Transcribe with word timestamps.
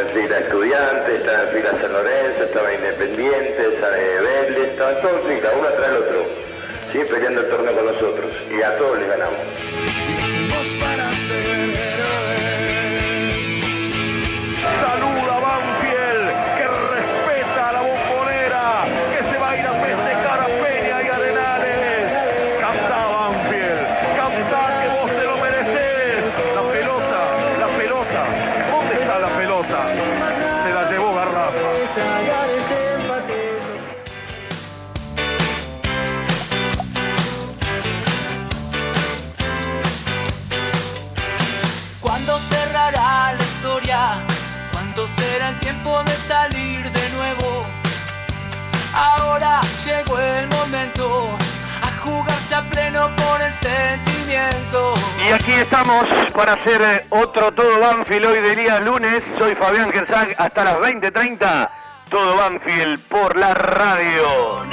en 0.00 0.08
fila 0.08 0.38
Estudiantes, 0.38 1.20
estaba 1.20 1.42
en 1.42 1.48
fila 1.50 1.70
San 1.80 1.92
Lorenzo, 1.92 2.44
estaba 2.44 2.74
Independiente, 2.74 3.62
Vélez, 4.22 4.68
estaban 4.70 5.00
todos 5.02 5.24
en 5.26 5.36
fila, 5.36 5.50
uno 5.58 5.68
atrás 5.68 5.92
del 5.92 6.02
otro, 6.02 6.26
¿sí? 6.92 6.98
peleando 7.10 7.40
el 7.40 7.48
torneo 7.48 7.74
con 7.74 7.86
nosotros 7.86 8.30
y 8.50 8.62
a 8.62 8.76
todos 8.78 8.98
les 8.98 9.08
ganamos. 9.08 9.38
Y 55.30 55.32
aquí 55.32 55.52
estamos 55.52 56.06
para 56.34 56.54
hacer 56.54 56.80
eh, 56.82 57.06
otro 57.10 57.52
Todo 57.52 57.78
Banfield 57.78 58.26
hoy 58.26 58.40
de 58.40 58.56
día 58.56 58.80
lunes. 58.80 59.22
Soy 59.38 59.54
Fabián 59.54 59.92
Gersag 59.92 60.34
hasta 60.38 60.64
las 60.64 60.78
20.30. 60.78 61.70
Todo 62.08 62.36
Banfield 62.36 63.00
por 63.08 63.36
la 63.36 63.54
radio. 63.54 64.64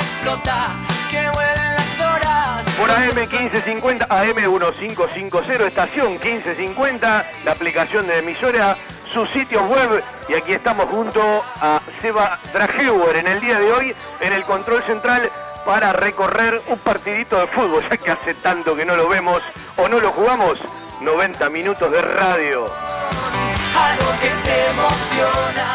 Por 2.78 2.90
AM1550, 2.90 4.08
AM1550, 4.08 5.62
estación 5.68 6.12
1550, 6.14 7.26
la 7.46 7.52
aplicación 7.52 8.08
de 8.08 8.20
emisora, 8.20 8.78
sus 9.14 9.30
sitios 9.30 9.64
web. 9.68 10.04
Y 10.30 10.34
aquí 10.34 10.54
estamos 10.54 10.86
junto 10.86 11.22
a 11.62 11.80
Seba 12.02 12.38
Drageuer 12.54 13.18
en 13.18 13.28
el 13.28 13.40
día 13.42 13.60
de 13.60 13.72
hoy 13.72 13.96
en 14.22 14.34
el 14.34 14.44
control 14.44 14.84
central 14.86 15.30
para 15.68 15.92
recorrer 15.92 16.62
un 16.68 16.80
partidito 16.80 17.38
de 17.42 17.48
fútbol, 17.48 17.84
ya 17.90 17.98
que 17.98 18.10
hace 18.10 18.34
tanto 18.36 18.74
que 18.74 18.86
no 18.86 18.96
lo 18.96 19.10
vemos 19.10 19.44
o 19.76 19.90
no 19.90 20.00
lo 20.00 20.14
jugamos. 20.14 20.58
90 21.02 21.50
minutos 21.50 21.92
de 21.92 22.02
radio. 22.02 22.72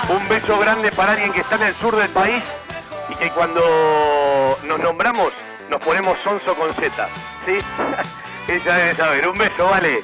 Un 0.08 0.28
beso 0.30 0.58
grande 0.58 0.90
para 0.92 1.12
alguien 1.12 1.34
que 1.34 1.42
está 1.42 1.56
en 1.56 1.64
el 1.64 1.74
sur 1.74 1.94
del 1.94 2.08
país 2.08 2.42
y 3.10 3.14
que 3.16 3.30
cuando 3.32 4.58
nos 4.64 4.80
nombramos 4.80 5.30
nos 5.68 5.82
ponemos 5.82 6.16
sonso 6.24 6.56
con 6.56 6.72
Z. 6.72 7.08
¿Sí? 7.44 7.58
Ella 8.48 8.74
debe 8.74 8.94
saber. 8.94 9.28
Un 9.28 9.36
beso, 9.36 9.66
vale. 9.66 10.02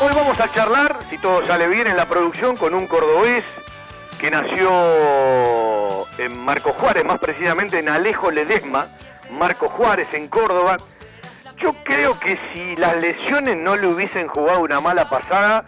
Hoy 0.00 0.14
vamos 0.14 0.40
a 0.40 0.50
charlar, 0.54 0.98
si 1.10 1.18
todo 1.18 1.44
sale 1.46 1.68
bien 1.68 1.88
en 1.88 1.96
la 1.98 2.06
producción, 2.06 2.56
con 2.56 2.72
un 2.72 2.86
cordobés 2.86 3.44
que 4.22 4.30
nació 4.30 6.06
en 6.16 6.38
Marco 6.44 6.72
Juárez, 6.74 7.04
más 7.04 7.18
precisamente 7.18 7.80
en 7.80 7.88
Alejo 7.88 8.30
Ledesma, 8.30 8.86
Marco 9.32 9.68
Juárez 9.68 10.06
en 10.12 10.28
Córdoba. 10.28 10.76
Yo 11.60 11.74
creo 11.82 12.16
que 12.20 12.38
si 12.52 12.76
las 12.76 12.98
lesiones 12.98 13.56
no 13.56 13.74
le 13.74 13.88
hubiesen 13.88 14.28
jugado 14.28 14.60
una 14.60 14.80
mala 14.80 15.10
pasada, 15.10 15.64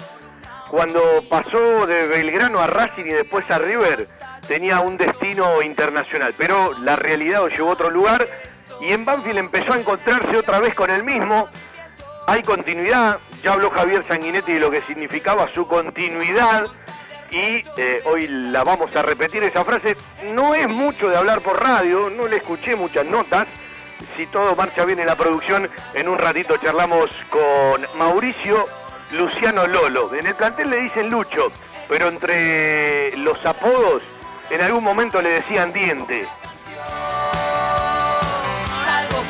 cuando 0.70 1.00
pasó 1.28 1.84
de 1.88 2.06
Belgrano 2.06 2.60
a 2.60 2.68
Racing 2.68 3.06
y 3.06 3.12
después 3.12 3.44
a 3.50 3.58
River, 3.58 4.06
tenía 4.46 4.78
un 4.78 4.98
destino 4.98 5.60
internacional, 5.60 6.32
pero 6.38 6.78
la 6.78 6.94
realidad 6.94 7.40
lo 7.40 7.48
llevó 7.48 7.70
a 7.70 7.72
otro 7.72 7.90
lugar 7.90 8.24
y 8.80 8.92
en 8.92 9.04
Banfield 9.04 9.38
empezó 9.38 9.72
a 9.72 9.80
encontrarse 9.80 10.36
otra 10.36 10.60
vez 10.60 10.76
con 10.76 10.90
el 10.90 11.02
mismo. 11.02 11.48
Hay 12.28 12.42
continuidad, 12.42 13.18
ya 13.42 13.54
habló 13.54 13.72
Javier 13.72 14.06
Sanguinetti 14.06 14.52
de 14.52 14.60
lo 14.60 14.70
que 14.70 14.80
significaba 14.82 15.48
su 15.52 15.66
continuidad 15.66 16.66
y 17.34 17.64
eh, 17.76 18.00
hoy 18.04 18.28
la 18.28 18.62
vamos 18.62 18.94
a 18.94 19.02
repetir 19.02 19.42
esa 19.42 19.64
frase. 19.64 19.96
No 20.32 20.54
es 20.54 20.68
mucho 20.68 21.08
de 21.08 21.16
hablar 21.16 21.40
por 21.40 21.60
radio, 21.60 22.08
no 22.08 22.28
le 22.28 22.36
escuché 22.36 22.76
muchas 22.76 23.04
notas. 23.04 23.48
Si 24.16 24.26
todo 24.26 24.54
marcha 24.54 24.84
bien 24.84 25.00
en 25.00 25.06
la 25.06 25.16
producción, 25.16 25.68
en 25.94 26.08
un 26.08 26.16
ratito 26.16 26.56
charlamos 26.58 27.10
con 27.30 27.84
Mauricio 27.98 28.66
Luciano 29.10 29.66
Lolo. 29.66 30.14
En 30.14 30.28
el 30.28 30.36
plantel 30.36 30.70
le 30.70 30.76
dicen 30.76 31.10
Lucho, 31.10 31.50
pero 31.88 32.06
entre 32.06 33.16
los 33.16 33.44
apodos 33.44 34.02
en 34.50 34.60
algún 34.60 34.84
momento 34.84 35.20
le 35.20 35.30
decían 35.30 35.72
diente. 35.72 36.28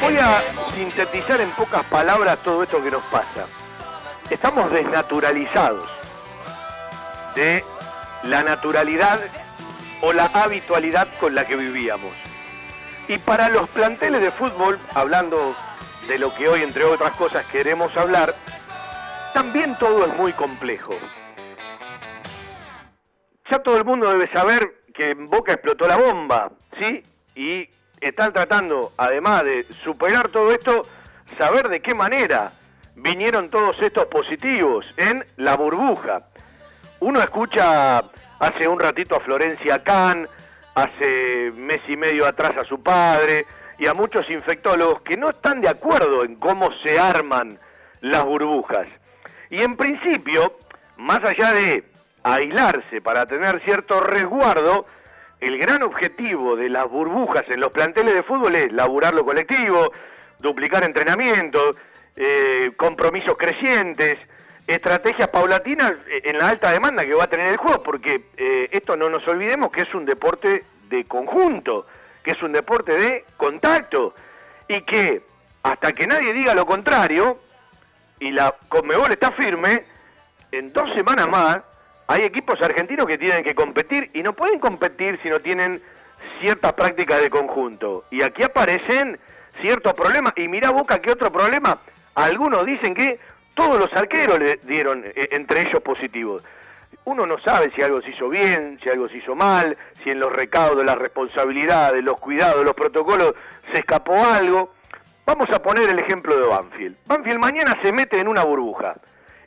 Voy 0.03 0.19
a 0.19 0.45
sintetizar 0.75 1.41
en 1.41 1.51
pocas 1.53 1.87
palabras 1.87 2.39
todo 2.41 2.65
esto 2.65 2.83
que 2.83 2.91
nos 2.91 3.05
pasa. 3.05 3.47
Estamos 4.29 4.71
desnaturalizados 4.71 5.89
de 7.35 7.65
la 8.27 8.43
naturalidad 8.43 9.21
o 10.01 10.13
la 10.13 10.27
habitualidad 10.27 11.09
con 11.21 11.35
la 11.35 11.47
que 11.47 11.57
vivíamos. 11.57 12.13
Y 13.09 13.19
para 13.19 13.49
los 13.49 13.69
planteles 13.71 14.21
de 14.21 14.31
fútbol, 14.31 14.79
hablando 14.95 15.55
de 16.09 16.19
lo 16.19 16.35
que 16.35 16.49
hoy, 16.49 16.63
entre 16.63 16.85
otras 16.85 17.13
cosas, 17.15 17.45
queremos 17.47 17.95
hablar, 17.97 18.35
también 19.33 19.77
todo 19.79 20.07
es 20.07 20.17
muy 20.17 20.33
complejo. 20.33 20.95
Ya 23.51 23.59
todo 23.59 23.77
el 23.77 23.85
mundo 23.85 24.11
debe 24.11 24.31
saber 24.33 24.85
que 24.95 25.11
en 25.11 25.29
Boca 25.29 25.53
explotó 25.53 25.87
la 25.87 25.97
bomba, 25.97 26.51
¿sí? 26.79 27.05
Y 27.35 27.69
están 28.01 28.33
tratando, 28.33 28.93
además 28.97 29.45
de 29.45 29.67
superar 29.83 30.29
todo 30.29 30.53
esto, 30.53 30.87
saber 31.39 31.69
de 31.69 31.81
qué 31.81 31.95
manera 31.95 32.53
vinieron 32.95 33.51
todos 33.51 33.77
estos 33.83 34.07
positivos 34.07 34.87
en 34.97 35.27
la 35.37 35.57
burbuja. 35.57 36.23
Uno 37.01 37.21
escucha 37.21 37.99
hace 38.39 38.69
un 38.69 38.79
ratito 38.79 39.17
a 39.17 39.21
Florencia 39.21 39.83
Kahn, 39.83 40.29
hace 40.75 41.53
mes 41.55 41.81
y 41.89 41.97
medio 41.97 42.27
atrás 42.27 42.53
a 42.61 42.65
su 42.65 42.83
padre 42.83 43.47
y 43.79 43.87
a 43.87 43.95
muchos 43.95 44.29
infectólogos 44.31 45.03
que 45.03 45.17
no 45.17 45.31
están 45.31 45.61
de 45.61 45.69
acuerdo 45.69 46.25
en 46.25 46.37
cómo 46.37 46.71
se 46.85 46.99
arman 46.99 47.59
las 48.01 48.25
burbujas. 48.25 48.87
Y 49.51 49.63
en 49.63 49.77
principio, 49.77 50.53
más 50.97 51.21
allá 51.25 51.53
de 51.53 51.85
aislarse 52.23 53.01
para 53.01 53.27
tener 53.27 53.63
cierto 53.65 54.01
resguardo, 54.01 54.87
el 55.41 55.59
gran 55.59 55.83
objetivo 55.83 56.57
de 56.57 56.69
las 56.69 56.89
burbujas 56.89 57.45
en 57.49 57.61
los 57.61 57.71
planteles 57.73 58.15
de 58.15 58.23
fútbol 58.23 58.55
es 58.57 58.73
laburar 58.73 59.15
lo 59.15 59.25
colectivo, 59.25 59.93
duplicar 60.39 60.85
entrenamientos, 60.85 61.77
eh, 62.17 62.73
compromisos 62.77 63.37
crecientes, 63.37 64.17
estrategias 64.67 65.29
paulatinas 65.29 65.93
eh, 66.09 66.23
en 66.25 66.39
la 66.39 66.49
alta 66.49 66.71
demanda 66.71 67.05
que 67.05 67.15
va 67.15 67.25
a 67.25 67.31
tener 67.31 67.49
el 67.49 67.57
juego, 67.57 67.83
porque 67.83 68.25
eh, 68.37 68.69
esto 68.73 68.97
no 68.97 69.09
nos 69.09 69.27
olvidemos 69.29 69.71
que 69.71 69.83
es 69.83 69.95
un 69.95 70.05
deporte 70.05 70.65
de 70.89 71.05
conjunto, 71.05 71.87
que 72.23 72.33
es 72.33 72.43
un 72.43 72.53
deporte 72.53 72.97
de 72.97 73.25
contacto, 73.37 74.15
y 74.69 74.81
que 74.83 75.23
hasta 75.63 75.93
que 75.93 76.07
nadie 76.07 76.33
diga 76.33 76.55
lo 76.55 76.67
contrario, 76.67 77.39
y 78.21 78.31
la 78.31 78.55
Conmebol 78.69 79.11
está 79.11 79.33
firme, 79.33 79.85
en 80.53 80.73
dos 80.73 80.89
semanas 80.95 81.29
más 81.29 81.59
hay 82.07 82.23
equipos 82.23 82.61
argentinos 82.61 83.07
que 83.07 83.19
tienen 83.19 83.43
que 83.43 83.55
competir 83.55 84.11
y 84.13 84.23
no 84.23 84.35
pueden 84.35 84.59
competir 84.59 85.19
si 85.23 85.29
no 85.29 85.41
tienen 85.41 85.83
ciertas 86.41 86.73
prácticas 86.75 87.21
de 87.21 87.31
conjunto. 87.31 88.05
Y 88.11 88.23
aquí 88.23 88.43
aparecen 88.43 89.19
ciertos 89.63 89.95
problemas. 89.95 90.33
Y 90.37 90.49
mira 90.49 90.71
Boca, 90.71 91.01
¿qué 91.01 91.11
otro 91.11 91.33
problema? 91.33 91.81
Algunos 92.15 92.65
dicen 92.67 92.95
que 92.95 93.19
todos 93.55 93.79
los 93.79 93.93
arqueros 93.93 94.39
le 94.39 94.61
dieron 94.65 95.05
eh, 95.05 95.29
entre 95.33 95.61
ellos 95.63 95.81
positivos. 95.83 96.43
Uno 97.05 97.27
no 97.27 97.39
sabe 97.39 97.71
si 97.75 97.83
algo 97.83 98.01
se 98.01 98.11
hizo 98.11 98.29
bien, 98.29 98.79
si 98.83 98.89
algo 98.89 99.09
se 99.09 99.19
hizo 99.19 99.35
mal, 99.35 99.77
si 100.03 100.11
en 100.11 100.21
los 100.21 100.33
recaudos, 100.33 100.85
las 100.85 100.97
responsabilidades, 100.97 102.03
los 102.03 102.19
cuidados, 102.19 102.65
los 102.65 102.75
protocolos 102.75 103.35
se 103.73 103.81
escapó 103.81 104.15
algo. 104.25 104.75
Vamos 105.27 105.49
a 105.51 105.63
poner 105.63 105.91
el 105.91 105.99
ejemplo 105.99 106.37
de 106.37 106.47
Banfield. 106.47 106.97
Banfield 107.07 107.39
mañana 107.39 107.79
se 107.83 107.93
mete 107.93 108.21
en 108.21 108.29
una 108.29 108.45
burbuja. 108.45 108.95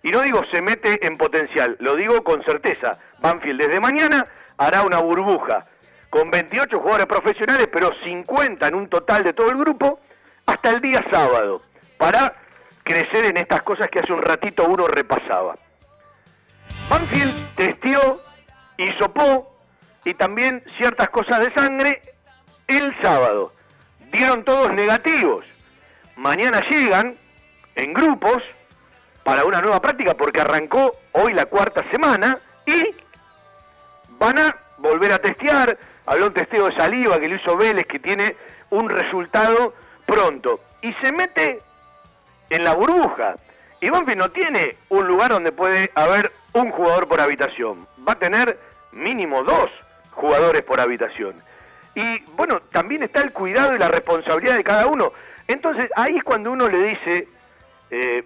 Y 0.04 0.12
no 0.12 0.22
digo 0.22 0.42
se 0.52 0.62
mete 0.62 1.06
en 1.06 1.18
potencial, 1.18 1.76
lo 1.80 1.96
digo 1.96 2.24
con 2.24 2.44
certeza. 2.44 2.98
Banfield 3.20 3.62
desde 3.62 3.80
mañana 3.80 4.28
hará 4.58 4.84
una 4.84 5.00
burbuja 5.00 5.66
con 6.10 6.32
28 6.32 6.80
jugadores 6.80 7.08
profesionales, 7.08 7.68
pero 7.72 7.92
50 8.04 8.68
en 8.68 8.76
un 8.76 8.88
total 8.88 9.24
de 9.24 9.34
todo 9.34 9.50
el 9.50 9.58
grupo, 9.58 10.00
hasta 10.46 10.70
el 10.70 10.82
día 10.82 11.04
sábado, 11.12 11.62
para 11.98 12.34
crecer 12.88 13.26
en 13.26 13.38
estas 13.38 13.62
cosas 13.64 13.88
que 13.90 14.00
hace 14.00 14.14
un 14.14 14.22
ratito 14.22 14.66
uno 14.66 14.88
repasaba. 14.88 15.56
Banfield 16.90 17.56
testió, 17.56 18.22
hisopó 18.78 19.54
y 20.06 20.14
también 20.14 20.64
ciertas 20.78 21.10
cosas 21.10 21.42
de 21.42 21.54
sangre 21.54 22.02
el 22.68 22.96
sábado. 23.02 23.52
Dieron 24.12 24.46
todos 24.46 24.74
negativos. 24.74 25.46
Mañana 26.16 26.62
llegan 26.70 27.18
en 27.76 27.94
grupos 27.94 28.42
para 29.24 29.44
una 29.44 29.60
nueva 29.60 29.82
práctica 29.82 30.14
porque 30.14 30.40
arrancó 30.40 30.94
hoy 31.12 31.34
la 31.34 31.46
cuarta 31.46 31.84
semana 31.92 32.40
y 32.66 32.96
van 34.18 34.40
a 34.40 34.56
volver 34.78 35.12
a 35.12 35.20
testear. 35.20 35.78
Habló 36.06 36.28
un 36.28 36.34
testeo 36.34 36.70
de 36.70 36.78
saliva 36.78 37.20
que 37.20 37.28
le 37.28 37.36
hizo 37.36 37.58
Vélez 37.58 37.86
que 37.86 38.00
tiene 38.00 38.34
un 38.70 38.90
resultado 38.90 39.74
pronto. 40.06 40.62
Y 40.82 40.94
se 41.04 41.12
mete 41.12 41.67
en 42.50 42.64
la 42.64 42.74
burbuja. 42.74 43.36
Y 43.80 43.90
Banfield 43.90 44.18
no 44.18 44.32
tiene 44.32 44.78
un 44.90 45.08
lugar 45.08 45.32
donde 45.32 45.52
puede 45.52 45.92
haber 45.96 46.32
un 46.54 46.72
jugador 46.72 47.08
por 47.08 47.22
habitación. 47.22 47.88
Va 48.08 48.14
a 48.14 48.20
tener 48.20 48.60
mínimo 48.92 49.44
dos 49.44 49.70
jugadores 50.12 50.64
por 50.64 50.80
habitación. 50.80 51.36
Y 51.94 52.20
bueno, 52.36 52.60
también 52.72 53.04
está 53.04 53.22
el 53.22 53.32
cuidado 53.32 53.76
y 53.76 53.80
la 53.80 53.88
responsabilidad 53.88 54.58
de 54.58 54.64
cada 54.64 54.88
uno. 54.88 55.14
Entonces 55.48 55.90
ahí 55.96 56.18
es 56.18 56.24
cuando 56.24 56.52
uno 56.52 56.68
le 56.68 56.90
dice 56.90 57.28
eh, 57.90 58.24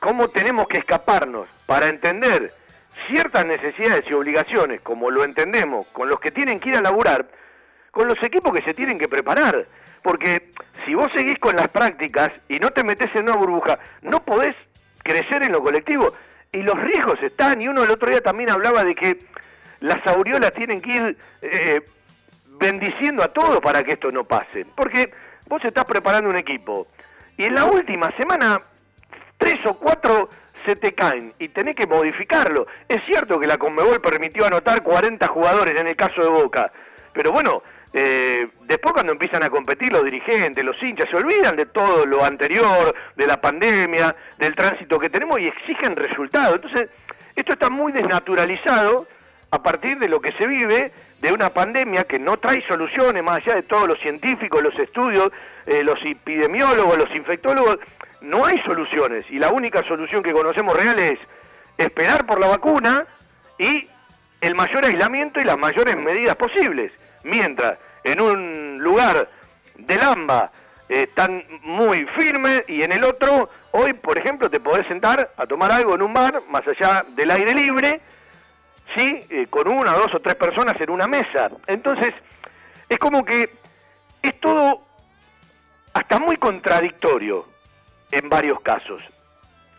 cómo 0.00 0.28
tenemos 0.28 0.66
que 0.68 0.78
escaparnos 0.78 1.48
para 1.66 1.88
entender 1.88 2.54
ciertas 3.08 3.44
necesidades 3.44 4.04
y 4.08 4.14
obligaciones, 4.14 4.80
como 4.80 5.10
lo 5.10 5.24
entendemos, 5.24 5.86
con 5.88 6.08
los 6.08 6.18
que 6.20 6.30
tienen 6.30 6.60
que 6.60 6.70
ir 6.70 6.76
a 6.76 6.80
laburar, 6.80 7.26
con 7.90 8.08
los 8.08 8.20
equipos 8.22 8.54
que 8.54 8.62
se 8.62 8.74
tienen 8.74 8.98
que 8.98 9.08
preparar. 9.08 9.66
Porque 10.06 10.52
si 10.84 10.94
vos 10.94 11.08
seguís 11.16 11.36
con 11.40 11.56
las 11.56 11.66
prácticas 11.66 12.30
y 12.48 12.60
no 12.60 12.70
te 12.70 12.84
metes 12.84 13.10
en 13.16 13.24
una 13.24 13.34
burbuja, 13.34 13.76
no 14.02 14.24
podés 14.24 14.54
crecer 15.02 15.42
en 15.42 15.50
lo 15.50 15.60
colectivo. 15.60 16.12
Y 16.52 16.62
los 16.62 16.78
riesgos 16.78 17.20
están, 17.24 17.60
y 17.60 17.66
uno 17.66 17.82
el 17.82 17.90
otro 17.90 18.08
día 18.08 18.20
también 18.20 18.50
hablaba 18.50 18.84
de 18.84 18.94
que 18.94 19.18
las 19.80 20.06
aureolas 20.06 20.52
tienen 20.52 20.80
que 20.80 20.90
ir 20.92 21.18
eh, 21.42 21.80
bendiciendo 22.60 23.24
a 23.24 23.32
todos 23.32 23.58
para 23.58 23.82
que 23.82 23.94
esto 23.94 24.12
no 24.12 24.22
pase. 24.22 24.64
Porque 24.76 25.12
vos 25.48 25.60
estás 25.64 25.84
preparando 25.86 26.30
un 26.30 26.36
equipo 26.36 26.86
y 27.36 27.46
en 27.46 27.56
la 27.56 27.64
última 27.64 28.12
semana 28.16 28.62
tres 29.38 29.56
o 29.66 29.74
cuatro 29.74 30.30
se 30.64 30.76
te 30.76 30.94
caen 30.94 31.34
y 31.40 31.48
tenés 31.48 31.74
que 31.74 31.88
modificarlo. 31.88 32.68
Es 32.88 33.02
cierto 33.06 33.40
que 33.40 33.48
la 33.48 33.58
Conmebol 33.58 34.00
permitió 34.00 34.46
anotar 34.46 34.84
40 34.84 35.26
jugadores 35.26 35.74
en 35.80 35.88
el 35.88 35.96
caso 35.96 36.22
de 36.22 36.28
Boca, 36.28 36.70
pero 37.12 37.32
bueno, 37.32 37.64
eh, 37.98 38.48
después 38.64 38.92
cuando 38.92 39.12
empiezan 39.12 39.42
a 39.42 39.48
competir 39.48 39.90
los 39.90 40.04
dirigentes, 40.04 40.62
los 40.62 40.76
hinchas, 40.82 41.08
se 41.08 41.16
olvidan 41.16 41.56
de 41.56 41.64
todo 41.64 42.04
lo 42.04 42.22
anterior, 42.22 42.94
de 43.16 43.26
la 43.26 43.40
pandemia, 43.40 44.14
del 44.36 44.54
tránsito 44.54 44.98
que 44.98 45.08
tenemos 45.08 45.40
y 45.40 45.46
exigen 45.46 45.96
resultados. 45.96 46.56
Entonces, 46.56 46.90
esto 47.34 47.54
está 47.54 47.70
muy 47.70 47.92
desnaturalizado 47.92 49.08
a 49.50 49.62
partir 49.62 49.98
de 49.98 50.10
lo 50.10 50.20
que 50.20 50.32
se 50.32 50.46
vive 50.46 50.92
de 51.22 51.32
una 51.32 51.48
pandemia 51.48 52.04
que 52.04 52.18
no 52.18 52.36
trae 52.36 52.62
soluciones, 52.68 53.24
más 53.24 53.38
allá 53.38 53.54
de 53.54 53.62
todos 53.62 53.88
los 53.88 53.98
científicos, 54.00 54.62
los 54.62 54.78
estudios, 54.78 55.30
eh, 55.64 55.82
los 55.82 55.98
epidemiólogos, 56.04 56.98
los 56.98 57.16
infectólogos, 57.16 57.78
no 58.20 58.44
hay 58.44 58.60
soluciones. 58.66 59.24
Y 59.30 59.38
la 59.38 59.48
única 59.48 59.82
solución 59.84 60.22
que 60.22 60.32
conocemos 60.32 60.76
real 60.76 60.98
es 60.98 61.18
esperar 61.78 62.26
por 62.26 62.40
la 62.40 62.48
vacuna 62.48 63.06
y 63.58 63.88
el 64.42 64.54
mayor 64.54 64.84
aislamiento 64.84 65.40
y 65.40 65.44
las 65.44 65.56
mayores 65.56 65.96
medidas 65.96 66.36
posibles. 66.36 66.92
Mientras 67.24 67.78
en 68.06 68.20
un 68.20 68.78
lugar 68.78 69.28
del 69.76 70.00
AMBA 70.00 70.50
eh, 70.88 71.02
están 71.02 71.44
muy 71.62 72.04
firmes 72.16 72.62
y 72.68 72.82
en 72.82 72.92
el 72.92 73.04
otro, 73.04 73.50
hoy 73.72 73.92
por 73.94 74.16
ejemplo, 74.18 74.48
te 74.48 74.60
podés 74.60 74.86
sentar 74.86 75.32
a 75.36 75.46
tomar 75.46 75.72
algo 75.72 75.94
en 75.94 76.02
un 76.02 76.14
bar, 76.14 76.42
más 76.48 76.62
allá 76.68 77.04
del 77.16 77.30
aire 77.32 77.52
libre, 77.52 78.00
¿sí? 78.96 79.26
Eh, 79.28 79.46
con 79.50 79.68
una, 79.68 79.92
dos 79.92 80.14
o 80.14 80.20
tres 80.20 80.36
personas 80.36 80.80
en 80.80 80.90
una 80.90 81.08
mesa. 81.08 81.50
Entonces, 81.66 82.14
es 82.88 82.98
como 82.98 83.24
que 83.24 83.50
es 84.22 84.40
todo 84.40 84.82
hasta 85.92 86.18
muy 86.20 86.36
contradictorio 86.36 87.46
en 88.12 88.28
varios 88.28 88.60
casos. 88.60 89.02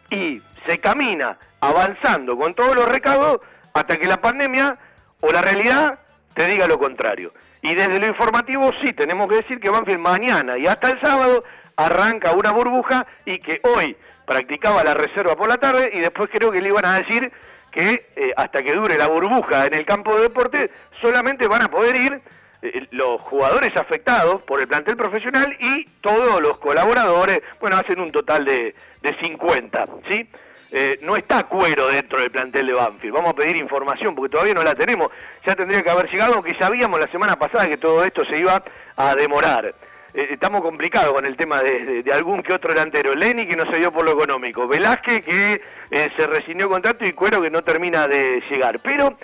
y 0.10 0.42
se 0.66 0.80
camina 0.80 1.38
avanzando 1.62 2.38
con 2.38 2.54
todos 2.54 2.76
los 2.76 2.90
recados 2.90 3.40
hasta 3.74 3.98
que 3.98 4.08
la 4.08 4.22
pandemia 4.22 4.78
o 5.22 5.32
la 5.32 5.42
realidad 5.42 6.00
te 6.34 6.48
diga 6.48 6.68
lo 6.68 6.78
contrario. 6.78 7.34
Y 7.62 7.76
desde 7.76 8.00
lo 8.00 8.08
informativo 8.08 8.72
sí 8.84 8.94
tenemos 8.94 9.28
que 9.28 9.38
decir 9.38 9.60
que 9.60 9.70
Banfield 9.70 10.00
mañana 10.00 10.58
y 10.58 10.68
hasta 10.68 10.90
el 10.92 11.02
sábado 11.02 11.44
arranca 11.76 12.32
una 12.32 12.52
burbuja 12.52 13.06
y 13.26 13.40
que 13.40 13.62
hoy 13.64 13.96
practicaba 14.26 14.84
la 14.84 14.94
reserva 14.94 15.36
por 15.36 15.48
la 15.48 15.58
tarde 15.58 15.90
y 15.94 16.00
después 16.00 16.30
creo 16.32 16.52
que 16.52 16.62
le 16.62 16.70
iban 16.70 16.86
a 16.86 17.00
decir 17.00 17.32
que 17.72 18.08
eh, 18.16 18.34
hasta 18.36 18.64
que 18.64 18.74
dure 18.74 18.98
la 18.98 19.08
burbuja 19.08 19.66
en 19.66 19.74
el 19.74 19.86
campo 19.86 20.16
de 20.16 20.24
deporte 20.24 20.72
solamente 21.02 21.48
van 21.48 21.64
a 21.64 21.72
poder 21.72 21.96
ir 21.96 22.22
eh, 22.62 22.88
los 22.92 23.22
jugadores 23.22 23.76
afectados 23.78 24.42
por 24.44 24.60
el 24.60 24.68
plantel 24.68 24.98
profesional 24.98 25.56
y 25.60 25.86
todos 26.02 26.42
los 26.42 26.58
colaboradores, 26.60 27.42
bueno, 27.60 27.78
hacen 27.78 28.00
un 28.00 28.12
total 28.12 28.46
de, 28.46 28.74
de 29.02 29.16
50, 29.18 29.86
¿sí? 30.10 30.28
Eh, 30.70 31.00
no 31.02 31.16
está 31.16 31.44
cuero 31.44 31.88
dentro 31.88 32.20
del 32.20 32.30
plantel 32.30 32.68
de 32.68 32.74
Banfield. 32.74 33.14
Vamos 33.14 33.32
a 33.32 33.36
pedir 33.36 33.58
información 33.58 34.14
porque 34.14 34.32
todavía 34.32 34.54
no 34.54 34.64
la 34.64 34.76
tenemos. 34.76 35.08
Ya 35.46 35.56
tendría 35.56 35.82
que 35.82 35.90
haber 35.90 36.10
llegado, 36.10 36.36
aunque 36.36 36.56
sabíamos 36.60 37.00
la 37.00 37.08
semana 37.08 37.38
pasada 37.38 37.68
que 37.68 37.78
todo 37.78 38.04
esto 38.04 38.26
se 38.26 38.38
iba 38.38 38.62
a 38.96 39.16
demorar. 39.16 39.74
Eh, 40.14 40.28
estamos 40.32 40.62
complicados 40.62 41.14
con 41.14 41.26
el 41.26 41.38
tema 41.38 41.62
de, 41.62 42.04
algún 42.14 42.44
que 42.44 42.54
otro 42.54 42.74
delantero. 42.74 43.14
Lenny 43.14 43.48
que 43.48 43.56
no 43.56 43.72
se 43.72 43.80
dio 43.80 43.92
por 43.92 44.04
lo 44.04 44.12
económico. 44.12 44.68
Velázquez 44.68 45.24
que 45.24 45.62
eh, 45.92 46.10
se 46.18 46.28
rescindió 46.28 46.70
contrato 46.70 47.06
y 47.06 47.14
Cuero 47.14 47.42
que 47.42 47.50
no 47.50 47.62
termina 47.62 48.08
de 48.08 48.44
llegar. 48.50 48.80
Pero 48.80 49.18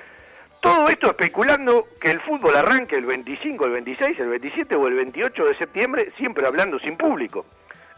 todo 0.61 0.87
esto 0.87 1.07
especulando 1.07 1.87
que 1.99 2.09
el 2.09 2.21
fútbol 2.21 2.55
arranque 2.55 2.95
el 2.95 3.05
25, 3.05 3.65
el 3.65 3.71
26, 3.71 4.19
el 4.19 4.29
27 4.29 4.75
o 4.75 4.87
el 4.87 4.93
28 4.93 5.43
de 5.43 5.57
septiembre, 5.57 6.13
siempre 6.17 6.47
hablando 6.47 6.79
sin 6.79 6.95
público. 6.95 7.45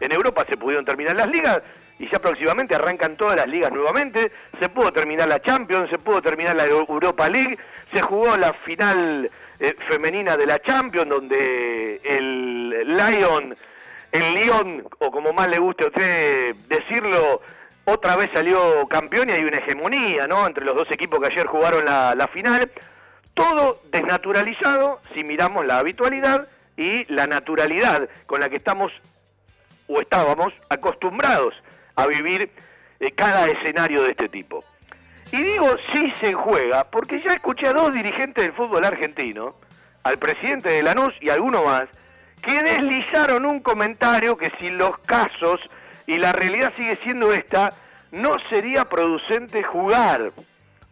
En 0.00 0.10
Europa 0.12 0.44
se 0.48 0.56
pudieron 0.56 0.84
terminar 0.84 1.14
las 1.16 1.28
ligas 1.28 1.62
y 1.98 2.10
ya 2.10 2.18
próximamente 2.18 2.74
arrancan 2.74 3.16
todas 3.16 3.36
las 3.36 3.46
ligas 3.46 3.72
nuevamente. 3.72 4.30
Se 4.60 4.68
pudo 4.68 4.92
terminar 4.92 5.28
la 5.28 5.40
Champions, 5.40 5.90
se 5.90 5.98
pudo 5.98 6.20
terminar 6.20 6.56
la 6.56 6.66
Europa 6.66 7.28
League, 7.28 7.58
se 7.92 8.02
jugó 8.02 8.36
la 8.36 8.52
final 8.52 9.30
eh, 9.58 9.74
femenina 9.88 10.36
de 10.36 10.46
la 10.46 10.58
Champions 10.60 11.08
donde 11.08 12.00
el 12.04 12.86
Lion, 12.86 13.56
el 14.12 14.34
Lyon, 14.34 14.86
o 14.98 15.10
como 15.10 15.32
más 15.32 15.48
le 15.48 15.58
guste 15.58 15.84
a 15.84 15.88
usted 15.88 16.54
decirlo, 16.68 17.40
otra 17.86 18.16
vez 18.16 18.28
salió 18.34 18.86
campeón 18.88 19.30
y 19.30 19.32
hay 19.32 19.44
una 19.44 19.58
hegemonía, 19.58 20.26
¿no? 20.26 20.46
Entre 20.46 20.64
los 20.64 20.74
dos 20.74 20.88
equipos 20.90 21.20
que 21.20 21.32
ayer 21.32 21.46
jugaron 21.46 21.84
la, 21.84 22.14
la 22.14 22.28
final. 22.28 22.70
Todo 23.32 23.80
desnaturalizado 23.90 25.00
si 25.14 25.22
miramos 25.22 25.64
la 25.64 25.78
habitualidad 25.78 26.48
y 26.76 27.10
la 27.12 27.26
naturalidad 27.26 28.08
con 28.26 28.40
la 28.40 28.48
que 28.48 28.56
estamos 28.56 28.92
o 29.88 30.00
estábamos 30.00 30.52
acostumbrados 30.68 31.54
a 31.96 32.06
vivir 32.06 32.50
eh, 33.00 33.10
cada 33.12 33.46
escenario 33.48 34.02
de 34.02 34.10
este 34.10 34.28
tipo. 34.28 34.64
Y 35.32 35.42
digo 35.42 35.76
si 35.92 36.10
se 36.20 36.32
juega, 36.34 36.84
porque 36.84 37.20
ya 37.26 37.34
escuché 37.34 37.68
a 37.68 37.72
dos 37.72 37.92
dirigentes 37.92 38.44
del 38.44 38.54
fútbol 38.54 38.84
argentino, 38.84 39.56
al 40.04 40.18
presidente 40.18 40.72
de 40.72 40.82
Lanús 40.82 41.12
y 41.20 41.30
alguno 41.30 41.64
más, 41.64 41.88
que 42.42 42.62
deslizaron 42.62 43.44
un 43.44 43.60
comentario 43.60 44.36
que 44.36 44.50
si 44.50 44.70
los 44.70 44.96
casos 45.00 45.60
y 46.06 46.16
la 46.18 46.32
realidad 46.32 46.72
sigue 46.76 46.96
siendo 47.02 47.32
esta, 47.32 47.72
no 48.12 48.36
sería 48.48 48.84
producente 48.84 49.64
jugar. 49.64 50.30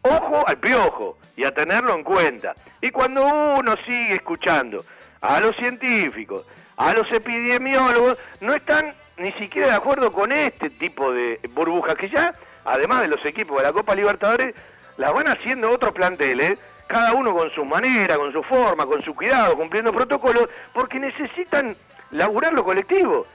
Ojo 0.03 0.47
al 0.47 0.59
piojo 0.59 1.17
y 1.37 1.45
a 1.45 1.55
tenerlo 1.55 1.95
en 1.95 2.03
cuenta. 2.03 2.55
Y 2.81 2.91
cuando 2.91 3.25
uno 3.25 3.75
sigue 3.87 4.15
escuchando 4.15 4.85
a 5.21 5.41
los 5.41 5.57
científicos, 5.57 6.45
a 6.77 6.93
los 6.93 7.11
epidemiólogos, 7.13 8.19
no 8.41 8.53
están 8.53 8.95
ni 9.17 9.33
siquiera 9.33 9.69
de 9.69 9.75
acuerdo 9.75 10.13
con 10.13 10.33
este 10.33 10.71
tipo 10.71 11.13
de 11.13 11.41
burbujas 11.51 11.95
que 11.97 12.09
ya, 12.09 12.35
además 12.65 13.03
de 13.03 13.09
los 13.09 13.25
equipos 13.25 13.59
de 13.59 13.65
la 13.65 13.73
Copa 13.73 13.95
Libertadores, 13.95 14.55
las 14.97 15.13
van 15.13 15.29
haciendo 15.29 15.71
otros 15.71 15.93
planteles, 15.93 16.59
cada 16.87 17.15
uno 17.15 17.35
con 17.35 17.51
su 17.51 17.65
manera, 17.65 18.17
con 18.17 18.33
su 18.33 18.43
forma, 18.43 18.87
con 18.87 19.03
su 19.03 19.15
cuidado, 19.15 19.57
cumpliendo 19.57 19.93
protocolos, 19.93 20.49
porque 20.73 20.99
necesitan 20.99 21.77
laburar 22.11 22.53
lo 22.53 22.65
colectivo, 22.65 23.27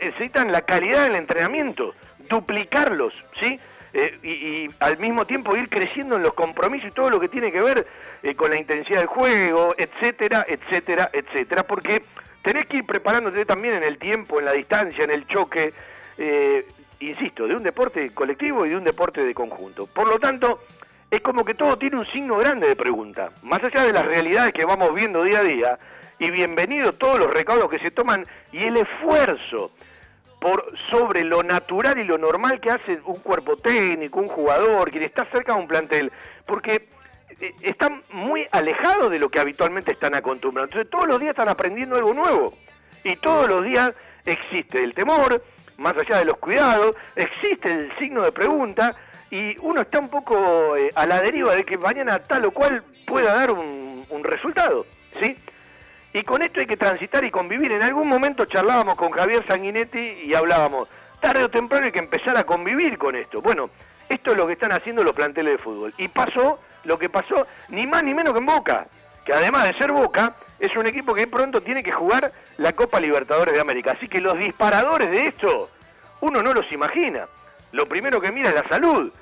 necesitan 0.00 0.52
la 0.52 0.62
calidad 0.62 1.04
del 1.04 1.16
entrenamiento, 1.16 1.94
duplicarlos, 2.28 3.12
¿sí? 3.40 3.58
Eh, 3.96 4.18
y, 4.24 4.74
al 4.80 4.98
mismo 4.98 5.24
tiempo 5.24 5.56
ir 5.56 5.68
creciendo 5.68 6.16
en 6.16 6.22
los 6.22 6.34
compromisos 6.34 6.88
y 6.88 6.92
todo 6.92 7.10
lo 7.10 7.20
que 7.20 7.28
tiene 7.28 7.52
que 7.52 7.62
ver 7.62 7.86
eh, 8.24 8.34
con 8.34 8.50
la 8.50 8.58
intensidad 8.58 8.98
del 8.98 9.06
juego, 9.06 9.72
etcétera, 9.78 10.44
etcétera, 10.48 11.10
etcétera, 11.12 11.62
porque 11.62 12.02
tenés 12.44 12.66
que 12.66 12.76
ir 12.76 12.84
preparándote 12.84 13.44
también 13.46 13.74
en 13.74 13.84
el 13.84 13.98
tiempo, 13.98 14.38
en 14.38 14.44
la 14.44 14.52
distancia, 14.52 15.02
en 15.02 15.10
el 15.10 15.26
choque, 15.26 15.72
eh, 16.18 16.66
insisto, 17.00 17.48
de 17.48 17.56
un 17.56 17.62
deporte 17.62 18.10
colectivo 18.10 18.66
y 18.66 18.68
de 18.68 18.76
un 18.76 18.84
deporte 18.84 19.24
de 19.24 19.34
conjunto. 19.34 19.86
Por 19.86 20.06
lo 20.06 20.18
tanto, 20.18 20.60
es 21.10 21.20
como 21.22 21.42
que 21.42 21.54
todo 21.54 21.78
tiene 21.78 21.96
un 21.96 22.06
signo 22.06 22.36
grande 22.36 22.68
de 22.68 22.76
pregunta. 22.76 23.30
Más 23.42 23.64
allá 23.64 23.86
de 23.86 23.94
las 23.94 24.04
realidades 24.04 24.52
que 24.52 24.66
vamos 24.66 24.94
viendo 24.94 25.24
día 25.24 25.38
a 25.38 25.42
día, 25.42 25.78
y 26.18 26.30
bienvenido 26.30 26.92
todos 26.92 27.18
los 27.18 27.32
recaudos 27.32 27.70
que 27.70 27.78
se 27.78 27.90
toman 27.90 28.26
y 28.52 28.58
el 28.62 28.76
esfuerzo 28.76 29.72
por 30.38 30.70
sobre 30.90 31.24
lo 31.24 31.42
natural 31.42 31.98
y 31.98 32.04
lo 32.04 32.18
normal 32.18 32.60
que 32.60 32.70
hace 32.70 33.00
un 33.06 33.20
cuerpo 33.20 33.56
técnico, 33.56 34.20
un 34.20 34.28
jugador, 34.28 34.90
quien 34.90 35.04
está 35.04 35.24
cerca 35.32 35.54
de 35.54 35.60
un 35.60 35.66
plantel, 35.66 36.12
porque 36.46 36.88
están 37.62 38.02
muy 38.10 38.46
alejados 38.50 39.10
de 39.10 39.18
lo 39.18 39.28
que 39.28 39.40
habitualmente 39.40 39.92
están 39.92 40.14
acostumbrados. 40.14 40.70
Entonces 40.70 40.90
todos 40.90 41.06
los 41.06 41.20
días 41.20 41.30
están 41.30 41.48
aprendiendo 41.48 41.96
algo 41.96 42.14
nuevo 42.14 42.54
y 43.02 43.16
todos 43.16 43.48
los 43.48 43.64
días 43.64 43.92
existe 44.24 44.82
el 44.82 44.94
temor, 44.94 45.42
más 45.76 45.94
allá 45.96 46.18
de 46.18 46.24
los 46.24 46.38
cuidados, 46.38 46.96
existe 47.16 47.68
el 47.70 47.92
signo 47.98 48.22
de 48.22 48.32
pregunta 48.32 48.94
y 49.30 49.56
uno 49.60 49.82
está 49.82 49.98
un 49.98 50.08
poco 50.08 50.76
eh, 50.76 50.90
a 50.94 51.06
la 51.06 51.20
deriva 51.20 51.54
de 51.54 51.64
que 51.64 51.76
mañana 51.76 52.18
tal 52.20 52.44
o 52.46 52.50
cual 52.50 52.82
pueda 53.06 53.34
dar 53.34 53.50
un, 53.50 54.06
un 54.08 54.24
resultado, 54.24 54.86
¿sí? 55.20 55.36
Y 56.12 56.22
con 56.22 56.42
esto 56.42 56.60
hay 56.60 56.66
que 56.66 56.76
transitar 56.76 57.24
y 57.24 57.30
convivir. 57.32 57.72
En 57.72 57.82
algún 57.82 58.08
momento 58.08 58.44
charlábamos 58.44 58.94
con 58.94 59.10
Javier 59.10 59.44
Sanguinetti 59.48 59.98
y 60.26 60.34
hablábamos, 60.34 60.88
tarde 61.20 61.42
o 61.42 61.50
temprano 61.50 61.86
hay 61.86 61.92
que 61.92 61.98
empezar 61.98 62.36
a 62.36 62.44
convivir 62.44 62.96
con 62.96 63.16
esto. 63.16 63.42
Bueno, 63.42 63.70
esto 64.14 64.32
es 64.32 64.36
lo 64.36 64.46
que 64.46 64.54
están 64.54 64.72
haciendo 64.72 65.02
los 65.02 65.14
planteles 65.14 65.54
de 65.54 65.58
fútbol. 65.58 65.94
Y 65.98 66.08
pasó 66.08 66.58
lo 66.84 66.98
que 66.98 67.08
pasó, 67.08 67.46
ni 67.68 67.86
más 67.86 68.02
ni 68.02 68.14
menos 68.14 68.32
que 68.32 68.38
en 68.38 68.46
Boca, 68.46 68.86
que 69.24 69.32
además 69.32 69.64
de 69.64 69.78
ser 69.78 69.92
Boca, 69.92 70.34
es 70.58 70.74
un 70.76 70.86
equipo 70.86 71.14
que 71.14 71.26
pronto 71.26 71.60
tiene 71.60 71.82
que 71.82 71.92
jugar 71.92 72.32
la 72.58 72.72
Copa 72.72 73.00
Libertadores 73.00 73.54
de 73.54 73.60
América. 73.60 73.92
Así 73.92 74.08
que 74.08 74.20
los 74.20 74.38
disparadores 74.38 75.10
de 75.10 75.28
esto, 75.28 75.70
uno 76.20 76.42
no 76.42 76.52
los 76.52 76.70
imagina. 76.72 77.26
Lo 77.72 77.86
primero 77.86 78.20
que 78.20 78.30
mira 78.30 78.50
es 78.50 78.54
la 78.54 78.68
salud. 78.68 79.12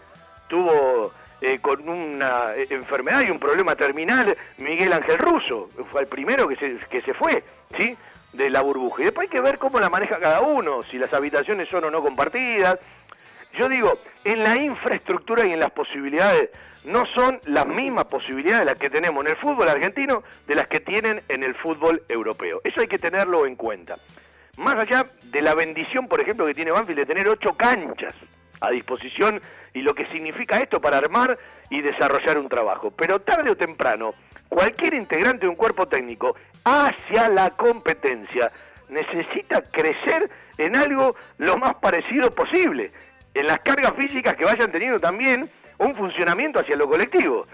Tuvo 0.49 1.13
eh, 1.41 1.59
con 1.61 1.89
una 1.89 2.55
eh, 2.55 2.67
enfermedad 2.71 3.23
y 3.23 3.31
un 3.31 3.39
problema 3.39 3.75
terminal 3.75 4.37
Miguel 4.59 4.93
Ángel 4.93 5.19
Russo. 5.19 5.69
Fue 5.91 6.03
el 6.03 6.07
primero 6.07 6.47
que 6.47 6.57
se, 6.57 6.77
que 6.89 7.01
se 7.03 7.15
fue, 7.15 7.43
¿sí? 7.79 7.97
De 8.33 8.51
la 8.51 8.61
burbuja. 8.61 9.03
Y 9.03 9.05
después 9.07 9.29
hay 9.29 9.37
que 9.37 9.43
ver 9.43 9.59
cómo 9.59 9.81
la 9.81 9.89
maneja 9.89 10.19
cada 10.19 10.41
uno, 10.41 10.83
si 10.85 10.99
las 10.99 11.13
habitaciones 11.13 11.69
son 11.69 11.85
o 11.85 11.91
no 11.91 12.03
compartidas, 12.03 12.79
yo 13.59 13.69
digo, 13.69 13.99
en 14.25 14.43
la 14.43 14.57
infraestructura 14.57 15.47
y 15.47 15.53
en 15.53 15.61
las 15.61 15.71
posibilidades, 15.73 16.51
no 16.85 17.05
son 17.15 17.41
las 17.45 17.67
mismas 17.67 18.07
posibilidades 18.07 18.67
las 18.67 18.79
que 18.79 18.91
tenemos 18.91 19.25
en 19.25 19.31
el 19.31 19.37
fútbol 19.37 19.69
argentino 19.69 20.23
de 20.47 20.55
las 20.55 20.67
que 20.67 20.81
tienen 20.81 21.23
en 21.29 21.43
el 21.43 21.55
fútbol 21.55 22.03
europeo. 22.09 22.61
Eso 22.65 22.81
hay 22.81 22.89
que 22.89 22.99
tenerlo 22.99 23.47
en 23.47 23.57
cuenta. 23.57 23.97
Más 24.57 24.75
allá 24.75 25.07
de 25.25 25.43
la 25.43 25.55
bendición, 25.55 26.09
por 26.09 26.21
ejemplo, 26.21 26.47
que 26.47 26.55
tiene 26.55 26.73
Banfield 26.73 27.01
de 27.01 27.07
tener 27.07 27.29
ocho 27.29 27.55
canchas 27.55 28.15
a 28.61 28.71
disposición 28.71 29.41
y 29.75 29.83
lo 29.83 29.95
que 29.95 30.07
significa 30.07 30.59
esto 30.59 30.81
para 30.81 30.99
armar 30.99 31.39
y 31.71 31.81
desarrollar 31.81 32.39
un 32.39 32.49
trabajo. 32.49 32.91
Pero 32.91 33.21
tarde 33.21 33.51
o 33.51 33.57
temprano, 33.57 34.15
cualquier 34.49 34.95
integrante 34.95 35.47
de 35.47 35.49
un 35.49 35.57
cuerpo 35.57 35.87
técnico 35.87 36.37
hacia 36.65 37.29
la 37.29 37.51
competencia 37.51 38.53
necesita 38.89 39.63
crecer 39.63 40.31
en 40.59 40.77
algo 40.77 41.17
lo 41.39 41.57
más 41.57 41.75
parecido 41.77 42.31
posible 42.35 42.93
en 43.35 43.47
las 43.47 43.61
cargas 43.61 43.93
físicas 43.97 44.35
que 44.37 44.45
vayan 44.45 44.71
teniendo 44.71 45.01
también 45.01 45.49
un 45.79 45.95
funcionamiento 45.95 46.61
hacia 46.61 46.77
lo 46.77 46.89
colectivo. 46.89 47.47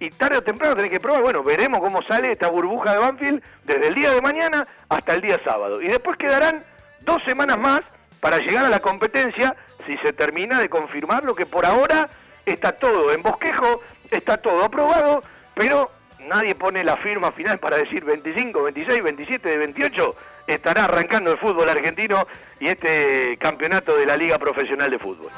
Y 0.00 0.10
tarde 0.10 0.38
o 0.38 0.42
temprano 0.42 0.74
tenés 0.74 0.90
que 0.90 1.00
probar, 1.00 1.22
bueno, 1.22 1.42
veremos 1.42 1.80
cómo 1.80 2.02
sale 2.02 2.32
esta 2.32 2.48
burbuja 2.48 2.92
de 2.92 2.98
Banfield 2.98 3.42
desde 3.64 3.88
el 3.88 3.94
día 3.94 4.10
de 4.10 4.20
mañana 4.20 4.66
hasta 4.88 5.14
el 5.14 5.20
día 5.20 5.40
sábado. 5.44 5.80
Y 5.80 5.88
después 5.88 6.16
quedarán 6.16 6.64
dos 7.00 7.22
semanas 7.24 7.58
más 7.58 7.80
para 8.20 8.38
llegar 8.38 8.64
a 8.64 8.70
la 8.70 8.80
competencia 8.80 9.54
si 9.86 9.96
se 9.98 10.12
termina 10.12 10.58
de 10.60 10.68
confirmar 10.68 11.24
lo 11.24 11.34
que 11.34 11.46
por 11.46 11.66
ahora 11.66 12.08
está 12.46 12.72
todo 12.72 13.12
en 13.12 13.22
bosquejo, 13.22 13.82
está 14.10 14.38
todo 14.38 14.64
aprobado, 14.64 15.22
pero 15.54 15.90
nadie 16.20 16.54
pone 16.54 16.82
la 16.84 16.96
firma 16.96 17.32
final 17.32 17.58
para 17.58 17.76
decir 17.76 18.04
25, 18.04 18.62
26, 18.62 19.02
27 19.02 19.48
de 19.48 19.58
28 19.58 20.16
estará 20.46 20.84
arrancando 20.84 21.32
el 21.32 21.38
fútbol 21.38 21.68
argentino 21.68 22.26
y 22.60 22.68
este 22.68 23.36
campeonato 23.38 23.96
de 23.96 24.06
la 24.06 24.16
Liga 24.16 24.38
Profesional 24.38 24.90
de 24.90 24.98
Fútbol. 24.98 25.30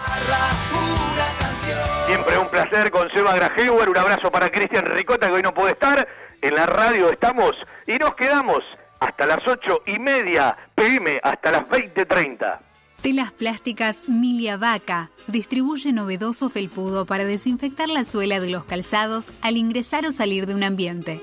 Siempre 2.07 2.39
un 2.39 2.49
placer 2.49 2.91
con 2.91 3.11
Seba 3.11 3.35
Grajeuer, 3.35 3.89
un 3.89 3.97
abrazo 3.97 4.31
para 4.31 4.51
Cristian 4.51 4.87
Ricota 4.87 5.27
que 5.27 5.35
hoy 5.35 5.43
no 5.43 5.53
puede 5.53 5.73
estar, 5.73 6.07
en 6.41 6.55
la 6.55 6.67
radio 6.67 7.11
estamos 7.11 7.53
y 7.87 7.97
nos 7.97 8.15
quedamos 8.15 8.63
hasta 9.01 9.27
las 9.27 9.39
ocho 9.47 9.83
y 9.87 9.99
media 9.99 10.57
pm, 10.75 11.19
hasta 11.23 11.51
las 11.51 11.63
20.30. 11.63 12.59
Telas 13.03 13.33
plásticas 13.33 14.09
Milia 14.09 14.57
Vaca 14.57 15.11
distribuye 15.27 15.93
novedoso 15.93 16.51
felpudo 16.51 17.07
para 17.07 17.25
desinfectar 17.25 17.89
la 17.89 18.05
suela 18.05 18.41
de 18.41 18.51
los 18.51 18.65
calzados 18.65 19.31
al 19.43 19.57
ingresar 19.57 20.07
o 20.07 20.13
salir 20.13 20.47
de 20.47 20.55
un 20.55 20.65
ambiente. 20.65 21.23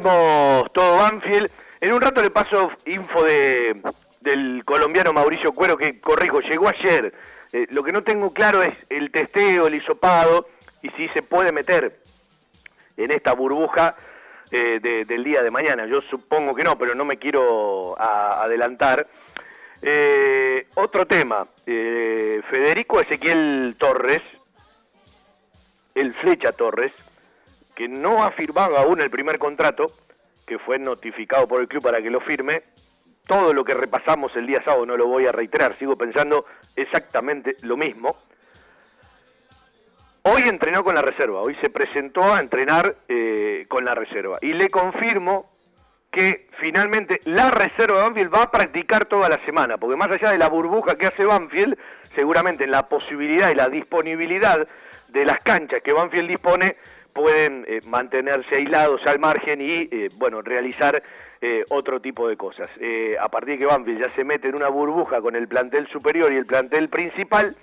Todo 0.00 0.96
Banfield. 0.96 1.50
En 1.80 1.92
un 1.92 2.00
rato 2.00 2.22
le 2.22 2.30
paso 2.30 2.70
info 2.86 3.22
de, 3.24 3.80
del 4.20 4.64
colombiano 4.64 5.12
Mauricio 5.12 5.52
Cuero, 5.52 5.76
que 5.76 6.00
corrijo, 6.00 6.40
llegó 6.40 6.68
ayer. 6.68 7.12
Eh, 7.52 7.66
lo 7.70 7.82
que 7.82 7.92
no 7.92 8.02
tengo 8.02 8.32
claro 8.32 8.62
es 8.62 8.74
el 8.90 9.10
testeo, 9.10 9.66
el 9.66 9.74
hisopado 9.74 10.48
y 10.82 10.88
si 10.90 11.08
se 11.08 11.22
puede 11.22 11.52
meter 11.52 11.98
en 12.96 13.10
esta 13.10 13.32
burbuja 13.34 13.94
eh, 14.50 14.78
de- 14.80 15.04
del 15.04 15.24
día 15.24 15.42
de 15.42 15.50
mañana. 15.50 15.86
Yo 15.86 16.00
supongo 16.02 16.54
que 16.54 16.62
no, 16.62 16.78
pero 16.78 16.94
no 16.94 17.04
me 17.04 17.18
quiero 17.18 17.94
adelantar. 18.00 19.06
Eh, 19.82 20.66
otro 20.76 21.06
tema, 21.06 21.46
eh, 21.66 22.40
Federico 22.48 23.00
Ezequiel 23.00 23.76
Torres, 23.78 24.22
el 25.94 26.14
Flecha 26.14 26.52
Torres, 26.52 26.92
que 27.76 27.86
no 27.86 28.24
ha 28.24 28.32
firmado 28.32 28.76
aún 28.76 29.00
el 29.00 29.10
primer 29.10 29.38
contrato, 29.38 29.86
que 30.46 30.58
fue 30.58 30.78
notificado 30.78 31.46
por 31.46 31.60
el 31.60 31.68
club 31.68 31.82
para 31.82 32.00
que 32.00 32.10
lo 32.10 32.20
firme. 32.20 32.62
Todo 33.26 33.52
lo 33.52 33.64
que 33.64 33.74
repasamos 33.74 34.34
el 34.34 34.46
día 34.46 34.62
sábado 34.64 34.86
no 34.86 34.96
lo 34.96 35.06
voy 35.06 35.26
a 35.26 35.32
reiterar, 35.32 35.74
sigo 35.74 35.96
pensando 35.96 36.46
exactamente 36.74 37.56
lo 37.62 37.76
mismo. 37.76 38.16
Hoy 40.22 40.42
entrenó 40.46 40.82
con 40.82 40.94
la 40.94 41.02
reserva, 41.02 41.40
hoy 41.40 41.54
se 41.60 41.70
presentó 41.70 42.34
a 42.34 42.40
entrenar 42.40 42.96
eh, 43.08 43.66
con 43.68 43.84
la 43.84 43.94
reserva. 43.94 44.38
Y 44.40 44.54
le 44.54 44.70
confirmo 44.70 45.52
que 46.10 46.48
finalmente 46.58 47.20
la 47.24 47.50
reserva 47.50 47.98
de 47.98 48.02
Banfield 48.04 48.34
va 48.34 48.42
a 48.44 48.50
practicar 48.50 49.04
toda 49.04 49.28
la 49.28 49.44
semana, 49.44 49.76
porque 49.76 49.96
más 49.96 50.10
allá 50.10 50.30
de 50.30 50.38
la 50.38 50.48
burbuja 50.48 50.96
que 50.96 51.06
hace 51.06 51.24
Banfield, 51.24 51.76
seguramente 52.14 52.64
en 52.64 52.70
la 52.70 52.88
posibilidad 52.88 53.50
y 53.50 53.54
la 53.54 53.68
disponibilidad 53.68 54.66
de 55.08 55.24
las 55.24 55.40
canchas 55.40 55.82
que 55.82 55.92
Banfield 55.92 56.28
dispone, 56.28 56.76
pueden 57.16 57.64
eh, 57.66 57.80
mantenerse 57.86 58.56
aislados 58.56 59.00
al 59.06 59.18
margen 59.18 59.60
y, 59.60 59.88
eh, 59.90 60.08
bueno, 60.18 60.42
realizar 60.42 61.02
eh, 61.40 61.64
otro 61.70 61.98
tipo 62.00 62.28
de 62.28 62.36
cosas. 62.36 62.70
Eh, 62.78 63.16
a 63.18 63.28
partir 63.28 63.54
de 63.54 63.58
que 63.58 63.66
Banfield 63.66 64.04
ya 64.06 64.14
se 64.14 64.22
mete 64.22 64.48
en 64.48 64.56
una 64.56 64.68
burbuja 64.68 65.20
con 65.22 65.34
el 65.34 65.48
plantel 65.48 65.88
superior 65.88 66.30
y 66.32 66.36
el 66.36 66.46
plantel 66.46 66.88
principal, 66.90 67.56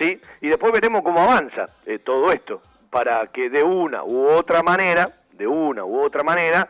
¿sí? 0.00 0.20
Y 0.40 0.48
después 0.48 0.72
veremos 0.72 1.02
cómo 1.02 1.20
avanza 1.20 1.66
eh, 1.86 2.00
todo 2.00 2.32
esto, 2.32 2.60
para 2.90 3.28
que 3.28 3.48
de 3.50 3.62
una 3.62 4.02
u 4.02 4.26
otra 4.28 4.62
manera, 4.62 5.08
de 5.32 5.46
una 5.46 5.84
u 5.84 6.00
otra 6.00 6.24
manera, 6.24 6.68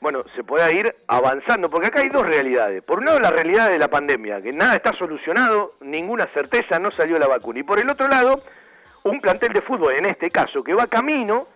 bueno, 0.00 0.24
se 0.34 0.42
pueda 0.42 0.72
ir 0.72 0.92
avanzando, 1.06 1.68
porque 1.70 1.88
acá 1.88 2.00
hay 2.00 2.08
dos 2.08 2.26
realidades. 2.26 2.82
Por 2.82 2.98
un 2.98 3.04
lado, 3.04 3.20
la 3.20 3.30
realidad 3.30 3.70
de 3.70 3.78
la 3.78 3.88
pandemia, 3.88 4.40
que 4.40 4.50
nada 4.50 4.74
está 4.74 4.92
solucionado, 4.94 5.72
ninguna 5.82 6.26
certeza, 6.34 6.78
no 6.78 6.90
salió 6.90 7.16
la 7.18 7.28
vacuna. 7.28 7.60
Y 7.60 7.62
por 7.64 7.78
el 7.78 7.90
otro 7.90 8.08
lado, 8.08 8.40
un 9.04 9.20
plantel 9.20 9.52
de 9.52 9.60
fútbol, 9.60 9.94
en 9.94 10.06
este 10.06 10.30
caso, 10.30 10.64
que 10.64 10.74
va 10.74 10.86
camino 10.86 11.46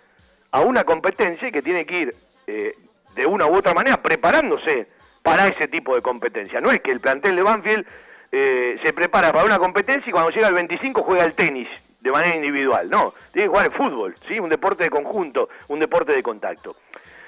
a 0.55 0.61
una 0.61 0.85
competencia 0.85 1.49
y 1.49 1.51
que 1.51 1.63
tiene 1.63 1.85
que 1.85 1.97
ir 1.97 2.15
eh, 2.47 2.77
de 3.17 3.27
una 3.27 3.45
u 3.49 3.57
otra 3.57 3.75
manera 3.75 4.01
preparándose 4.01 4.87
para 5.21 5.49
ese 5.49 5.67
tipo 5.67 5.97
de 5.97 6.01
competencia. 6.01 6.61
No 6.61 6.71
es 6.71 6.81
que 6.81 6.93
el 6.93 7.01
plantel 7.01 7.35
de 7.35 7.43
Banfield 7.43 7.85
eh, 8.31 8.79
se 8.85 8.93
prepara 8.93 9.33
para 9.33 9.45
una 9.45 9.59
competencia 9.59 10.09
y 10.09 10.13
cuando 10.13 10.31
llega 10.31 10.47
el 10.47 10.55
25 10.55 11.03
juega 11.03 11.25
al 11.25 11.35
tenis 11.35 11.67
de 12.01 12.13
manera 12.13 12.37
individual. 12.37 12.89
No, 12.89 13.15
tiene 13.33 13.47
que 13.47 13.49
jugar 13.49 13.67
al 13.67 13.73
fútbol, 13.73 14.15
¿sí? 14.29 14.39
un 14.39 14.49
deporte 14.49 14.85
de 14.85 14.91
conjunto, 14.91 15.49
un 15.67 15.81
deporte 15.81 16.13
de 16.13 16.23
contacto. 16.23 16.77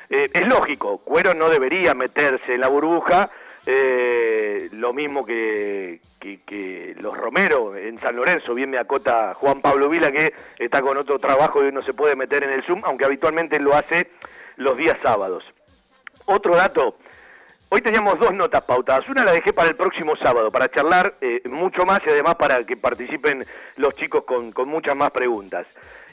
Eh, 0.09 0.31
es 0.33 0.47
lógico, 0.47 0.99
Cuero 0.99 1.35
no 1.35 1.49
debería 1.49 1.95
meterse 1.95 2.55
en 2.55 2.61
la 2.61 2.69
burbuja, 2.69 3.29
eh, 3.67 4.69
lo 4.73 4.93
mismo 4.93 5.25
que, 5.27 6.01
que- 6.21 6.41
que 6.47 6.95
los 7.01 7.17
Romero 7.17 7.77
en 7.77 7.99
San 8.01 8.17
Lorenzo, 8.17 8.55
bien 8.55 8.71
me 8.71 8.79
acota 8.79 9.35
Juan 9.35 9.61
Pablo 9.61 9.89
Vila 9.89 10.11
que 10.13 10.33
está 10.59 10.81
con 10.83 10.97
otro 10.97 11.19
trabajo 11.19 11.65
y 11.65 11.73
no 11.73 11.83
se 11.83 11.93
puede 11.95 12.17
meter 12.17 12.45
en 12.45 12.51
el 12.51 12.63
Zoom, 12.65 12.81
aunque 12.85 13.05
habitualmente 13.05 13.59
lo 13.61 13.75
hace 13.75 14.11
los 14.57 14.77
días 14.77 14.97
sábados. 15.03 15.45
Otro 16.27 16.57
dato, 16.57 16.97
hoy 17.69 17.81
teníamos 17.83 18.19
dos 18.19 18.33
notas 18.33 18.63
pautadas, 18.63 19.09
una 19.09 19.25
la 19.25 19.33
dejé 19.33 19.53
para 19.53 19.69
el 19.69 19.77
próximo 19.77 20.17
sábado, 20.17 20.51
para 20.51 20.69
charlar 20.69 21.15
eh, 21.21 21.43
mucho 21.49 21.85
más 21.85 22.01
y 22.07 22.11
además 22.11 22.37
para 22.37 22.65
que 22.65 22.77
participen 22.77 23.45
los 23.77 23.95
chicos 23.95 24.25
con, 24.25 24.53
con 24.53 24.69
muchas 24.69 24.97
más 24.97 25.11
preguntas. 25.11 25.67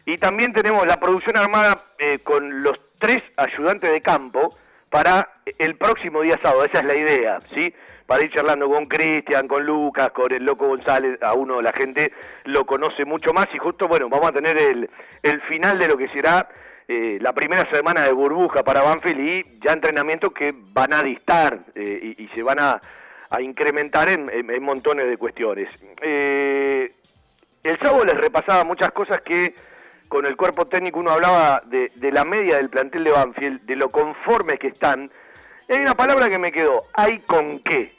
Y 0.06 0.18
también 0.18 0.52
tenemos 0.54 0.86
la 0.86 1.00
producción 1.00 1.38
armada 1.38 1.78
eh, 1.98 2.20
con 2.20 2.62
los 2.62 2.78
tres 3.00 3.24
ayudantes 3.38 3.92
de 3.92 4.02
campo 4.02 4.54
para 4.94 5.28
el 5.58 5.76
próximo 5.76 6.22
día 6.22 6.40
sábado, 6.40 6.66
esa 6.66 6.80
es 6.82 6.86
la 6.86 6.96
idea, 6.96 7.40
¿sí? 7.52 7.74
Para 8.06 8.24
ir 8.24 8.32
charlando 8.32 8.70
con 8.70 8.86
Cristian, 8.86 9.48
con 9.48 9.66
Lucas, 9.66 10.12
con 10.12 10.32
el 10.32 10.44
Loco 10.46 10.68
González, 10.68 11.18
a 11.24 11.34
uno 11.34 11.62
la 11.64 11.74
gente 11.74 12.12
lo 12.44 12.64
conoce 12.66 13.04
mucho 13.04 13.34
más 13.34 13.48
y 13.56 13.58
justo, 13.58 13.88
bueno, 13.88 14.08
vamos 14.08 14.28
a 14.30 14.32
tener 14.34 14.56
el, 14.56 14.88
el 15.24 15.42
final 15.42 15.80
de 15.80 15.88
lo 15.88 15.98
que 15.98 16.08
será 16.10 16.48
eh, 16.88 17.18
la 17.22 17.34
primera 17.34 17.68
semana 17.72 18.04
de 18.04 18.12
burbuja 18.14 18.62
para 18.64 18.84
Banfield 18.84 19.20
y 19.20 19.60
ya 19.66 19.72
entrenamientos 19.74 20.32
que 20.32 20.54
van 20.56 20.94
a 20.94 21.02
distar 21.02 21.58
eh, 21.74 22.14
y, 22.16 22.28
se 22.28 22.44
van 22.44 22.60
a, 22.60 22.80
a 23.32 23.42
incrementar 23.42 24.10
en, 24.10 24.30
en- 24.30 24.52
en 24.52 24.62
montones 24.64 25.08
de 25.10 25.18
cuestiones. 25.18 25.70
Eh, 26.02 26.92
el 27.64 27.80
sábado 27.80 28.06
les 28.06 28.18
repasaba 28.18 28.64
muchas 28.64 28.92
cosas 28.92 29.22
que 29.24 29.56
con 30.14 30.28
el 30.28 30.38
cuerpo 30.38 30.68
técnico 30.68 31.00
uno 31.00 31.10
hablaba 31.10 31.64
de, 31.66 31.92
la 32.12 32.24
media 32.24 32.58
del 32.58 32.70
plantel 32.70 33.04
de 33.04 33.10
Banfield, 33.10 33.62
de 33.64 33.76
lo 33.76 33.90
conformes 33.90 34.60
que 34.60 34.68
están. 34.68 35.10
Y 35.68 35.74
hay 35.74 35.80
una 35.80 35.96
palabra 35.96 36.30
que 36.30 36.38
me 36.38 36.52
quedó, 36.52 36.84
hay 36.94 37.18
con 37.22 37.58
qué. 37.62 37.96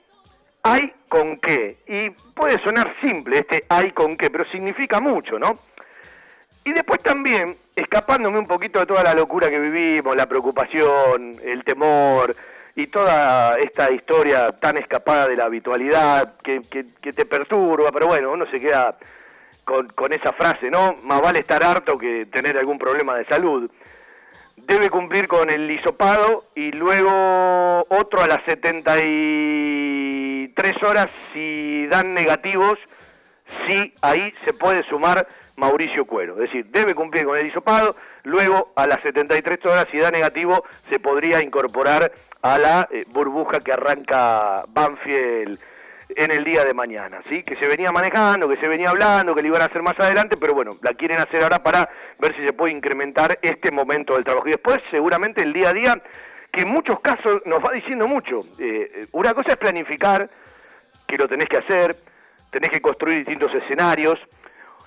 Hay 0.63 0.93
con 1.09 1.39
qué. 1.41 1.79
Y 1.89 2.11
puede 2.11 2.63
sonar 2.63 2.95
simple 3.01 3.39
este 3.39 3.65
hay 3.69 3.91
con 3.91 4.17
qué, 4.17 4.31
pero 4.31 4.45
significa 4.45 5.01
mucho, 5.01 5.41
¿no? 5.41 5.59
Y 6.63 6.73
después 6.73 7.03
también, 7.03 7.57
escapándome 7.75 8.39
un 8.39 8.47
poquito 8.47 8.79
de 8.79 8.87
toda 8.87 9.03
la 9.03 9.13
locura 9.13 9.51
que 9.51 9.59
vivimos, 9.59 10.15
la 10.15 10.27
preocupación, 10.27 11.35
el 11.43 11.65
temor 11.65 12.33
y 12.77 12.87
toda 12.87 13.59
esta 13.59 13.91
historia 13.91 14.53
tan 14.53 14.77
escapada 14.77 15.27
de 15.27 15.37
la 15.37 15.47
habitualidad 15.47 16.35
que, 16.45 16.61
que- 16.71 16.87
que 17.03 17.13
te 17.13 17.25
perturba, 17.27 17.91
pero 17.91 18.07
bueno, 18.07 18.31
uno 18.31 18.47
se 18.53 18.61
queda 18.61 18.97
con, 19.65 19.89
con 19.89 20.13
esa 20.13 20.33
frase, 20.33 20.71
¿no? 20.71 20.97
Más 21.03 21.21
vale 21.21 21.41
estar 21.41 21.63
harto 21.63 21.99
que 21.99 22.27
tener 22.27 22.57
algún 22.59 22.79
problema 22.79 23.17
de 23.17 23.25
salud. 23.27 23.71
Debe 24.57 24.91
cumplir 24.91 25.27
con 25.27 25.51
el 25.51 25.69
hisopado 25.71 26.45
y 26.55 26.71
luego 26.73 27.87
otro 27.89 28.23
a 28.23 28.27
las 28.27 28.45
73 28.47 30.83
horas 30.83 31.09
si 31.33 31.87
dan 31.89 32.15
negativos 32.15 32.79
sí 33.67 33.95
ahí 34.03 34.33
se 34.45 34.53
puede 34.53 34.83
sumar 34.85 35.27
Mauricio 35.57 36.05
Cuero. 36.05 36.35
Es 36.35 36.51
decir, 36.51 36.67
debe 36.71 36.95
cumplir 36.95 37.25
con 37.25 37.39
el 37.39 37.47
hisopado, 37.47 37.97
luego 38.25 38.73
a 38.77 38.87
las 38.87 39.01
73 39.03 39.65
horas, 39.67 39.87
si 39.91 39.99
da 39.99 40.11
negativo, 40.11 40.65
se 40.91 40.99
podría 40.99 41.43
incorporar 41.43 42.13
a 42.43 42.59
la 42.59 42.89
eh, 42.91 43.05
burbuja 43.09 43.61
que 43.61 43.73
arranca 43.73 44.65
Banfield 44.69 45.59
en 46.17 46.33
el 46.33 46.45
día 46.45 46.65
de 46.65 46.75
mañana, 46.75 47.23
¿sí? 47.29 47.43
Que 47.43 47.57
se 47.57 47.67
venía 47.67 47.93
manejando, 47.93 48.49
que 48.49 48.57
se 48.57 48.69
venía 48.69 48.91
hablando, 48.91 49.35
que 49.35 49.43
le 49.43 49.49
iban 49.49 49.63
a 49.63 49.67
hacer 49.67 49.83
más 49.83 49.99
adelante, 49.99 50.37
pero 50.37 50.55
bueno, 50.55 50.73
la 50.83 50.95
quieren 50.95 51.21
hacer 51.21 51.43
ahora 51.43 51.63
para 51.63 51.89
ver 52.19 52.35
si 52.35 52.47
se 52.47 52.53
puede 52.53 52.73
incrementar 52.73 53.39
este 53.43 53.71
momento 53.71 54.15
del 54.15 54.25
trabajo. 54.25 54.49
Y 54.49 54.53
después, 54.53 54.79
seguramente, 54.91 55.43
el 55.43 55.53
día 55.53 55.71
a 55.71 55.73
día, 55.73 56.03
que 56.53 56.63
en 56.63 56.69
muchos 56.69 57.01
casos 57.01 57.43
nos 57.45 57.61
va 57.61 57.73
diciendo 57.73 58.07
mucho. 58.07 58.41
Eh, 58.59 59.07
una 59.13 59.35
cosa 59.35 59.53
es 59.53 59.57
planificar, 59.57 60.29
que 61.07 61.17
lo 61.19 61.29
tenés 61.29 61.49
que 61.49 61.59
hacer, 61.59 61.97
tenés 62.51 62.71
que 62.71 62.81
construir 62.81 63.19
distintos 63.19 63.53
escenarios, 63.55 64.19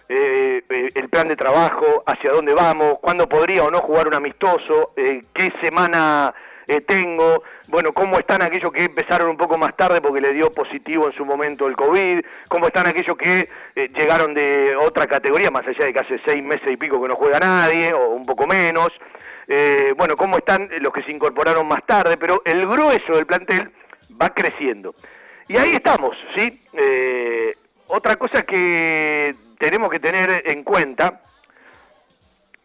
eh, 0.09 0.63
eh, 0.69 0.89
el 0.95 1.09
plan 1.09 1.27
de 1.27 1.35
trabajo, 1.35 2.03
hacia 2.05 2.31
dónde 2.31 2.53
vamos, 2.53 2.99
cuándo 3.01 3.27
podría 3.27 3.63
o 3.63 3.69
no 3.69 3.79
jugar 3.79 4.07
un 4.07 4.13
amistoso, 4.13 4.93
eh, 4.95 5.23
qué 5.33 5.51
semana 5.61 6.33
eh, 6.67 6.81
tengo, 6.81 7.43
bueno, 7.67 7.93
cómo 7.93 8.19
están 8.19 8.41
aquellos 8.41 8.71
que 8.71 8.83
empezaron 8.83 9.29
un 9.29 9.37
poco 9.37 9.57
más 9.57 9.75
tarde 9.75 10.01
porque 10.01 10.21
le 10.21 10.33
dio 10.33 10.51
positivo 10.51 11.07
en 11.07 11.13
su 11.13 11.25
momento 11.25 11.67
el 11.67 11.75
COVID, 11.75 12.19
cómo 12.49 12.67
están 12.67 12.87
aquellos 12.87 13.17
que 13.17 13.47
eh, 13.75 13.89
llegaron 13.97 14.33
de 14.33 14.75
otra 14.75 15.07
categoría, 15.07 15.49
más 15.49 15.65
allá 15.65 15.85
de 15.85 15.93
que 15.93 15.99
hace 15.99 16.19
seis 16.25 16.43
meses 16.43 16.69
y 16.69 16.77
pico 16.77 17.01
que 17.01 17.07
no 17.07 17.15
juega 17.15 17.39
nadie, 17.39 17.93
o 17.93 18.09
un 18.09 18.25
poco 18.25 18.45
menos, 18.47 18.89
eh, 19.47 19.93
bueno, 19.97 20.17
cómo 20.17 20.37
están 20.37 20.69
los 20.81 20.91
que 20.91 21.03
se 21.03 21.11
incorporaron 21.11 21.67
más 21.67 21.85
tarde, 21.85 22.17
pero 22.17 22.41
el 22.43 22.67
grueso 22.67 23.15
del 23.15 23.25
plantel 23.25 23.71
va 24.21 24.29
creciendo. 24.29 24.93
Y 25.47 25.57
ahí 25.57 25.71
estamos, 25.71 26.17
¿sí? 26.35 26.59
Eh, 26.73 27.55
otra 27.87 28.17
cosa 28.17 28.41
que 28.41 29.33
tenemos 29.57 29.89
que 29.89 29.99
tener 29.99 30.43
en 30.45 30.63
cuenta 30.63 31.21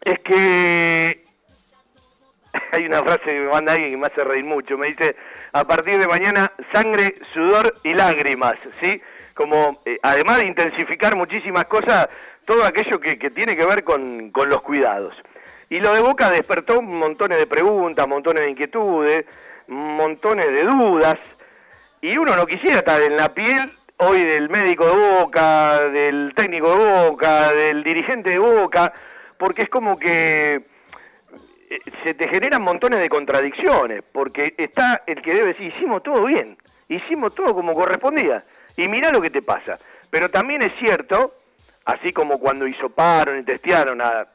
es 0.00 0.18
que 0.18 1.24
hay 2.72 2.86
una 2.86 3.02
frase 3.02 3.24
que 3.24 3.40
me 3.40 3.48
manda 3.48 3.72
alguien 3.72 3.90
que 3.90 3.96
me 3.96 4.06
hace 4.06 4.24
reír 4.24 4.44
mucho, 4.44 4.78
me 4.78 4.88
dice, 4.88 5.16
a 5.52 5.64
partir 5.64 5.98
de 5.98 6.06
mañana, 6.06 6.52
sangre, 6.72 7.14
sudor 7.32 7.74
y 7.82 7.94
lágrimas, 7.94 8.54
¿sí? 8.80 9.00
Como, 9.34 9.82
eh, 9.84 9.98
además 10.02 10.38
de 10.38 10.46
intensificar 10.46 11.16
muchísimas 11.16 11.64
cosas, 11.64 12.08
todo 12.44 12.64
aquello 12.64 13.00
que, 13.00 13.18
que 13.18 13.30
tiene 13.30 13.56
que 13.56 13.64
ver 13.64 13.84
con, 13.84 14.30
con 14.30 14.48
los 14.48 14.62
cuidados. 14.62 15.14
Y 15.70 15.80
lo 15.80 15.94
de 15.94 16.00
Boca 16.00 16.30
despertó 16.30 16.82
montones 16.82 17.38
de 17.38 17.46
preguntas, 17.46 18.06
montones 18.06 18.44
de 18.44 18.50
inquietudes, 18.50 19.24
montones 19.68 20.46
de 20.46 20.62
dudas, 20.64 21.18
y 22.02 22.16
uno 22.18 22.36
no 22.36 22.46
quisiera 22.46 22.78
estar 22.78 23.00
en 23.00 23.16
la 23.16 23.32
piel 23.32 23.72
hoy 23.98 24.24
del 24.24 24.50
médico 24.50 24.86
de 24.86 25.20
Boca, 25.20 25.88
del 25.88 26.32
técnico 26.34 26.76
de 26.76 27.08
Boca, 27.08 27.52
del 27.52 27.84
dirigente 27.84 28.30
de 28.30 28.38
Boca, 28.38 28.92
porque 29.38 29.62
es 29.62 29.68
como 29.68 29.98
que 29.98 30.71
se 32.04 32.14
te 32.14 32.28
generan 32.28 32.62
montones 32.62 33.00
de 33.00 33.08
contradicciones, 33.08 34.02
porque 34.12 34.54
está 34.58 35.02
el 35.06 35.22
que 35.22 35.32
debe 35.32 35.48
decir, 35.48 35.72
hicimos 35.74 36.02
todo 36.02 36.24
bien, 36.24 36.56
hicimos 36.88 37.34
todo 37.34 37.54
como 37.54 37.74
correspondía, 37.74 38.42
y 38.76 38.88
mirá 38.88 39.10
lo 39.10 39.20
que 39.20 39.30
te 39.30 39.42
pasa. 39.42 39.78
Pero 40.10 40.28
también 40.28 40.62
es 40.62 40.72
cierto, 40.78 41.34
así 41.84 42.12
como 42.12 42.38
cuando 42.38 42.66
hisoparon 42.66 43.38
y 43.38 43.44
testearon 43.44 44.00
a 44.00 44.26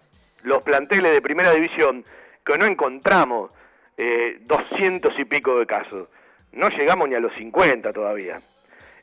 los 0.43 0.63
planteles 0.63 1.11
de 1.11 1.21
primera 1.21 1.51
división, 1.51 2.03
que 2.45 2.57
no 2.57 2.65
encontramos 2.65 3.51
eh, 3.97 4.37
200 4.41 5.19
y 5.19 5.25
pico 5.25 5.59
de 5.59 5.65
casos, 5.65 6.07
no 6.53 6.69
llegamos 6.69 7.09
ni 7.09 7.15
a 7.15 7.19
los 7.19 7.33
50 7.35 7.91
todavía. 7.93 8.39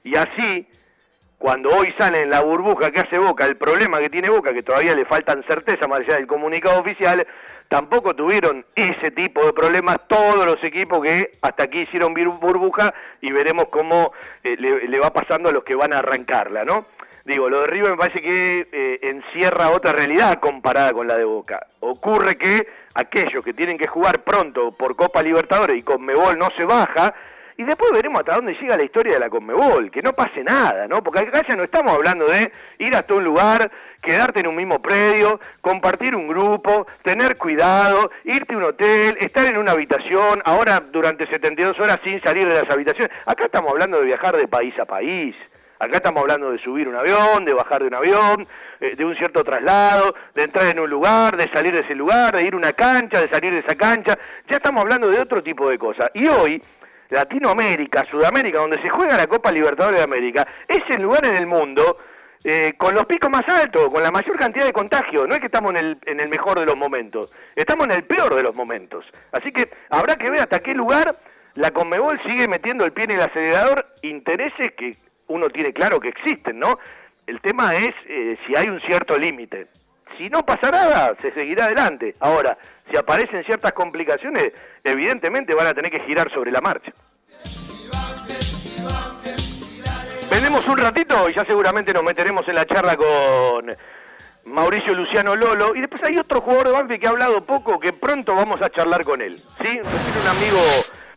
Y 0.02 0.16
así, 0.16 0.66
cuando 1.44 1.68
hoy 1.68 1.92
sale 1.98 2.22
en 2.22 2.30
la 2.30 2.40
burbuja 2.40 2.90
que 2.90 3.00
hace 3.00 3.18
Boca, 3.18 3.44
el 3.44 3.58
problema 3.58 3.98
que 3.98 4.08
tiene 4.08 4.30
Boca, 4.30 4.54
que 4.54 4.62
todavía 4.62 4.94
le 4.94 5.04
faltan 5.04 5.44
certeza 5.46 5.86
más 5.86 6.00
allá 6.00 6.14
del 6.14 6.26
comunicado 6.26 6.80
oficial, 6.80 7.26
tampoco 7.68 8.14
tuvieron 8.14 8.64
ese 8.74 9.10
tipo 9.10 9.44
de 9.44 9.52
problemas 9.52 9.98
todos 10.08 10.46
los 10.46 10.56
equipos 10.64 11.02
que 11.02 11.32
hasta 11.42 11.64
aquí 11.64 11.80
hicieron 11.80 12.14
burbuja 12.14 12.94
y 13.20 13.30
veremos 13.30 13.66
cómo 13.68 14.12
eh, 14.42 14.56
le, 14.58 14.98
va 14.98 15.12
pasando 15.12 15.50
a 15.50 15.52
los 15.52 15.64
que 15.64 15.74
van 15.74 15.92
a 15.92 15.98
arrancarla, 15.98 16.64
¿no? 16.64 16.86
Digo, 17.26 17.50
lo 17.50 17.60
de 17.60 17.66
River 17.66 17.90
me 17.90 17.98
parece 17.98 18.22
que 18.22 18.66
eh, 18.72 18.98
encierra 19.02 19.68
otra 19.68 19.92
realidad 19.92 20.40
comparada 20.40 20.94
con 20.94 21.06
la 21.06 21.18
de 21.18 21.24
Boca. 21.24 21.66
Ocurre 21.80 22.36
que 22.36 22.66
aquellos 22.94 23.44
que 23.44 23.52
tienen 23.52 23.76
que 23.76 23.86
jugar 23.86 24.20
pronto 24.20 24.72
por 24.72 24.96
Copa 24.96 25.22
Libertadores 25.22 25.76
y 25.76 25.82
Conmebol 25.82 26.38
no 26.38 26.48
se 26.56 26.64
baja, 26.64 27.12
y 27.56 27.64
después 27.64 27.92
veremos 27.92 28.20
hasta 28.20 28.34
dónde 28.34 28.54
llega 28.54 28.76
la 28.76 28.84
historia 28.84 29.14
de 29.14 29.20
la 29.20 29.30
Conmebol, 29.30 29.90
que 29.90 30.02
no 30.02 30.12
pase 30.12 30.42
nada, 30.42 30.88
¿no? 30.88 31.02
Porque 31.02 31.20
acá 31.20 31.42
ya 31.48 31.54
no 31.54 31.64
estamos 31.64 31.92
hablando 31.92 32.26
de 32.26 32.50
ir 32.78 32.96
hasta 32.96 33.14
un 33.14 33.24
lugar, 33.24 33.70
quedarte 34.02 34.40
en 34.40 34.48
un 34.48 34.56
mismo 34.56 34.80
predio, 34.82 35.38
compartir 35.60 36.16
un 36.16 36.26
grupo, 36.26 36.86
tener 37.02 37.36
cuidado, 37.36 38.10
irte 38.24 38.54
a 38.54 38.58
un 38.58 38.64
hotel, 38.64 39.16
estar 39.20 39.46
en 39.46 39.56
una 39.56 39.72
habitación, 39.72 40.42
ahora 40.44 40.80
durante 40.80 41.26
72 41.26 41.78
horas 41.78 42.00
sin 42.02 42.20
salir 42.22 42.48
de 42.48 42.60
las 42.60 42.70
habitaciones. 42.70 43.10
Acá 43.24 43.46
estamos 43.46 43.70
hablando 43.70 43.98
de 43.98 44.06
viajar 44.06 44.36
de 44.36 44.48
país 44.48 44.78
a 44.78 44.84
país. 44.84 45.36
Acá 45.78 45.96
estamos 45.96 46.22
hablando 46.22 46.50
de 46.50 46.58
subir 46.58 46.88
un 46.88 46.94
avión, 46.94 47.44
de 47.44 47.52
bajar 47.52 47.82
de 47.82 47.88
un 47.88 47.94
avión, 47.94 48.46
eh, 48.80 48.94
de 48.96 49.04
un 49.04 49.14
cierto 49.16 49.42
traslado, 49.42 50.14
de 50.34 50.44
entrar 50.44 50.66
en 50.66 50.78
un 50.78 50.88
lugar, 50.88 51.36
de 51.36 51.48
salir 51.50 51.74
de 51.74 51.80
ese 51.80 51.94
lugar, 51.94 52.36
de 52.36 52.44
ir 52.44 52.54
a 52.54 52.56
una 52.56 52.72
cancha, 52.72 53.20
de 53.20 53.28
salir 53.28 53.52
de 53.52 53.58
esa 53.58 53.74
cancha. 53.74 54.16
Ya 54.48 54.56
estamos 54.56 54.82
hablando 54.82 55.08
de 55.08 55.18
otro 55.18 55.42
tipo 55.42 55.68
de 55.68 55.76
cosas. 55.76 56.10
Y 56.14 56.26
hoy, 56.28 56.62
Latinoamérica, 57.10 58.04
Sudamérica, 58.10 58.58
donde 58.58 58.80
se 58.80 58.88
juega 58.88 59.16
la 59.16 59.26
Copa 59.26 59.52
Libertadores 59.52 60.00
de 60.00 60.04
América, 60.04 60.46
es 60.66 60.82
el 60.90 61.02
lugar 61.02 61.24
en 61.26 61.36
el 61.36 61.46
mundo 61.46 61.98
eh, 62.42 62.74
con 62.76 62.94
los 62.94 63.06
picos 63.06 63.30
más 63.30 63.48
altos, 63.48 63.88
con 63.88 64.02
la 64.02 64.10
mayor 64.10 64.36
cantidad 64.38 64.66
de 64.66 64.72
contagios. 64.72 65.26
No 65.26 65.34
es 65.34 65.40
que 65.40 65.46
estamos 65.46 65.70
en 65.72 65.76
el, 65.78 65.98
en 66.06 66.20
el 66.20 66.28
mejor 66.28 66.58
de 66.58 66.66
los 66.66 66.76
momentos, 66.76 67.32
estamos 67.56 67.86
en 67.86 67.92
el 67.92 68.04
peor 68.04 68.34
de 68.34 68.42
los 68.42 68.54
momentos. 68.54 69.06
Así 69.32 69.52
que 69.52 69.70
habrá 69.90 70.16
que 70.16 70.30
ver 70.30 70.40
hasta 70.40 70.60
qué 70.60 70.74
lugar 70.74 71.16
la 71.54 71.70
Conmebol 71.70 72.20
sigue 72.22 72.48
metiendo 72.48 72.84
el 72.84 72.92
pie 72.92 73.04
en 73.04 73.12
el 73.12 73.20
acelerador, 73.20 73.86
intereses 74.02 74.72
que 74.72 74.96
uno 75.28 75.48
tiene 75.50 75.72
claro 75.72 76.00
que 76.00 76.08
existen, 76.08 76.58
¿no? 76.58 76.78
El 77.26 77.40
tema 77.40 77.74
es 77.76 77.94
eh, 78.08 78.36
si 78.46 78.56
hay 78.56 78.68
un 78.68 78.80
cierto 78.80 79.16
límite. 79.16 79.68
Si 80.16 80.28
no 80.28 80.44
pasa 80.44 80.70
nada, 80.70 81.14
se 81.20 81.32
seguirá 81.32 81.64
adelante. 81.64 82.14
Ahora, 82.20 82.56
si 82.90 82.96
aparecen 82.96 83.44
ciertas 83.44 83.72
complicaciones, 83.72 84.52
evidentemente 84.82 85.54
van 85.54 85.66
a 85.66 85.74
tener 85.74 85.90
que 85.90 86.00
girar 86.00 86.32
sobre 86.32 86.52
la 86.52 86.60
marcha. 86.60 86.92
Vendemos 90.30 90.66
un 90.66 90.78
ratito 90.78 91.28
y 91.28 91.32
ya 91.32 91.44
seguramente 91.44 91.92
nos 91.92 92.02
meteremos 92.02 92.46
en 92.48 92.54
la 92.54 92.66
charla 92.66 92.96
con 92.96 93.74
Mauricio 94.44 94.94
Luciano 94.94 95.36
Lolo. 95.36 95.74
Y 95.74 95.80
después 95.80 96.02
hay 96.04 96.16
otro 96.16 96.40
jugador 96.40 96.66
de 96.66 96.72
Banfield 96.72 97.00
que 97.00 97.06
ha 97.06 97.10
hablado 97.10 97.44
poco, 97.44 97.80
que 97.80 97.92
pronto 97.92 98.34
vamos 98.34 98.60
a 98.62 98.70
charlar 98.70 99.04
con 99.04 99.20
él. 99.20 99.38
¿sí? 99.38 99.68
Un 99.68 100.28
amigo 100.28 100.60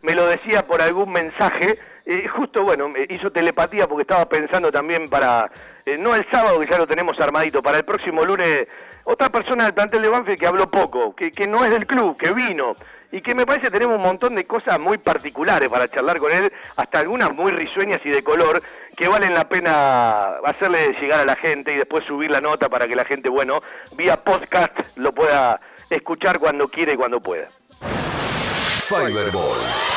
me 0.01 0.13
lo 0.13 0.27
decía 0.27 0.65
por 0.65 0.81
algún 0.81 1.11
mensaje 1.11 1.77
Eh, 2.09 2.25
justo, 2.25 2.63
bueno, 2.63 2.93
hizo 3.09 3.29
telepatía 3.31 3.85
porque 3.85 4.03
estaba 4.03 4.29
pensando 4.29 4.71
también 4.71 5.09
para, 5.09 5.51
eh, 5.85 5.97
no 5.97 6.15
el 6.15 6.25
sábado 6.31 6.57
que 6.61 6.67
ya 6.71 6.77
lo 6.77 6.87
tenemos 6.87 7.19
armadito, 7.19 7.61
para 7.61 7.79
el 7.79 7.83
próximo 7.83 8.23
lunes, 8.23 8.65
otra 9.03 9.29
persona 9.29 9.65
del 9.65 9.73
plantel 9.73 10.03
de 10.03 10.07
Banfield 10.07 10.39
que 10.39 10.47
habló 10.47 10.71
poco, 10.71 11.13
que, 11.13 11.31
que 11.31 11.47
no 11.47 11.65
es 11.65 11.69
del 11.69 11.85
club, 11.85 12.15
que 12.15 12.31
vino, 12.31 12.75
y 13.11 13.19
que 13.19 13.35
me 13.35 13.45
parece 13.45 13.69
tenemos 13.69 13.97
un 13.97 14.03
montón 14.03 14.35
de 14.35 14.47
cosas 14.47 14.79
muy 14.79 14.97
particulares 14.97 15.67
para 15.67 15.85
charlar 15.89 16.17
con 16.19 16.31
él, 16.31 16.49
hasta 16.77 16.99
algunas 16.99 17.33
muy 17.33 17.51
risueñas 17.51 17.99
y 18.05 18.09
de 18.09 18.23
color, 18.23 18.63
que 18.95 19.09
valen 19.09 19.33
la 19.33 19.49
pena 19.49 20.37
hacerle 20.45 20.95
llegar 21.01 21.19
a 21.19 21.25
la 21.25 21.35
gente 21.35 21.73
y 21.73 21.75
después 21.75 22.05
subir 22.05 22.31
la 22.31 22.39
nota 22.39 22.69
para 22.69 22.87
que 22.87 22.95
la 22.95 23.03
gente, 23.03 23.27
bueno, 23.27 23.57
vía 23.97 24.23
podcast 24.23 24.79
lo 24.95 25.13
pueda 25.13 25.59
escuchar 25.89 26.39
cuando 26.39 26.69
quiera 26.69 26.93
y 26.93 26.95
cuando 26.95 27.19
pueda. 27.19 27.49
Fiberball. 28.87 29.96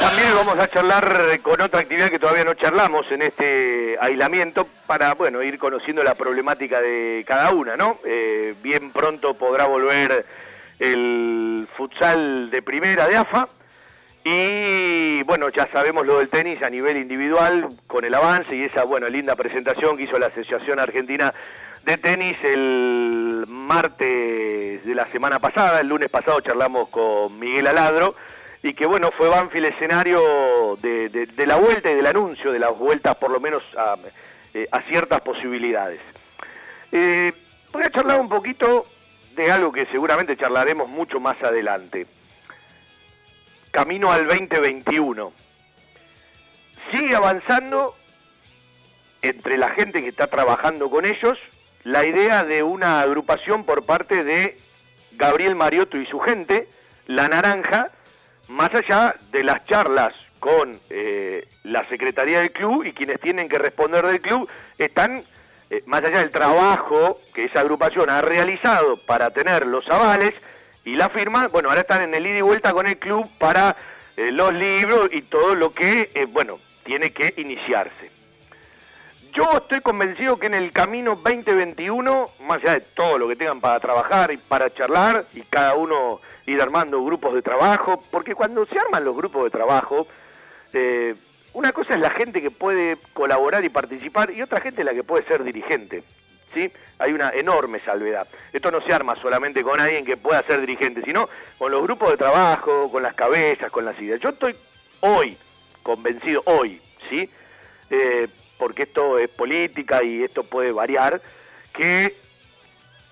También 0.00 0.28
vamos 0.32 0.58
a 0.60 0.68
charlar 0.68 1.40
con 1.42 1.60
otra 1.60 1.80
actividad 1.80 2.08
que 2.08 2.20
todavía 2.20 2.44
no 2.44 2.54
charlamos 2.54 3.04
en 3.10 3.22
este 3.22 3.96
aislamiento 4.00 4.68
para, 4.86 5.14
bueno, 5.14 5.42
ir 5.42 5.58
conociendo 5.58 6.04
la 6.04 6.14
problemática 6.14 6.80
de 6.80 7.24
cada 7.26 7.50
una, 7.50 7.76
¿no? 7.76 7.98
Eh, 8.04 8.54
bien 8.62 8.92
pronto 8.92 9.34
podrá 9.34 9.66
volver 9.66 10.24
el 10.78 11.66
futsal 11.76 12.50
de 12.50 12.62
primera 12.62 13.06
de 13.08 13.16
AFA 13.16 13.48
y, 14.24 15.22
bueno, 15.22 15.48
ya 15.48 15.68
sabemos 15.72 16.04
lo 16.06 16.18
del 16.18 16.28
tenis 16.28 16.62
a 16.62 16.68
nivel 16.70 16.96
individual 16.98 17.68
con 17.86 18.04
el 18.04 18.14
avance 18.14 18.54
y 18.54 18.62
esa, 18.64 18.84
bueno, 18.84 19.08
linda 19.08 19.34
presentación 19.36 19.96
que 19.96 20.04
hizo 20.04 20.18
la 20.18 20.26
Asociación 20.26 20.78
Argentina 20.78 21.32
de 21.84 21.96
Tenis 21.96 22.36
el 22.42 23.44
martes 23.48 24.84
de 24.84 24.94
la 24.94 25.10
semana 25.12 25.38
pasada, 25.38 25.80
el 25.80 25.88
lunes 25.88 26.10
pasado 26.10 26.40
charlamos 26.40 26.88
con 26.90 27.38
Miguel 27.38 27.66
Aladro 27.68 28.14
y 28.62 28.74
que 28.74 28.86
bueno, 28.86 29.10
fue 29.16 29.28
Banfield 29.28 29.66
escenario 29.66 30.76
de, 30.82 31.08
de- 31.08 31.46
la 31.46 31.56
vuelta 31.56 31.90
y 31.90 31.94
del 31.94 32.06
anuncio 32.06 32.52
de 32.52 32.58
las 32.58 32.76
vueltas 32.76 33.16
por 33.16 33.30
lo 33.30 33.40
menos 33.40 33.62
a, 33.78 33.96
eh, 34.52 34.66
a 34.70 34.82
ciertas 34.82 35.20
posibilidades. 35.22 36.00
Eh, 36.92 37.32
voy 37.72 37.82
a 37.84 37.90
charlar 37.90 38.20
un 38.20 38.28
poquito 38.28 38.84
de 39.44 39.50
algo 39.52 39.72
que 39.72 39.86
seguramente 39.86 40.36
charlaremos 40.36 40.88
mucho 40.88 41.20
más 41.20 41.40
adelante. 41.42 42.06
Camino 43.70 44.10
al 44.12 44.26
2021. 44.26 45.32
Sigue 46.90 47.14
avanzando 47.14 47.94
entre 49.22 49.56
la 49.56 49.68
gente 49.70 50.02
que 50.02 50.08
está 50.08 50.26
trabajando 50.26 50.90
con 50.90 51.06
ellos 51.06 51.38
la 51.84 52.04
idea 52.04 52.42
de 52.42 52.62
una 52.62 53.00
agrupación 53.00 53.64
por 53.64 53.86
parte 53.86 54.24
de 54.24 54.58
Gabriel 55.12 55.54
Mariotto 55.54 55.96
y 55.98 56.06
su 56.06 56.18
gente, 56.18 56.68
La 57.06 57.28
Naranja, 57.28 57.90
más 58.48 58.74
allá 58.74 59.14
de 59.30 59.44
las 59.44 59.64
charlas 59.66 60.14
con 60.40 60.78
eh, 60.90 61.46
la 61.64 61.88
Secretaría 61.88 62.40
del 62.40 62.52
Club 62.52 62.84
y 62.84 62.92
quienes 62.92 63.20
tienen 63.20 63.48
que 63.48 63.58
responder 63.58 64.06
del 64.06 64.20
club, 64.20 64.48
están, 64.78 65.24
eh, 65.70 65.82
más 65.86 66.02
allá 66.02 66.20
del 66.20 66.30
trabajo 66.30 67.20
que 67.34 67.44
esa 67.44 67.60
agrupación 67.60 68.08
ha 68.10 68.22
realizado 68.22 68.96
para 68.96 69.30
tener 69.30 69.66
los 69.66 69.88
avales 69.88 70.32
y 70.84 70.96
la 70.96 71.10
firma, 71.10 71.48
bueno, 71.48 71.68
ahora 71.68 71.82
están 71.82 72.02
en 72.02 72.14
el 72.14 72.26
ida 72.26 72.38
y 72.38 72.42
vuelta 72.42 72.72
con 72.72 72.86
el 72.86 72.96
club 72.98 73.28
para 73.38 73.76
eh, 74.16 74.32
los 74.32 74.54
libros 74.54 75.10
y 75.12 75.22
todo 75.22 75.54
lo 75.54 75.70
que, 75.70 76.10
eh, 76.14 76.24
bueno, 76.24 76.58
tiene 76.82 77.12
que 77.12 77.34
iniciarse. 77.36 78.10
Yo 79.34 79.44
estoy 79.58 79.80
convencido 79.82 80.38
que 80.38 80.46
en 80.46 80.54
el 80.54 80.72
camino 80.72 81.10
2021, 81.16 82.30
más 82.40 82.62
allá 82.62 82.72
de 82.72 82.80
todo 82.80 83.18
lo 83.18 83.28
que 83.28 83.36
tengan 83.36 83.60
para 83.60 83.78
trabajar 83.78 84.32
y 84.32 84.38
para 84.38 84.72
charlar, 84.72 85.26
y 85.34 85.42
cada 85.42 85.74
uno 85.74 86.20
ir 86.46 86.60
armando 86.62 87.04
grupos 87.04 87.34
de 87.34 87.42
trabajo, 87.42 88.02
porque 88.10 88.34
cuando 88.34 88.64
se 88.66 88.78
arman 88.78 89.04
los 89.04 89.14
grupos 89.14 89.44
de 89.44 89.50
trabajo, 89.50 90.06
eh, 90.72 91.14
una 91.52 91.72
cosa 91.72 91.94
es 91.94 92.00
la 92.00 92.10
gente 92.10 92.40
que 92.40 92.50
puede 92.50 92.96
colaborar 93.12 93.64
y 93.64 93.68
participar, 93.68 94.30
y 94.30 94.42
otra 94.42 94.60
gente 94.60 94.82
es 94.82 94.86
la 94.86 94.94
que 94.94 95.04
puede 95.04 95.24
ser 95.24 95.42
dirigente. 95.44 96.02
¿sí? 96.54 96.70
Hay 96.98 97.12
una 97.12 97.30
enorme 97.30 97.80
salvedad. 97.80 98.26
Esto 98.52 98.70
no 98.70 98.80
se 98.80 98.92
arma 98.92 99.16
solamente 99.16 99.62
con 99.62 99.80
alguien 99.80 100.04
que 100.04 100.16
pueda 100.16 100.42
ser 100.42 100.60
dirigente, 100.60 101.02
sino 101.02 101.28
con 101.58 101.70
los 101.70 101.82
grupos 101.82 102.10
de 102.10 102.16
trabajo, 102.16 102.90
con 102.90 103.02
las 103.02 103.14
cabezas, 103.14 103.70
con 103.70 103.84
las 103.84 104.00
ideas. 104.00 104.20
Yo 104.20 104.30
estoy 104.30 104.54
hoy 105.00 105.36
convencido, 105.82 106.42
hoy, 106.46 106.80
¿sí? 107.08 107.28
Eh, 107.90 108.28
porque 108.58 108.82
esto 108.84 109.18
es 109.18 109.28
política 109.28 110.02
y 110.02 110.22
esto 110.22 110.42
puede 110.42 110.72
variar, 110.72 111.20
que 111.72 112.16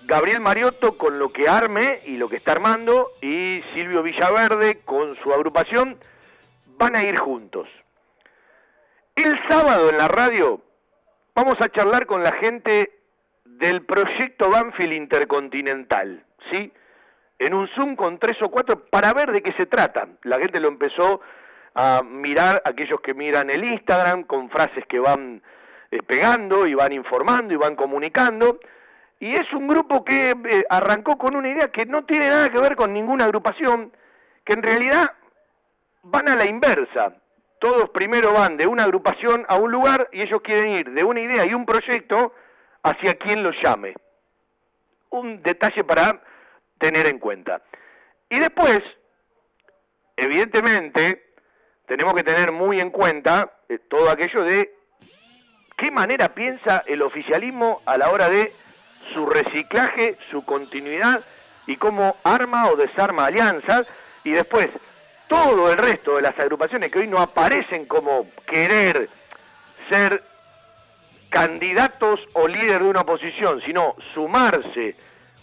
Gabriel 0.03 0.39
Mariotto 0.39 0.97
con 0.97 1.19
lo 1.19 1.29
que 1.29 1.49
arme 1.49 2.01
y 2.05 2.17
lo 2.17 2.29
que 2.29 2.35
está 2.35 2.51
armando 2.51 3.09
y 3.21 3.61
Silvio 3.73 4.03
Villaverde 4.03 4.79
con 4.85 5.15
su 5.17 5.33
agrupación 5.33 5.97
van 6.77 6.95
a 6.95 7.03
ir 7.03 7.17
juntos. 7.17 7.67
El 9.17 9.35
sábado 9.49 9.89
en 9.89 9.97
la 9.97 10.07
radio 10.07 10.61
vamos 11.33 11.55
a 11.59 11.69
charlar 11.69 12.05
con 12.05 12.21
la 12.21 12.33
gente 12.33 12.99
del 13.45 13.83
proyecto 13.83 14.47
Banfield 14.47 14.93
Intercontinental, 14.93 16.23
¿sí? 16.51 16.71
en 17.39 17.53
un 17.55 17.67
Zoom 17.69 17.95
con 17.95 18.19
tres 18.19 18.39
o 18.43 18.51
cuatro 18.51 18.85
para 18.91 19.13
ver 19.13 19.31
de 19.31 19.41
qué 19.41 19.53
se 19.53 19.65
trata. 19.65 20.07
La 20.21 20.37
gente 20.37 20.59
lo 20.59 20.67
empezó 20.67 21.19
a 21.73 22.03
mirar, 22.03 22.61
aquellos 22.63 23.01
que 23.01 23.15
miran 23.15 23.49
el 23.49 23.63
Instagram, 23.63 24.23
con 24.25 24.51
frases 24.51 24.85
que 24.87 24.99
van 24.99 25.41
eh, 25.89 25.97
pegando 26.05 26.67
y 26.67 26.75
van 26.75 26.91
informando 26.91 27.51
y 27.51 27.57
van 27.57 27.75
comunicando. 27.75 28.59
Y 29.19 29.33
es 29.33 29.51
un 29.51 29.67
grupo 29.67 30.05
que 30.05 30.29
eh, 30.29 30.63
arrancó 30.69 31.17
con 31.17 31.35
una 31.35 31.49
idea 31.49 31.71
que 31.71 31.87
no 31.87 32.05
tiene 32.05 32.27
nada 32.29 32.49
que 32.49 32.61
ver 32.61 32.75
con 32.75 32.93
ninguna 32.93 33.25
agrupación, 33.25 33.91
que 34.45 34.53
en 34.53 34.61
realidad 34.61 35.11
van 36.03 36.29
a 36.29 36.35
la 36.35 36.45
inversa. 36.47 37.15
Todos 37.59 37.89
primero 37.89 38.33
van 38.33 38.57
de 38.57 38.67
una 38.67 38.83
agrupación 38.83 39.45
a 39.49 39.55
un 39.57 39.71
lugar 39.71 40.09
y 40.11 40.21
ellos 40.21 40.41
quieren 40.43 40.71
ir 40.73 40.91
de 40.91 41.03
una 41.03 41.19
idea 41.19 41.45
y 41.45 41.53
un 41.53 41.65
proyecto 41.65 42.33
hacia 42.83 43.15
quien 43.15 43.43
los 43.43 43.55
llame. 43.63 43.95
Un 45.09 45.41
detalle 45.41 45.83
para 45.83 46.21
tener 46.77 47.07
en 47.07 47.17
cuenta. 47.17 47.61
Y 48.29 48.39
después, 48.39 48.79
evidentemente, 50.15 51.33
tenemos 51.87 52.13
que 52.13 52.23
tener 52.23 52.51
muy 52.51 52.79
en 52.79 52.91
cuenta 52.91 53.51
eh, 53.69 53.79
todo 53.89 54.09
aquello 54.09 54.43
de 54.43 54.75
qué 55.77 55.89
manera 55.89 56.35
piensa 56.35 56.83
el 56.85 57.01
oficialismo 57.01 57.81
a 57.85 57.97
la 57.97 58.11
hora 58.11 58.29
de 58.29 58.53
su 59.13 59.25
reciclaje, 59.25 60.17
su 60.29 60.43
continuidad 60.45 61.23
y 61.65 61.77
cómo 61.77 62.17
arma 62.23 62.69
o 62.69 62.75
desarma 62.75 63.25
alianzas 63.25 63.87
y 64.23 64.31
después 64.31 64.67
todo 65.27 65.71
el 65.71 65.77
resto 65.77 66.15
de 66.15 66.21
las 66.21 66.37
agrupaciones 66.39 66.91
que 66.91 66.99
hoy 66.99 67.07
no 67.07 67.19
aparecen 67.19 67.85
como 67.85 68.27
querer 68.45 69.09
ser 69.89 70.23
candidatos 71.29 72.19
o 72.33 72.47
líder 72.47 72.83
de 72.83 72.89
una 72.89 73.01
oposición, 73.01 73.61
sino 73.65 73.95
sumarse 74.13 74.95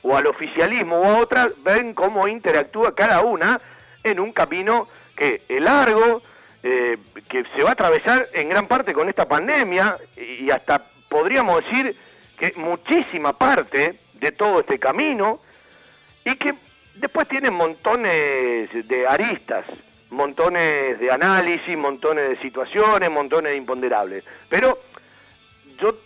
o 0.03 0.17
al 0.17 0.27
oficialismo 0.27 1.01
o 1.01 1.05
a 1.05 1.19
otras, 1.19 1.49
ven 1.63 1.95
cómo 1.95 2.29
interactúa 2.29 2.95
cada 2.95 3.23
una 3.23 3.61
en 4.03 4.21
un 4.21 4.33
camino 4.33 4.89
que 5.17 5.43
es 5.49 5.61
largo, 5.61 6.23
eh, 6.63 6.99
que 7.29 7.45
se 7.57 7.63
va 7.63 7.71
a 7.71 7.73
atravesar 7.73 8.29
en 8.33 8.49
gran 8.49 8.67
parte 8.67 8.93
con 8.93 9.09
esta 9.09 9.27
pandemia 9.27 9.99
y 10.17 10.51
hasta 10.51 10.85
podríamos 11.09 11.63
decir 11.65 11.97
que 12.39 12.53
muchísima 12.57 13.37
parte 13.37 14.01
de 14.15 14.33
todo 14.33 14.61
este 14.61 14.79
camino 14.79 15.41
y 16.25 16.35
que 16.37 16.55
después 16.97 17.29
tiene 17.29 17.51
montones 17.51 18.71
de 18.89 19.07
aristas, 19.07 19.65
montones 20.11 20.99
de 20.99 21.11
análisis, 21.11 21.77
montones 21.77 22.29
de 22.29 22.37
situaciones, 22.39 23.11
montones 23.11 23.53
de 23.53 23.57
imponderables. 23.59 24.25
Pero 24.49 24.79
yo 25.79 25.99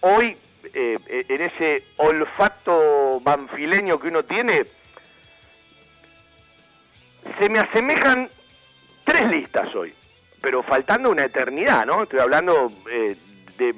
hoy, 0.00 0.36
eh, 0.72 0.98
en 1.28 1.40
ese 1.40 1.84
olfato 1.96 3.20
banfileño 3.20 3.98
que 3.98 4.08
uno 4.08 4.24
tiene, 4.24 4.64
se 7.38 7.48
me 7.48 7.58
asemejan 7.58 8.28
tres 9.04 9.28
listas 9.28 9.74
hoy, 9.74 9.94
pero 10.40 10.62
faltando 10.62 11.10
una 11.10 11.24
eternidad, 11.24 11.86
¿no? 11.86 12.02
Estoy 12.02 12.20
hablando 12.20 12.70
eh, 12.90 13.16
de 13.58 13.74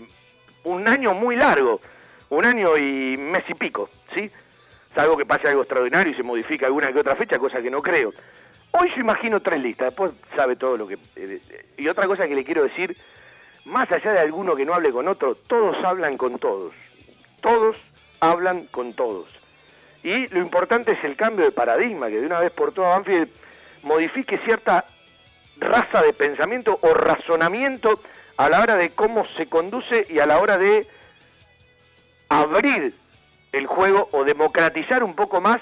un 0.64 0.87
año 0.88 1.14
muy 1.14 1.37
largo, 1.37 1.81
un 2.31 2.44
año 2.44 2.77
y 2.77 3.16
mes 3.16 3.44
y 3.49 3.55
pico, 3.55 3.88
¿sí? 4.14 4.31
Salvo 4.96 5.14
que 5.14 5.26
pase 5.26 5.46
algo 5.46 5.61
extraordinario 5.61 6.11
y 6.11 6.16
se 6.16 6.22
modifica 6.22 6.64
alguna 6.64 6.90
que 6.90 7.00
otra 7.00 7.16
fecha, 7.16 7.38
cosa 7.38 7.61
que 7.61 7.70
no 7.70 7.82
creo. 7.82 8.14
Hoy 8.70 8.90
yo 8.94 9.02
imagino 9.02 9.40
tres 9.40 9.61
listas, 9.61 9.88
después 9.88 10.12
sabe 10.35 10.56
todo 10.56 10.78
lo 10.78 10.88
que... 10.88 10.96
eh, 11.16 11.40
y 11.76 11.87
otra 11.87 12.06
cosa 12.06 12.26
que 12.26 12.35
le 12.35 12.44
quiero 12.44 12.62
decir, 12.62 12.96
más 13.66 13.92
allá 13.92 14.12
de 14.12 14.20
alguno 14.20 14.56
que 14.56 14.64
no 14.64 14.72
hable 14.72 14.90
con 14.90 15.06
otro, 15.06 15.35
todos 15.35 15.76
hablan 15.85 16.16
con 16.16 16.38
todos. 16.38 16.72
Todos 17.42 17.76
hablan 18.20 18.68
con 18.68 18.94
todos. 18.94 19.28
Y 20.02 20.28
lo 20.28 20.40
importante 20.40 20.92
es 20.92 21.04
el 21.04 21.14
cambio 21.14 21.44
de 21.44 21.52
paradigma, 21.52 22.09
que 22.09 22.18
de 22.18 22.26
una 22.26 22.40
vez 22.40 22.52
por 22.52 22.72
todas 22.72 22.96
Banfield 22.96 23.28
modifique 23.82 24.38
cierta 24.38 24.87
raza 25.59 26.00
de 26.00 26.14
pensamiento 26.14 26.78
o 26.80 26.94
razonamiento 26.94 28.00
a 28.38 28.48
la 28.48 28.62
hora 28.62 28.76
de 28.76 28.88
cómo 28.90 29.26
se 29.37 29.46
conduce 29.46 30.06
y 30.09 30.20
a 30.20 30.26
la 30.26 30.38
hora 30.38 30.56
de 30.56 30.87
abrir 32.30 32.94
el 33.52 33.66
juego 33.66 34.09
o 34.12 34.24
democratizar 34.24 35.02
un 35.02 35.14
poco 35.14 35.40
más 35.40 35.61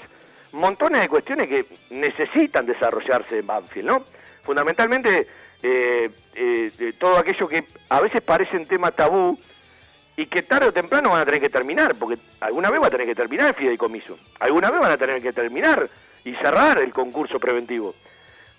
montones 0.51 1.01
de 1.01 1.09
cuestiones 1.09 1.47
que 1.47 1.65
necesitan 1.89 2.65
desarrollarse 2.65 3.39
en 3.39 3.47
Banfield, 3.47 3.87
¿no? 3.87 4.03
Fundamentalmente 4.43 5.27
eh, 5.61 6.09
eh, 6.35 6.93
todo 6.97 7.17
aquello 7.17 7.47
que 7.47 7.65
a 7.89 7.99
veces 7.99 8.21
parecen 8.21 8.65
tema 8.65 8.91
tabú 8.91 9.37
y 10.17 10.27
que 10.27 10.43
tarde 10.43 10.67
o 10.67 10.71
temprano 10.71 11.09
van 11.09 11.21
a 11.21 11.25
tener 11.25 11.41
que 11.41 11.49
terminar, 11.49 11.95
porque 11.95 12.17
alguna 12.39 12.69
vez 12.69 12.81
va 12.81 12.87
a 12.87 12.91
tener 12.91 13.07
que 13.07 13.15
terminar 13.15 13.49
el 13.49 13.55
fideicomiso, 13.55 14.17
alguna 14.39 14.71
vez 14.71 14.79
van 14.79 14.91
a 14.91 14.97
tener 14.97 15.21
que 15.21 15.33
terminar 15.33 15.89
y 16.23 16.33
cerrar 16.35 16.79
el 16.79 16.93
concurso 16.93 17.39
preventivo. 17.39 17.93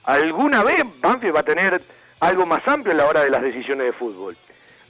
Alguna 0.05 0.63
vez 0.63 0.85
Banfield 1.01 1.35
va 1.35 1.41
a 1.41 1.45
tener 1.45 1.83
algo 2.21 2.47
más 2.47 2.67
amplio 2.69 2.93
a 2.95 2.97
la 2.97 3.07
hora 3.07 3.25
de 3.25 3.31
las 3.31 3.43
decisiones 3.43 3.87
de 3.87 3.93
fútbol. 3.93 4.37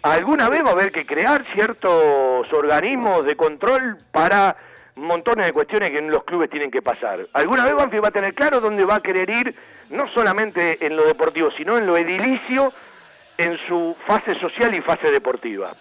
Alguna 0.02 0.48
vez 0.48 0.64
va 0.64 0.70
a 0.70 0.72
haber 0.72 0.92
que 0.92 1.04
crear 1.04 1.44
ciertos 1.52 2.52
organismos 2.52 3.24
de 3.24 3.34
control 3.34 3.98
para 4.12 4.56
montones 4.96 5.46
de 5.46 5.52
cuestiones 5.52 5.90
que 5.90 6.00
los 6.00 6.24
clubes 6.24 6.50
tienen 6.50 6.70
que 6.70 6.82
pasar. 6.82 7.26
Alguna 7.32 7.64
vez 7.64 7.74
Banfield 7.74 8.04
va 8.04 8.08
a 8.08 8.12
tener 8.12 8.34
claro 8.34 8.60
dónde 8.60 8.84
va 8.84 8.96
a 8.96 9.02
querer 9.02 9.28
ir, 9.28 9.54
no 9.90 10.08
solamente 10.08 10.84
en 10.84 10.96
lo 10.96 11.04
deportivo, 11.04 11.50
sino 11.56 11.76
en 11.76 11.86
lo 11.86 11.96
edilicio, 11.96 12.72
en 13.36 13.58
su 13.68 13.96
fase 14.06 14.34
social 14.40 14.74
y 14.74 14.80
fase 14.80 15.10
deportiva. 15.10 15.74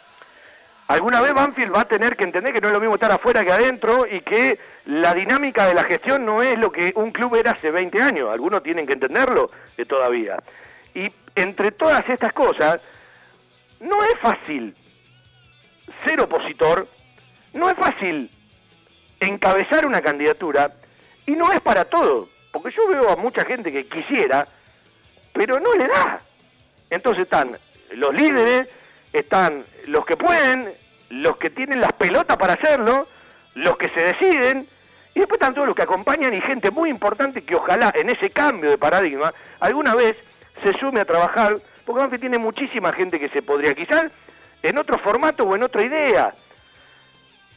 Alguna 0.88 1.20
vez 1.20 1.34
Banfield 1.34 1.76
va 1.76 1.82
a 1.82 1.88
tener 1.88 2.16
que 2.16 2.26
entender 2.26 2.54
que 2.54 2.62
no 2.62 2.68
es 2.68 2.74
lo 2.74 2.80
mismo 2.80 2.96
estar 2.96 3.12
afuera 3.12 3.44
que 3.44 3.52
adentro 3.52 4.06
y 4.06 4.22
que 4.22 4.60
la 4.86 5.16
dinámica 5.16 5.66
de 5.66 5.74
la 5.74 5.84
gestión 5.84 6.26
no 6.26 6.44
es 6.44 6.60
lo 6.60 6.72
que 6.72 6.94
un 6.96 7.12
club 7.12 7.36
era 7.36 7.52
hace 7.52 7.72
20 7.72 8.00
años. 8.02 8.30
Algunos 8.32 8.62
tienen 8.62 8.86
que 8.86 8.94
entenderlo 8.94 9.50
de 9.76 9.86
todavía. 9.86 10.38
Y 10.94 11.12
entre 11.36 11.72
todas 11.72 12.08
estas 12.08 12.34
cosas, 12.34 12.82
no 13.80 14.04
es 14.04 14.20
fácil 14.20 14.76
ser 16.06 16.22
opositor, 16.22 16.88
no 17.54 17.70
es 17.70 17.78
fácil 17.78 18.30
encabezar 19.20 19.86
una 19.86 20.02
candidatura 20.02 20.72
y 21.26 21.32
no 21.32 21.52
es 21.52 21.62
para 21.62 21.86
todo, 21.86 22.30
porque 22.52 22.72
yo 22.76 22.88
veo 22.88 23.10
a 23.10 23.16
mucha 23.16 23.46
gente 23.46 23.72
que 23.72 23.88
quisiera, 23.88 24.48
pero 25.34 25.60
no 25.60 25.74
le 25.74 25.88
da. 25.88 26.22
Entonces 26.90 27.24
están 27.24 27.58
los 27.92 28.14
líderes, 28.14 28.68
están 29.14 29.64
los 29.88 30.06
que 30.06 30.18
pueden, 30.18 30.74
los 31.10 31.38
que 31.38 31.50
tienen 31.50 31.82
las 31.82 31.94
pelotas 31.94 32.38
para 32.38 32.54
hacerlo, 32.54 33.08
los 33.56 33.78
que 33.78 33.90
se 33.90 34.04
deciden, 34.04 34.68
y 35.14 35.20
después 35.20 35.40
están 35.40 35.54
todos 35.54 35.68
los 35.68 35.76
que 35.76 35.84
acompañan 35.84 36.34
y 36.34 36.42
gente 36.42 36.72
muy 36.72 36.90
importante 36.90 37.44
que 37.44 37.56
ojalá 37.56 37.92
en 37.96 38.10
ese 38.10 38.30
cambio 38.30 38.70
de 38.70 38.78
paradigma 38.78 39.34
alguna 39.62 39.96
vez 39.96 40.18
se 40.62 40.78
sume 40.78 41.00
a 41.00 41.06
trabajar, 41.06 41.58
porque 41.86 42.02
Banfield 42.02 42.22
tiene 42.22 42.38
muchísima 42.40 42.92
gente 42.94 43.20
que 43.20 43.30
se 43.30 43.42
podría 43.42 43.74
quizás 43.74 44.12
en 44.64 44.78
otro 44.78 44.98
formato 45.00 45.44
o 45.44 45.56
en 45.56 45.64
otra 45.64 45.84
idea. 45.84 46.34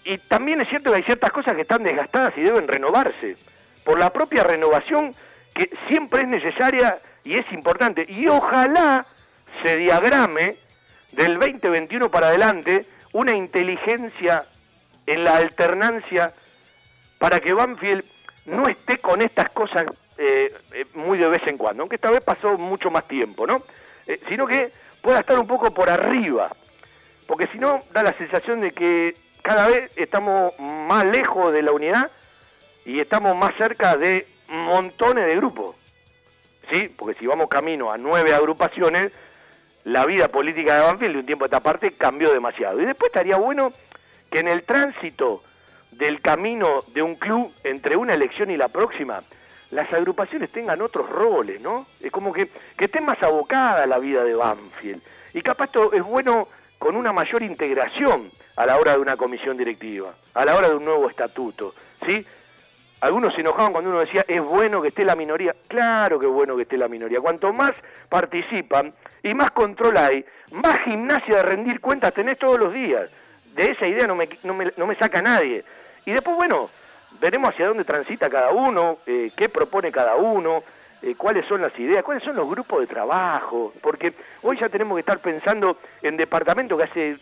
Y 0.05 0.19
también 0.19 0.61
es 0.61 0.69
cierto 0.69 0.91
que 0.91 0.99
hay 0.99 1.03
ciertas 1.03 1.31
cosas 1.33 1.55
que 1.55 1.62
están 1.62 1.83
desgastadas 1.83 2.37
y 2.37 2.43
deben 2.43 2.69
renovarse, 2.69 3.37
por 3.85 3.99
la 3.99 4.11
propia 4.11 4.45
renovación 4.45 5.14
que 5.55 5.71
siempre 5.88 6.23
es 6.23 6.29
necesaria 6.29 6.99
y 7.25 7.37
es 7.37 7.51
importante. 7.53 8.07
Y 8.09 8.29
ojalá 8.29 9.07
se 9.62 9.77
diagrame 9.77 10.57
del 11.12 11.38
2021 11.38 12.11
para 12.11 12.29
adelante 12.29 12.87
una 13.12 13.35
inteligencia 13.35 14.45
en 15.07 15.25
la 15.25 15.37
alternancia 15.37 16.33
para 17.19 17.41
que 17.41 17.53
Banfield 17.53 18.05
no 18.47 18.69
esté 18.69 18.99
con 18.99 19.23
estas 19.23 19.51
cosas 19.51 19.85
eh, 20.17 20.53
eh, 20.73 20.85
muy 20.95 21.19
de 21.19 21.29
vez 21.29 21.43
en 21.47 21.57
cuando, 21.57 21.83
aunque 21.83 21.97
esta 21.97 22.11
vez 22.11 22.21
pasó 22.23 22.57
mucho 22.59 22.91
más 22.91 23.07
tiempo, 23.09 23.47
¿no? 23.47 23.62
Eh, 24.09 24.18
sino 24.27 24.47
que 24.47 24.73
pueda 25.03 25.21
estar 25.21 25.38
un 25.38 25.47
poco 25.47 25.73
por 25.73 25.90
arriba, 25.90 26.51
porque 27.27 27.47
si 27.53 27.59
no 27.59 27.83
da 27.92 28.03
la 28.03 28.14
sensación 28.14 28.62
de 28.62 28.73
que 28.73 29.14
cada 29.42 29.68
vez 29.68 29.90
estamos 29.97 30.59
más 30.59 31.05
lejos 31.05 31.53
de 31.53 31.62
la 31.62 31.73
unidad 31.73 32.11
y 32.87 33.01
estamos 33.01 33.37
más 33.37 33.55
cerca 33.57 33.97
de 33.99 34.27
montones 34.49 35.27
de 35.27 35.37
grupos, 35.37 35.77
¿sí? 36.73 36.92
Porque 36.97 37.18
si 37.21 37.27
vamos 37.27 37.51
camino 37.51 37.92
a 37.92 37.99
nueve 37.99 38.35
agrupaciones, 38.35 39.12
la 39.85 40.07
vida 40.07 40.29
política 40.29 40.77
de 40.77 40.83
Banfield 40.83 41.12
de 41.12 41.21
un 41.21 41.27
tiempo 41.27 41.44
a 41.44 41.49
esta 41.49 41.61
parte 41.61 41.92
cambió 41.92 42.33
demasiado. 42.33 42.81
Y 42.81 42.87
después 42.87 43.11
estaría 43.11 43.37
bueno 43.37 43.75
que 44.31 44.38
en 44.38 44.49
el 44.49 44.62
tránsito 44.62 45.42
del 45.90 46.23
camino 46.23 46.82
de 46.95 47.03
un 47.03 47.14
club 47.14 47.53
entre 47.62 47.97
una 47.97 48.14
elección 48.14 48.51
y 48.51 48.57
la 48.57 48.68
próxima, 48.68 49.22
las 49.71 49.93
agrupaciones 49.93 50.51
tengan 50.51 50.81
otros 50.81 51.09
roles, 51.09 51.61
¿no? 51.61 51.87
Es 52.01 52.11
como 52.11 52.33
que, 52.33 52.49
que 52.77 52.87
esté 52.87 53.01
más 53.01 53.23
abocada 53.23 53.87
la 53.87 53.99
vida 53.99 54.25
de 54.25 54.35
Banfield. 54.35 55.03
Y 55.35 55.43
capaz 55.43 55.66
esto 55.66 55.93
es 55.93 56.03
bueno 56.03 56.49
con 56.79 56.97
una 56.97 57.12
mayor 57.12 57.43
integración 57.43 58.31
a 58.57 58.66
la 58.66 58.79
hora 58.79 58.93
de 58.93 58.99
una 58.99 59.16
comisión 59.16 59.57
directiva, 59.57 60.14
a 60.35 60.45
la 60.45 60.57
hora 60.57 60.69
de 60.69 60.77
un 60.77 60.85
nuevo 60.85 61.09
estatuto, 61.09 61.75
¿sí? 62.07 62.25
Algunos 63.01 63.33
se 63.35 63.43
enojaban 63.43 63.73
cuando 63.73 63.91
uno 63.91 64.01
decía, 64.01 64.25
es 64.27 64.43
bueno 64.43 64.83
que 64.83 64.89
esté 64.89 65.05
la 65.05 65.14
minoría. 65.14 65.55
Claro 65.69 66.19
que 66.19 66.27
es 66.27 66.33
bueno 66.33 66.57
que 66.57 66.62
esté 66.62 66.77
la 66.77 66.89
minoría. 66.89 67.21
Cuanto 67.21 67.53
más 67.53 67.71
participan 68.09 68.93
y 69.23 69.35
más 69.35 69.53
control 69.53 69.97
hay, 69.97 70.25
más 70.51 70.81
gimnasia 70.81 71.37
de 71.37 71.43
rendir 71.43 71.81
cuentas 71.81 72.12
tenés 72.12 72.39
todos 72.39 72.59
los 72.59 72.73
días. 72.73 73.09
De 73.55 73.66
esa 73.66 73.87
idea 73.87 74.07
no 74.09 74.16
me, 74.16 74.29
no 74.43 74.53
me, 74.53 74.73
no 74.77 74.87
me 74.89 74.97
saca 74.97 75.23
nadie. 75.23 75.64
Y 76.07 76.11
después, 76.11 76.37
bueno, 76.37 76.71
veremos 77.21 77.51
hacia 77.51 77.66
dónde 77.66 77.85
transita 77.85 78.31
cada 78.31 78.51
uno, 78.51 78.99
eh, 79.07 79.31
qué 79.37 79.49
propone 79.49 79.91
cada 79.91 80.16
uno, 80.16 80.62
eh, 81.03 81.14
cuáles 81.16 81.47
son 81.47 81.62
las 81.62 81.77
ideas, 81.79 82.03
cuáles 82.03 82.25
son 82.25 82.37
los 82.37 82.49
grupos 82.49 82.81
de 82.81 82.87
trabajo, 82.87 83.73
porque 83.81 84.12
hoy 84.43 84.59
ya 84.59 84.69
tenemos 84.69 84.97
que 84.97 85.01
estar 85.01 85.19
pensando 85.21 85.79
en 86.03 86.16
departamentos 86.16 86.79
que 86.79 86.85
hace 86.85 87.16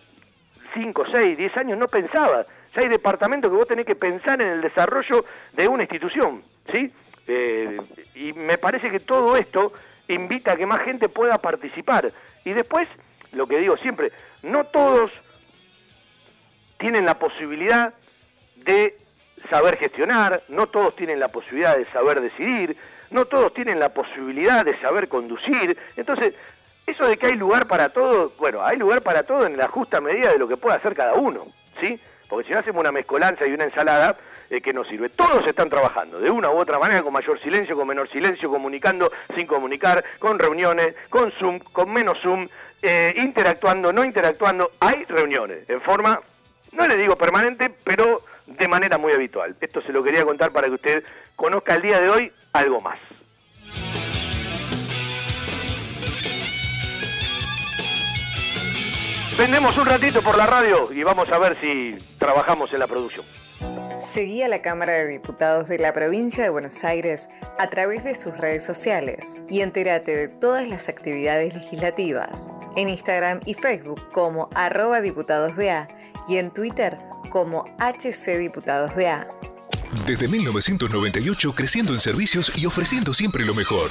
5, 0.75 1.05
6, 1.13 1.37
10 1.37 1.57
años 1.57 1.79
no 1.79 1.89
pensaba. 1.89 2.47
Ya 2.75 2.83
hay 2.83 2.89
departamentos 2.89 3.51
que 3.51 3.57
vos 3.57 3.69
tenés 3.69 3.87
que 3.87 3.95
pensar 3.95 4.41
en 4.41 4.49
el 4.49 4.61
desarrollo 4.61 5.25
de 5.53 5.69
una 5.69 5.83
institución, 5.83 6.43
¿sí? 6.73 6.91
Eh, 7.27 7.79
y 8.15 8.33
me 8.33 8.59
parece 8.59 8.91
que 8.91 9.01
todo 9.01 9.37
esto 9.37 9.73
invita 10.09 10.53
a 10.53 10.57
que 10.57 10.67
más 10.67 10.81
gente 10.83 11.09
pueda 11.09 11.39
participar. 11.39 12.13
Y 12.45 12.53
después, 12.53 12.89
lo 13.33 13.47
que 13.47 13.59
digo 13.59 13.77
siempre, 13.79 14.13
no 14.43 14.65
todos 14.65 15.11
tienen 16.79 17.05
la 17.05 17.19
posibilidad 17.19 17.95
de 18.57 18.97
saber 19.49 19.77
gestionar, 19.77 20.43
no 20.49 20.67
todos 20.67 20.95
tienen 20.97 21.21
la 21.21 21.29
posibilidad 21.29 21.77
de 21.77 21.87
saber 21.87 22.21
decidir, 22.21 22.77
no 23.11 23.25
todos 23.25 23.55
tienen 23.55 23.79
la 23.79 23.91
posibilidad 23.91 24.65
de 24.65 24.77
saber 24.79 25.09
conducir. 25.09 25.79
Entonces, 25.97 26.35
eso 26.87 27.07
de 27.07 27.17
que 27.17 27.27
hay 27.27 27.37
lugar 27.37 27.67
para 27.67 27.89
todo, 27.89 28.33
bueno, 28.39 28.63
hay 28.63 28.77
lugar 28.77 29.03
para 29.03 29.25
todo 29.25 29.47
en 29.47 29.57
la 29.57 29.69
justa 29.69 30.01
medida 30.01 30.33
de 30.33 30.39
lo 30.39 30.49
que 30.49 30.57
pueda 30.57 30.77
hacer 30.77 30.95
cada 30.95 31.15
uno, 31.15 31.47
¿sí? 31.81 31.99
Porque 32.29 32.47
si 32.47 32.53
no 32.53 32.61
hacemos 32.61 32.81
una 32.81 32.93
mezcolanza 32.93 33.47
y 33.47 33.53
una 33.53 33.65
ensalada, 33.65 34.17
eh, 34.49 34.61
que 34.61 34.73
nos 34.73 34.87
sirve. 34.87 35.09
Todos 35.09 35.45
están 35.45 35.69
trabajando, 35.69 36.21
de 36.21 36.31
una 36.31 36.51
u 36.51 36.59
otra 36.59 36.79
manera, 36.79 37.03
con 37.03 37.13
mayor 37.13 37.41
silencio, 37.43 37.77
con 37.77 37.89
menor 37.89 38.09
silencio, 38.09 38.49
comunicando, 38.49 39.11
sin 39.35 39.45
comunicar, 39.45 40.05
con 40.21 40.39
reuniones, 40.39 40.95
con 41.11 41.33
Zoom, 41.33 41.59
con 41.59 41.93
menos 41.93 42.17
Zoom, 42.23 42.47
eh, 42.81 43.13
interactuando, 43.17 43.93
no 43.93 44.05
interactuando. 44.05 44.71
Hay 44.79 45.03
reuniones, 45.09 45.69
en 45.69 45.81
forma, 45.81 46.21
no 46.71 46.87
le 46.87 46.97
digo 46.97 47.17
permanente, 47.17 47.75
pero 47.83 48.23
de 48.47 48.69
manera 48.69 48.99
muy 48.99 49.13
habitual. 49.13 49.57
Esto 49.61 49.81
se 49.83 49.93
lo 49.93 50.03
quería 50.03 50.25
contar 50.25 50.53
para 50.53 50.69
que 50.69 50.75
usted 50.75 51.05
conozca 51.35 51.75
el 51.75 51.83
día 51.83 52.01
de 52.01 52.09
hoy 52.09 52.33
algo 52.53 52.81
más. 52.81 52.99
Vendemos 59.39 59.77
un 59.77 59.85
ratito 59.85 60.23
por 60.23 60.39
la 60.39 60.47
radio 60.47 60.91
y 60.91 61.03
vamos 61.03 61.31
a 61.31 61.39
ver 61.39 61.59
si 61.61 61.99
trabajamos 62.19 62.73
en 62.73 62.79
la 62.79 62.87
producción. 62.87 63.27
Seguí 63.99 64.43
a 64.43 64.49
la 64.49 64.63
Cámara 64.63 64.93
de 64.93 65.09
Diputados 65.09 65.69
de 65.69 65.79
la 65.79 65.93
provincia 65.93 66.43
de 66.45 66.51
Buenos 66.51 66.85
Aires 66.85 67.29
a 67.59 67.67
través 67.67 68.05
de 68.05 68.15
sus 68.15 68.37
redes 68.37 68.65
sociales 68.65 69.41
y 69.49 69.61
entérate 69.61 70.15
de 70.15 70.29
todas 70.29 70.69
las 70.69 70.89
actividades 70.89 71.55
legislativas 71.55 72.51
en 72.77 72.89
Instagram 72.89 73.41
y 73.45 73.55
Facebook 73.55 74.11
como 74.13 74.49
arroba 74.55 75.01
diputadosBA 75.01 75.89
y 76.29 76.39
en 76.39 76.51
Twitter 76.51 76.99
como 77.31 77.65
HCDiputadosBA. 77.79 79.29
Desde 80.07 80.29
1998 80.29 81.55
creciendo 81.55 81.93
en 81.95 82.01
servicios 82.01 82.53
y 82.57 82.67
ofreciendo 82.67 83.15
siempre 83.15 83.45
lo 83.45 83.55
mejor. 83.55 83.91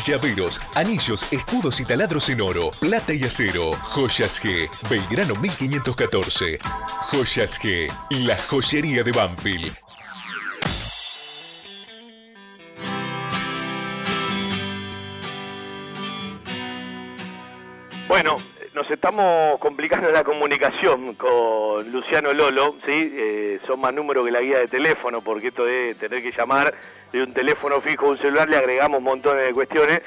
Llaveros, 0.00 0.60
anillos, 0.74 1.30
escudos 1.30 1.78
y 1.80 1.84
taladros 1.84 2.28
en 2.30 2.40
oro, 2.40 2.70
plata 2.80 3.12
y 3.12 3.24
acero. 3.24 3.72
Joyas 3.72 4.42
G, 4.42 4.68
Belgrano 4.88 5.36
1514. 5.36 6.58
Joyas 7.10 7.60
G, 7.60 7.92
la 8.10 8.36
joyería 8.36 9.02
de 9.04 9.12
Banfield. 9.12 9.76
Bueno, 18.08 18.36
nos 18.74 18.90
estamos 18.90 19.58
complicando 19.60 20.10
la 20.10 20.24
comunicación 20.24 21.14
con 21.14 21.92
Luciano 21.92 22.32
Lolo, 22.32 22.76
¿sí? 22.86 23.12
Eh, 23.14 23.60
son 23.66 23.80
más 23.80 23.92
números 23.92 24.24
que 24.24 24.32
la 24.32 24.40
guía 24.40 24.58
de 24.58 24.68
teléfono, 24.68 25.20
porque 25.20 25.48
esto 25.48 25.64
de 25.64 25.94
tener 25.94 26.22
que 26.22 26.32
llamar 26.32 26.72
de 27.12 27.22
un 27.22 27.32
teléfono 27.32 27.80
fijo 27.80 28.08
un 28.08 28.18
celular 28.18 28.48
le 28.48 28.56
agregamos 28.56 29.02
montones 29.02 29.44
de 29.46 29.52
cuestiones. 29.52 30.00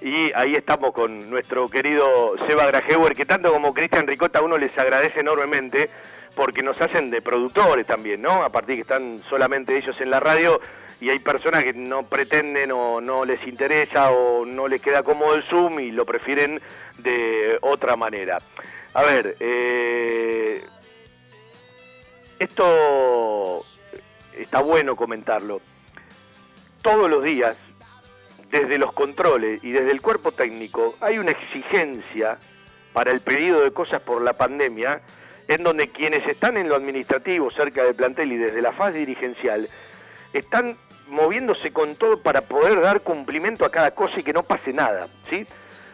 Y 0.00 0.32
ahí 0.34 0.54
estamos 0.54 0.92
con 0.92 1.30
nuestro 1.30 1.68
querido 1.68 2.34
Seba 2.48 2.66
Grajewer, 2.66 3.14
que 3.14 3.24
tanto 3.24 3.52
como 3.52 3.72
Cristian 3.72 4.06
Ricota 4.06 4.42
uno 4.42 4.58
les 4.58 4.76
agradece 4.76 5.20
enormemente 5.20 5.90
porque 6.34 6.62
nos 6.62 6.80
hacen 6.80 7.10
de 7.10 7.22
productores 7.22 7.86
también, 7.86 8.22
¿no? 8.22 8.42
A 8.42 8.50
partir 8.50 8.76
que 8.76 8.82
están 8.82 9.20
solamente 9.28 9.76
ellos 9.76 10.00
en 10.00 10.10
la 10.10 10.18
radio 10.18 10.60
y 11.00 11.10
hay 11.10 11.18
personas 11.18 11.62
que 11.62 11.72
no 11.72 12.04
pretenden 12.04 12.72
o 12.72 13.00
no 13.00 13.24
les 13.24 13.46
interesa 13.46 14.10
o 14.12 14.46
no 14.46 14.66
les 14.66 14.80
queda 14.80 15.02
cómodo 15.02 15.34
el 15.34 15.42
Zoom 15.44 15.80
y 15.80 15.90
lo 15.90 16.06
prefieren 16.06 16.60
de 16.98 17.58
otra 17.60 17.96
manera. 17.96 18.38
A 18.94 19.02
ver, 19.02 19.36
eh, 19.40 20.62
esto 22.38 23.64
está 24.36 24.60
bueno 24.62 24.96
comentarlo. 24.96 25.60
Todos 26.82 27.08
los 27.08 27.22
días, 27.22 27.60
desde 28.50 28.76
los 28.76 28.92
controles 28.92 29.62
y 29.62 29.70
desde 29.70 29.92
el 29.92 30.02
cuerpo 30.02 30.32
técnico, 30.32 30.96
hay 31.00 31.18
una 31.18 31.30
exigencia 31.30 32.38
para 32.92 33.12
el 33.12 33.20
pedido 33.20 33.60
de 33.62 33.70
cosas 33.70 34.02
por 34.02 34.20
la 34.20 34.32
pandemia, 34.32 35.00
en 35.46 35.62
donde 35.62 35.88
quienes 35.88 36.26
están 36.26 36.56
en 36.56 36.68
lo 36.68 36.74
administrativo, 36.74 37.52
cerca 37.52 37.84
del 37.84 37.94
plantel 37.94 38.32
y 38.32 38.36
desde 38.36 38.60
la 38.60 38.72
fase 38.72 38.98
dirigencial, 38.98 39.68
están 40.32 40.76
moviéndose 41.06 41.72
con 41.72 41.94
todo 41.94 42.20
para 42.20 42.42
poder 42.42 42.80
dar 42.80 43.02
cumplimiento 43.02 43.64
a 43.64 43.70
cada 43.70 43.92
cosa 43.92 44.18
y 44.18 44.24
que 44.24 44.32
no 44.32 44.42
pase 44.42 44.72
nada, 44.72 45.06
¿sí? 45.30 45.46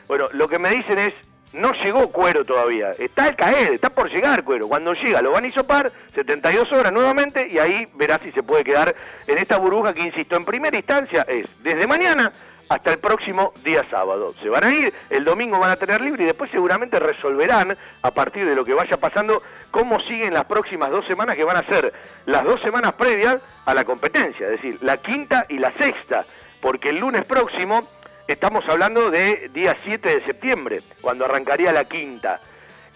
Bueno, 0.06 0.28
lo 0.32 0.48
que 0.48 0.58
me 0.58 0.70
dicen 0.70 0.98
es, 0.98 1.12
no 1.52 1.72
llegó 1.72 2.10
cuero 2.10 2.44
todavía, 2.44 2.92
está 2.98 3.24
al 3.24 3.36
caer, 3.36 3.72
está 3.72 3.90
por 3.90 4.10
llegar 4.10 4.44
cuero. 4.44 4.68
Cuando 4.68 4.92
llega 4.92 5.22
lo 5.22 5.32
van 5.32 5.44
a 5.44 5.48
isopar, 5.48 5.90
72 6.14 6.72
horas 6.72 6.92
nuevamente, 6.92 7.48
y 7.48 7.58
ahí 7.58 7.88
verá 7.94 8.20
si 8.22 8.32
se 8.32 8.42
puede 8.42 8.64
quedar 8.64 8.94
en 9.26 9.38
esta 9.38 9.56
burbuja 9.56 9.94
que, 9.94 10.00
insisto, 10.00 10.36
en 10.36 10.44
primera 10.44 10.76
instancia 10.76 11.24
es 11.28 11.46
desde 11.62 11.86
mañana 11.86 12.32
hasta 12.68 12.92
el 12.92 12.98
próximo 12.98 13.52
día 13.64 13.84
sábado. 13.90 14.32
Se 14.34 14.48
van 14.48 14.64
a 14.64 14.72
ir, 14.72 14.92
el 15.10 15.24
domingo 15.24 15.58
van 15.58 15.70
a 15.70 15.76
tener 15.76 16.00
libre 16.00 16.24
y 16.24 16.26
después 16.26 16.50
seguramente 16.50 16.98
resolverán, 16.98 17.76
a 18.02 18.10
partir 18.10 18.44
de 18.44 18.54
lo 18.54 18.64
que 18.64 18.74
vaya 18.74 18.96
pasando, 18.98 19.42
cómo 19.70 20.00
siguen 20.00 20.34
las 20.34 20.44
próximas 20.44 20.90
dos 20.90 21.06
semanas 21.06 21.36
que 21.36 21.44
van 21.44 21.56
a 21.56 21.66
ser 21.66 21.92
las 22.26 22.44
dos 22.44 22.60
semanas 22.60 22.92
previas 22.92 23.40
a 23.64 23.74
la 23.74 23.84
competencia, 23.84 24.46
es 24.46 24.62
decir, 24.62 24.78
la 24.82 24.98
quinta 24.98 25.46
y 25.48 25.58
la 25.58 25.72
sexta, 25.72 26.24
porque 26.60 26.90
el 26.90 26.98
lunes 26.98 27.24
próximo 27.24 27.88
estamos 28.28 28.68
hablando 28.68 29.10
de 29.10 29.48
día 29.52 29.74
7 29.82 30.16
de 30.16 30.24
septiembre, 30.24 30.82
cuando 31.00 31.24
arrancaría 31.24 31.72
la 31.72 31.86
quinta. 31.86 32.40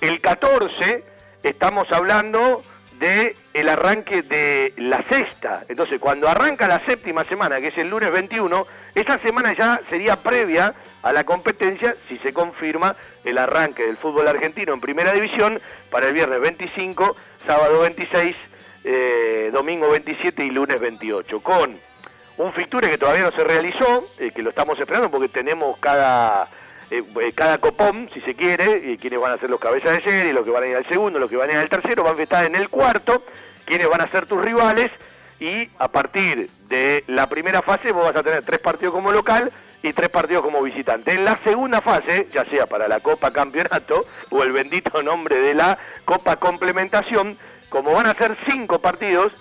El 0.01 0.21
14 0.21 1.03
estamos 1.43 1.91
hablando 1.91 2.63
de 3.01 3.35
el 3.55 3.69
arranque 3.69 4.23
de 4.23 4.75
la 4.77 5.03
sexta. 5.09 5.65
Entonces, 5.69 5.99
cuando 5.99 6.29
arranca 6.29 6.69
la 6.69 6.81
séptima 6.85 7.25
semana, 7.25 7.61
que 7.61 7.69
es 7.69 7.79
el 7.79 7.89
lunes 7.89 8.13
21, 8.13 8.67
esa 8.95 9.19
semana 9.19 9.57
ya 9.57 9.81
sería 9.89 10.17
previa 10.17 10.75
a 11.03 11.13
la 11.13 11.25
competencia 11.25 11.97
si 12.09 12.19
se 12.19 12.33
confirma 12.33 12.95
el 13.25 13.39
arranque 13.39 13.85
del 13.85 13.97
fútbol 13.97 14.29
argentino 14.29 14.75
en 14.75 14.81
primera 14.81 15.13
división 15.13 15.61
para 15.91 16.09
el 16.09 16.13
viernes 16.13 16.41
25, 16.41 17.17
sábado 17.47 17.81
26, 17.81 18.37
eh, 18.85 19.51
domingo 19.53 19.91
27 19.91 20.45
y 20.45 20.51
lunes 20.51 20.79
28, 20.79 21.41
con 21.41 21.77
un 22.43 22.53
fixture 22.53 22.91
que 22.91 22.99
todavía 22.99 23.23
no 23.23 23.33
se 23.33 23.45
realizó, 23.45 24.05
eh, 24.19 24.31
que 24.31 24.43
lo 24.43 24.51
estamos 24.51 24.79
esperando 24.79 25.11
porque 25.11 25.29
tenemos 25.29 25.79
cada 25.79 26.49
eh, 26.91 27.03
eh, 27.21 27.33
cada 27.35 27.57
copón, 27.57 28.11
si 28.13 28.21
se 28.21 28.35
quiere, 28.35 28.93
y 28.93 28.99
quienes 28.99 29.19
van 29.19 29.33
a 29.33 29.39
ser 29.39 29.49
los 29.49 29.59
cabezas 29.59 29.93
de 29.95 30.03
serie, 30.03 30.33
los 30.33 30.45
que 30.45 30.51
van 30.51 30.65
a 30.65 30.67
ir 30.67 30.77
al 30.77 30.87
segundo, 30.87 31.19
los 31.19 31.31
que 31.31 31.37
van 31.37 31.49
a 31.49 31.53
ir 31.55 31.59
al 31.59 31.71
tercero, 31.71 32.03
van 32.03 32.19
a 32.19 32.23
estar 32.23 32.45
en 32.45 32.55
el 32.55 32.69
cuarto, 32.69 33.25
quienes 33.65 33.89
van 33.89 34.03
a 34.03 34.09
ser 34.09 34.27
tus 34.27 34.43
rivales, 34.43 34.91
y 35.41 35.71
a 35.79 35.89
partir 35.89 36.51
de 36.69 37.03
la 37.07 37.29
primera 37.29 37.63
fase 37.63 37.93
vos 37.93 38.05
vas 38.05 38.17
a 38.17 38.23
tener 38.23 38.45
tres 38.45 38.61
partidos 38.61 38.95
como 38.95 39.11
local 39.11 39.51
y 39.83 39.93
tres 39.95 40.11
partidos 40.11 40.45
como 40.45 40.63
visitante. 40.63 41.15
En 41.15 41.25
la 41.25 41.39
segunda 41.39 41.81
fase, 41.81 42.29
ya 42.33 42.45
sea 42.45 42.67
para 42.67 42.87
la 42.87 43.01
Copa 43.01 43.31
Campeonato 43.33 44.05
o 44.31 44.43
el 44.43 44.53
bendito 44.53 45.03
nombre 45.03 45.41
de 45.41 45.55
la 45.55 45.79
Copa 46.05 46.37
Complementación, 46.37 47.39
como 47.71 47.95
van 47.95 48.07
a 48.07 48.15
ser 48.15 48.37
cinco 48.47 48.81
partidos, 48.81 49.33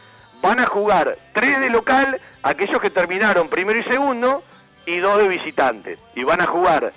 van 0.42 0.60
a 0.60 0.66
jugar 0.66 1.18
tres 1.34 1.60
de 1.60 1.70
local, 1.70 2.20
aquellos 2.44 2.80
que 2.80 2.90
terminaron 2.90 3.50
primero 3.50 3.80
y 3.80 3.84
segundo, 3.84 4.44
y 4.86 4.98
dos 4.98 5.18
de 5.20 5.28
visitante. 5.28 5.98
Y 6.16 6.24
van 6.24 6.42
a 6.42 6.48
jugar 6.48 6.92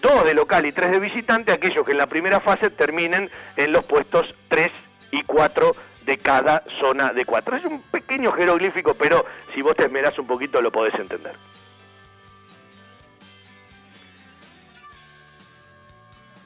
dos 0.00 0.24
de 0.24 0.34
local 0.34 0.66
y 0.66 0.72
tres 0.72 0.90
de 0.90 0.98
visitante, 0.98 1.52
aquellos 1.52 1.84
que 1.84 1.92
en 1.92 1.98
la 1.98 2.06
primera 2.06 2.40
fase 2.40 2.70
terminen 2.70 3.30
en 3.56 3.72
los 3.72 3.84
puestos 3.84 4.34
3 4.48 4.70
y 5.12 5.22
4 5.24 5.72
de 6.04 6.18
cada 6.18 6.62
zona 6.80 7.12
de 7.12 7.24
cuatro. 7.24 7.56
Es 7.56 7.64
un 7.64 7.80
pequeño 7.82 8.32
jeroglífico, 8.32 8.94
pero 8.94 9.24
si 9.54 9.62
vos 9.62 9.76
te 9.76 9.84
esmerás 9.84 10.18
un 10.18 10.26
poquito 10.26 10.60
lo 10.60 10.72
podés 10.72 10.94
entender. 10.94 11.34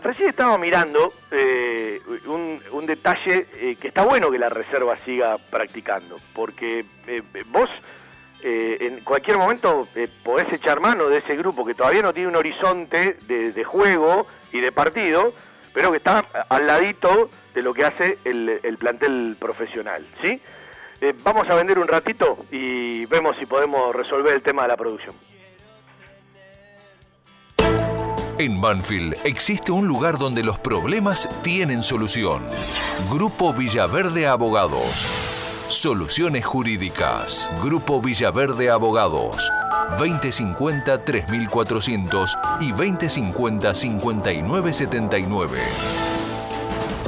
Recién 0.06 0.28
estaba 0.28 0.56
mirando 0.56 1.12
eh, 1.32 2.00
un, 2.26 2.62
un 2.70 2.86
detalle 2.86 3.48
eh, 3.54 3.74
que 3.74 3.88
está 3.88 4.04
bueno 4.04 4.30
que 4.30 4.38
la 4.38 4.48
reserva 4.48 4.96
siga 5.04 5.36
practicando, 5.36 6.20
porque 6.32 6.84
eh, 7.08 7.22
vos 7.46 7.68
eh, 8.40 8.76
en 8.82 9.00
cualquier 9.00 9.36
momento 9.36 9.88
eh, 9.96 10.06
podés 10.22 10.52
echar 10.52 10.78
mano 10.78 11.08
de 11.08 11.18
ese 11.18 11.34
grupo 11.34 11.64
que 11.64 11.74
todavía 11.74 12.02
no 12.02 12.12
tiene 12.14 12.28
un 12.28 12.36
horizonte 12.36 13.16
de, 13.26 13.50
de 13.50 13.64
juego 13.64 14.28
y 14.52 14.60
de 14.60 14.70
partido, 14.70 15.34
pero 15.74 15.90
que 15.90 15.96
está 15.96 16.24
al 16.50 16.68
ladito 16.68 17.28
de 17.52 17.62
lo 17.62 17.74
que 17.74 17.84
hace 17.84 18.18
el, 18.24 18.60
el 18.62 18.78
plantel 18.78 19.36
profesional, 19.40 20.06
¿sí? 20.22 20.40
Vamos 21.24 21.50
a 21.50 21.56
vender 21.56 21.80
un 21.80 21.88
ratito 21.88 22.46
y 22.52 23.06
vemos 23.06 23.36
si 23.38 23.46
podemos 23.46 23.92
resolver 23.94 24.34
el 24.34 24.42
tema 24.42 24.62
de 24.62 24.68
la 24.68 24.76
producción. 24.76 25.16
En 28.38 28.60
Banfield 28.60 29.16
existe 29.24 29.72
un 29.72 29.88
lugar 29.88 30.18
donde 30.18 30.42
los 30.42 30.58
problemas 30.58 31.26
tienen 31.42 31.82
solución. 31.82 32.42
Grupo 33.10 33.54
Villaverde 33.54 34.26
Abogados. 34.26 35.06
Soluciones 35.68 36.44
Jurídicas. 36.44 37.50
Grupo 37.62 38.02
Villaverde 38.02 38.68
Abogados. 38.68 39.50
2050-3400 39.98 42.60
y 42.60 42.72
2050-5979. 42.72 45.48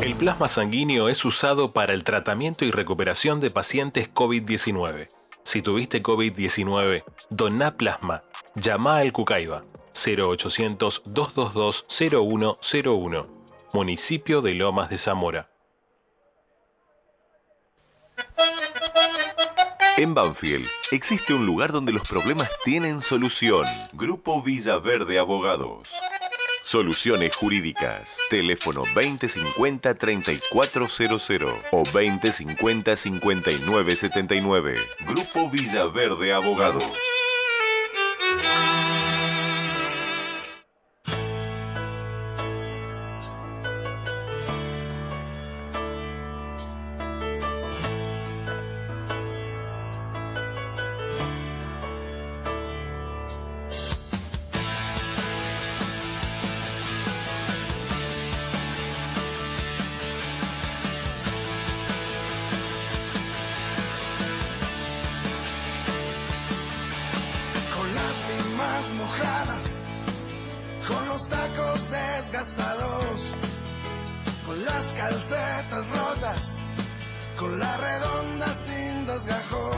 El 0.00 0.14
plasma 0.14 0.48
sanguíneo 0.48 1.10
es 1.10 1.22
usado 1.26 1.72
para 1.72 1.92
el 1.92 2.04
tratamiento 2.04 2.64
y 2.64 2.70
recuperación 2.70 3.40
de 3.40 3.50
pacientes 3.50 4.08
COVID-19. 4.14 5.08
Si 5.42 5.60
tuviste 5.60 6.00
COVID-19, 6.02 7.04
doná 7.28 7.76
plasma. 7.76 8.22
Llama 8.54 8.98
al 8.98 9.12
Cucaiba 9.12 9.62
0800 9.94 11.02
222 11.06 11.84
0101. 11.88 13.26
Municipio 13.72 14.40
de 14.40 14.54
Lomas 14.54 14.88
de 14.90 14.98
Zamora. 14.98 15.50
En 19.96 20.14
Banfield 20.14 20.68
existe 20.92 21.34
un 21.34 21.44
lugar 21.44 21.72
donde 21.72 21.90
los 21.92 22.08
problemas 22.08 22.48
tienen 22.64 23.02
solución. 23.02 23.66
Grupo 23.92 24.40
Villaverde 24.42 25.18
Abogados. 25.18 25.90
Soluciones 26.62 27.34
jurídicas. 27.34 28.16
Teléfono 28.30 28.84
2050-3400 28.94 31.56
o 31.72 31.82
2050-5979. 31.82 34.78
Grupo 35.06 35.50
Villaverde 35.50 36.32
Abogados. 36.32 37.07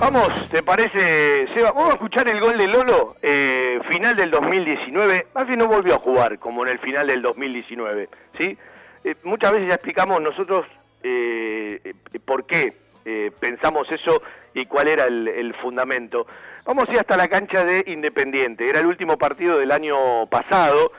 Vamos, 0.01 0.49
¿te 0.51 0.63
parece, 0.63 1.47
Seba? 1.55 1.73
Vamos 1.73 1.91
a 1.91 1.95
escuchar 1.95 2.27
el 2.29 2.41
gol 2.41 2.57
de 2.57 2.67
Lolo, 2.67 3.17
eh, 3.21 3.79
final 3.91 4.17
del 4.17 4.31
2019. 4.31 5.27
Banfield 5.35 5.59
no 5.59 5.69
volvió 5.69 5.95
a 5.97 5.99
jugar 5.99 6.39
como 6.39 6.63
en 6.65 6.73
el 6.73 6.79
final 6.79 7.07
del 7.07 7.21
2019, 7.21 8.09
¿sí? 8.39 8.57
Eh, 9.05 9.15
muchas 9.25 9.53
veces 9.53 9.69
ya 9.69 9.75
explicamos 9.75 10.21
nosotros 10.23 10.67
eh, 11.03 11.81
eh, 11.85 12.19
por 12.25 12.47
qué 12.47 12.73
eh, 13.05 13.31
pensamos 13.39 13.91
eso 13.93 14.23
y 14.55 14.65
cuál 14.67 14.89
era 14.89 15.05
el, 15.05 15.29
el 15.29 15.55
fundamento. 15.57 16.27
Vamos 16.65 16.89
a 16.89 16.93
ir 16.93 16.99
hasta 17.01 17.17
la 17.19 17.29
cancha 17.29 17.63
de 17.65 17.85
Independiente. 17.87 18.69
Era 18.69 18.81
el 18.81 18.87
último 18.87 19.19
partido 19.19 19.59
del 19.59 19.71
año 19.71 20.27
pasado. 20.31 20.93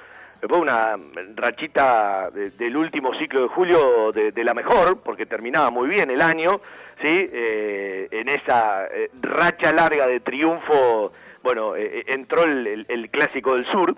Fue 0.47 0.57
una 0.57 0.95
rachita 1.35 2.29
de- 2.31 2.49
del 2.51 2.75
último 2.75 3.13
ciclo 3.19 3.43
de 3.43 3.47
julio 3.49 4.11
de 4.11 4.43
la 4.43 4.55
mejor, 4.55 4.99
porque 5.03 5.27
terminaba 5.27 5.69
muy 5.69 5.87
bien 5.87 6.09
el 6.09 6.19
año, 6.21 6.61
¿sí? 7.01 7.29
Eh, 7.31 8.07
en 8.11 8.29
esa 8.29 8.85
eh, 8.87 9.09
racha 9.21 9.71
larga 9.73 10.07
de 10.07 10.19
triunfo, 10.19 11.11
bueno, 11.43 11.75
eh, 11.75 11.99
eh, 11.99 12.03
entró 12.07 12.43
el, 12.43 13.09
Clásico 13.11 13.55
del 13.55 13.65
Sur. 13.65 13.95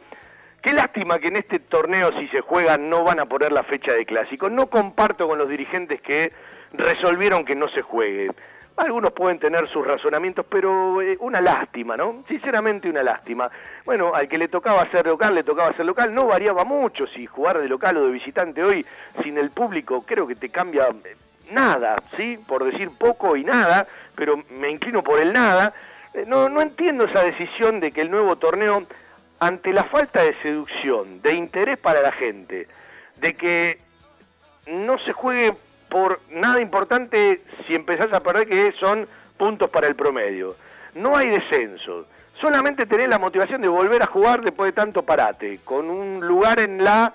Qué 0.61 0.73
lástima 0.73 1.19
que 1.19 1.27
en 1.27 1.37
este 1.37 1.59
torneo, 1.59 2.09
si 2.17 2.27
se 2.29 2.39
juega, 2.39 2.77
no 2.77 3.03
van 3.03 3.19
a 3.19 3.25
poner 3.25 3.51
la 3.51 3.63
fecha 3.63 3.93
de 3.93 4.05
Clásico. 4.05 4.49
No 4.49 4.67
comparto 4.67 5.27
con 5.27 5.37
los 5.37 5.49
dirigentes 5.49 6.01
que 6.01 6.31
resolvieron 6.71 7.43
que 7.43 7.55
no 7.55 7.67
se 7.69 7.81
juegue. 7.81 8.31
Algunos 8.77 9.11
pueden 9.11 9.37
tener 9.37 9.69
sus 9.69 9.85
razonamientos, 9.85 10.45
pero 10.49 11.01
eh, 11.01 11.17
una 11.19 11.41
lástima, 11.41 11.95
¿no? 11.95 12.23
Sinceramente 12.27 12.89
una 12.89 13.03
lástima. 13.03 13.51
Bueno, 13.85 14.15
al 14.15 14.27
que 14.27 14.37
le 14.37 14.47
tocaba 14.47 14.89
ser 14.89 15.05
local, 15.05 15.35
le 15.35 15.43
tocaba 15.43 15.75
ser 15.75 15.85
local, 15.85 16.13
no 16.13 16.25
variaba 16.25 16.63
mucho 16.63 17.05
si 17.07 17.27
jugar 17.27 17.59
de 17.59 17.67
local 17.67 17.97
o 17.97 18.05
de 18.07 18.13
visitante 18.13 18.63
hoy 18.63 18.83
sin 19.21 19.37
el 19.37 19.51
público, 19.51 20.03
creo 20.07 20.25
que 20.25 20.35
te 20.35 20.49
cambia 20.49 20.87
nada, 21.53 21.95
¿sí? 22.17 22.37
Por 22.47 22.63
decir 22.65 22.89
poco 22.97 23.35
y 23.35 23.43
nada, 23.43 23.87
pero 24.15 24.43
me 24.49 24.69
inclino 24.69 25.03
por 25.03 25.19
el 25.19 25.31
nada. 25.31 25.73
Eh, 26.13 26.25
No, 26.27 26.49
no 26.49 26.61
entiendo 26.61 27.05
esa 27.05 27.23
decisión 27.23 27.79
de 27.79 27.91
que 27.91 28.01
el 28.01 28.11
nuevo 28.11 28.35
torneo, 28.35 28.83
ante 29.39 29.73
la 29.73 29.83
falta 29.85 30.21
de 30.21 30.35
seducción, 30.41 31.21
de 31.21 31.35
interés 31.35 31.77
para 31.77 32.01
la 32.01 32.11
gente, 32.11 32.67
de 33.17 33.33
que 33.35 33.79
no 34.67 34.97
se 34.99 35.13
juegue 35.13 35.53
por 35.89 36.19
nada 36.31 36.61
importante 36.61 37.41
si 37.67 37.75
empezás 37.75 38.11
a 38.13 38.21
perder 38.21 38.47
que 38.47 38.71
son 38.79 39.07
puntos 39.37 39.69
para 39.69 39.87
el 39.87 39.95
promedio. 39.95 40.55
No 40.95 41.15
hay 41.15 41.29
descenso. 41.29 42.07
Solamente 42.41 42.85
tenés 42.85 43.09
la 43.09 43.19
motivación 43.19 43.61
de 43.61 43.67
volver 43.67 44.01
a 44.01 44.07
jugar 44.07 44.41
después 44.41 44.73
de 44.73 44.81
tanto 44.81 45.03
parate, 45.03 45.59
con 45.63 45.89
un 45.89 46.25
lugar 46.25 46.59
en 46.59 46.83
la 46.83 47.13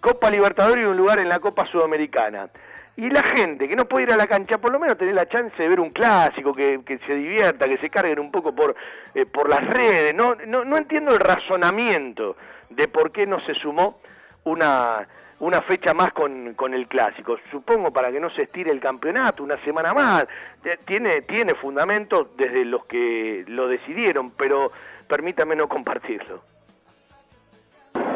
Copa 0.00 0.30
Libertadores 0.30 0.84
y 0.84 0.90
un 0.90 0.96
lugar 0.96 1.20
en 1.20 1.28
la 1.28 1.38
Copa 1.38 1.66
Sudamericana. 1.66 2.48
Y 2.96 3.08
la 3.08 3.22
gente 3.22 3.68
que 3.68 3.74
no 3.74 3.86
puede 3.86 4.04
ir 4.04 4.12
a 4.12 4.16
la 4.16 4.26
cancha, 4.26 4.58
por 4.58 4.70
lo 4.70 4.78
menos 4.78 4.98
tener 4.98 5.14
la 5.14 5.26
chance 5.26 5.60
de 5.62 5.68
ver 5.68 5.80
un 5.80 5.90
clásico, 5.90 6.52
que, 6.52 6.80
que 6.84 6.98
se 6.98 7.14
divierta, 7.14 7.66
que 7.66 7.78
se 7.78 7.88
carguen 7.88 8.18
un 8.18 8.30
poco 8.30 8.54
por, 8.54 8.74
eh, 9.14 9.24
por 9.24 9.48
las 9.48 9.66
redes. 9.66 10.14
No, 10.14 10.34
no, 10.46 10.64
no 10.64 10.76
entiendo 10.76 11.12
el 11.12 11.20
razonamiento 11.20 12.36
de 12.68 12.88
por 12.88 13.10
qué 13.10 13.26
no 13.26 13.40
se 13.46 13.54
sumó 13.54 14.00
una, 14.44 15.08
una 15.38 15.62
fecha 15.62 15.94
más 15.94 16.12
con, 16.12 16.52
con 16.54 16.74
el 16.74 16.86
clásico. 16.86 17.38
Supongo 17.50 17.90
para 17.92 18.12
que 18.12 18.20
no 18.20 18.28
se 18.30 18.42
estire 18.42 18.70
el 18.70 18.80
campeonato 18.80 19.42
una 19.42 19.56
semana 19.64 19.94
más. 19.94 20.26
Tiene, 20.84 21.22
tiene 21.22 21.54
fundamentos 21.54 22.36
desde 22.36 22.64
los 22.64 22.84
que 22.84 23.44
lo 23.48 23.68
decidieron, 23.68 24.32
pero 24.32 24.70
permítame 25.08 25.56
no 25.56 25.66
compartirlo. 25.66 26.51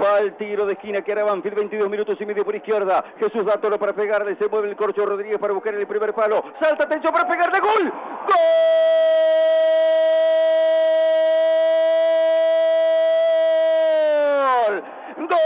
Va 0.03 0.19
el 0.19 0.35
tiro 0.37 0.67
de 0.67 0.75
esquina 0.75 1.03
que 1.03 1.13
era 1.13 1.25
Banfield, 1.25 1.57
22 1.57 1.89
minutos 1.89 2.17
y 2.21 2.27
medio 2.27 2.45
por 2.45 2.55
izquierda. 2.55 3.05
Jesús 3.19 3.45
da 3.45 3.57
toro 3.61 3.79
para 3.79 3.93
pegarle, 3.93 4.37
se 4.37 4.49
mueve 4.49 4.69
el 4.69 4.77
corcho 4.77 5.07
Rodríguez 5.07 5.39
para 5.39 5.55
buscar 5.55 5.75
el 5.75 5.87
primer 5.87 6.13
palo. 6.13 6.45
Salta, 6.61 6.85
atención 6.85 7.13
para 7.13 7.29
pegarle, 7.29 7.61
gol. 7.61 7.93
¡Gol! 14.69 14.83
¡Gol! 15.29 15.39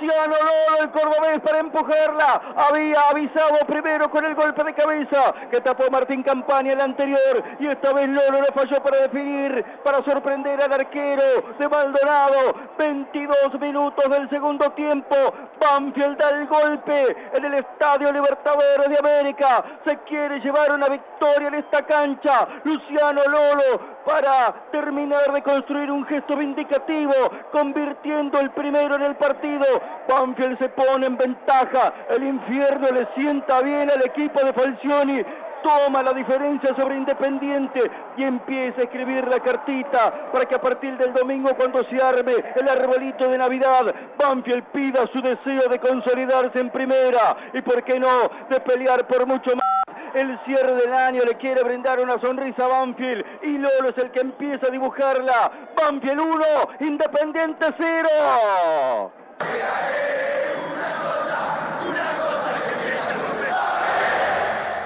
Luciano 0.00 0.34
Lolo, 0.34 0.82
el 0.82 0.90
cordobés, 0.90 1.40
para 1.40 1.58
empujarla. 1.58 2.40
Había 2.68 3.00
avisado 3.10 3.58
primero 3.66 4.10
con 4.10 4.24
el 4.24 4.34
golpe 4.34 4.62
de 4.64 4.74
cabeza 4.74 5.34
que 5.50 5.60
tapó 5.60 5.90
Martín 5.90 6.22
Campaña 6.22 6.72
el 6.72 6.80
anterior. 6.80 7.42
Y 7.58 7.68
esta 7.68 7.92
vez 7.92 8.08
Lolo 8.08 8.40
no 8.40 8.46
falló 8.54 8.82
para 8.82 8.98
definir, 8.98 9.64
para 9.82 10.04
sorprender 10.04 10.62
al 10.62 10.72
arquero 10.72 11.22
de 11.58 11.68
Maldonado. 11.68 12.54
22 12.78 13.60
minutos 13.60 14.10
del 14.10 14.28
segundo 14.28 14.70
tiempo. 14.72 15.16
Banfield 15.60 16.18
da 16.18 16.30
el 16.30 16.46
golpe 16.46 17.16
en 17.32 17.44
el 17.44 17.54
Estadio 17.54 18.12
Libertadores 18.12 18.88
de 18.88 18.98
América. 18.98 19.64
Se 19.86 19.96
quiere 20.00 20.40
llevar 20.40 20.72
una 20.72 20.88
victoria 20.88 21.48
en 21.48 21.54
esta 21.54 21.82
cancha. 21.86 22.46
Luciano 22.64 23.22
Lolo 23.24 23.95
para 24.06 24.54
terminar 24.70 25.32
de 25.32 25.42
construir 25.42 25.90
un 25.90 26.06
gesto 26.06 26.36
vindicativo, 26.36 27.12
convirtiendo 27.52 28.38
el 28.38 28.50
primero 28.52 28.94
en 28.94 29.02
el 29.02 29.16
partido. 29.16 29.66
Banfield 30.08 30.58
se 30.58 30.68
pone 30.68 31.06
en 31.06 31.16
ventaja. 31.16 31.92
El 32.10 32.22
infierno 32.22 32.88
le 32.92 33.08
sienta 33.16 33.60
bien 33.62 33.90
al 33.90 34.06
equipo 34.06 34.40
de 34.44 34.52
Falcioni 34.52 35.22
toma 35.62 36.02
la 36.02 36.12
diferencia 36.12 36.74
sobre 36.78 36.96
Independiente 36.96 37.90
y 38.16 38.22
empieza 38.22 38.80
a 38.80 38.84
escribir 38.84 39.26
la 39.26 39.40
cartita 39.40 40.30
para 40.32 40.44
que 40.44 40.54
a 40.54 40.60
partir 40.60 40.96
del 40.96 41.12
domingo 41.12 41.50
cuando 41.56 41.82
se 41.88 41.96
arme 41.96 42.34
el 42.54 42.68
arbolito 42.68 43.28
de 43.28 43.38
Navidad, 43.38 43.92
Banfield 44.16 44.64
pida 44.72 45.06
su 45.12 45.20
deseo 45.20 45.68
de 45.68 45.78
consolidarse 45.80 46.60
en 46.60 46.70
primera 46.70 47.36
y 47.52 47.62
por 47.62 47.82
qué 47.82 47.98
no, 47.98 48.30
de 48.48 48.60
pelear 48.60 49.06
por 49.08 49.26
mucho 49.26 49.56
más. 49.56 49.85
El 50.16 50.40
cierre 50.46 50.74
del 50.76 50.94
año 50.94 51.20
le 51.26 51.36
quiere 51.36 51.62
brindar 51.62 52.00
una 52.00 52.18
sonrisa 52.18 52.64
a 52.64 52.68
Banfield 52.68 53.22
y 53.42 53.58
Lolo 53.58 53.90
es 53.90 53.98
el 54.02 54.10
que 54.12 54.20
empieza 54.20 54.66
a 54.66 54.70
dibujarla. 54.70 55.52
Banfield 55.76 56.18
1, 56.18 56.44
Independiente 56.80 57.66
0. 57.78 59.12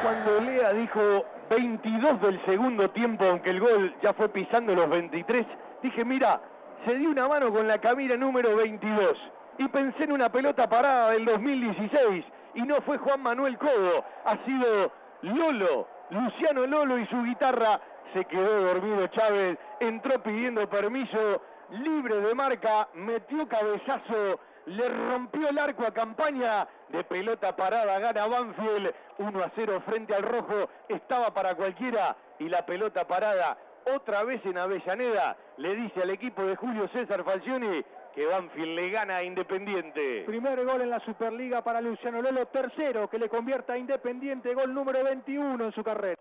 Cuando 0.02 0.40
Lea 0.40 0.72
dijo 0.72 1.24
22 1.48 2.20
del 2.22 2.44
segundo 2.44 2.90
tiempo, 2.90 3.24
aunque 3.26 3.50
el 3.50 3.60
gol 3.60 3.94
ya 4.02 4.12
fue 4.12 4.28
pisando 4.30 4.74
los 4.74 4.90
23, 4.90 5.46
dije, 5.80 6.04
mira, 6.04 6.40
se 6.84 6.96
dio 6.96 7.08
una 7.08 7.28
mano 7.28 7.52
con 7.52 7.68
la 7.68 7.78
camina 7.78 8.16
número 8.16 8.56
22. 8.56 9.16
Y 9.58 9.68
pensé 9.68 10.02
en 10.02 10.12
una 10.12 10.32
pelota 10.32 10.68
parada 10.68 11.12
del 11.12 11.24
2016 11.24 12.24
y 12.54 12.62
no 12.62 12.74
fue 12.84 12.98
Juan 12.98 13.22
Manuel 13.22 13.56
Codo, 13.58 14.04
ha 14.24 14.36
sido 14.44 14.90
Lolo, 15.22 15.86
Luciano 16.10 16.66
Lolo 16.66 16.98
y 16.98 17.06
su 17.06 17.22
guitarra. 17.22 17.80
Se 18.12 18.24
quedó 18.24 18.62
dormido 18.62 19.06
Chávez, 19.08 19.58
entró 19.78 20.20
pidiendo 20.22 20.68
permiso, 20.68 21.42
libre 21.70 22.20
de 22.20 22.34
marca, 22.34 22.88
metió 22.94 23.46
cabezazo, 23.48 24.40
le 24.66 24.88
rompió 24.88 25.48
el 25.48 25.58
arco 25.58 25.84
a 25.84 25.92
campaña. 25.92 26.66
De 26.88 27.04
pelota 27.04 27.54
parada, 27.54 27.98
gana 28.00 28.26
Banfield. 28.26 28.92
1 29.18 29.44
a 29.44 29.50
0 29.54 29.82
frente 29.86 30.14
al 30.14 30.22
rojo, 30.22 30.68
estaba 30.88 31.32
para 31.32 31.54
cualquiera. 31.54 32.16
Y 32.38 32.48
la 32.48 32.66
pelota 32.66 33.06
parada 33.06 33.56
otra 33.94 34.24
vez 34.24 34.44
en 34.44 34.58
Avellaneda. 34.58 35.36
Le 35.58 35.76
dice 35.76 36.02
al 36.02 36.10
equipo 36.10 36.42
de 36.42 36.56
Julio 36.56 36.88
César 36.88 37.22
Falcioni 37.24 37.84
que 38.14 38.26
Banfield 38.26 38.74
le 38.74 38.90
gana 38.90 39.16
a 39.16 39.22
Independiente. 39.22 40.24
Primer 40.26 40.64
gol 40.64 40.80
en 40.82 40.90
la 40.90 41.00
Superliga 41.00 41.62
para 41.62 41.80
Luciano 41.80 42.20
Lolo, 42.20 42.46
tercero 42.46 43.08
que 43.08 43.18
le 43.18 43.28
convierta 43.28 43.74
a 43.74 43.78
Independiente, 43.78 44.54
gol 44.54 44.72
número 44.74 45.02
21 45.04 45.64
en 45.64 45.72
su 45.72 45.82
carrera. 45.84 46.16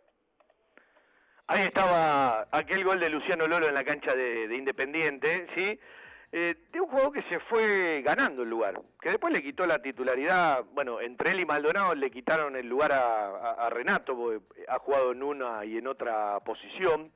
Ahí 1.47 1.63
estaba 1.63 2.47
aquel 2.51 2.83
gol 2.83 2.99
de 2.99 3.09
Luciano 3.09 3.47
Lolo 3.47 3.67
en 3.67 3.73
la 3.73 3.83
cancha 3.83 4.13
de, 4.13 4.47
de 4.47 4.55
Independiente, 4.55 5.47
¿sí? 5.55 5.79
Eh, 6.31 6.53
de 6.71 6.79
un 6.79 6.87
juego 6.89 7.11
que 7.11 7.23
se 7.23 7.39
fue 7.39 8.03
ganando 8.03 8.43
el 8.43 8.49
lugar, 8.51 8.79
que 9.01 9.09
después 9.09 9.33
le 9.33 9.41
quitó 9.41 9.65
la 9.65 9.81
titularidad, 9.81 10.63
bueno, 10.73 11.01
entre 11.01 11.31
él 11.31 11.39
y 11.39 11.45
Maldonado 11.45 11.95
le 11.95 12.11
quitaron 12.11 12.55
el 12.55 12.67
lugar 12.67 12.91
a, 12.91 13.29
a- 13.29 13.65
a 13.65 13.69
Renato, 13.71 14.15
porque 14.15 14.39
ha 14.67 14.77
jugado 14.77 15.11
en 15.11 15.23
una 15.23 15.65
y 15.65 15.79
en 15.79 15.87
otra 15.87 16.39
posición, 16.41 17.11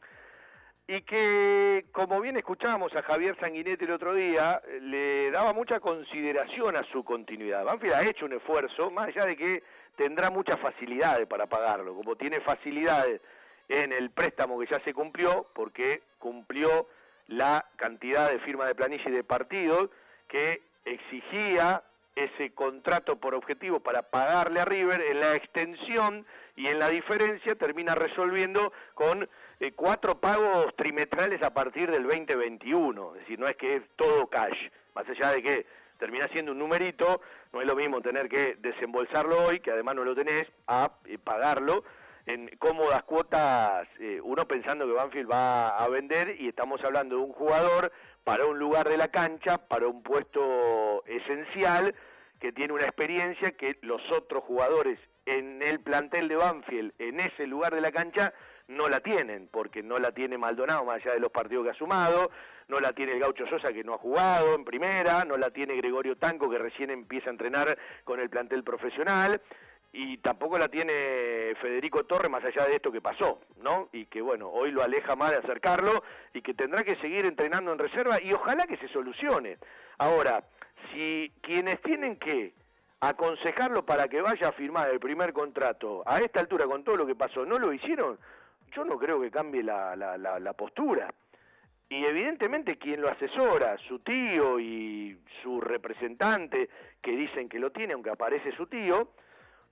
y 0.88 1.02
que, 1.02 1.86
como 1.92 2.20
bien 2.20 2.36
escuchábamos 2.38 2.94
a 2.96 3.04
Javier 3.04 3.38
Sanguinetti 3.40 3.86
el 3.86 3.92
otro 3.92 4.14
día, 4.14 4.62
le 4.82 5.32
daba 5.32 5.54
mucha 5.54 5.80
consideración 5.80 6.76
a 6.76 6.84
su 6.92 7.04
continuidad. 7.04 7.64
Banfield 7.64 7.94
ha 7.94 8.04
hecho 8.04 8.26
un 8.26 8.34
esfuerzo, 8.34 8.92
más 8.92 9.08
allá 9.08 9.26
de 9.26 9.38
que 9.38 9.64
tendrá 9.96 10.30
muchas 10.30 10.60
facilidades 10.60 11.26
para 11.28 11.48
pagarlo, 11.48 11.96
como 11.96 12.16
tiene 12.16 12.42
facilidades 12.42 13.22
en 13.70 13.94
el 13.94 14.10
préstamo 14.12 14.60
que 14.60 14.68
ya 14.68 14.80
se 14.82 14.94
cumplió, 14.94 15.48
porque 15.54 16.02
cumplió 16.20 16.88
la 17.28 17.66
cantidad 17.78 18.30
de 18.30 18.40
firma 18.40 18.66
de 18.66 18.76
planilla 18.76 19.08
y 19.08 19.12
de 19.12 19.24
partidos 19.24 19.90
que 20.28 20.64
exigía 20.84 21.82
ese 22.16 22.52
contrato 22.54 23.16
por 23.16 23.34
objetivo 23.34 23.80
para 23.80 24.04
pagarle 24.04 24.60
a 24.60 24.66
River 24.66 25.02
en 25.02 25.20
la 25.22 25.36
extensión 25.36 26.26
y 26.56 26.68
en 26.68 26.80
la 26.80 26.90
diferencia 26.90 27.56
termina 27.56 27.96
resolviendo 27.96 28.72
con 28.94 29.28
eh, 29.60 29.72
cuatro 29.74 30.20
pagos 30.20 30.76
trimestrales 30.76 31.42
a 31.42 31.54
partir 31.54 31.90
del 31.90 32.04
2021, 32.04 33.16
es 33.16 33.22
decir, 33.22 33.40
no 33.40 33.48
es 33.48 33.56
que 33.56 33.78
es 33.78 33.84
todo 33.96 34.28
cash, 34.28 34.70
más 34.94 35.08
allá 35.10 35.32
de 35.32 35.42
que 35.42 35.66
termina 35.98 36.28
siendo 36.34 36.52
un 36.52 36.60
numerito, 36.60 37.22
no 37.52 37.62
es 37.62 37.68
lo 37.68 37.76
mismo 37.76 38.02
tener 38.02 38.28
que 38.28 38.58
desembolsarlo 38.60 39.46
hoy, 39.46 39.60
que 39.62 39.72
además 39.72 39.96
no 39.96 40.04
lo 40.04 40.16
tenés, 40.16 40.46
a 40.68 40.92
eh, 41.06 41.18
pagarlo 41.18 41.84
en 42.26 42.50
cómodas 42.58 43.04
cuotas, 43.04 43.88
eh, 44.00 44.20
uno 44.24 44.48
pensando 44.48 44.86
que 44.86 44.94
Banfield 44.94 45.32
va 45.32 45.70
a 45.70 45.88
vender 45.90 46.36
y 46.40 46.48
estamos 46.48 46.84
hablando 46.84 47.18
de 47.18 47.22
un 47.22 47.34
jugador 47.34 47.92
para 48.24 48.46
un 48.46 48.58
lugar 48.58 48.88
de 48.88 48.98
la 48.98 49.10
cancha, 49.10 49.58
para 49.58 49.88
un 49.88 50.02
puesto 50.04 51.04
esencial, 51.06 51.94
que 52.40 52.52
tiene 52.52 52.74
una 52.74 52.86
experiencia 52.86 53.52
que 53.52 53.78
los 53.82 54.02
otros 54.12 54.44
jugadores 54.44 55.00
en 55.26 55.62
el 55.62 55.80
plantel 55.80 56.28
de 56.28 56.36
Banfield, 56.36 56.94
en 57.00 57.20
ese 57.20 57.48
lugar 57.48 57.74
de 57.74 57.82
la 57.82 57.92
cancha, 57.92 58.34
no 58.68 58.88
la 58.88 59.00
tienen, 59.00 59.50
porque 59.52 59.84
no 59.84 59.98
la 59.98 60.12
tiene 60.12 60.38
Maldonado, 60.38 60.86
más 60.86 61.02
allá 61.02 61.14
de 61.14 61.20
los 61.20 61.32
partidos 61.32 61.66
que 61.66 61.72
ha 61.72 61.76
sumado, 61.76 62.32
no 62.68 62.80
la 62.80 62.94
tiene 62.94 63.14
el 63.14 63.20
Gaucho 63.20 63.46
Sosa, 63.48 63.74
que 63.74 63.84
no 63.84 63.94
ha 63.94 63.98
jugado 63.98 64.56
en 64.56 64.64
primera, 64.64 65.26
no 65.26 65.38
la 65.38 65.50
tiene 65.50 65.76
Gregorio 65.76 66.16
Tanco, 66.16 66.50
que 66.50 66.58
recién 66.58 66.90
empieza 66.90 67.30
a 67.30 67.34
entrenar 67.34 67.78
con 68.04 68.20
el 68.20 68.30
plantel 68.30 68.64
profesional, 68.64 69.42
y 69.96 70.18
tampoco 70.18 70.58
la 70.58 70.70
tiene 70.70 71.54
Federico 71.62 72.04
Torres 72.06 72.30
más 72.30 72.44
allá 72.44 72.66
de 72.66 72.76
esto 72.76 72.92
que 72.92 73.00
pasó, 73.00 73.42
¿no? 73.62 73.90
Y 73.94 74.08
que 74.08 74.22
bueno, 74.22 74.50
hoy 74.50 74.72
lo 74.72 74.82
aleja 74.82 75.16
más 75.16 75.30
de 75.30 75.38
acercarlo 75.38 76.04
y 76.34 76.42
que 76.42 76.56
tendrá 76.56 76.84
que 76.84 76.96
seguir 76.96 77.26
entrenando 77.26 77.72
en 77.72 77.78
reserva 77.78 78.20
y 78.20 78.34
ojalá 78.34 78.66
que 78.66 78.78
se 78.78 78.88
solucione. 78.88 79.60
Ahora, 80.00 80.44
si 80.92 81.32
quienes 81.42 81.80
tienen 81.84 82.16
que 82.16 82.54
aconsejarlo 83.10 83.86
para 83.86 84.08
que 84.08 84.22
vaya 84.22 84.50
a 84.50 84.54
firmar 84.54 84.90
el 84.90 85.00
primer 85.00 85.34
contrato 85.34 86.04
a 86.06 86.20
esta 86.20 86.40
altura 86.40 86.66
con 86.66 86.84
todo 86.84 86.98
lo 86.98 87.06
que 87.06 87.16
pasó, 87.16 87.46
no 87.46 87.60
lo 87.60 87.74
hicieron, 87.74 88.18
yo 88.72 88.86
no 88.86 88.98
creo 88.98 89.20
que 89.22 89.32
cambie 89.32 89.64
la, 89.64 89.96
la, 89.96 90.18
la, 90.18 90.40
la 90.40 90.54
postura. 90.54 91.14
Y 91.90 92.06
evidentemente 92.06 92.78
quien 92.78 93.02
lo 93.02 93.10
asesora, 93.10 93.78
su 93.88 94.00
tío 94.00 94.60
y 94.60 95.20
su 95.42 95.62
representante, 95.62 96.70
que 97.02 97.12
dicen 97.12 97.50
que 97.50 97.60
lo 97.60 97.72
tiene, 97.72 97.94
aunque 97.94 98.10
aparece 98.10 98.52
su 98.56 98.66
tío, 98.68 99.10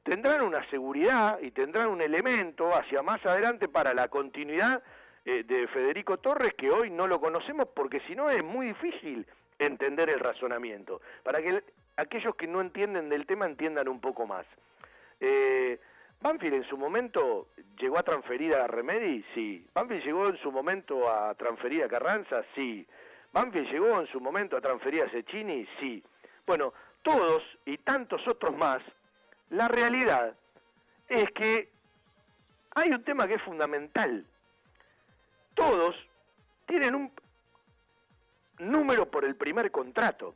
tendrán 0.03 0.43
una 0.43 0.67
seguridad 0.69 1.39
y 1.41 1.51
tendrán 1.51 1.87
un 1.87 2.01
elemento 2.01 2.69
hacia 2.75 3.01
más 3.01 3.25
adelante 3.25 3.67
para 3.67 3.93
la 3.93 4.07
continuidad 4.07 4.83
eh, 5.25 5.43
de 5.43 5.67
Federico 5.67 6.17
Torres 6.17 6.53
que 6.55 6.69
hoy 6.69 6.89
no 6.89 7.07
lo 7.07 7.19
conocemos 7.19 7.67
porque 7.75 8.01
si 8.07 8.15
no 8.15 8.29
es 8.29 8.43
muy 8.43 8.67
difícil 8.67 9.25
entender 9.57 10.09
el 10.09 10.19
razonamiento. 10.19 11.01
Para 11.23 11.41
que 11.41 11.63
aquellos 11.97 12.35
que 12.35 12.47
no 12.47 12.61
entienden 12.61 13.09
del 13.09 13.25
tema 13.25 13.45
entiendan 13.45 13.87
un 13.87 13.99
poco 13.99 14.25
más. 14.25 14.45
Eh, 15.19 15.79
Banfield 16.21 16.55
en 16.55 16.63
su 16.69 16.77
momento 16.77 17.47
llegó 17.79 17.97
a 17.97 18.03
transferir 18.03 18.55
a 18.55 18.67
Remedi, 18.67 19.25
sí. 19.33 19.65
Banfield 19.73 20.03
llegó 20.03 20.27
en 20.27 20.37
su 20.37 20.51
momento 20.51 21.11
a 21.11 21.33
transferir 21.35 21.83
a 21.83 21.89
Carranza, 21.89 22.43
sí. 22.55 22.85
Banfield 23.33 23.71
llegó 23.71 23.99
en 23.99 24.07
su 24.07 24.19
momento 24.19 24.57
a 24.57 24.61
transferir 24.61 25.03
a 25.03 25.09
Cecchini, 25.09 25.67
sí. 25.79 26.03
Bueno, 26.45 26.73
todos 27.01 27.41
y 27.65 27.77
tantos 27.79 28.27
otros 28.27 28.55
más, 28.55 28.81
la 29.49 29.67
realidad 29.67 30.35
es 31.07 31.25
que 31.31 31.69
hay 32.75 32.91
un 32.91 33.03
tema 33.03 33.27
que 33.27 33.35
es 33.35 33.41
fundamental. 33.41 34.25
Todos 35.55 35.95
tienen 36.67 36.95
un 36.95 37.11
número 38.59 39.09
por 39.09 39.25
el 39.25 39.35
primer 39.35 39.71
contrato. 39.71 40.35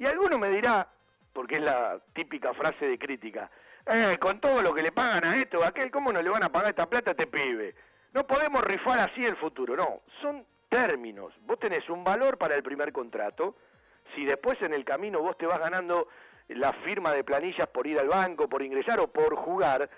Y 0.00 0.06
alguno 0.06 0.38
me 0.38 0.48
dirá, 0.48 0.88
porque 1.30 1.56
es 1.56 1.60
la 1.60 2.00
típica 2.14 2.54
frase 2.54 2.86
de 2.86 2.98
crítica, 2.98 3.50
eh, 3.84 4.16
con 4.18 4.40
todo 4.40 4.62
lo 4.62 4.72
que 4.72 4.80
le 4.80 4.92
pagan 4.92 5.22
a 5.24 5.36
esto, 5.36 5.62
a 5.62 5.68
aquel, 5.68 5.90
¿cómo 5.90 6.10
no 6.10 6.22
le 6.22 6.30
van 6.30 6.42
a 6.42 6.48
pagar 6.50 6.70
esta 6.70 6.88
plata 6.88 7.10
a 7.10 7.12
este 7.12 7.26
pibe? 7.26 7.74
No 8.14 8.26
podemos 8.26 8.64
rifar 8.64 8.98
así 9.00 9.22
el 9.22 9.36
futuro, 9.36 9.76
no, 9.76 10.00
son 10.22 10.46
términos. 10.70 11.34
Vos 11.42 11.58
tenés 11.58 11.86
un 11.90 12.02
valor 12.02 12.38
para 12.38 12.54
el 12.54 12.62
primer 12.62 12.94
contrato, 12.94 13.56
si 14.14 14.24
después 14.24 14.60
en 14.62 14.72
el 14.72 14.86
camino 14.86 15.20
vos 15.20 15.36
te 15.36 15.44
vas 15.44 15.60
ganando 15.60 16.08
la 16.48 16.72
firma 16.82 17.12
de 17.12 17.22
planillas 17.22 17.68
por 17.68 17.86
ir 17.86 17.98
al 17.98 18.08
banco, 18.08 18.48
por 18.48 18.62
ingresar 18.62 19.00
o 19.00 19.08
por 19.08 19.36
jugar, 19.36 19.90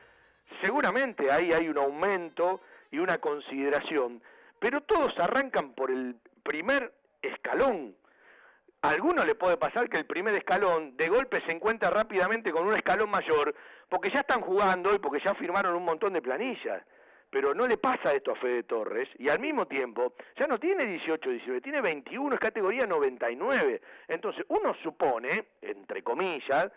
seguramente 0.64 1.30
ahí 1.30 1.52
hay 1.52 1.68
un 1.68 1.78
aumento 1.78 2.60
y 2.90 2.98
una 2.98 3.18
consideración, 3.18 4.20
pero 4.58 4.80
todos 4.80 5.16
arrancan 5.20 5.74
por 5.74 5.92
el 5.92 6.16
primer 6.42 6.92
escalón. 7.22 7.94
A 8.82 8.90
alguno 8.90 9.24
le 9.24 9.36
puede 9.36 9.56
pasar 9.56 9.88
que 9.88 9.96
el 9.96 10.06
primer 10.06 10.34
escalón 10.36 10.96
de 10.96 11.08
golpe 11.08 11.40
se 11.46 11.54
encuentra 11.54 11.88
rápidamente 11.88 12.50
con 12.50 12.66
un 12.66 12.74
escalón 12.74 13.10
mayor 13.10 13.54
porque 13.88 14.10
ya 14.12 14.20
están 14.20 14.40
jugando 14.40 14.92
y 14.92 14.98
porque 14.98 15.22
ya 15.24 15.34
firmaron 15.34 15.76
un 15.76 15.84
montón 15.84 16.12
de 16.12 16.20
planillas. 16.20 16.82
Pero 17.30 17.54
no 17.54 17.66
le 17.66 17.78
pasa 17.78 18.12
esto 18.12 18.32
a 18.32 18.36
Fede 18.36 18.64
Torres 18.64 19.08
y 19.18 19.28
al 19.30 19.38
mismo 19.38 19.66
tiempo 19.66 20.14
ya 20.36 20.46
no 20.46 20.58
tiene 20.58 20.84
18, 20.84 21.30
19, 21.30 21.60
tiene 21.60 21.80
21, 21.80 22.34
es 22.34 22.40
categoría 22.40 22.84
99. 22.86 23.80
Entonces 24.08 24.44
uno 24.48 24.74
supone, 24.82 25.46
entre 25.62 26.02
comillas, 26.02 26.70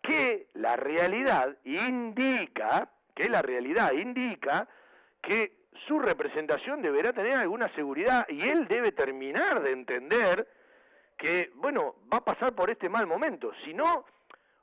que 0.00 0.46
la 0.54 0.76
realidad 0.76 1.56
indica, 1.64 2.88
que 3.14 3.28
la 3.28 3.42
realidad 3.42 3.92
indica 3.92 4.68
que 5.20 5.52
su 5.86 5.98
representación 5.98 6.80
deberá 6.80 7.12
tener 7.12 7.34
alguna 7.34 7.68
seguridad 7.74 8.24
y 8.28 8.48
él 8.48 8.68
debe 8.68 8.92
terminar 8.92 9.62
de 9.62 9.72
entender 9.72 10.46
que, 11.20 11.50
bueno, 11.54 11.96
va 12.12 12.18
a 12.18 12.24
pasar 12.24 12.54
por 12.54 12.70
este 12.70 12.88
mal 12.88 13.06
momento. 13.06 13.52
Si 13.62 13.74
no, 13.74 14.06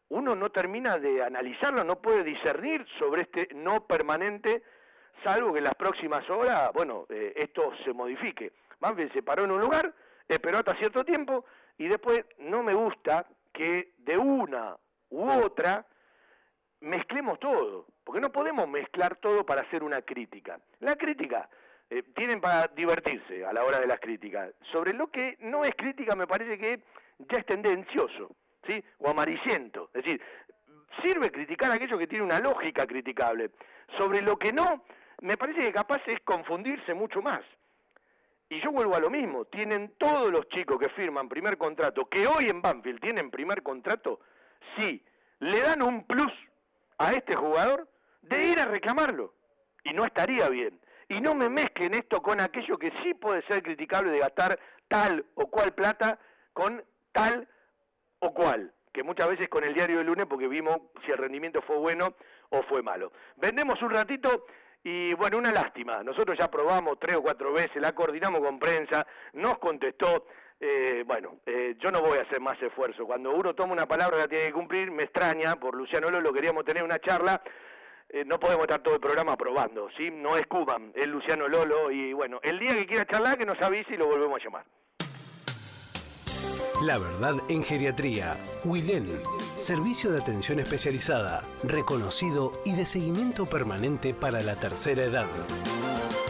uno 0.09 0.35
no 0.35 0.49
termina 0.49 0.97
de 0.97 1.23
analizarlo, 1.23 1.83
no 1.83 2.01
puede 2.01 2.23
discernir 2.23 2.85
sobre 2.97 3.21
este 3.21 3.49
no 3.53 3.85
permanente, 3.85 4.63
salvo 5.23 5.53
que 5.53 5.59
en 5.59 5.65
las 5.65 5.75
próximas 5.75 6.27
horas, 6.29 6.71
bueno, 6.73 7.05
eh, 7.09 7.33
esto 7.35 7.71
se 7.85 7.93
modifique. 7.93 8.53
Banfield 8.79 9.13
se 9.13 9.21
paró 9.21 9.43
en 9.43 9.51
un 9.51 9.61
lugar, 9.61 9.93
esperó 10.27 10.57
hasta 10.57 10.75
cierto 10.77 11.05
tiempo 11.05 11.45
y 11.77 11.87
después 11.87 12.25
no 12.39 12.63
me 12.63 12.73
gusta 12.73 13.27
que 13.53 13.93
de 13.99 14.17
una 14.17 14.75
u 15.11 15.29
otra 15.29 15.85
mezclemos 16.81 17.39
todo, 17.39 17.85
porque 18.03 18.21
no 18.21 18.31
podemos 18.31 18.67
mezclar 18.67 19.17
todo 19.17 19.45
para 19.45 19.61
hacer 19.61 19.83
una 19.83 20.01
crítica. 20.01 20.59
La 20.79 20.95
crítica 20.95 21.47
eh, 21.89 22.03
tienen 22.15 22.41
para 22.41 22.67
divertirse 22.67 23.45
a 23.45 23.53
la 23.53 23.63
hora 23.63 23.79
de 23.79 23.87
las 23.87 23.99
críticas. 23.99 24.51
Sobre 24.71 24.93
lo 24.93 25.07
que 25.07 25.37
no 25.39 25.63
es 25.63 25.73
crítica 25.75 26.15
me 26.15 26.27
parece 26.27 26.57
que 26.57 26.81
ya 27.19 27.37
es 27.37 27.45
tendencioso, 27.45 28.35
¿sí? 28.67 28.83
O 28.99 29.09
amarillento. 29.09 29.89
Es 29.93 30.03
decir, 30.03 30.21
sirve 31.03 31.31
criticar 31.31 31.71
aquello 31.71 31.97
que 31.97 32.07
tiene 32.07 32.25
una 32.25 32.39
lógica 32.39 32.85
criticable. 32.85 33.51
Sobre 33.97 34.21
lo 34.21 34.37
que 34.37 34.51
no, 34.51 34.83
me 35.21 35.37
parece 35.37 35.61
que 35.61 35.71
capaz 35.71 36.01
es 36.07 36.19
confundirse 36.21 36.93
mucho 36.93 37.21
más. 37.21 37.41
Y 38.49 38.61
yo 38.61 38.71
vuelvo 38.71 38.95
a 38.95 38.99
lo 38.99 39.09
mismo, 39.09 39.45
tienen 39.45 39.93
todos 39.97 40.31
los 40.31 40.47
chicos 40.49 40.79
que 40.79 40.89
firman 40.89 41.27
primer 41.29 41.57
contrato, 41.57 42.05
que 42.05 42.27
hoy 42.27 42.49
en 42.49 42.61
Banfield 42.61 43.01
tienen 43.01 43.29
primer 43.29 43.61
contrato, 43.61 44.21
sí, 44.77 45.03
le 45.39 45.61
dan 45.61 45.81
un 45.81 46.05
plus 46.05 46.31
a 46.97 47.11
este 47.11 47.35
jugador 47.35 47.89
de 48.21 48.45
ir 48.45 48.59
a 48.59 48.65
reclamarlo. 48.65 49.33
Y 49.83 49.93
no 49.93 50.05
estaría 50.05 50.49
bien 50.49 50.79
y 51.09 51.21
no 51.21 51.35
me 51.35 51.49
mezclen 51.49 51.93
esto 51.93 52.21
con 52.21 52.39
aquello 52.41 52.77
que 52.77 52.91
sí 53.03 53.13
puede 53.13 53.41
ser 53.43 53.63
criticable 53.63 54.11
de 54.11 54.19
gastar 54.19 54.59
tal 54.87 55.25
o 55.35 55.47
cual 55.47 55.73
plata 55.73 56.19
con 56.53 56.83
tal 57.11 57.47
o 58.19 58.33
cual, 58.33 58.73
que 58.91 59.03
muchas 59.03 59.29
veces 59.29 59.47
con 59.47 59.63
el 59.63 59.73
diario 59.73 59.97
del 59.97 60.07
lunes 60.07 60.25
porque 60.27 60.47
vimos 60.47 60.77
si 61.05 61.11
el 61.11 61.17
rendimiento 61.17 61.61
fue 61.61 61.77
bueno 61.77 62.15
o 62.49 62.61
fue 62.63 62.81
malo. 62.81 63.11
Vendemos 63.35 63.81
un 63.81 63.91
ratito 63.91 64.45
y 64.83 65.13
bueno, 65.15 65.37
una 65.37 65.51
lástima, 65.51 66.03
nosotros 66.03 66.37
ya 66.37 66.49
probamos 66.49 66.97
tres 66.99 67.17
o 67.17 67.21
cuatro 67.21 67.51
veces, 67.51 67.81
la 67.81 67.93
coordinamos 67.93 68.41
con 68.41 68.59
prensa, 68.59 69.05
nos 69.33 69.57
contestó, 69.57 70.27
eh, 70.59 71.03
bueno, 71.05 71.39
eh, 71.45 71.75
yo 71.79 71.91
no 71.91 72.01
voy 72.01 72.17
a 72.17 72.21
hacer 72.21 72.39
más 72.39 72.61
esfuerzo. 72.61 73.05
Cuando 73.05 73.33
uno 73.33 73.53
toma 73.53 73.73
una 73.73 73.85
palabra 73.85 74.17
la 74.17 74.27
tiene 74.27 74.45
que 74.45 74.53
cumplir, 74.53 74.91
me 74.91 75.03
extraña, 75.03 75.57
por 75.57 75.75
Luciano 75.75 76.09
Lolo 76.09 76.31
queríamos 76.31 76.63
tener 76.63 76.83
una 76.83 76.99
charla, 76.99 77.41
eh, 78.09 78.23
no 78.25 78.39
podemos 78.39 78.63
estar 78.63 78.81
todo 78.81 78.95
el 78.95 79.01
programa 79.01 79.35
probando, 79.35 79.89
¿sí? 79.97 80.09
No 80.11 80.37
es 80.37 80.45
Cuban, 80.47 80.91
es 80.95 81.07
Luciano 81.07 81.47
Lolo 81.47 81.91
y 81.91 82.13
bueno, 82.13 82.39
el 82.43 82.59
día 82.59 82.73
que 82.75 82.85
quiera 82.85 83.05
charlar 83.05 83.37
que 83.37 83.45
nos 83.45 83.61
avise 83.61 83.93
y 83.93 83.97
lo 83.97 84.07
volvemos 84.07 84.39
a 84.39 84.43
llamar. 84.43 84.65
La 86.83 86.99
verdad 86.99 87.35
en 87.49 87.63
geriatría. 87.63 88.37
Wilen. 88.63 89.07
Servicio 89.57 90.11
de 90.11 90.19
atención 90.19 90.59
especializada, 90.59 91.43
reconocido 91.63 92.61
y 92.65 92.73
de 92.75 92.85
seguimiento 92.85 93.47
permanente 93.47 94.13
para 94.13 94.41
la 94.41 94.59
tercera 94.59 95.03
edad. 95.03 95.27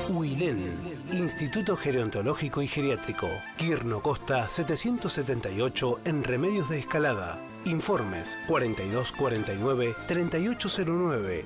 Wilen. 0.09 0.97
Instituto 1.11 1.75
Gerontológico 1.75 2.61
y 2.61 2.67
Geriátrico. 2.67 3.28
Quirno 3.57 4.01
Costa 4.01 4.49
778 4.49 5.99
en 6.05 6.23
Remedios 6.23 6.69
de 6.69 6.80
Escalada. 6.80 7.39
Informes 7.66 8.38
4249 8.47 9.95
3809 10.08 11.45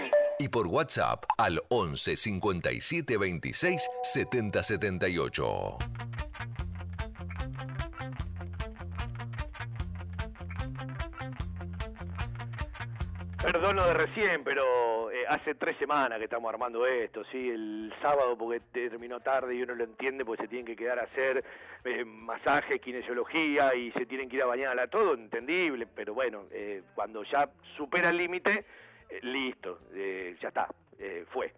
y 0.41 0.49
por 0.49 0.65
WhatsApp 0.65 1.23
al 1.37 1.61
11 1.69 2.17
57 2.17 3.17
26 3.17 3.89
70 4.01 4.63
78. 4.63 5.77
Perdón 13.43 13.75
lo 13.75 13.85
de 13.85 13.93
recién, 13.93 14.43
pero 14.43 15.11
eh, 15.11 15.25
hace 15.27 15.53
tres 15.53 15.77
semanas 15.77 16.17
que 16.17 16.23
estamos 16.25 16.51
armando 16.51 16.87
esto, 16.87 17.23
¿sí? 17.31 17.49
El 17.49 17.93
sábado 18.01 18.35
porque 18.35 18.61
terminó 18.71 19.19
tarde 19.19 19.55
y 19.55 19.61
uno 19.61 19.75
lo 19.75 19.83
entiende 19.83 20.25
porque 20.25 20.43
se 20.43 20.47
tienen 20.47 20.65
que 20.65 20.75
quedar 20.75 20.99
a 20.99 21.03
hacer 21.03 21.43
eh, 21.83 22.03
masaje, 22.03 22.79
kinesiología 22.79 23.75
y 23.75 23.91
se 23.91 24.07
tienen 24.07 24.27
que 24.27 24.37
ir 24.37 24.43
a 24.43 24.47
bañar 24.47 24.79
a 24.79 24.87
todo 24.87 25.13
entendible, 25.13 25.87
pero 25.87 26.15
bueno, 26.15 26.45
eh, 26.51 26.81
cuando 26.95 27.23
ya 27.23 27.49
supera 27.77 28.09
el 28.09 28.17
límite, 28.17 28.63
listo, 29.21 29.79
eh, 29.93 30.37
ya 30.41 30.49
está, 30.49 30.67
eh, 30.99 31.25
fue. 31.31 31.53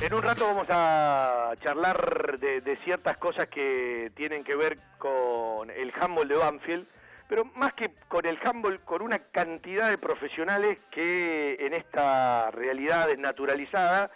En 0.00 0.14
un 0.14 0.22
rato 0.22 0.46
vamos 0.46 0.68
a 0.70 1.52
charlar 1.60 2.38
de, 2.38 2.78
ciertas 2.84 3.16
cosas 3.16 3.48
que 3.48 4.10
tienen 4.14 4.44
que 4.44 4.54
ver 4.54 4.78
con 4.96 5.70
el 5.70 5.92
handball 5.98 6.28
de 6.28 6.36
Banfield, 6.36 6.86
pero 7.28 7.44
más 7.44 7.74
que 7.74 7.90
con 8.06 8.24
el 8.24 8.38
handball, 8.42 8.80
con 8.80 9.02
una 9.02 9.18
cantidad 9.18 9.90
de 9.90 9.98
profesionales 9.98 10.78
que 10.90 11.56
en 11.60 11.74
esta 11.74 12.50
realidad 12.52 13.08
desnaturalizada 13.08 14.10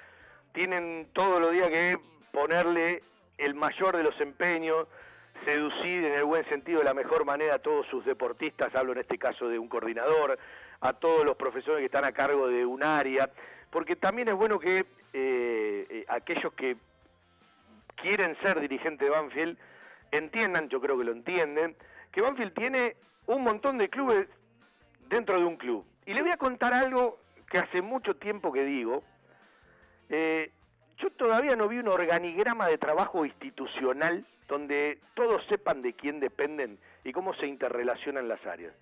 tienen 0.53 1.09
todos 1.13 1.41
los 1.41 1.51
días 1.51 1.69
que 1.69 1.99
ponerle 2.31 3.03
el 3.39 3.55
mayor 3.55 3.97
de 3.97 4.05
los 4.05 4.19
empeños, 4.21 4.87
seducir 5.45 6.05
en 6.05 6.15
el 6.15 6.25
buen 6.25 6.49
sentido 6.49 6.79
de 6.79 6.85
la 6.85 6.95
mejor 6.95 7.25
manera 7.25 7.57
a 7.57 7.59
todos 7.59 7.87
sus 7.89 8.05
deportistas, 8.05 8.75
hablo 8.75 8.93
en 8.93 8.99
este 8.99 9.19
caso 9.19 9.49
de 9.49 9.59
un 9.59 9.69
coordinador, 9.69 10.39
a 10.81 10.93
todos 10.93 11.25
los 11.25 11.37
profesores 11.37 11.81
que 11.81 11.87
están 11.87 12.05
a 12.05 12.13
cargo 12.13 12.49
de 12.49 12.67
un 12.67 12.83
área, 12.83 13.31
porque 13.71 13.97
también 13.97 14.29
es 14.29 14.35
bueno 14.35 14.59
que 14.59 14.79
eh, 14.79 14.85
eh, 15.13 16.05
aquellos 16.09 16.53
que 16.55 16.77
quieren 17.97 18.37
ser 18.43 18.61
dirigentes 18.61 19.07
de 19.07 19.11
Banfield 19.11 19.59
entiendan, 20.11 20.69
yo 20.69 20.81
creo 20.81 20.99
que 20.99 21.05
lo 21.05 21.13
entienden, 21.13 21.77
que 22.11 22.21
Banfield 22.21 22.53
tiene 22.55 22.97
un 23.27 23.43
montón 23.43 23.79
de 23.79 23.89
clubes 23.89 24.29
dentro 25.09 25.39
de 25.39 25.45
un 25.45 25.57
club. 25.57 25.85
Y 26.07 26.15
le 26.15 26.23
voy 26.23 26.33
a 26.33 26.37
contar 26.37 26.75
algo 26.75 27.19
que 27.49 27.59
hace 27.59 27.81
mucho 27.81 28.17
tiempo 28.17 28.53
que 28.53 28.65
digo. 28.65 29.03
Eh, 30.09 30.51
yo 31.03 31.11
todavía 31.11 31.57
no 31.57 31.69
vi 31.69 31.79
un 31.79 31.89
organigrama 31.89 32.69
de 32.69 32.79
trabajo 32.79 33.27
institucional 33.27 34.25
donde 34.47 34.99
todos 35.15 35.45
sepan 35.49 35.83
de 35.83 35.95
quién 35.95 36.21
dependen 36.21 36.79
y 37.05 37.13
cómo 37.13 37.35
se 37.35 37.47
interrelacionan 37.47 38.29
las 38.29 38.45
áreas. 38.47 38.73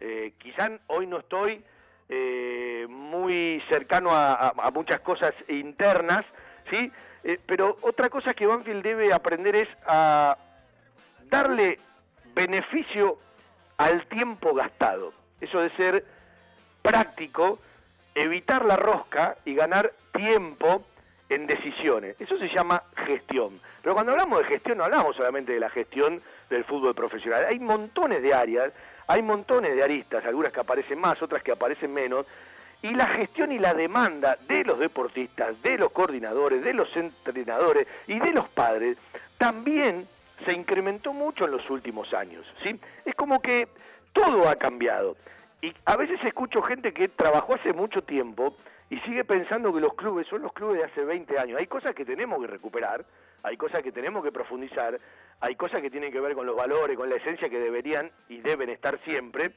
Eh, 0.00 0.32
quizás 0.38 0.70
hoy 0.88 1.06
no 1.06 1.18
estoy 1.18 1.62
eh, 2.08 2.86
muy 2.88 3.62
cercano 3.70 4.10
a, 4.12 4.52
muchas 4.74 5.00
cosas 5.00 5.34
internas, 5.48 6.24
¿sí? 6.70 6.90
Eh, 7.24 7.38
pero 7.46 7.76
otra 7.82 8.08
cosa 8.08 8.32
que 8.32 8.46
Banfield 8.46 8.82
debe 8.82 9.12
aprender 9.12 9.54
es 9.54 9.68
a 9.86 10.36
darle 11.26 11.78
beneficio 12.34 13.18
al 13.76 14.06
tiempo 14.08 14.54
gastado. 14.54 15.12
Eso 15.40 15.60
de 15.60 15.70
ser 15.76 16.04
práctico, 16.82 17.60
evitar 18.14 18.64
la 18.64 18.76
rosca 18.76 19.36
y 19.44 19.54
ganar 19.54 19.92
tiempo 20.12 20.84
en 21.28 21.46
decisiones. 21.46 22.16
Eso 22.20 22.38
se 22.38 22.48
llama 22.48 22.82
gestión. 23.06 23.60
Pero 23.82 23.94
cuando 23.94 24.12
hablamos 24.12 24.40
de 24.40 24.44
gestión 24.46 24.78
no 24.78 24.84
hablamos 24.84 25.16
solamente 25.16 25.52
de 25.52 25.60
la 25.60 25.70
gestión 25.70 26.22
del 26.48 26.64
fútbol 26.64 26.94
profesional. 26.94 27.46
Hay 27.48 27.58
montones 27.58 28.22
de 28.22 28.34
áreas, 28.34 28.72
hay 29.06 29.22
montones 29.22 29.74
de 29.74 29.82
aristas, 29.82 30.24
algunas 30.24 30.52
que 30.52 30.60
aparecen 30.60 30.98
más, 30.98 31.20
otras 31.22 31.42
que 31.42 31.52
aparecen 31.52 31.92
menos, 31.92 32.26
y 32.82 32.90
la 32.90 33.06
gestión 33.08 33.50
y 33.52 33.58
la 33.58 33.74
demanda 33.74 34.38
de 34.46 34.64
los 34.64 34.78
deportistas, 34.78 35.60
de 35.62 35.78
los 35.78 35.90
coordinadores, 35.90 36.62
de 36.62 36.74
los 36.74 36.94
entrenadores 36.96 37.86
y 38.06 38.18
de 38.18 38.32
los 38.32 38.48
padres 38.50 38.96
también 39.36 40.06
se 40.46 40.54
incrementó 40.54 41.12
mucho 41.12 41.44
en 41.44 41.50
los 41.50 41.68
últimos 41.70 42.12
años, 42.14 42.46
¿sí? 42.62 42.78
Es 43.04 43.14
como 43.16 43.40
que 43.40 43.68
todo 44.12 44.48
ha 44.48 44.56
cambiado. 44.56 45.16
Y 45.60 45.72
a 45.84 45.96
veces 45.96 46.20
escucho 46.24 46.62
gente 46.62 46.92
que 46.92 47.08
trabajó 47.08 47.54
hace 47.56 47.72
mucho 47.72 48.02
tiempo 48.02 48.54
y 48.90 48.98
sigue 49.00 49.24
pensando 49.24 49.72
que 49.72 49.80
los 49.80 49.94
clubes 49.94 50.26
son 50.28 50.42
los 50.42 50.52
clubes 50.52 50.78
de 50.78 50.84
hace 50.84 51.04
20 51.04 51.38
años. 51.38 51.60
Hay 51.60 51.66
cosas 51.66 51.94
que 51.94 52.04
tenemos 52.04 52.40
que 52.40 52.46
recuperar, 52.46 53.04
hay 53.42 53.56
cosas 53.56 53.82
que 53.82 53.92
tenemos 53.92 54.24
que 54.24 54.32
profundizar, 54.32 54.98
hay 55.40 55.54
cosas 55.56 55.80
que 55.80 55.90
tienen 55.90 56.10
que 56.10 56.20
ver 56.20 56.34
con 56.34 56.46
los 56.46 56.56
valores, 56.56 56.96
con 56.96 57.08
la 57.08 57.16
esencia 57.16 57.48
que 57.48 57.58
deberían 57.58 58.10
y 58.28 58.38
deben 58.40 58.70
estar 58.70 58.98
siempre, 59.04 59.52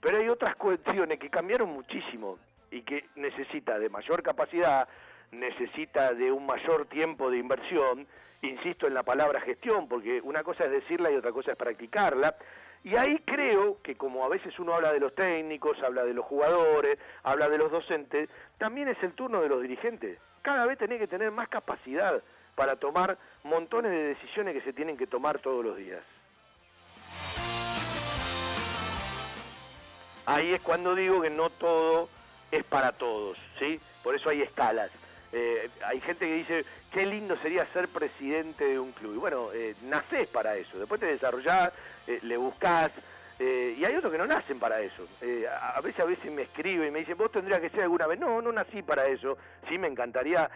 pero 0.00 0.18
hay 0.18 0.28
otras 0.28 0.54
cuestiones 0.56 1.18
que 1.18 1.30
cambiaron 1.30 1.70
muchísimo 1.70 2.38
y 2.70 2.82
que 2.82 3.06
necesita 3.16 3.78
de 3.78 3.88
mayor 3.88 4.22
capacidad, 4.22 4.88
necesita 5.32 6.14
de 6.14 6.30
un 6.30 6.46
mayor 6.46 6.86
tiempo 6.86 7.30
de 7.30 7.38
inversión, 7.38 8.06
insisto 8.42 8.86
en 8.86 8.94
la 8.94 9.02
palabra 9.02 9.40
gestión, 9.40 9.88
porque 9.88 10.20
una 10.22 10.44
cosa 10.44 10.64
es 10.64 10.70
decirla 10.70 11.10
y 11.10 11.16
otra 11.16 11.32
cosa 11.32 11.52
es 11.52 11.56
practicarla, 11.56 12.36
y 12.86 12.94
ahí 12.94 13.20
creo 13.24 13.82
que 13.82 13.96
como 13.96 14.24
a 14.24 14.28
veces 14.28 14.56
uno 14.60 14.72
habla 14.72 14.92
de 14.92 15.00
los 15.00 15.12
técnicos, 15.12 15.76
habla 15.82 16.04
de 16.04 16.14
los 16.14 16.24
jugadores, 16.24 16.96
habla 17.24 17.48
de 17.48 17.58
los 17.58 17.72
docentes, 17.72 18.30
también 18.58 18.86
es 18.86 19.02
el 19.02 19.12
turno 19.12 19.42
de 19.42 19.48
los 19.48 19.60
dirigentes. 19.60 20.20
Cada 20.40 20.64
vez 20.66 20.78
tenés 20.78 21.00
que 21.00 21.08
tener 21.08 21.32
más 21.32 21.48
capacidad 21.48 22.22
para 22.54 22.76
tomar 22.76 23.18
montones 23.42 23.90
de 23.90 24.14
decisiones 24.14 24.54
que 24.54 24.60
se 24.60 24.72
tienen 24.72 24.96
que 24.96 25.08
tomar 25.08 25.40
todos 25.40 25.64
los 25.64 25.76
días. 25.76 26.00
Ahí 30.24 30.52
es 30.52 30.60
cuando 30.60 30.94
digo 30.94 31.20
que 31.20 31.30
no 31.30 31.50
todo 31.50 32.08
es 32.52 32.62
para 32.62 32.92
todos, 32.92 33.36
¿sí? 33.58 33.80
Por 34.04 34.14
eso 34.14 34.30
hay 34.30 34.42
escalas. 34.42 34.92
Eh, 35.38 35.70
hay 35.84 36.00
gente 36.00 36.24
que 36.24 36.32
dice, 36.34 36.64
qué 36.90 37.04
lindo 37.04 37.36
sería 37.42 37.66
ser 37.74 37.90
presidente 37.90 38.64
de 38.64 38.78
un 38.80 38.92
club. 38.94 39.14
Y 39.16 39.18
bueno, 39.18 39.52
eh, 39.52 39.76
nacés 39.82 40.28
para 40.28 40.56
eso, 40.56 40.78
después 40.78 40.98
te 40.98 41.04
desarrollás, 41.08 41.72
eh, 42.06 42.20
le 42.22 42.38
buscás, 42.38 42.90
eh, 43.38 43.74
y 43.76 43.84
hay 43.84 43.94
otros 43.94 44.10
que 44.12 44.16
no 44.16 44.26
nacen 44.26 44.58
para 44.58 44.80
eso. 44.80 45.06
Eh, 45.20 45.46
a, 45.46 45.78
veces 45.82 46.00
a 46.00 46.06
veces 46.06 46.32
me 46.32 46.40
escriben 46.40 46.88
y 46.88 46.90
me 46.90 47.00
dicen, 47.00 47.18
vos 47.18 47.30
tendrías 47.30 47.60
que 47.60 47.68
ser 47.68 47.82
alguna 47.82 48.06
vez. 48.06 48.18
No, 48.18 48.40
no 48.40 48.50
nací 48.50 48.82
para 48.82 49.04
eso. 49.08 49.36
Sí 49.68 49.76
me 49.76 49.88
encantaría 49.88 50.50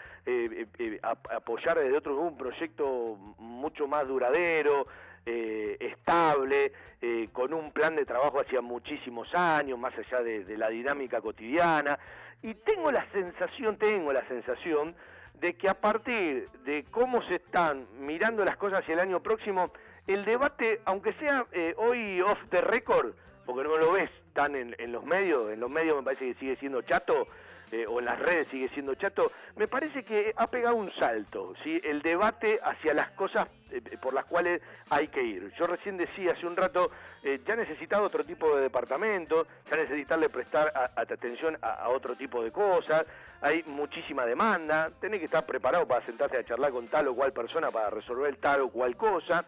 ap- 1.02 1.30
apoyar 1.30 1.78
desde 1.78 1.98
otro 1.98 2.16
un 2.18 2.38
proyecto 2.38 3.16
mucho 3.36 3.86
más 3.86 4.08
duradero, 4.08 4.86
eh, 5.26 5.76
estable, 5.80 6.72
eh, 7.00 7.28
con 7.32 7.52
un 7.54 7.72
plan 7.72 7.96
de 7.96 8.04
trabajo 8.04 8.40
hacia 8.40 8.60
muchísimos 8.60 9.34
años, 9.34 9.78
más 9.78 9.94
allá 9.96 10.22
de, 10.22 10.44
de 10.44 10.56
la 10.56 10.68
dinámica 10.68 11.20
cotidiana. 11.20 11.98
Y 12.42 12.54
tengo 12.54 12.90
la 12.90 13.06
sensación, 13.12 13.76
tengo 13.76 14.12
la 14.12 14.26
sensación 14.28 14.94
de 15.40 15.54
que 15.54 15.68
a 15.68 15.74
partir 15.74 16.48
de 16.64 16.84
cómo 16.90 17.22
se 17.22 17.36
están 17.36 17.86
mirando 17.98 18.44
las 18.44 18.56
cosas 18.56 18.80
hacia 18.80 18.94
el 18.94 19.00
año 19.00 19.20
próximo, 19.20 19.72
el 20.06 20.24
debate, 20.24 20.80
aunque 20.84 21.12
sea 21.14 21.46
eh, 21.52 21.74
hoy 21.76 22.20
off 22.20 22.38
the 22.50 22.60
record, 22.60 23.14
porque 23.46 23.68
no 23.68 23.76
lo 23.78 23.92
ves 23.92 24.10
tan 24.32 24.54
en, 24.54 24.74
en 24.78 24.92
los 24.92 25.04
medios, 25.04 25.52
en 25.52 25.60
los 25.60 25.70
medios 25.70 25.96
me 25.96 26.02
parece 26.02 26.26
que 26.26 26.34
sigue 26.38 26.56
siendo 26.56 26.82
chato, 26.82 27.26
eh, 27.72 27.86
o 27.86 28.00
en 28.00 28.06
las 28.06 28.18
redes 28.18 28.48
sigue 28.48 28.68
siendo 28.70 28.94
chato, 28.96 29.30
me 29.56 29.68
parece 29.68 30.02
que 30.02 30.32
ha 30.36 30.48
pegado 30.48 30.74
un 30.74 30.92
salto, 30.94 31.54
¿sí? 31.62 31.80
el 31.84 32.02
debate 32.02 32.58
hacia 32.62 32.94
las 32.94 33.10
cosas 33.12 33.46
eh, 33.70 33.80
por 34.02 34.12
las 34.12 34.24
cuales 34.24 34.60
hay 34.88 35.06
que 35.06 35.22
ir. 35.22 35.52
Yo 35.56 35.66
recién 35.66 35.96
decía 35.96 36.32
hace 36.32 36.46
un 36.46 36.56
rato, 36.56 36.90
eh, 37.22 37.40
ya 37.46 37.54
necesitado 37.54 38.02
otro 38.02 38.24
tipo 38.24 38.56
de 38.56 38.62
departamento, 38.62 39.46
ya 39.70 39.76
necesitarle 39.76 40.28
prestar 40.28 40.72
atención 40.96 41.56
a, 41.62 41.74
a 41.74 41.88
otro 41.90 42.16
tipo 42.16 42.42
de 42.42 42.50
cosas, 42.50 43.04
hay 43.40 43.62
muchísima 43.66 44.26
demanda, 44.26 44.90
tenés 45.00 45.20
que 45.20 45.26
estar 45.26 45.46
preparado 45.46 45.86
para 45.86 46.04
sentarte 46.04 46.38
a 46.38 46.44
charlar 46.44 46.72
con 46.72 46.88
tal 46.88 47.06
o 47.08 47.14
cual 47.14 47.32
persona 47.32 47.70
para 47.70 47.90
resolver 47.90 48.36
tal 48.36 48.62
o 48.62 48.68
cual 48.68 48.96
cosa, 48.96 49.44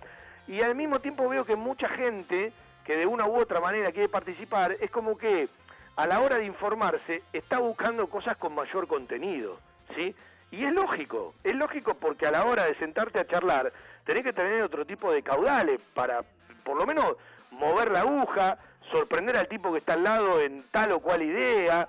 y 0.46 0.60
al 0.60 0.74
mismo 0.74 1.00
tiempo 1.00 1.28
veo 1.28 1.44
que 1.44 1.56
mucha 1.56 1.88
gente 1.88 2.52
que 2.84 2.96
de 2.96 3.06
una 3.06 3.26
u 3.26 3.36
otra 3.36 3.60
manera 3.60 3.92
quiere 3.92 4.08
participar, 4.08 4.76
es 4.80 4.90
como 4.90 5.16
que 5.16 5.48
a 5.96 6.06
la 6.06 6.20
hora 6.20 6.38
de 6.38 6.46
informarse 6.46 7.22
está 7.32 7.58
buscando 7.58 8.08
cosas 8.08 8.36
con 8.36 8.54
mayor 8.54 8.86
contenido, 8.86 9.58
¿sí? 9.94 10.14
Y 10.50 10.64
es 10.64 10.72
lógico, 10.72 11.34
es 11.44 11.54
lógico 11.54 11.94
porque 11.94 12.26
a 12.26 12.30
la 12.30 12.44
hora 12.44 12.66
de 12.66 12.74
sentarte 12.76 13.18
a 13.18 13.26
charlar 13.26 13.72
tenés 14.04 14.22
que 14.22 14.32
tener 14.32 14.62
otro 14.62 14.84
tipo 14.84 15.12
de 15.12 15.22
caudales 15.22 15.80
para, 15.94 16.22
por 16.64 16.76
lo 16.76 16.86
menos, 16.86 17.16
mover 17.50 17.90
la 17.90 18.00
aguja, 18.00 18.58
sorprender 18.90 19.36
al 19.36 19.48
tipo 19.48 19.72
que 19.72 19.78
está 19.78 19.94
al 19.94 20.02
lado 20.02 20.40
en 20.40 20.64
tal 20.70 20.92
o 20.92 21.00
cual 21.00 21.22
idea, 21.22 21.88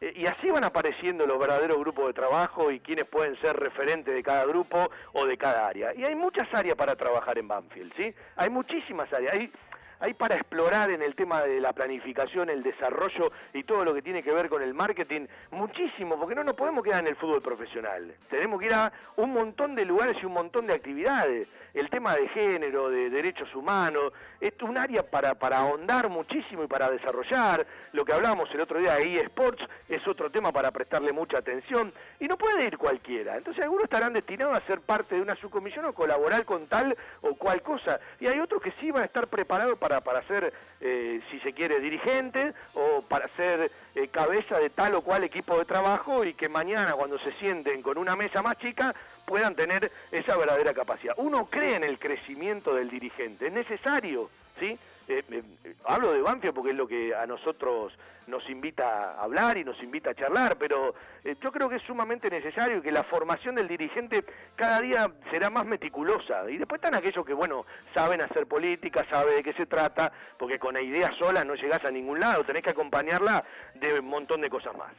eh, 0.00 0.12
y 0.16 0.26
así 0.26 0.50
van 0.50 0.64
apareciendo 0.64 1.26
los 1.26 1.38
verdaderos 1.38 1.78
grupos 1.78 2.08
de 2.08 2.12
trabajo 2.12 2.70
y 2.70 2.80
quienes 2.80 3.04
pueden 3.06 3.40
ser 3.40 3.56
referentes 3.56 4.14
de 4.14 4.22
cada 4.22 4.44
grupo 4.44 4.90
o 5.12 5.26
de 5.26 5.38
cada 5.38 5.66
área. 5.66 5.94
Y 5.94 6.04
hay 6.04 6.14
muchas 6.14 6.46
áreas 6.52 6.76
para 6.76 6.96
trabajar 6.96 7.38
en 7.38 7.48
Banfield, 7.48 7.92
¿sí? 7.96 8.14
Hay 8.36 8.50
muchísimas 8.50 9.12
áreas. 9.12 9.32
Hay, 9.32 9.52
hay 10.00 10.14
para 10.14 10.34
explorar 10.34 10.90
en 10.90 11.02
el 11.02 11.14
tema 11.14 11.42
de 11.42 11.60
la 11.60 11.72
planificación, 11.72 12.50
el 12.50 12.62
desarrollo 12.62 13.32
y 13.52 13.64
todo 13.64 13.84
lo 13.84 13.94
que 13.94 14.02
tiene 14.02 14.22
que 14.22 14.32
ver 14.32 14.48
con 14.48 14.62
el 14.62 14.74
marketing, 14.74 15.26
muchísimo, 15.50 16.18
porque 16.18 16.34
no 16.34 16.44
nos 16.44 16.54
podemos 16.54 16.84
quedar 16.84 17.00
en 17.00 17.08
el 17.08 17.16
fútbol 17.16 17.42
profesional. 17.42 18.14
Tenemos 18.28 18.60
que 18.60 18.66
ir 18.66 18.74
a 18.74 18.92
un 19.16 19.32
montón 19.32 19.74
de 19.74 19.84
lugares 19.84 20.16
y 20.22 20.26
un 20.26 20.32
montón 20.32 20.66
de 20.66 20.74
actividades. 20.74 21.48
El 21.72 21.90
tema 21.90 22.14
de 22.14 22.28
género, 22.28 22.88
de 22.88 23.10
derechos 23.10 23.52
humanos, 23.54 24.12
es 24.40 24.52
un 24.62 24.78
área 24.78 25.02
para, 25.02 25.34
para 25.34 25.58
ahondar 25.58 26.08
muchísimo 26.08 26.64
y 26.64 26.66
para 26.66 26.90
desarrollar. 26.90 27.66
Lo 27.92 28.04
que 28.04 28.12
hablábamos 28.12 28.48
el 28.52 28.60
otro 28.60 28.78
día 28.78 28.94
de 28.94 29.16
eSports 29.16 29.62
es 29.88 30.06
otro 30.06 30.30
tema 30.30 30.52
para 30.52 30.70
prestarle 30.70 31.12
mucha 31.12 31.38
atención. 31.38 31.92
Y 32.20 32.28
no 32.28 32.36
puede 32.36 32.64
ir 32.64 32.78
cualquiera. 32.78 33.36
Entonces 33.36 33.62
algunos 33.62 33.84
estarán 33.84 34.12
destinados 34.12 34.56
a 34.56 34.66
ser 34.66 34.80
parte 34.80 35.16
de 35.16 35.22
una 35.22 35.34
subcomisión 35.36 35.84
o 35.86 35.92
colaborar 35.92 36.44
con 36.44 36.66
tal 36.66 36.96
o 37.22 37.34
cual 37.34 37.62
cosa. 37.62 38.00
Y 38.20 38.26
hay 38.26 38.38
otros 38.38 38.62
que 38.62 38.72
sí 38.80 38.90
van 38.90 39.02
a 39.02 39.06
estar 39.06 39.26
preparados 39.26 39.78
para, 39.78 39.83
para 39.88 40.22
ser, 40.26 40.52
eh, 40.80 41.20
si 41.30 41.38
se 41.40 41.52
quiere, 41.52 41.78
dirigentes 41.78 42.54
o 42.74 43.02
para 43.02 43.28
ser 43.36 43.70
eh, 43.94 44.08
cabeza 44.08 44.58
de 44.58 44.70
tal 44.70 44.94
o 44.94 45.02
cual 45.02 45.24
equipo 45.24 45.58
de 45.58 45.64
trabajo 45.64 46.24
y 46.24 46.34
que 46.34 46.48
mañana 46.48 46.92
cuando 46.92 47.18
se 47.18 47.32
sienten 47.32 47.82
con 47.82 47.98
una 47.98 48.16
mesa 48.16 48.42
más 48.42 48.56
chica 48.58 48.94
puedan 49.26 49.54
tener 49.54 49.90
esa 50.10 50.36
verdadera 50.36 50.72
capacidad. 50.72 51.14
Uno 51.18 51.46
cree 51.50 51.76
en 51.76 51.84
el 51.84 51.98
crecimiento 51.98 52.74
del 52.74 52.88
dirigente, 52.88 53.48
es 53.48 53.52
necesario, 53.52 54.30
¿sí? 54.58 54.78
Eh, 55.06 55.22
eh, 55.30 55.74
hablo 55.84 56.12
de 56.12 56.22
Banfield 56.22 56.54
porque 56.54 56.70
es 56.70 56.76
lo 56.76 56.88
que 56.88 57.14
a 57.14 57.26
nosotros 57.26 57.92
nos 58.26 58.48
invita 58.48 59.12
a 59.12 59.22
hablar 59.22 59.58
y 59.58 59.64
nos 59.64 59.80
invita 59.82 60.10
a 60.10 60.14
charlar, 60.14 60.56
pero 60.56 60.94
eh, 61.22 61.36
yo 61.42 61.52
creo 61.52 61.68
que 61.68 61.76
es 61.76 61.82
sumamente 61.82 62.30
necesario 62.30 62.78
y 62.78 62.80
que 62.80 62.90
la 62.90 63.04
formación 63.04 63.54
del 63.54 63.68
dirigente 63.68 64.24
cada 64.56 64.80
día 64.80 65.10
será 65.30 65.50
más 65.50 65.66
meticulosa. 65.66 66.48
Y 66.50 66.56
después 66.56 66.78
están 66.78 66.94
aquellos 66.94 67.26
que, 67.26 67.34
bueno, 67.34 67.66
saben 67.92 68.22
hacer 68.22 68.46
política, 68.46 69.06
saben 69.10 69.36
de 69.36 69.42
qué 69.42 69.52
se 69.52 69.66
trata, 69.66 70.10
porque 70.38 70.58
con 70.58 70.72
la 70.72 70.80
idea 70.80 71.12
sola 71.18 71.44
no 71.44 71.54
llegás 71.54 71.84
a 71.84 71.90
ningún 71.90 72.18
lado, 72.18 72.44
tenés 72.44 72.62
que 72.62 72.70
acompañarla 72.70 73.44
de 73.74 74.00
un 74.00 74.06
montón 74.06 74.40
de 74.40 74.48
cosas 74.48 74.74
más. 74.76 74.92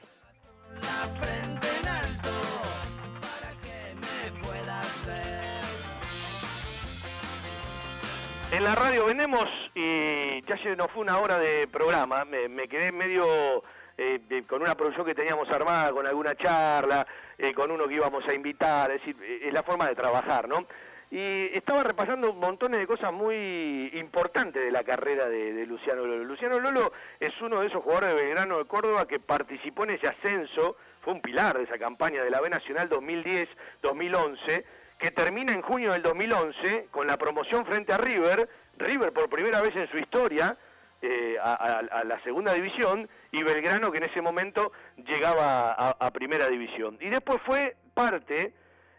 En 8.51 8.63
la 8.63 8.75
radio 8.75 9.05
vendemos 9.05 9.49
y 9.75 10.41
ya 10.43 10.57
se 10.63 10.75
nos 10.77 10.89
fue 10.91 11.01
una 11.01 11.19
hora 11.19 11.37
de 11.37 11.67
programa, 11.67 12.23
me, 12.23 12.67
quedé 12.69 12.93
medio 12.93 13.61
eh, 13.97 14.21
con 14.47 14.61
una 14.61 14.73
producción 14.73 15.05
que 15.05 15.13
teníamos 15.13 15.49
armada, 15.49 15.91
con 15.91 16.07
alguna 16.07 16.33
charla, 16.35 17.05
eh, 17.37 17.53
con 17.53 17.69
uno 17.69 17.85
que 17.85 17.95
íbamos 17.95 18.25
a 18.25 18.33
invitar, 18.33 18.89
es 18.91 19.01
decir, 19.01 19.21
eh, 19.21 19.47
es 19.47 19.53
la 19.53 19.63
forma 19.63 19.89
de 19.89 19.95
trabajar, 19.95 20.47
¿no? 20.47 20.65
Y 21.11 21.55
estaba 21.55 21.83
repasando 21.83 22.33
montones 22.33 22.79
de 22.79 22.87
cosas 22.87 23.11
muy 23.11 23.91
importantes 23.93 24.63
de 24.63 24.71
la 24.71 24.83
carrera 24.83 25.27
de, 25.27 25.53
de 25.53 25.65
Luciano 25.65 26.05
Lolo. 26.05 26.23
Luciano 26.23 26.59
Lolo 26.59 26.93
es 27.19 27.33
uno 27.41 27.59
de 27.59 27.67
esos 27.67 27.83
jugadores 27.83 28.15
de 28.15 28.21
Belgrano 28.21 28.57
de 28.57 28.65
Córdoba 28.65 29.05
que 29.07 29.19
participó 29.19 29.83
en 29.83 29.91
ese 29.91 30.07
ascenso, 30.07 30.77
fue 31.01 31.13
un 31.13 31.21
pilar 31.21 31.57
de 31.57 31.65
esa 31.65 31.77
campaña 31.77 32.23
de 32.23 32.29
la 32.29 32.41
B 32.41 32.49
Nacional 32.49 32.89
2010-2011, 32.89 34.63
que 34.97 35.11
termina 35.11 35.51
en 35.51 35.61
junio 35.61 35.91
del 35.91 36.01
2011 36.01 36.87
con 36.89 37.07
la 37.07 37.17
promoción 37.17 37.65
frente 37.65 37.93
a 37.93 37.97
River, 37.97 38.49
River 38.77 39.11
por 39.13 39.29
primera 39.29 39.61
vez 39.61 39.75
en 39.75 39.89
su 39.89 39.97
historia, 39.97 40.57
eh, 41.01 41.37
a, 41.41 41.53
a- 41.53 41.99
a 41.99 42.03
la 42.03 42.21
segunda 42.23 42.53
división 42.53 43.07
y 43.31 43.43
Belgrano 43.43 43.91
que 43.91 43.97
en 43.99 44.05
ese 44.09 44.21
momento 44.21 44.71
llegaba 44.97 45.71
a, 45.71 46.11
primera 46.11 46.47
división. 46.47 46.97
Y 47.01 47.09
después 47.09 47.39
fue 47.45 47.75
parte 47.93 48.53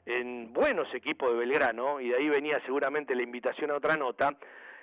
en 0.04 0.52
buenos 0.52 0.92
equipos 0.94 1.30
de 1.32 1.38
Belgrano, 1.38 2.00
y 2.00 2.10
de 2.10 2.16
ahí 2.16 2.28
venía 2.28 2.60
seguramente 2.64 3.14
la 3.14 3.22
invitación 3.22 3.70
a 3.70 3.74
otra 3.76 3.96
nota, 3.96 4.36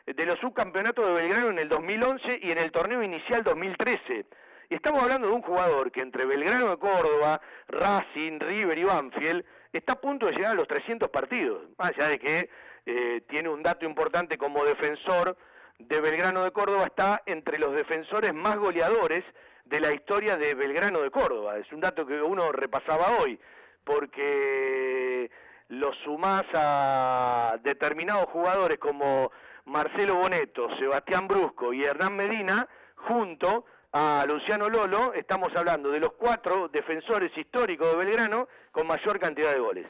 de 0.06 0.26
los 0.26 0.38
subcampeonatos 0.40 1.08
de 1.08 1.14
Belgrano 1.14 1.50
en 1.50 1.60
el 1.60 1.70
2011 1.70 2.40
y 2.42 2.52
en 2.52 2.58
el 2.58 2.72
torneo 2.74 3.02
inicial 3.02 3.42
2013. 3.44 4.26
Y 4.70 4.76
estamos 4.76 5.02
hablando 5.02 5.28
de 5.30 5.34
un 5.34 5.42
jugador 5.42 5.92
que 5.94 6.02
entre 6.02 6.26
Belgrano 6.26 6.70
de 6.72 6.78
Córdoba, 6.78 7.40
Racing, 7.70 8.40
River 8.40 8.78
y 8.78 8.84
Banfield 8.84 9.46
está 9.72 9.94
a 9.94 10.02
punto 10.02 10.26
de 10.26 10.34
llegar 10.34 10.52
a 10.52 10.56
los 10.56 10.68
300 10.68 11.10
partidos, 11.10 11.70
más 11.78 11.92
allá 11.92 12.10
de 12.10 12.20
que 12.20 12.50
eh, 12.86 13.22
tiene 13.28 13.50
un 13.50 13.64
dato 13.64 13.86
importante 13.86 14.38
como 14.38 14.64
defensor 14.66 15.38
de 15.80 16.02
Belgrano 16.02 16.44
de 16.44 16.52
Córdoba 16.52 16.86
está 16.86 17.22
entre 17.26 17.58
los 17.58 17.74
defensores 17.74 18.34
más 18.34 18.58
goleadores 18.58 19.24
de 19.66 19.80
la 19.80 19.92
historia 19.94 20.38
de 20.38 20.54
Belgrano 20.54 21.02
de 21.02 21.12
Córdoba. 21.12 21.58
Es 21.58 21.72
un 21.72 21.80
dato 21.80 22.06
que 22.06 22.22
uno 22.22 22.52
repasaba 22.52 23.18
hoy, 23.20 23.40
porque 23.84 25.30
lo 25.70 25.94
sumás 26.04 26.44
a 26.54 27.58
determinados 27.64 28.26
jugadores 28.26 28.78
como 28.78 29.32
Marcelo 29.66 30.16
Boneto, 30.16 30.68
Sebastián 30.78 31.28
Brusco 31.28 31.74
y 31.74 31.84
Hernán 31.84 32.16
Medina, 32.16 32.68
junto 32.96 33.66
a 33.92 34.26
Luciano 34.28 34.70
Lolo, 34.70 35.14
estamos 35.14 35.56
hablando 35.56 35.90
de 35.92 36.00
los 36.00 36.14
cuatro 36.14 36.68
defensores 36.68 37.32
históricos 37.38 37.92
de 37.92 37.98
Belgrano 37.98 38.48
con 38.72 38.88
mayor 38.88 39.20
cantidad 39.20 39.54
de 39.54 39.60
goles. 39.60 39.88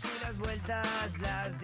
Si 0.00 0.08
las 0.20 0.36
vueltas 0.38 1.18
las 1.20 1.63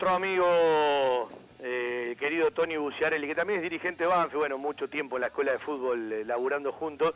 Bueno, 0.00 0.14
otro 0.14 0.16
amigo, 0.16 1.28
eh, 1.62 2.16
querido 2.18 2.50
Tony 2.52 2.78
Buciarelli, 2.78 3.26
que 3.26 3.34
también 3.34 3.58
es 3.58 3.62
dirigente 3.62 4.04
de 4.04 4.08
Banfi, 4.08 4.34
bueno, 4.36 4.56
mucho 4.56 4.88
tiempo 4.88 5.16
en 5.16 5.20
la 5.22 5.26
escuela 5.26 5.52
de 5.52 5.58
fútbol 5.58 6.10
eh, 6.10 6.24
laburando 6.24 6.72
juntos, 6.72 7.12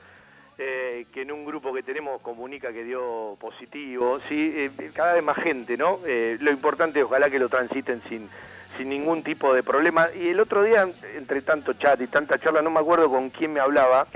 eh, 0.59 1.07
que 1.11 1.23
en 1.23 1.33
un 1.33 1.47
grupo 1.47 1.73
que 1.73 1.83
tenemos 1.83 2.21
comunica 2.21 2.75
que 2.75 2.85
dio 2.85 3.37
positivo, 3.41 4.21
sí, 4.29 4.53
eh, 4.55 4.91
cada 4.95 5.15
vez 5.15 5.25
más 5.25 5.37
gente, 5.39 5.79
¿no? 5.79 5.99
Lo 6.05 6.51
importante 6.51 7.03
ojalá 7.03 7.31
que 7.31 7.39
lo 7.39 7.49
transiten 7.49 8.03
sin, 8.07 8.29
sin 8.77 8.91
ningún 8.91 9.23
tipo 9.23 9.55
de 9.55 9.63
problema. 9.63 10.09
Y 10.15 10.29
el 10.29 10.41
otro 10.41 10.63
día, 10.63 10.87
entre 11.17 11.41
tanto 11.41 11.73
chat 11.75 11.99
y 12.03 12.07
tanta 12.09 12.39
charla, 12.39 12.61
no 12.61 12.71
me 12.71 12.81
acuerdo 12.81 13.09
con 13.09 13.31
quién 13.31 13.55
me 13.55 13.61
hablaba, 13.61 14.07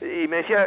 y 0.00 0.26
me 0.26 0.38
decía, 0.38 0.66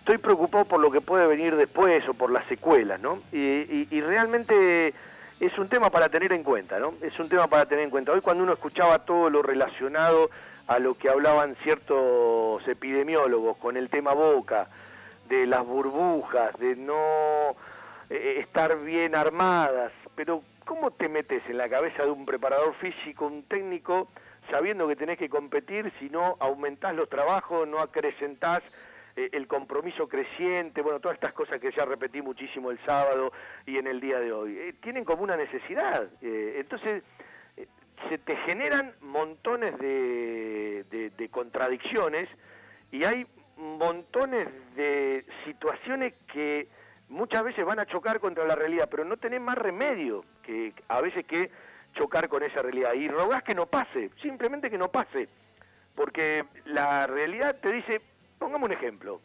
estoy 0.00 0.18
preocupado 0.18 0.64
por 0.64 0.80
lo 0.80 0.90
que 0.90 1.00
puede 1.00 1.28
venir 1.28 1.54
después 1.54 2.06
o 2.08 2.14
por 2.14 2.32
las 2.32 2.44
secuelas, 2.48 3.00
¿no? 3.00 3.20
Y, 3.30 3.38
y- 3.38 3.88
y 3.92 4.00
realmente 4.00 4.92
es 5.40 5.58
un 5.58 5.68
tema 5.68 5.90
para 5.90 6.08
tener 6.08 6.32
en 6.32 6.42
cuenta, 6.42 6.78
¿no? 6.78 6.94
Es 7.02 7.18
un 7.18 7.28
tema 7.28 7.46
para 7.46 7.66
tener 7.66 7.84
en 7.84 7.90
cuenta. 7.90 8.12
Hoy 8.12 8.20
cuando 8.20 8.42
uno 8.42 8.54
escuchaba 8.54 9.00
todo 9.00 9.28
lo 9.28 9.42
relacionado 9.42 10.30
a 10.66 10.78
lo 10.78 10.94
que 10.94 11.08
hablaban 11.08 11.56
ciertos 11.62 12.66
epidemiólogos 12.66 13.56
con 13.58 13.76
el 13.76 13.88
tema 13.90 14.14
boca, 14.14 14.68
de 15.28 15.46
las 15.46 15.64
burbujas, 15.64 16.56
de 16.58 16.76
no 16.76 17.56
eh, 18.10 18.36
estar 18.40 18.78
bien 18.80 19.14
armadas, 19.14 19.92
pero 20.14 20.42
¿cómo 20.64 20.90
te 20.92 21.08
metes 21.08 21.42
en 21.48 21.58
la 21.58 21.68
cabeza 21.68 22.04
de 22.04 22.10
un 22.10 22.24
preparador 22.24 22.74
físico, 22.76 23.26
un 23.26 23.42
técnico, 23.42 24.08
sabiendo 24.50 24.86
que 24.88 24.96
tenés 24.96 25.18
que 25.18 25.28
competir, 25.28 25.92
si 25.98 26.08
no 26.08 26.36
aumentás 26.38 26.94
los 26.94 27.08
trabajos, 27.08 27.66
no 27.66 27.80
acrecentás 27.80 28.62
eh, 29.16 29.30
el 29.32 29.46
compromiso 29.46 30.08
creciente, 30.08 30.82
bueno, 30.82 31.00
todas 31.00 31.16
estas 31.16 31.32
cosas 31.32 31.58
que 31.60 31.72
ya 31.72 31.84
repetí 31.84 32.22
muchísimo 32.22 32.70
el 32.70 32.78
sábado 32.84 33.32
y 33.66 33.78
en 33.78 33.86
el 33.86 34.00
día 34.00 34.20
de 34.20 34.32
hoy. 34.32 34.56
Eh, 34.58 34.74
tienen 34.82 35.04
como 35.04 35.22
una 35.22 35.36
necesidad. 35.36 36.08
eh, 36.22 36.56
entonces, 36.58 37.02
se 38.10 38.18
te 38.18 38.36
generan 38.36 38.92
montones 39.00 39.76
de, 39.78 40.84
de- 40.90 41.10
de 41.10 41.28
contradicciones 41.30 42.28
y 42.92 43.04
hay 43.04 43.26
montones 43.56 44.46
de 44.76 45.24
situaciones 45.46 46.12
que 46.32 46.68
muchas 47.08 47.42
veces 47.42 47.64
van 47.64 47.78
a 47.78 47.86
chocar 47.86 48.20
contra 48.20 48.44
la 48.44 48.54
realidad, 48.54 48.88
pero 48.90 49.04
no 49.06 49.16
tenés 49.16 49.40
más 49.40 49.56
remedio 49.56 50.24
que 50.42 50.74
a 50.88 51.00
veces 51.00 51.24
que 51.24 51.50
chocar 51.94 52.28
con 52.28 52.42
esa 52.42 52.60
realidad. 52.60 52.92
Y 52.92 53.08
rogás 53.08 53.42
que 53.42 53.54
no 53.54 53.64
pase, 53.66 54.10
simplemente 54.20 54.68
que 54.68 54.76
no 54.76 54.88
pase, 54.90 55.28
porque 55.94 56.44
la 56.66 57.06
realidad 57.06 57.56
te 57.62 57.72
dice, 57.72 58.02
pongamos 58.46 58.68
un 58.68 58.76
ejemplo, 58.76 59.20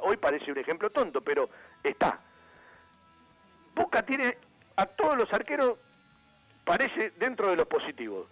hoy 0.00 0.18
parece 0.18 0.52
un 0.52 0.58
ejemplo 0.58 0.90
tonto, 0.90 1.22
pero 1.22 1.48
está. 1.82 2.20
Boca 3.74 4.02
tiene 4.02 4.36
a 4.76 4.84
todos 4.84 5.16
los 5.16 5.32
arqueros, 5.32 5.78
parece 6.66 7.12
dentro 7.12 7.48
de 7.48 7.56
los 7.56 7.66
positivos. 7.66 8.28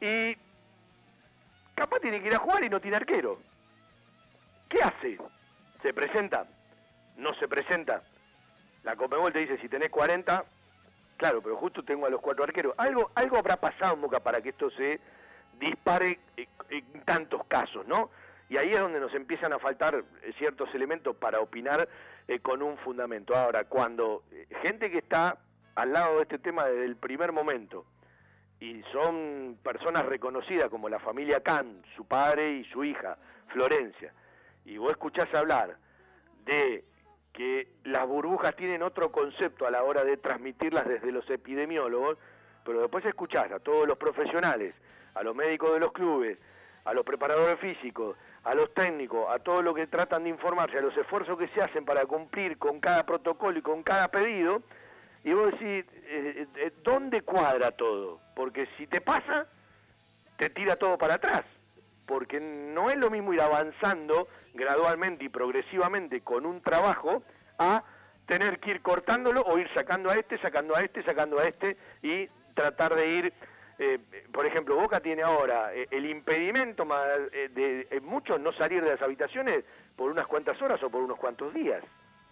Y 0.00 0.36
capaz 1.74 1.98
tiene 1.98 2.20
que 2.20 2.28
ir 2.28 2.34
a 2.36 2.38
jugar 2.38 2.62
y 2.62 2.68
no 2.68 2.80
tiene 2.80 2.96
arquero. 2.96 3.40
¿Qué 4.68 4.78
hace? 4.80 5.18
¿Se 5.82 5.92
presenta? 5.92 6.46
¿No 7.16 7.34
se 7.34 7.48
presenta? 7.48 8.04
La 8.84 8.94
Comebol 8.94 9.32
te 9.32 9.40
dice, 9.40 9.58
si 9.58 9.68
tenés 9.68 9.90
40, 9.90 10.44
claro, 11.16 11.42
pero 11.42 11.56
justo 11.56 11.82
tengo 11.82 12.06
a 12.06 12.10
los 12.10 12.20
cuatro 12.20 12.44
arqueros. 12.44 12.72
Algo, 12.78 13.10
algo 13.16 13.36
habrá 13.36 13.56
pasado 13.56 13.94
en 13.94 14.00
Boca 14.02 14.20
para 14.20 14.40
que 14.40 14.50
esto 14.50 14.70
se 14.70 15.00
dispare 15.58 16.20
en 16.36 17.02
tantos 17.04 17.44
casos, 17.48 17.84
¿no? 17.88 18.10
Y 18.54 18.56
ahí 18.56 18.70
es 18.70 18.78
donde 18.78 19.00
nos 19.00 19.12
empiezan 19.14 19.52
a 19.52 19.58
faltar 19.58 19.96
eh, 19.96 20.32
ciertos 20.38 20.72
elementos 20.76 21.16
para 21.16 21.40
opinar 21.40 21.88
eh, 22.28 22.38
con 22.38 22.62
un 22.62 22.78
fundamento. 22.78 23.34
Ahora, 23.34 23.64
cuando 23.64 24.22
eh, 24.30 24.46
gente 24.62 24.92
que 24.92 24.98
está 24.98 25.38
al 25.74 25.92
lado 25.92 26.18
de 26.18 26.22
este 26.22 26.38
tema 26.38 26.64
desde 26.66 26.84
el 26.84 26.94
primer 26.94 27.32
momento, 27.32 27.84
y 28.60 28.80
son 28.92 29.58
personas 29.60 30.06
reconocidas 30.06 30.68
como 30.68 30.88
la 30.88 31.00
familia 31.00 31.40
Khan, 31.40 31.82
su 31.96 32.06
padre 32.06 32.52
y 32.52 32.64
su 32.66 32.84
hija, 32.84 33.18
Florencia, 33.48 34.12
y 34.64 34.76
vos 34.76 34.92
escuchás 34.92 35.34
hablar 35.34 35.76
de 36.44 36.84
que 37.32 37.72
las 37.82 38.06
burbujas 38.06 38.54
tienen 38.54 38.84
otro 38.84 39.10
concepto 39.10 39.66
a 39.66 39.72
la 39.72 39.82
hora 39.82 40.04
de 40.04 40.16
transmitirlas 40.16 40.86
desde 40.86 41.10
los 41.10 41.28
epidemiólogos, 41.28 42.18
pero 42.64 42.82
después 42.82 43.04
escuchás 43.04 43.50
a 43.50 43.58
todos 43.58 43.88
los 43.88 43.98
profesionales, 43.98 44.76
a 45.14 45.24
los 45.24 45.34
médicos 45.34 45.72
de 45.74 45.80
los 45.80 45.90
clubes, 45.90 46.38
a 46.84 46.92
los 46.92 47.04
preparadores 47.04 47.58
físicos, 47.60 48.16
a 48.44 48.54
los 48.54 48.72
técnicos, 48.74 49.26
a 49.30 49.38
todos 49.38 49.64
los 49.64 49.74
que 49.74 49.86
tratan 49.86 50.24
de 50.24 50.30
informarse, 50.30 50.78
a 50.78 50.82
los 50.82 50.96
esfuerzos 50.96 51.38
que 51.38 51.48
se 51.48 51.62
hacen 51.62 51.84
para 51.84 52.04
cumplir 52.06 52.58
con 52.58 52.80
cada 52.80 53.04
protocolo 53.04 53.58
y 53.58 53.62
con 53.62 53.82
cada 53.82 54.08
pedido, 54.08 54.62
y 55.24 55.32
vos 55.32 55.52
decís, 55.52 55.86
eh, 56.04 56.46
eh, 56.56 56.72
¿dónde 56.82 57.22
cuadra 57.22 57.70
todo? 57.70 58.20
Porque 58.36 58.68
si 58.76 58.86
te 58.86 59.00
pasa, 59.00 59.46
te 60.36 60.50
tira 60.50 60.76
todo 60.76 60.98
para 60.98 61.14
atrás. 61.14 61.44
Porque 62.06 62.38
no 62.38 62.90
es 62.90 62.96
lo 62.96 63.10
mismo 63.10 63.32
ir 63.32 63.40
avanzando 63.40 64.28
gradualmente 64.52 65.24
y 65.24 65.30
progresivamente 65.30 66.20
con 66.20 66.44
un 66.44 66.60
trabajo 66.60 67.22
a 67.58 67.82
tener 68.26 68.58
que 68.60 68.72
ir 68.72 68.82
cortándolo 68.82 69.42
o 69.42 69.58
ir 69.58 69.68
sacando 69.74 70.10
a 70.10 70.14
este, 70.14 70.38
sacando 70.38 70.76
a 70.76 70.82
este, 70.82 71.02
sacando 71.04 71.38
a 71.38 71.44
este 71.44 71.78
y 72.02 72.28
tratar 72.54 72.94
de 72.94 73.08
ir 73.08 73.32
eh, 73.78 73.98
por 74.32 74.46
ejemplo, 74.46 74.76
Boca 74.76 75.00
tiene 75.00 75.22
ahora 75.22 75.74
eh, 75.74 75.86
el 75.90 76.06
impedimento 76.06 76.86
eh, 77.32 77.48
de 77.52 77.88
eh, 77.90 78.00
muchos 78.00 78.40
no 78.40 78.52
salir 78.52 78.82
de 78.82 78.90
las 78.90 79.02
habitaciones 79.02 79.64
por 79.96 80.10
unas 80.10 80.26
cuantas 80.26 80.60
horas 80.62 80.82
o 80.82 80.90
por 80.90 81.02
unos 81.02 81.18
cuantos 81.18 81.52
días, 81.54 81.82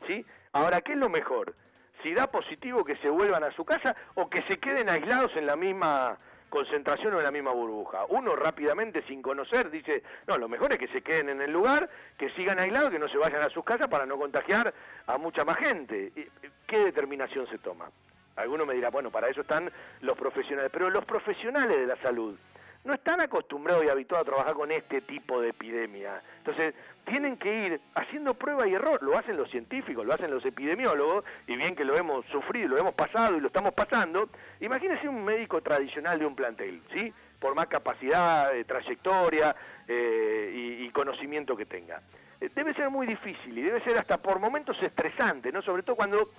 ¿sí? 0.07 0.24
Ahora, 0.53 0.80
¿qué 0.80 0.93
es 0.93 0.99
lo 0.99 1.09
mejor? 1.09 1.55
Si 2.03 2.12
da 2.14 2.26
positivo 2.26 2.84
que 2.84 2.97
se 2.97 3.09
vuelvan 3.09 3.45
a 3.45 3.53
su 3.53 3.64
casa 3.64 3.95
o 4.14 4.28
que 4.28 4.43
se 4.49 4.59
queden 4.59 4.88
aislados 4.90 5.34
en 5.36 5.47
la 5.47 5.57
misma 5.57 6.18
concentración 6.49 7.14
o 7.14 7.18
en 7.18 7.24
la 7.24 7.30
misma 7.30 7.53
burbuja. 7.53 8.05
Uno 8.11 8.36
rápidamente, 8.36 9.03
sin 9.07 9.22
conocer, 9.22 9.70
dice, 9.70 10.03
no, 10.26 10.36
lo 10.36 10.49
mejor 10.49 10.70
es 10.72 10.78
que 10.78 10.88
se 10.88 11.01
queden 11.01 11.30
en 11.30 11.40
el 11.40 11.51
lugar, 11.51 11.88
que 12.18 12.28
sigan 12.30 12.59
aislados, 12.59 12.90
que 12.90 12.99
no 12.99 13.09
se 13.09 13.16
vayan 13.16 13.40
a 13.40 13.49
sus 13.49 13.64
casas 13.64 13.88
para 13.88 14.05
no 14.05 14.18
contagiar 14.18 14.74
a 15.07 15.16
mucha 15.16 15.45
más 15.45 15.57
gente. 15.57 16.12
¿Y- 16.14 16.28
¿Qué 16.66 16.78
determinación 16.84 17.47
se 17.49 17.59
toma? 17.59 17.90
Alguno 18.37 18.66
me 18.66 18.74
dirá, 18.74 18.91
bueno, 18.91 19.11
para 19.11 19.28
eso 19.28 19.43
están 19.43 19.70
los 20.01 20.16
profesionales, 20.16 20.70
pero 20.72 20.91
los 20.91 21.05
profesionales 21.05 21.76
de 21.76 21.87
la 21.87 21.97
salud 21.97 22.37
no 22.85 22.95
están 22.95 23.20
acostumbrados 23.20 23.85
y 23.85 23.89
habituados 23.89 24.26
a 24.26 24.30
trabajar 24.30 24.55
con 24.55 24.72
este 24.72 25.03
tipo 25.03 25.41
de 25.41 25.51
epidemia. 25.51 26.20
Entonces, 26.39 26.74
tienen 27.05 27.37
que 27.37 27.66
ir 27.66 27.80
haciendo 27.95 28.35
prueba 28.35 28.66
y 28.66 28.74
error. 28.74 29.01
Lo 29.03 29.16
hacen 29.16 29.37
los 29.37 29.51
científicos, 29.51 30.05
lo 30.05 30.12
hacen 30.12 30.30
los 30.30 30.45
epidemiólogos, 30.45 31.24
y 31.47 31.57
bien 31.57 31.76
que 31.76 31.85
lo 31.85 31.97
hemos 31.97 32.26
sufrido, 32.26 32.68
lo 32.68 32.78
hemos 32.78 32.95
pasado 32.95 33.37
y 33.37 33.41
lo 33.41 33.47
estamos 33.47 33.72
pasando. 33.72 34.28
Imagínense 34.61 35.09
un 35.09 35.24
médico 35.24 35.61
tradicional 35.61 36.18
de 36.18 36.26
un 36.26 36.35
plantel, 36.35 36.83
¿sí? 36.93 37.12
Por 37.39 37.55
más 37.55 37.66
capacidad, 37.66 38.55
eh, 38.55 38.64
trayectoria 38.64 39.55
eh, 39.87 40.51
y, 40.53 40.85
y 40.85 40.91
conocimiento 40.91 41.57
que 41.57 41.66
tenga. 41.66 42.01
Eh, 42.41 42.51
debe 42.53 42.74
ser 42.74 42.91
muy 42.91 43.07
difícil 43.07 43.57
y 43.57 43.62
debe 43.62 43.80
ser 43.85 43.97
hasta 43.99 44.18
por 44.18 44.41
momentos 44.41 44.76
estresante, 44.83 45.53
¿no? 45.53 45.62
Sobre 45.62 45.85
todo 45.85 45.95
cuando 45.95 46.30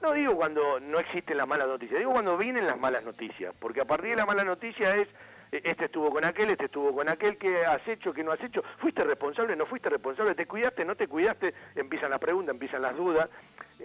no 0.00 0.12
digo 0.12 0.36
cuando 0.36 0.80
no 0.80 0.98
existen 0.98 1.36
las 1.36 1.46
malas 1.46 1.66
noticias, 1.66 1.98
digo 1.98 2.12
cuando 2.12 2.36
vienen 2.36 2.66
las 2.66 2.78
malas 2.78 3.04
noticias, 3.04 3.54
porque 3.58 3.80
a 3.80 3.84
partir 3.84 4.10
de 4.10 4.16
la 4.16 4.26
mala 4.26 4.44
noticia 4.44 4.94
es, 4.96 5.08
eh, 5.52 5.60
este 5.64 5.86
estuvo 5.86 6.10
con 6.10 6.24
aquel, 6.24 6.50
este 6.50 6.66
estuvo 6.66 6.94
con 6.94 7.08
aquel, 7.08 7.36
¿qué 7.36 7.64
has 7.64 7.86
hecho, 7.88 8.12
qué 8.12 8.22
no 8.22 8.32
has 8.32 8.40
hecho? 8.42 8.62
¿Fuiste 8.78 9.02
responsable, 9.02 9.56
no 9.56 9.66
fuiste 9.66 9.88
responsable? 9.88 10.34
¿Te 10.34 10.46
cuidaste, 10.46 10.84
no 10.84 10.94
te 10.94 11.08
cuidaste? 11.08 11.54
Empiezan 11.74 12.10
las 12.10 12.20
preguntas, 12.20 12.52
empiezan 12.52 12.82
las 12.82 12.96
dudas. 12.96 13.28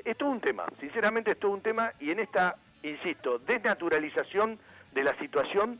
Es 0.06 0.18
todo 0.18 0.30
un 0.30 0.42
tema, 0.42 0.66
sinceramente 0.80 1.32
es 1.32 1.40
todo 1.40 1.52
un 1.52 1.62
tema 1.62 1.94
y 2.00 2.12
en 2.12 2.20
esta, 2.20 2.56
insisto, 2.84 3.40
desnaturalización 3.40 4.60
de 4.92 5.04
la 5.04 5.14
situación 5.18 5.80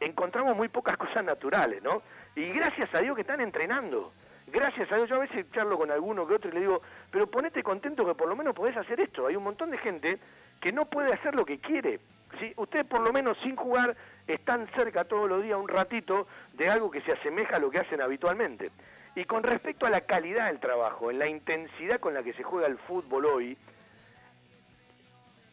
encontramos 0.00 0.56
muy 0.56 0.68
pocas 0.68 0.96
cosas 0.98 1.24
naturales, 1.24 1.82
¿no? 1.82 2.02
Y 2.34 2.48
gracias 2.50 2.92
a 2.94 3.00
Dios 3.00 3.14
que 3.14 3.22
están 3.22 3.40
entrenando. 3.40 4.12
Gracias 4.52 4.92
a 4.92 4.96
Dios, 4.96 5.08
yo 5.08 5.16
a 5.16 5.20
veces 5.20 5.46
charlo 5.50 5.78
con 5.78 5.90
alguno 5.90 6.26
que 6.26 6.34
otro 6.34 6.50
y 6.50 6.52
le 6.52 6.60
digo, 6.60 6.82
pero 7.10 7.26
ponete 7.26 7.62
contento 7.62 8.04
que 8.04 8.14
por 8.14 8.28
lo 8.28 8.36
menos 8.36 8.54
podés 8.54 8.76
hacer 8.76 9.00
esto. 9.00 9.26
Hay 9.26 9.34
un 9.34 9.44
montón 9.44 9.70
de 9.70 9.78
gente 9.78 10.18
que 10.60 10.72
no 10.72 10.84
puede 10.84 11.10
hacer 11.10 11.34
lo 11.34 11.46
que 11.46 11.58
quiere. 11.58 12.00
¿sí? 12.38 12.52
Ustedes 12.56 12.84
por 12.84 13.00
lo 13.00 13.14
menos 13.14 13.38
sin 13.42 13.56
jugar 13.56 13.96
están 14.26 14.68
cerca 14.74 15.04
todos 15.04 15.26
los 15.26 15.42
días 15.42 15.58
un 15.58 15.68
ratito 15.68 16.26
de 16.52 16.68
algo 16.68 16.90
que 16.90 17.00
se 17.00 17.12
asemeja 17.12 17.56
a 17.56 17.60
lo 17.60 17.70
que 17.70 17.78
hacen 17.78 18.02
habitualmente. 18.02 18.70
Y 19.14 19.24
con 19.24 19.42
respecto 19.42 19.86
a 19.86 19.90
la 19.90 20.02
calidad 20.02 20.48
del 20.48 20.60
trabajo, 20.60 21.10
en 21.10 21.18
la 21.18 21.28
intensidad 21.28 21.98
con 21.98 22.12
la 22.12 22.22
que 22.22 22.34
se 22.34 22.42
juega 22.42 22.66
el 22.66 22.76
fútbol 22.76 23.24
hoy, 23.24 23.56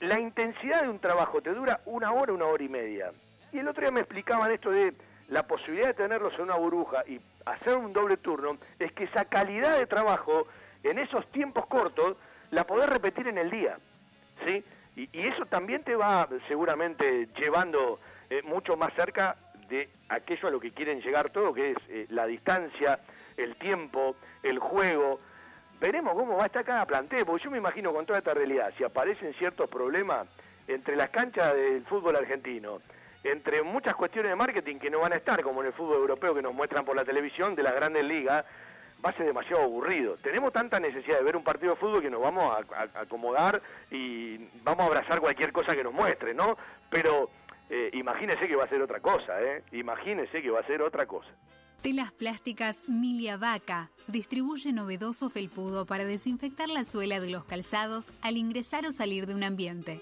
la 0.01 0.19
intensidad 0.19 0.81
de 0.81 0.89
un 0.89 0.99
trabajo 0.99 1.41
te 1.41 1.53
dura 1.53 1.79
una 1.85 2.11
hora, 2.11 2.33
una 2.33 2.47
hora 2.47 2.63
y 2.63 2.69
media. 2.69 3.13
Y 3.53 3.59
el 3.59 3.67
otro 3.69 3.81
día 3.81 3.91
me 3.91 4.01
explicaban 4.01 4.51
esto 4.51 4.71
de 4.71 4.93
la 5.29 5.43
posibilidad 5.43 5.87
de 5.87 5.93
tenerlos 5.93 6.33
en 6.35 6.41
una 6.41 6.55
burbuja 6.55 7.03
y 7.07 7.19
hacer 7.45 7.75
un 7.75 7.93
doble 7.93 8.17
turno, 8.17 8.57
es 8.79 8.91
que 8.93 9.05
esa 9.05 9.25
calidad 9.25 9.77
de 9.77 9.85
trabajo 9.85 10.47
en 10.83 10.99
esos 10.99 11.29
tiempos 11.31 11.65
cortos 11.67 12.17
la 12.51 12.65
podés 12.65 12.89
repetir 12.89 13.27
en 13.27 13.37
el 13.37 13.49
día. 13.49 13.77
¿sí? 14.45 14.63
Y, 14.95 15.09
eso 15.13 15.45
también 15.45 15.83
te 15.83 15.95
va 15.95 16.27
seguramente 16.47 17.29
llevando 17.39 17.99
eh, 18.29 18.41
mucho 18.43 18.75
más 18.75 18.93
cerca 18.95 19.35
de 19.69 19.89
aquello 20.09 20.47
a 20.47 20.51
lo 20.51 20.59
que 20.59 20.71
quieren 20.71 21.01
llegar 21.01 21.29
todo, 21.29 21.53
que 21.53 21.71
es 21.71 21.77
eh, 21.89 22.05
la 22.09 22.25
distancia, 22.25 22.99
el 23.37 23.55
tiempo, 23.55 24.15
el 24.41 24.57
juego. 24.59 25.19
Veremos 25.79 26.13
cómo 26.13 26.37
va 26.37 26.43
a 26.43 26.47
estar 26.47 26.65
cada 26.65 26.85
plantel, 26.85 27.25
porque 27.25 27.43
yo 27.43 27.51
me 27.51 27.59
imagino 27.59 27.93
con 27.93 28.05
toda 28.05 28.19
esta 28.19 28.33
realidad, 28.33 28.73
si 28.77 28.83
aparecen 28.83 29.33
ciertos 29.35 29.69
problemas 29.69 30.27
entre 30.67 30.95
las 30.95 31.09
canchas 31.09 31.53
del 31.53 31.85
fútbol 31.85 32.15
argentino, 32.15 32.81
entre 33.23 33.63
muchas 33.63 33.95
cuestiones 33.95 34.31
de 34.31 34.35
marketing 34.35 34.77
que 34.77 34.89
no 34.89 34.99
van 34.99 35.13
a 35.13 35.17
estar, 35.17 35.41
como 35.43 35.61
en 35.61 35.67
el 35.67 35.73
fútbol 35.73 35.97
europeo 35.97 36.33
que 36.33 36.41
nos 36.41 36.53
muestran 36.53 36.85
por 36.85 36.95
la 36.95 37.03
televisión 37.03 37.55
de 37.55 37.63
las 37.63 37.73
grandes 37.73 38.03
ligas, 38.03 38.45
va 39.03 39.09
a 39.09 39.13
ser 39.13 39.25
demasiado 39.25 39.63
aburrido. 39.63 40.17
Tenemos 40.17 40.51
tanta 40.51 40.79
necesidad 40.79 41.17
de 41.17 41.23
ver 41.23 41.35
un 41.35 41.43
partido 41.43 41.73
de 41.73 41.79
fútbol 41.79 42.01
que 42.01 42.09
nos 42.09 42.21
vamos 42.21 42.43
a, 42.73 42.99
acomodar 43.01 43.61
y 43.91 44.37
vamos 44.63 44.83
a 44.83 44.87
abrazar 44.87 45.19
cualquier 45.19 45.51
cosa 45.51 45.75
que 45.75 45.83
nos 45.83 45.93
muestre, 45.93 46.33
¿no? 46.33 46.57
Pero 46.89 47.29
eh, 47.69 47.89
imagínese 47.93 48.47
que 48.47 48.55
va 48.55 48.65
a 48.65 48.69
ser 48.69 48.81
otra 48.81 48.99
cosa, 48.99 49.41
¿eh? 49.41 49.63
Imagínese 49.71 50.41
que 50.41 50.49
va 50.49 50.59
a 50.59 50.67
ser 50.67 50.81
otra 50.81 51.05
cosa. 51.05 51.29
Telas 51.81 52.11
plásticas 52.11 52.83
Milia 52.89 53.37
Vaca 53.37 53.89
distribuye 54.07 54.73
novedoso 54.73 55.29
felpudo 55.29 55.85
para 55.85 56.03
desinfectar 56.03 56.67
la 56.67 56.83
suela 56.83 57.21
de 57.21 57.29
los 57.29 57.45
calzados 57.45 58.11
al 58.21 58.35
ingresar 58.35 58.85
o 58.85 58.91
salir 58.91 59.27
de 59.27 59.35
un 59.35 59.43
ambiente. 59.43 60.01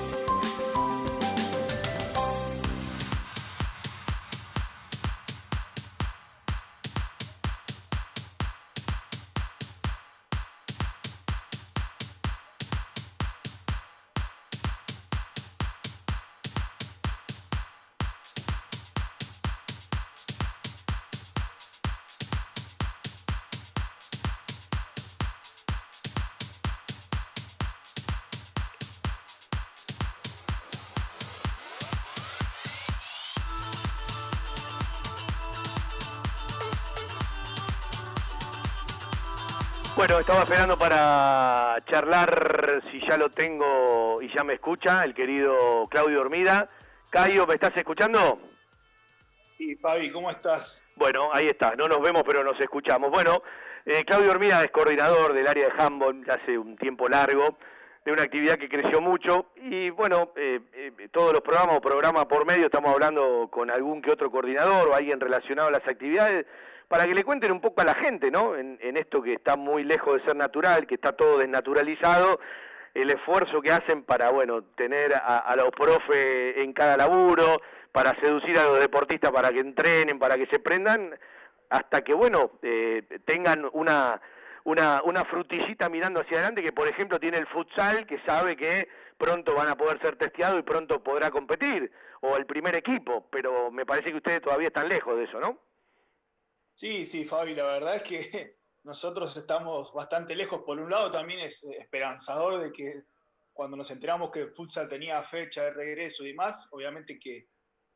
Estaba 40.31 40.43
esperando 40.45 40.77
para 40.77 41.75
charlar, 41.91 42.81
si 42.89 43.01
ya 43.05 43.17
lo 43.17 43.29
tengo 43.29 44.21
y 44.21 44.33
ya 44.33 44.45
me 44.45 44.53
escucha, 44.53 45.03
el 45.03 45.13
querido 45.13 45.89
Claudio 45.89 46.21
Hormida. 46.21 46.69
Cayo, 47.09 47.45
¿me 47.45 47.55
estás 47.55 47.75
escuchando? 47.75 48.39
Y 49.59 49.75
Fabi, 49.75 50.09
¿cómo 50.09 50.31
estás? 50.31 50.81
Bueno, 50.95 51.31
ahí 51.33 51.47
está, 51.47 51.75
no 51.75 51.89
nos 51.89 52.01
vemos 52.01 52.23
pero 52.25 52.45
nos 52.45 52.57
escuchamos. 52.61 53.11
Bueno, 53.11 53.43
eh, 53.85 54.05
Claudio 54.05 54.31
Hormida 54.31 54.63
es 54.63 54.71
coordinador 54.71 55.33
del 55.33 55.47
área 55.47 55.65
de 55.65 55.73
handball 55.77 56.23
hace 56.29 56.57
un 56.57 56.77
tiempo 56.77 57.09
largo, 57.09 57.57
de 58.05 58.13
una 58.13 58.23
actividad 58.23 58.57
que 58.57 58.69
creció 58.69 59.01
mucho 59.01 59.47
y 59.57 59.89
bueno, 59.89 60.31
eh, 60.37 60.61
eh, 60.71 61.09
todos 61.11 61.33
los 61.33 61.41
programas 61.41 61.75
o 61.75 61.81
programa 61.81 62.25
por 62.25 62.45
medio 62.45 62.67
estamos 62.67 62.93
hablando 62.93 63.49
con 63.51 63.69
algún 63.69 64.01
que 64.01 64.11
otro 64.11 64.31
coordinador 64.31 64.87
o 64.87 64.95
alguien 64.95 65.19
relacionado 65.19 65.67
a 65.67 65.71
las 65.71 65.85
actividades 65.85 66.45
para 66.91 67.05
que 67.05 67.13
le 67.13 67.23
cuenten 67.23 67.53
un 67.53 67.61
poco 67.61 67.79
a 67.79 67.85
la 67.85 67.95
gente, 67.95 68.29
¿no? 68.29 68.53
En, 68.57 68.77
en 68.81 68.97
esto 68.97 69.21
que 69.21 69.31
está 69.31 69.55
muy 69.55 69.85
lejos 69.85 70.15
de 70.15 70.25
ser 70.25 70.35
natural, 70.35 70.85
que 70.85 70.95
está 70.95 71.13
todo 71.13 71.37
desnaturalizado, 71.37 72.41
el 72.93 73.09
esfuerzo 73.09 73.61
que 73.61 73.71
hacen 73.71 74.03
para, 74.03 74.29
bueno, 74.29 74.63
tener 74.75 75.15
a, 75.15 75.37
a 75.37 75.55
los 75.55 75.69
profes 75.69 76.57
en 76.57 76.73
cada 76.73 76.97
laburo, 76.97 77.61
para 77.93 78.13
seducir 78.19 78.57
a 78.57 78.65
los 78.65 78.79
deportistas 78.79 79.31
para 79.31 79.51
que 79.51 79.59
entrenen, 79.59 80.19
para 80.19 80.35
que 80.35 80.47
se 80.47 80.59
prendan, 80.59 81.17
hasta 81.69 82.01
que, 82.01 82.13
bueno, 82.13 82.51
eh, 82.61 83.03
tengan 83.23 83.69
una, 83.71 84.19
una, 84.65 85.01
una 85.05 85.23
frutillita 85.23 85.87
mirando 85.87 86.19
hacia 86.19 86.39
adelante 86.39 86.61
que 86.61 86.73
por 86.73 86.89
ejemplo 86.89 87.21
tiene 87.21 87.37
el 87.37 87.47
futsal 87.47 88.05
que 88.05 88.19
sabe 88.25 88.57
que 88.57 88.89
pronto 89.17 89.55
van 89.55 89.69
a 89.69 89.77
poder 89.77 89.97
ser 90.01 90.17
testeados 90.17 90.59
y 90.59 90.63
pronto 90.63 91.01
podrá 91.01 91.29
competir, 91.29 91.89
o 92.19 92.35
el 92.35 92.45
primer 92.45 92.75
equipo, 92.75 93.27
pero 93.31 93.71
me 93.71 93.85
parece 93.85 94.11
que 94.11 94.17
ustedes 94.17 94.41
todavía 94.41 94.67
están 94.67 94.89
lejos 94.89 95.15
de 95.15 95.23
eso, 95.23 95.39
¿no? 95.39 95.70
Sí, 96.81 97.05
sí, 97.05 97.25
Fabi, 97.25 97.53
la 97.53 97.65
verdad 97.65 97.97
es 97.97 98.01
que 98.01 98.55
nosotros 98.85 99.37
estamos 99.37 99.93
bastante 99.93 100.35
lejos. 100.35 100.63
Por 100.65 100.79
un 100.79 100.89
lado 100.89 101.11
también 101.11 101.41
es 101.41 101.63
esperanzador 101.63 102.59
de 102.59 102.71
que 102.71 103.03
cuando 103.53 103.77
nos 103.77 103.91
enteramos 103.91 104.31
que 104.31 104.47
futsal 104.47 104.89
tenía 104.89 105.21
fecha 105.21 105.65
de 105.65 105.73
regreso 105.73 106.23
y 106.23 106.29
demás, 106.29 106.67
obviamente 106.71 107.19
que 107.19 107.49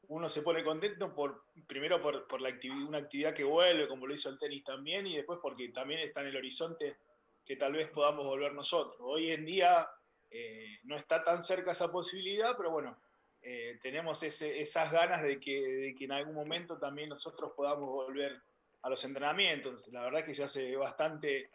uno 0.07 0.29
se 0.29 0.43
pone 0.43 0.63
contento 0.63 1.15
por 1.15 1.45
primero 1.65 1.99
por, 1.99 2.27
por 2.27 2.39
la 2.41 2.53
una 2.87 2.99
actividad 2.99 3.33
que 3.33 3.43
vuelve, 3.43 3.87
como 3.87 4.05
lo 4.05 4.13
hizo 4.13 4.29
el 4.29 4.37
tenis 4.37 4.63
también, 4.63 5.07
y 5.07 5.15
después 5.15 5.39
porque 5.41 5.69
también 5.69 6.01
está 6.01 6.21
en 6.21 6.27
el 6.27 6.37
horizonte 6.37 6.97
que 7.43 7.55
tal 7.55 7.73
vez 7.73 7.89
podamos 7.89 8.23
volver 8.23 8.53
nosotros. 8.53 8.97
Hoy 8.99 9.31
en 9.31 9.45
día 9.45 9.89
eh, 10.29 10.77
no 10.83 10.95
está 10.95 11.23
tan 11.23 11.41
cerca 11.41 11.71
esa 11.71 11.91
posibilidad, 11.91 12.55
pero 12.55 12.69
bueno, 12.69 12.95
eh, 13.41 13.79
tenemos 13.81 14.21
esas 14.21 14.91
ganas 14.91 15.23
de 15.23 15.39
que 15.39 15.95
en 15.99 16.11
algún 16.11 16.35
momento 16.35 16.77
también 16.77 17.09
nosotros 17.09 17.51
podamos 17.55 17.89
volver 17.89 18.43
a 18.85 18.89
los 18.89 19.03
entrenamientos. 19.03 19.87
La 19.87 20.03
verdad 20.03 20.23
que 20.23 20.35
se 20.35 20.43
hace 20.43 20.75
bastante 20.75 21.49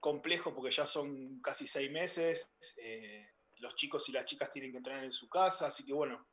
complejo 0.00 0.54
porque 0.54 0.70
ya 0.70 0.86
son 0.86 1.38
casi 1.42 1.66
seis 1.66 1.92
meses, 1.92 2.50
eh, 2.78 3.26
los 3.58 3.76
chicos 3.76 4.08
y 4.08 4.12
las 4.12 4.24
chicas 4.24 4.50
tienen 4.50 4.72
que 4.72 4.78
entrenar 4.78 5.04
en 5.04 5.12
su 5.12 5.28
casa, 5.28 5.66
así 5.66 5.84
que 5.84 5.92
bueno, 5.92 6.26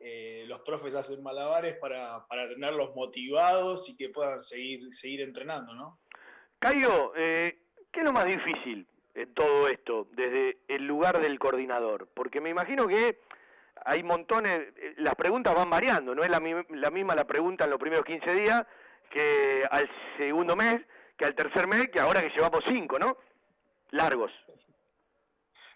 eh, 0.00 0.44
los 0.48 0.60
profes 0.62 0.96
hacen 0.96 1.22
malabares 1.22 1.78
para, 1.78 2.26
para, 2.26 2.48
tenerlos 2.48 2.96
motivados 2.96 3.88
y 3.88 3.96
que 3.96 4.08
puedan 4.08 4.42
seguir, 4.42 4.92
seguir 4.92 5.20
entrenando, 5.20 5.72
¿no? 5.72 6.00
Caio, 6.58 7.12
eh, 7.16 7.56
¿qué 7.92 8.00
es 8.00 8.04
lo 8.04 8.12
más 8.12 8.26
difícil 8.26 8.88
en 9.14 9.32
todo 9.34 9.68
esto 9.68 10.08
desde 10.10 10.58
el 10.66 10.84
lugar 10.84 11.20
del 11.20 11.38
coordinador? 11.38 12.08
Porque 12.12 12.40
me 12.40 12.50
imagino 12.50 12.88
que 12.88 13.20
hay 13.84 14.02
montones, 14.02 14.74
eh, 14.76 14.94
las 14.96 15.14
preguntas 15.14 15.54
van 15.54 15.70
variando, 15.70 16.12
no 16.12 16.24
es 16.24 16.28
la, 16.28 16.40
la 16.70 16.90
misma 16.90 17.14
la 17.14 17.26
pregunta 17.26 17.64
en 17.64 17.70
los 17.70 17.78
primeros 17.78 18.04
15 18.04 18.32
días 18.32 18.66
que 19.10 19.64
al 19.70 19.88
segundo 20.16 20.56
mes, 20.56 20.82
que 21.16 21.24
al 21.24 21.34
tercer 21.34 21.66
mes, 21.66 21.88
que 21.90 22.00
ahora 22.00 22.20
que 22.20 22.30
llevamos 22.30 22.64
cinco, 22.68 22.98
¿no? 22.98 23.16
Largos. 23.90 24.32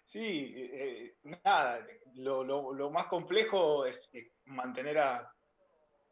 Sí, 0.05 0.53
eh, 0.57 1.15
nada, 1.45 1.87
lo, 2.17 2.91
más 2.91 3.07
complejo 3.07 3.87
es 3.87 4.11
mantener 4.47 4.99
a, 4.99 5.33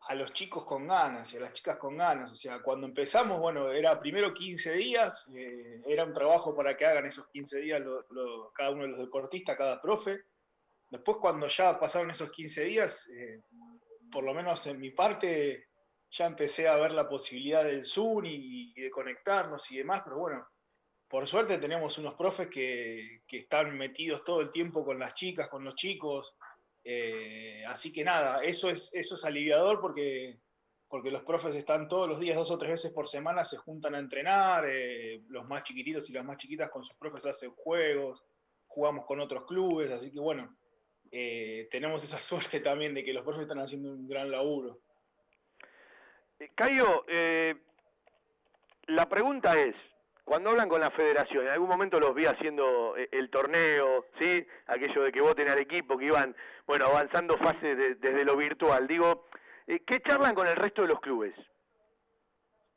a, 0.09 0.15
los 0.15 0.33
chicos 0.33 0.65
con 0.65 0.87
ganas 0.87 1.33
y 1.33 1.37
a 1.37 1.41
las 1.41 1.53
chicas 1.53 1.79
con 1.79 1.97
ganas. 1.97 2.31
O 2.31 2.37
sea, 2.37 2.63
cuando 2.63 2.87
empezamos, 2.87 3.41
bueno, 3.41 3.73
era 3.73 3.99
primero 3.99 4.33
15 4.33 4.73
días, 4.75 5.29
eh, 5.35 5.83
era 5.85 6.05
un 6.05 6.13
trabajo 6.13 6.55
para 6.55 6.77
que 6.77 6.87
hagan 6.87 7.07
esos 7.07 7.27
15 7.29 7.59
días 7.59 7.83
cada 8.55 8.71
uno 8.71 8.83
de 8.85 8.89
los 8.91 9.01
deportistas, 9.01 9.57
cada 9.57 9.83
profe. 9.83 10.23
Después, 10.91 11.19
cuando 11.21 11.49
ya 11.49 11.79
pasaron 11.79 12.11
esos 12.11 12.31
15 12.31 12.65
días, 12.65 13.09
eh, 13.09 13.43
por 14.11 14.25
lo 14.25 14.33
menos 14.33 14.67
en 14.67 14.79
mi 14.79 14.91
parte, 14.91 15.68
ya 16.11 16.27
empecé 16.27 16.69
a 16.69 16.77
ver 16.77 16.93
la 16.93 17.09
posibilidad 17.09 17.65
del 17.65 17.85
Zoom 17.85 18.25
y, 18.25 18.73
de 18.75 18.91
conectarnos 18.91 19.71
y 19.71 19.79
demás, 19.79 20.03
pero 20.05 20.19
bueno, 20.19 20.47
por 21.09 21.27
suerte 21.27 21.59
tenemos 21.59 21.99
unos 21.99 22.15
profes 22.15 22.49
que, 22.49 23.23
que, 23.27 23.39
están 23.39 23.77
metidos 23.77 24.25
todo 24.25 24.41
el 24.41 24.51
tiempo 24.51 24.85
con 24.85 24.99
las 24.99 25.15
chicas, 25.15 25.49
con 25.49 25.65
los 25.65 25.75
chicos. 25.75 26.35
Eh, 26.85 27.65
así 27.67 27.93
que 27.93 28.05
nada, 28.05 28.43
eso 28.43 28.71
es, 28.71 28.91
eso 28.95 29.15
es 29.15 29.25
aliviador 29.25 29.81
porque, 29.81 30.39
porque 30.89 31.11
los 31.11 31.23
profes 31.23 31.55
están 31.55 31.89
todos 31.89 32.09
los 32.09 32.21
días, 32.21 32.37
dos 32.37 32.51
o 32.51 32.59
tres 32.59 32.73
veces 32.73 32.93
por 32.93 33.09
semana, 33.09 33.45
se 33.45 33.57
juntan 33.57 33.95
a 33.95 33.99
entrenar. 33.99 34.65
Eh, 34.69 35.23
los 35.29 35.47
más 35.47 35.65
chiquititos 35.65 36.09
y 36.09 36.13
las 36.13 36.25
más 36.25 36.37
chiquitas 36.37 36.71
con 36.71 36.85
sus 36.85 36.97
profes 36.97 37.27
hacen 37.27 37.51
juegos, 37.53 38.25
jugamos 38.67 39.07
con 39.07 39.21
otros 39.21 39.45
clubes. 39.47 39.91
Así 39.91 40.11
que 40.11 40.21
bueno, 40.21 40.57
eh, 41.11 41.69
tenemos 41.71 42.05
esa 42.05 42.19
suerte 42.23 42.61
también 42.61 42.95
de 42.95 43.05
que 43.05 43.13
los 43.13 43.25
profes 43.25 43.43
están 43.43 43.61
haciendo 43.61 43.93
un 43.93 44.07
gran 44.09 44.31
laburo. 44.31 44.81
Cayo, 46.55 47.05
la 48.87 49.09
pregunta 49.09 49.59
es, 49.59 49.75
cuando 50.29 50.51
hablan 50.51 50.69
con 50.69 50.81
la 50.81 50.91
federación, 50.91 51.47
en 51.47 51.53
algún 51.53 51.71
momento 51.71 51.99
los 51.99 52.15
vi 52.15 52.27
haciendo 52.27 52.97
eh, 52.97 53.09
el 53.13 53.31
torneo, 53.31 54.05
¿sí? 54.21 54.47
Aquello 54.67 55.03
de 55.03 55.11
que 55.11 55.23
voten 55.23 55.49
al 55.49 55.59
equipo, 55.59 55.97
que 55.97 56.05
iban, 56.05 56.37
bueno, 56.67 56.85
avanzando 56.87 57.39
fases 57.39 57.77
de, 57.77 57.95
desde 57.95 58.25
lo 58.27 58.37
virtual. 58.37 58.87
Digo, 58.87 59.25
eh, 59.67 59.81
¿qué 59.87 60.01
charlan 60.01 60.35
con 60.35 60.47
el 60.47 60.57
resto 60.57 60.83
de 60.83 60.89
los 60.89 61.01
clubes? 61.01 61.35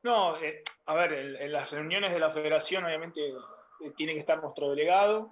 No, 0.04 0.38
eh, 0.38 0.64
a 0.86 0.94
ver, 0.96 1.14
en, 1.14 1.52
las 1.52 1.70
reuniones 1.72 2.14
de 2.14 2.20
la 2.20 2.32
federación 2.32 2.86
obviamente 2.86 3.20
eh, 3.30 3.92
tiene 3.98 4.14
que 4.14 4.20
estar 4.20 4.42
nuestro 4.42 4.70
delegado 4.70 5.32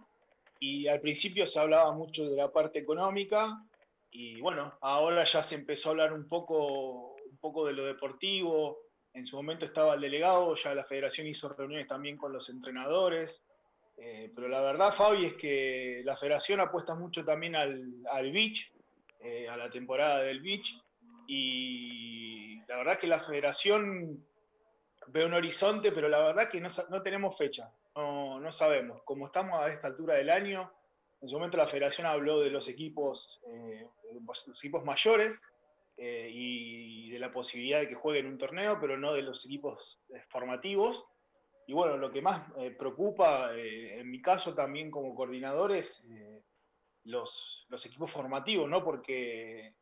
y 0.59 0.87
al 0.87 0.99
principio 0.99 1.47
se 1.47 1.59
hablaba 1.59 1.93
mucho 1.93 2.29
de 2.29 2.35
la 2.35 2.51
parte 2.51 2.79
económica 2.79 3.63
y 4.11 4.41
bueno, 4.41 4.77
ahora 4.81 5.23
ya 5.23 5.41
se 5.41 5.55
empezó 5.55 5.89
a 5.89 5.91
hablar 5.91 6.13
un 6.13 6.27
poco, 6.27 7.08
poco 7.39 7.65
de 7.65 7.73
lo 7.73 7.85
deportivo, 7.85 8.79
en 9.13 9.25
su 9.25 9.35
momento 9.35 9.65
estaba 9.65 9.95
el 9.95 10.01
delegado, 10.01 10.55
ya 10.55 10.73
la 10.75 10.83
federación 10.83 11.27
hizo 11.27 11.49
reuniones 11.49 11.87
también 11.87 12.17
con 12.17 12.31
los 12.31 12.49
entrenadores, 12.49 13.43
eh, 13.97 14.31
pero 14.33 14.47
la 14.47 14.61
verdad, 14.61 14.93
Fabi, 14.93 15.25
es 15.25 15.33
que 15.33 16.01
la 16.05 16.15
federación 16.15 16.59
apuesta 16.59 16.95
mucho 16.95 17.25
también 17.25 17.55
al, 17.55 17.91
al 18.11 18.31
beach, 18.31 18.71
eh, 19.19 19.49
a 19.49 19.57
la 19.57 19.69
temporada 19.69 20.21
del 20.21 20.41
beach, 20.41 20.77
y 21.27 22.61
la 22.67 22.77
verdad 22.77 22.97
que 22.97 23.07
la 23.07 23.19
federación 23.19 24.25
ve 25.07 25.25
un 25.25 25.33
horizonte, 25.33 25.91
pero 25.91 26.07
la 26.07 26.19
verdad 26.19 26.49
que 26.49 26.61
no, 26.61 26.69
no 26.89 27.01
tenemos 27.01 27.37
fecha, 27.37 27.71
no, 27.95 28.39
no, 28.39 28.51
sabemos. 28.51 29.01
Como 29.03 29.27
estamos 29.27 29.59
a 29.61 29.69
esta 29.69 29.89
altura 29.89 30.15
del 30.15 30.29
año, 30.29 30.71
en 31.21 31.27
su 31.27 31.35
momento 31.35 31.57
la 31.57 31.67
federación 31.67 32.07
habló 32.07 32.39
de 32.39 32.49
los 32.49 32.67
equipos, 32.67 33.41
eh, 33.47 33.85
los 34.47 34.63
equipos 34.63 34.85
mayores, 34.85 35.41
eh, 35.99 36.29
y 36.31 37.09
de 37.09 37.19
la 37.19 37.31
posibilidad 37.31 37.81
de 37.81 37.89
que 37.89 37.95
jueguen 37.95 38.27
un 38.27 38.37
torneo, 38.37 38.77
pero 38.79 38.97
no 38.97 39.13
de 39.13 39.21
los 39.21 39.45
equipos 39.45 39.99
eh, 40.09 40.21
formativos. 40.29 41.05
Y 41.69 41.73
bueno, 41.73 41.97
lo 41.97 42.11
que 42.11 42.19
más 42.19 42.47
eh, 42.57 42.71
preocupa, 42.71 43.55
eh, 43.55 43.99
en 43.99 44.09
mi 44.09 44.19
caso 44.19 44.55
también 44.55 44.89
como 44.89 45.13
coordinador, 45.13 45.71
es 45.71 46.03
eh, 46.09 46.41
los, 47.03 47.67
equipos 47.85 48.11
formativos, 48.11 48.67
¿no? 48.67 48.83
Porque 48.83 49.75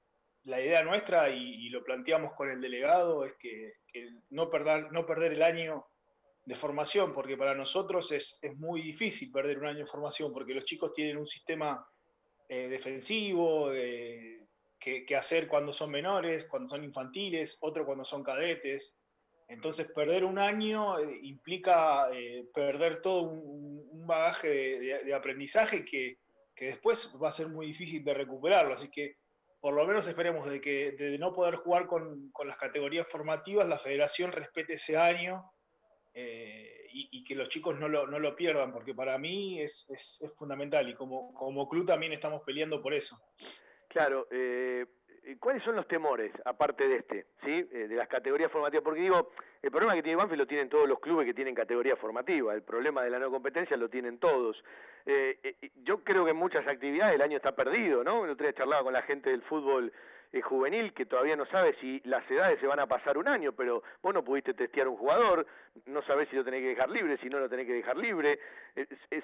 la 0.43 0.59
idea 0.59 0.83
nuestra, 0.83 1.29
y, 1.29 1.69
lo 1.69 1.85
planteamos 1.85 2.33
con 2.33 2.49
el 2.49 2.59
delegado, 2.59 3.23
es 3.23 3.35
que, 3.39 3.75
que, 3.87 4.09
no, 4.31 4.49
perder, 4.49 4.91
no 4.91 5.05
perder 5.05 5.31
el 5.31 5.43
año 5.43 5.85
de 6.43 6.55
formación, 6.55 7.13
porque 7.13 7.37
para 7.37 7.55
nosotros 7.55 8.11
es, 8.11 8.37
es 8.41 8.57
muy 8.57 8.81
difícil 8.81 9.31
perder 9.31 9.57
un 9.57 9.67
año 9.67 9.85
de 9.85 9.91
formación, 9.91 10.33
porque 10.33 10.55
los 10.55 10.65
chicos 10.65 10.93
tienen 10.93 11.15
un 11.15 11.27
sistema 11.27 11.87
defensivo, 12.49 13.69
de 13.69 14.46
que, 14.79 15.05
que, 15.05 15.15
hacer 15.15 15.47
cuando 15.47 15.73
son 15.73 15.91
menores, 15.91 16.45
cuando 16.45 16.69
son 16.69 16.83
infantiles, 16.83 17.57
otro 17.61 17.85
cuando 17.85 18.05
son 18.05 18.23
cadetes. 18.23 18.93
Entonces, 19.47 19.87
perder 19.93 20.25
un 20.25 20.39
año 20.39 20.99
eh, 20.99 21.19
implica 21.23 22.09
eh, 22.13 22.45
perder 22.53 23.01
todo 23.01 23.23
un, 23.23 23.87
un 23.91 24.07
bagaje 24.07 24.49
de, 24.49 24.79
de, 24.79 25.03
de 25.05 25.13
aprendizaje 25.13 25.85
que, 25.85 26.17
que, 26.55 26.65
después 26.65 27.13
va 27.21 27.29
a 27.29 27.33
ser 27.33 27.47
muy 27.47 27.67
difícil 27.67 28.03
de 28.03 28.13
recuperarlo. 28.13 28.73
Así 28.73 28.89
que, 28.89 29.17
por 29.59 29.73
lo 29.73 29.85
menos 29.87 30.07
esperemos 30.07 30.49
de 30.49 30.61
que 30.61 30.91
de 30.91 31.17
no 31.17 31.33
poder 31.33 31.55
jugar 31.55 31.87
con, 31.87 32.29
con 32.31 32.47
las 32.47 32.57
categorías 32.57 33.07
formativas, 33.09 33.67
la 33.67 33.79
federación 33.79 34.31
respete 34.31 34.73
ese 34.73 34.97
año 34.97 35.51
eh, 36.13 36.87
y, 36.91 37.09
y, 37.11 37.23
que 37.23 37.35
los 37.35 37.49
chicos 37.49 37.79
no 37.79 37.87
lo, 37.87 38.07
no 38.07 38.19
lo 38.19 38.35
pierdan, 38.35 38.71
porque 38.71 38.93
para 38.93 39.17
mí 39.17 39.61
es, 39.61 39.85
es, 39.89 40.19
es 40.21 40.33
fundamental 40.33 40.89
y 40.89 40.95
como, 40.95 41.33
como 41.33 41.69
club 41.69 41.85
también 41.85 42.13
estamos 42.13 42.41
peleando 42.43 42.81
por 42.81 42.93
eso. 42.93 43.19
Claro, 43.87 44.27
eh, 44.31 44.85
¿cuáles 45.39 45.63
son 45.63 45.75
los 45.75 45.87
temores, 45.87 46.31
aparte 46.45 46.87
de 46.87 46.97
este, 46.97 47.25
¿sí? 47.43 47.67
Eh, 47.71 47.87
de 47.87 47.95
las 47.95 48.07
categorías 48.07 48.51
formativas? 48.51 48.83
Porque 48.83 49.01
digo, 49.01 49.31
el 49.61 49.71
problema 49.71 49.95
que 49.95 50.03
tiene 50.03 50.17
Banfield 50.17 50.41
lo 50.41 50.47
tienen 50.47 50.69
todos 50.69 50.87
los 50.87 50.99
clubes 50.99 51.25
que 51.25 51.33
tienen 51.33 51.55
categoría 51.55 51.95
formativa, 51.95 52.53
el 52.53 52.63
problema 52.63 53.03
de 53.03 53.09
la 53.09 53.19
no 53.19 53.31
competencia 53.31 53.77
lo 53.77 53.89
tienen 53.89 54.19
todos. 54.19 54.63
Eh, 55.05 55.39
eh 55.43 55.71
yo 55.83 56.03
creo 56.03 56.25
que 56.25 56.31
en 56.31 56.37
muchas 56.37 56.67
actividades 56.67 57.15
el 57.15 57.21
año 57.21 57.37
está 57.37 57.55
perdido, 57.55 58.03
¿no? 58.03 58.25
El 58.25 58.31
otro 58.31 58.45
día 58.45 58.53
charlaba 58.53 58.83
con 58.83 58.93
la 58.93 59.01
gente 59.03 59.29
del 59.29 59.41
fútbol 59.43 59.91
eh, 60.33 60.41
juvenil 60.41 60.93
que 60.93 61.05
todavía 61.05 61.35
no 61.35 61.45
sabe 61.45 61.75
si 61.79 62.01
las 62.05 62.29
edades 62.29 62.59
se 62.59 62.67
van 62.67 62.79
a 62.79 62.87
pasar 62.87 63.17
un 63.17 63.27
año, 63.27 63.53
pero 63.53 63.83
vos 64.01 64.13
no 64.13 64.23
pudiste 64.23 64.53
testear 64.53 64.87
un 64.87 64.97
jugador, 64.97 65.47
no 65.85 66.01
sabés 66.03 66.27
si 66.29 66.35
lo 66.35 66.43
tenés 66.43 66.61
que 66.61 66.69
dejar 66.69 66.89
libre, 66.89 67.17
si 67.21 67.29
no 67.29 67.39
lo 67.39 67.49
tenés 67.49 67.65
que 67.65 67.73
dejar 67.73 67.97
libre. 67.97 68.39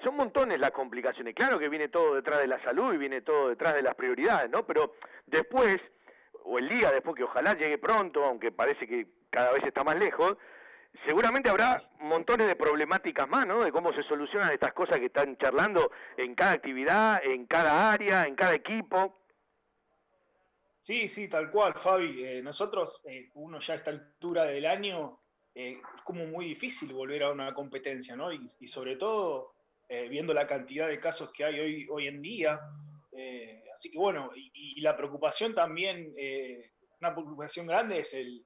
Son 0.02 0.16
montones 0.16 0.58
las 0.58 0.70
complicaciones. 0.70 1.34
Claro 1.34 1.58
que 1.58 1.68
viene 1.68 1.88
todo 1.88 2.14
detrás 2.14 2.40
de 2.40 2.48
la 2.48 2.62
salud 2.62 2.94
y 2.94 2.98
viene 2.98 3.20
todo 3.20 3.50
detrás 3.50 3.74
de 3.74 3.82
las 3.82 3.94
prioridades, 3.94 4.50
¿no? 4.50 4.64
Pero 4.66 4.94
después, 5.26 5.76
o 6.44 6.58
el 6.58 6.68
día 6.68 6.90
después 6.90 7.16
que 7.16 7.24
ojalá 7.24 7.54
llegue 7.54 7.78
pronto, 7.78 8.24
aunque 8.24 8.50
parece 8.50 8.86
que 8.86 9.06
cada 9.30 9.52
vez 9.52 9.64
está 9.64 9.84
más 9.84 9.96
lejos, 9.96 10.36
seguramente 11.06 11.50
habrá 11.50 11.82
montones 12.00 12.46
de 12.46 12.56
problemáticas 12.56 13.28
más, 13.28 13.46
¿no? 13.46 13.62
De 13.62 13.72
cómo 13.72 13.92
se 13.92 14.02
solucionan 14.04 14.52
estas 14.52 14.72
cosas 14.72 14.98
que 14.98 15.06
están 15.06 15.36
charlando 15.36 15.90
en 16.16 16.34
cada 16.34 16.52
actividad, 16.52 17.20
en 17.24 17.46
cada 17.46 17.92
área, 17.92 18.24
en 18.24 18.36
cada 18.36 18.54
equipo. 18.54 19.23
Sí, 20.84 21.08
sí, 21.08 21.28
tal 21.28 21.50
cual, 21.50 21.72
Fabi. 21.72 22.22
Eh, 22.22 22.42
nosotros, 22.42 23.00
eh, 23.04 23.30
uno 23.36 23.58
ya 23.58 23.72
a 23.72 23.76
esta 23.78 23.90
altura 23.90 24.44
del 24.44 24.66
año, 24.66 25.18
eh, 25.54 25.70
es 25.72 25.78
como 26.04 26.26
muy 26.26 26.44
difícil 26.44 26.92
volver 26.92 27.22
a 27.22 27.32
una 27.32 27.54
competencia, 27.54 28.14
¿no? 28.14 28.30
Y, 28.30 28.46
y 28.60 28.68
sobre 28.68 28.96
todo 28.96 29.54
eh, 29.88 30.08
viendo 30.10 30.34
la 30.34 30.46
cantidad 30.46 30.86
de 30.86 31.00
casos 31.00 31.32
que 31.32 31.42
hay 31.42 31.58
hoy, 31.58 31.86
hoy 31.90 32.06
en 32.06 32.20
día. 32.20 32.60
Eh, 33.12 33.64
así 33.74 33.90
que 33.90 33.96
bueno, 33.96 34.30
y, 34.36 34.50
y 34.76 34.80
la 34.82 34.94
preocupación 34.94 35.54
también, 35.54 36.12
eh, 36.18 36.72
una 37.00 37.14
preocupación 37.14 37.66
grande 37.66 38.00
es 38.00 38.12
el, 38.12 38.44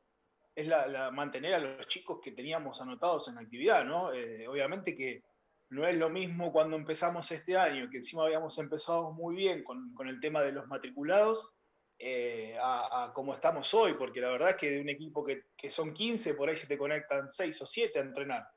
es 0.54 0.68
la, 0.68 0.86
la 0.86 1.10
mantener 1.10 1.54
a 1.54 1.58
los 1.58 1.88
chicos 1.88 2.20
que 2.22 2.30
teníamos 2.30 2.80
anotados 2.80 3.26
en 3.26 3.38
actividad, 3.38 3.84
¿no? 3.84 4.10
Obviamente 4.48 4.94
que 4.94 5.24
no 5.70 5.88
es 5.88 5.96
lo 5.96 6.08
mismo 6.08 6.52
cuando 6.52 6.76
empezamos 6.76 7.32
este 7.32 7.56
año, 7.56 7.90
que 7.90 7.96
encima 7.96 8.24
habíamos 8.24 8.56
empezado 8.58 9.10
muy 9.12 9.34
bien 9.34 9.64
con, 9.64 9.92
con 9.94 10.06
el 10.08 10.20
tema 10.20 10.40
de 10.42 10.52
los 10.52 10.68
matriculados, 10.68 11.52
eh, 11.98 12.56
a, 12.60 13.04
a 13.04 13.12
estamos 13.34 13.72
hoy, 13.74 13.94
porque 13.94 14.20
la 14.20 14.30
verdad 14.30 14.50
es 14.50 14.56
que 14.56 14.70
de 14.70 14.80
un 14.80 14.88
equipo 14.88 15.24
que, 15.24 15.44
que 15.56 15.70
son 15.70 15.92
15, 15.92 16.34
por 16.34 16.48
ahí 16.48 16.56
se 16.56 16.66
te 16.66 16.78
conectan 16.78 17.30
6 17.30 17.60
o 17.62 17.66
7 17.66 17.98
a 17.98 18.02
entrenar. 18.02 18.48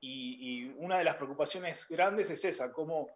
Y, 0.00 0.62
y 0.64 0.74
una 0.78 0.98
de 0.98 1.04
las 1.04 1.16
preocupaciones 1.16 1.86
grandes 1.88 2.30
es 2.30 2.44
esa, 2.44 2.72
cómo, 2.72 3.08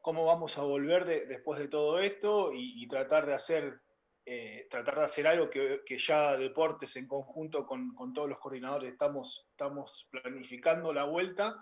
cómo 0.00 0.24
vamos 0.26 0.58
a 0.58 0.62
volver 0.62 1.04
de- 1.04 1.26
después 1.26 1.58
de 1.58 1.68
todo 1.68 1.98
esto 2.00 2.52
y, 2.52 2.82
y 2.82 2.88
tratar 2.88 3.26
de 3.26 3.34
hacer 3.34 3.80
eh, 4.30 4.66
tratar 4.70 4.96
de 4.98 5.04
hacer 5.04 5.26
algo 5.26 5.48
que, 5.48 5.80
que 5.86 5.96
ya 5.96 6.36
deportes 6.36 6.94
en 6.96 7.08
conjunto 7.08 7.64
con, 7.64 7.94
con 7.94 8.12
todos 8.12 8.28
los 8.28 8.38
coordinadores 8.38 8.92
estamos, 8.92 9.46
estamos 9.50 10.06
planificando 10.10 10.92
la 10.92 11.04
vuelta 11.04 11.56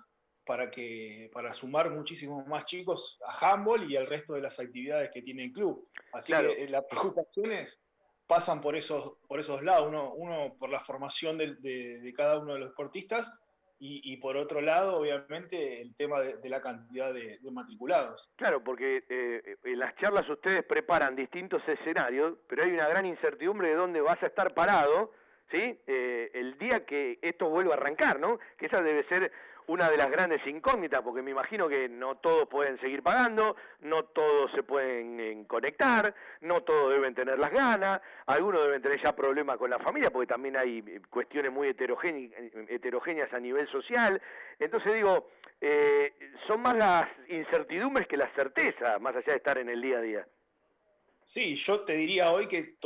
para 0.46 0.70
que 0.70 1.28
para 1.32 1.52
sumar 1.52 1.90
muchísimos 1.90 2.46
más 2.46 2.64
chicos 2.64 3.18
a 3.26 3.52
handball 3.52 3.90
y 3.90 3.96
al 3.96 4.06
resto 4.06 4.34
de 4.34 4.40
las 4.42 4.58
actividades 4.60 5.10
que 5.12 5.22
tiene 5.22 5.44
el 5.44 5.52
club. 5.52 5.88
Así 6.12 6.32
Claro. 6.32 6.54
que 6.54 6.64
eh, 6.64 6.68
las 6.68 6.84
preocupaciones 6.84 7.78
pasan 8.26 8.60
por 8.60 8.76
esos, 8.76 9.18
por 9.28 9.38
esos 9.40 9.62
lados, 9.62 9.88
uno, 9.88 10.12
uno 10.14 10.54
por 10.58 10.70
la 10.70 10.80
formación 10.80 11.36
del- 11.38 11.60
de, 11.60 12.00
de 12.00 12.12
cada 12.14 12.38
uno 12.38 12.54
de 12.54 12.60
los 12.60 12.68
deportistas 12.70 13.32
y, 13.78 14.00
y 14.10 14.16
por 14.16 14.36
otro 14.36 14.60
lado, 14.62 14.98
obviamente, 14.98 15.82
el 15.82 15.94
tema 15.96 16.20
de, 16.20 16.36
de 16.38 16.48
la 16.48 16.60
cantidad 16.62 17.12
de, 17.12 17.38
de 17.40 17.50
matriculados. 17.50 18.26
Claro, 18.36 18.64
porque 18.64 19.04
eh, 19.08 19.56
en 19.64 19.78
las 19.78 19.94
charlas 19.96 20.28
ustedes 20.30 20.64
preparan 20.64 21.14
distintos 21.14 21.60
escenarios, 21.68 22.38
pero 22.48 22.62
hay 22.64 22.70
una 22.70 22.88
gran 22.88 23.04
incertidumbre 23.04 23.68
de 23.68 23.74
dónde 23.74 24.00
vas 24.00 24.20
a 24.22 24.26
estar 24.28 24.54
parado, 24.54 25.12
¿sí? 25.50 25.78
Eh, 25.86 26.30
el 26.34 26.56
día 26.58 26.86
que 26.86 27.18
esto 27.20 27.48
vuelva 27.50 27.74
a 27.74 27.76
arrancar, 27.76 28.18
¿no? 28.18 28.38
Que 28.58 28.66
esa 28.66 28.80
debe 28.80 29.04
ser 29.08 29.30
una 29.68 29.90
de 29.90 29.96
las 29.96 30.10
grandes 30.10 30.46
incógnitas, 30.46 31.02
porque 31.02 31.22
me 31.22 31.32
imagino 31.32 31.68
que 31.68 31.88
no 31.88 32.16
todos 32.16 32.48
pueden 32.48 32.78
seguir 32.80 33.02
pagando, 33.02 33.56
no 33.80 34.04
todos 34.04 34.50
se 34.52 34.62
pueden 34.62 35.18
eh, 35.18 35.44
conectar, 35.46 36.14
no 36.42 36.62
todos 36.62 36.92
deben 36.92 37.14
tener 37.14 37.38
las 37.38 37.50
ganas, 37.50 38.00
algunos 38.26 38.62
deben 38.64 38.82
tener 38.82 39.02
ya 39.02 39.14
problemas 39.14 39.56
con 39.56 39.70
la 39.70 39.78
familia, 39.78 40.10
porque 40.10 40.28
también 40.28 40.56
hay 40.56 40.84
eh, 40.86 41.00
cuestiones 41.10 41.50
muy 41.52 41.68
heterogéne- 41.68 42.32
heterogéneas 42.68 43.32
a 43.32 43.40
nivel 43.40 43.66
social. 43.68 44.20
Entonces 44.58 44.94
digo, 44.94 45.30
eh, 45.60 46.12
son 46.46 46.60
más 46.60 46.76
las 46.76 47.08
incertidumbres 47.28 48.06
que 48.06 48.16
las 48.16 48.32
certezas, 48.34 49.00
más 49.00 49.16
allá 49.16 49.32
de 49.32 49.36
estar 49.36 49.58
en 49.58 49.68
el 49.68 49.82
día 49.82 49.98
a 49.98 50.02
día. 50.02 50.28
Sí, 51.24 51.56
yo 51.56 51.80
te 51.80 51.94
diría 51.94 52.30
hoy 52.30 52.46
que 52.46 52.76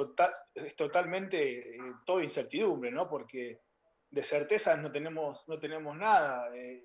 es 0.54 0.74
totalmente 0.74 1.76
eh, 1.76 1.78
todo 2.06 2.22
incertidumbre, 2.22 2.90
¿no? 2.90 3.06
Porque 3.06 3.60
de 4.10 4.22
certezas 4.22 4.78
no 4.78 4.90
tenemos, 4.90 5.46
no 5.48 5.58
tenemos 5.58 5.96
nada. 5.96 6.54
eh, 6.56 6.82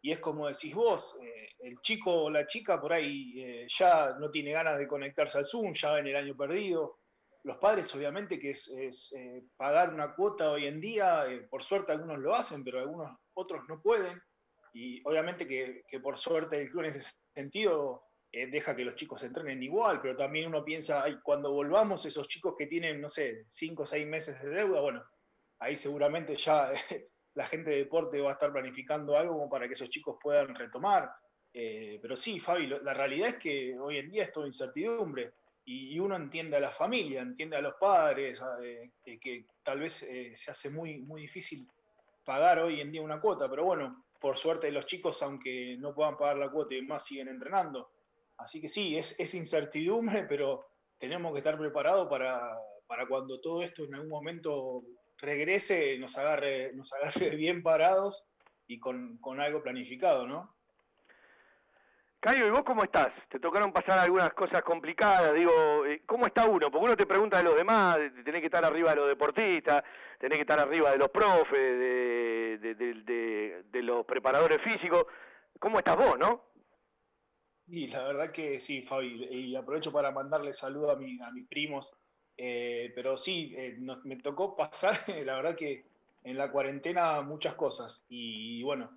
y 0.00 0.12
es 0.12 0.20
como 0.20 0.46
decís 0.46 0.74
vos, 0.74 1.16
eh, 1.20 1.48
el 1.60 1.80
chico 1.80 2.24
o 2.24 2.30
la 2.30 2.46
chica 2.46 2.80
por 2.80 2.92
ahí 2.92 3.34
eh, 3.36 3.66
ya 3.68 4.14
no 4.18 4.30
tiene 4.30 4.52
ganas 4.52 4.78
de 4.78 4.86
conectarse 4.86 5.38
al 5.38 5.44
Zoom, 5.44 5.72
ya 5.74 5.92
ven 5.92 6.06
el 6.06 6.16
año 6.16 6.36
perdido. 6.36 6.98
Los 7.44 7.56
padres, 7.58 7.92
obviamente, 7.94 8.38
que 8.38 8.50
es, 8.50 9.12
pagar 9.56 9.94
una 9.94 10.14
cuota 10.14 10.50
hoy 10.50 10.66
en 10.66 10.80
día, 10.80 11.24
por 11.48 11.62
suerte 11.62 11.92
algunos 11.92 12.18
lo 12.18 12.34
hacen, 12.34 12.62
pero 12.62 12.80
algunos 12.80 13.16
otros 13.34 13.62
no 13.68 13.80
pueden. 13.80 14.20
Y 14.74 15.00
obviamente 15.06 15.46
que, 15.46 15.82
que 15.88 16.00
por 16.00 16.18
suerte 16.18 16.60
el 16.60 16.68
club 16.68 16.84
en 16.84 16.90
ese 16.90 17.14
sentido 17.32 18.04
deja 18.30 18.76
que 18.76 18.84
los 18.84 18.96
chicos 18.96 19.22
entrenen 19.22 19.62
igual, 19.62 20.00
pero 20.02 20.16
también 20.16 20.48
uno 20.48 20.64
piensa, 20.64 21.02
ay, 21.02 21.18
cuando 21.22 21.52
volvamos 21.52 22.04
esos 22.04 22.28
chicos 22.28 22.54
que 22.58 22.66
tienen, 22.66 23.00
no 23.00 23.08
sé, 23.08 23.46
cinco 23.48 23.84
o 23.84 23.86
seis 23.86 24.06
meses 24.06 24.40
de 24.42 24.50
deuda, 24.50 24.80
bueno, 24.80 25.02
ahí 25.60 25.76
seguramente 25.76 26.36
ya 26.36 26.72
la 27.34 27.46
gente 27.46 27.70
de 27.70 27.76
deporte 27.78 28.20
va 28.20 28.30
a 28.30 28.32
estar 28.32 28.52
planificando 28.52 29.16
algo 29.16 29.48
para 29.48 29.66
que 29.66 29.74
esos 29.74 29.90
chicos 29.90 30.16
puedan 30.20 30.54
retomar. 30.54 31.10
Eh, 31.52 31.98
pero 32.00 32.16
sí, 32.16 32.40
Fabi, 32.40 32.66
la 32.66 32.94
realidad 32.94 33.28
es 33.28 33.36
que 33.36 33.78
hoy 33.78 33.98
en 33.98 34.10
día 34.10 34.24
es 34.24 34.32
todo 34.32 34.46
incertidumbre 34.46 35.32
y, 35.64 35.98
uno 35.98 36.16
entiende 36.16 36.56
a 36.56 36.60
la 36.60 36.70
familia, 36.70 37.20
entiende 37.20 37.56
a 37.56 37.60
los 37.60 37.74
padres, 37.74 38.40
eh, 38.62 38.90
que, 39.04 39.18
que 39.18 39.46
tal 39.62 39.80
vez 39.80 40.02
eh, 40.02 40.32
se 40.34 40.50
hace 40.50 40.70
muy, 40.70 40.98
muy 40.98 41.22
difícil 41.22 41.66
pagar 42.24 42.58
hoy 42.58 42.80
en 42.80 42.90
día 42.90 43.02
una 43.02 43.20
cuota, 43.20 43.48
pero 43.48 43.64
bueno, 43.64 44.04
por 44.20 44.36
suerte 44.36 44.70
los 44.72 44.86
chicos, 44.86 45.22
aunque 45.22 45.76
no 45.78 45.94
puedan 45.94 46.16
pagar 46.16 46.38
la 46.38 46.50
cuota 46.50 46.74
y 46.74 46.82
más, 46.82 47.04
siguen 47.04 47.28
entrenando. 47.28 47.90
Así 48.38 48.60
que 48.60 48.68
sí, 48.68 48.96
es, 48.96 49.14
es 49.18 49.34
incertidumbre, 49.34 50.24
pero 50.24 50.66
tenemos 50.98 51.32
que 51.32 51.38
estar 51.38 51.58
preparados 51.58 52.08
para, 52.08 52.40
para 52.86 53.06
cuando 53.06 53.40
todo 53.40 53.62
esto 53.62 53.84
en 53.84 53.94
algún 53.94 54.10
momento 54.10 54.82
regrese, 55.18 55.98
nos 55.98 56.16
agarre, 56.16 56.72
nos 56.74 56.92
agarre 56.92 57.30
bien 57.36 57.62
parados 57.62 58.24
y 58.66 58.78
con, 58.78 59.18
con 59.18 59.40
algo 59.40 59.62
planificado, 59.62 60.26
¿no? 60.26 60.54
Cayo, 62.20 62.46
¿y 62.46 62.50
vos 62.50 62.64
cómo 62.64 62.82
estás? 62.82 63.12
¿Te 63.28 63.38
tocaron 63.38 63.72
pasar 63.72 63.96
algunas 64.00 64.32
cosas 64.34 64.62
complicadas? 64.64 65.32
Digo, 65.34 65.86
eh, 65.86 66.02
¿cómo 66.04 66.26
está 66.26 66.46
uno? 66.46 66.68
Porque 66.68 66.84
uno 66.86 66.96
te 66.96 67.06
pregunta 67.06 67.38
de 67.38 67.44
los 67.44 67.54
demás, 67.54 67.96
de- 67.96 68.10
tenés 68.24 68.40
que 68.40 68.46
estar 68.46 68.64
arriba 68.64 68.90
de 68.90 68.96
los 68.96 69.08
deportistas, 69.08 69.84
tenés 70.18 70.36
que 70.36 70.42
estar 70.42 70.58
arriba 70.58 70.90
de 70.90 70.98
los 70.98 71.10
profes, 71.10 71.52
de, 71.52 72.58
de- 72.60 72.74
de- 72.74 72.94
de- 73.04 73.62
de 73.70 73.82
los 73.84 74.04
preparadores 74.04 74.60
físicos. 74.62 75.06
¿Cómo 75.60 75.78
estás 75.78 75.96
vos, 75.96 76.18
no? 76.18 76.42
Y 77.68 77.86
la 77.86 78.02
verdad 78.02 78.32
que 78.32 78.58
sí, 78.58 78.82
Fabi, 78.82 79.26
y 79.30 79.54
aprovecho 79.54 79.92
para 79.92 80.10
mandarle 80.10 80.52
saludo 80.54 80.90
a, 80.90 80.96
mi- 80.96 81.20
a 81.22 81.30
mis 81.30 81.46
primos, 81.46 81.92
eh, 82.38 82.92
pero 82.94 83.16
sí, 83.16 83.52
eh, 83.56 83.76
me 84.04 84.16
tocó 84.16 84.56
pasar, 84.56 85.04
la 85.24 85.36
verdad 85.36 85.56
que 85.56 85.84
en 86.22 86.38
la 86.38 86.50
cuarentena 86.50 87.20
muchas 87.22 87.54
cosas, 87.54 88.04
y 88.08 88.62
bueno, 88.62 88.90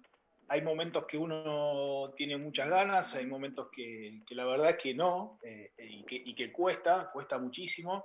hay 0.48 0.62
momentos 0.62 1.06
que 1.08 1.18
uno 1.18 2.14
tiene 2.18 2.36
muchas 2.38 2.70
ganas, 2.70 3.16
hay 3.16 3.26
momentos 3.26 3.70
que, 3.72 4.20
la 4.32 4.46
verdad 4.46 4.78
que 4.78 4.94
no, 4.94 5.40
eh, 5.44 5.72
y, 5.78 6.36
que, 6.36 6.52
cuesta, 6.52 7.10
cuesta 7.14 7.38
muchísimo. 7.38 8.04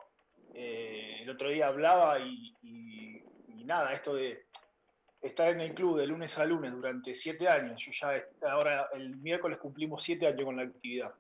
Eh, 0.55 1.19
el 1.23 1.31
otro 1.31 1.49
día 1.51 1.67
hablaba 1.67 2.21
y, 2.21 2.57
y- 2.63 3.65
nada, 3.65 3.93
esto 3.93 4.15
de 4.15 4.45
estar 5.21 5.49
en 5.49 5.61
el 5.61 5.75
club 5.75 5.99
de 5.99 6.07
lunes 6.07 6.39
a 6.39 6.45
lunes 6.45 6.71
durante 6.71 7.15
siete 7.15 7.49
años, 7.49 7.85
yo 7.85 7.91
ya 7.91 8.25
ahora 8.49 8.89
el 8.95 9.17
miércoles 9.17 9.59
cumplimos 9.59 10.05
siete 10.05 10.29
años 10.29 10.45
con 10.45 10.57
la 10.57 10.63
actividad. 10.63 11.13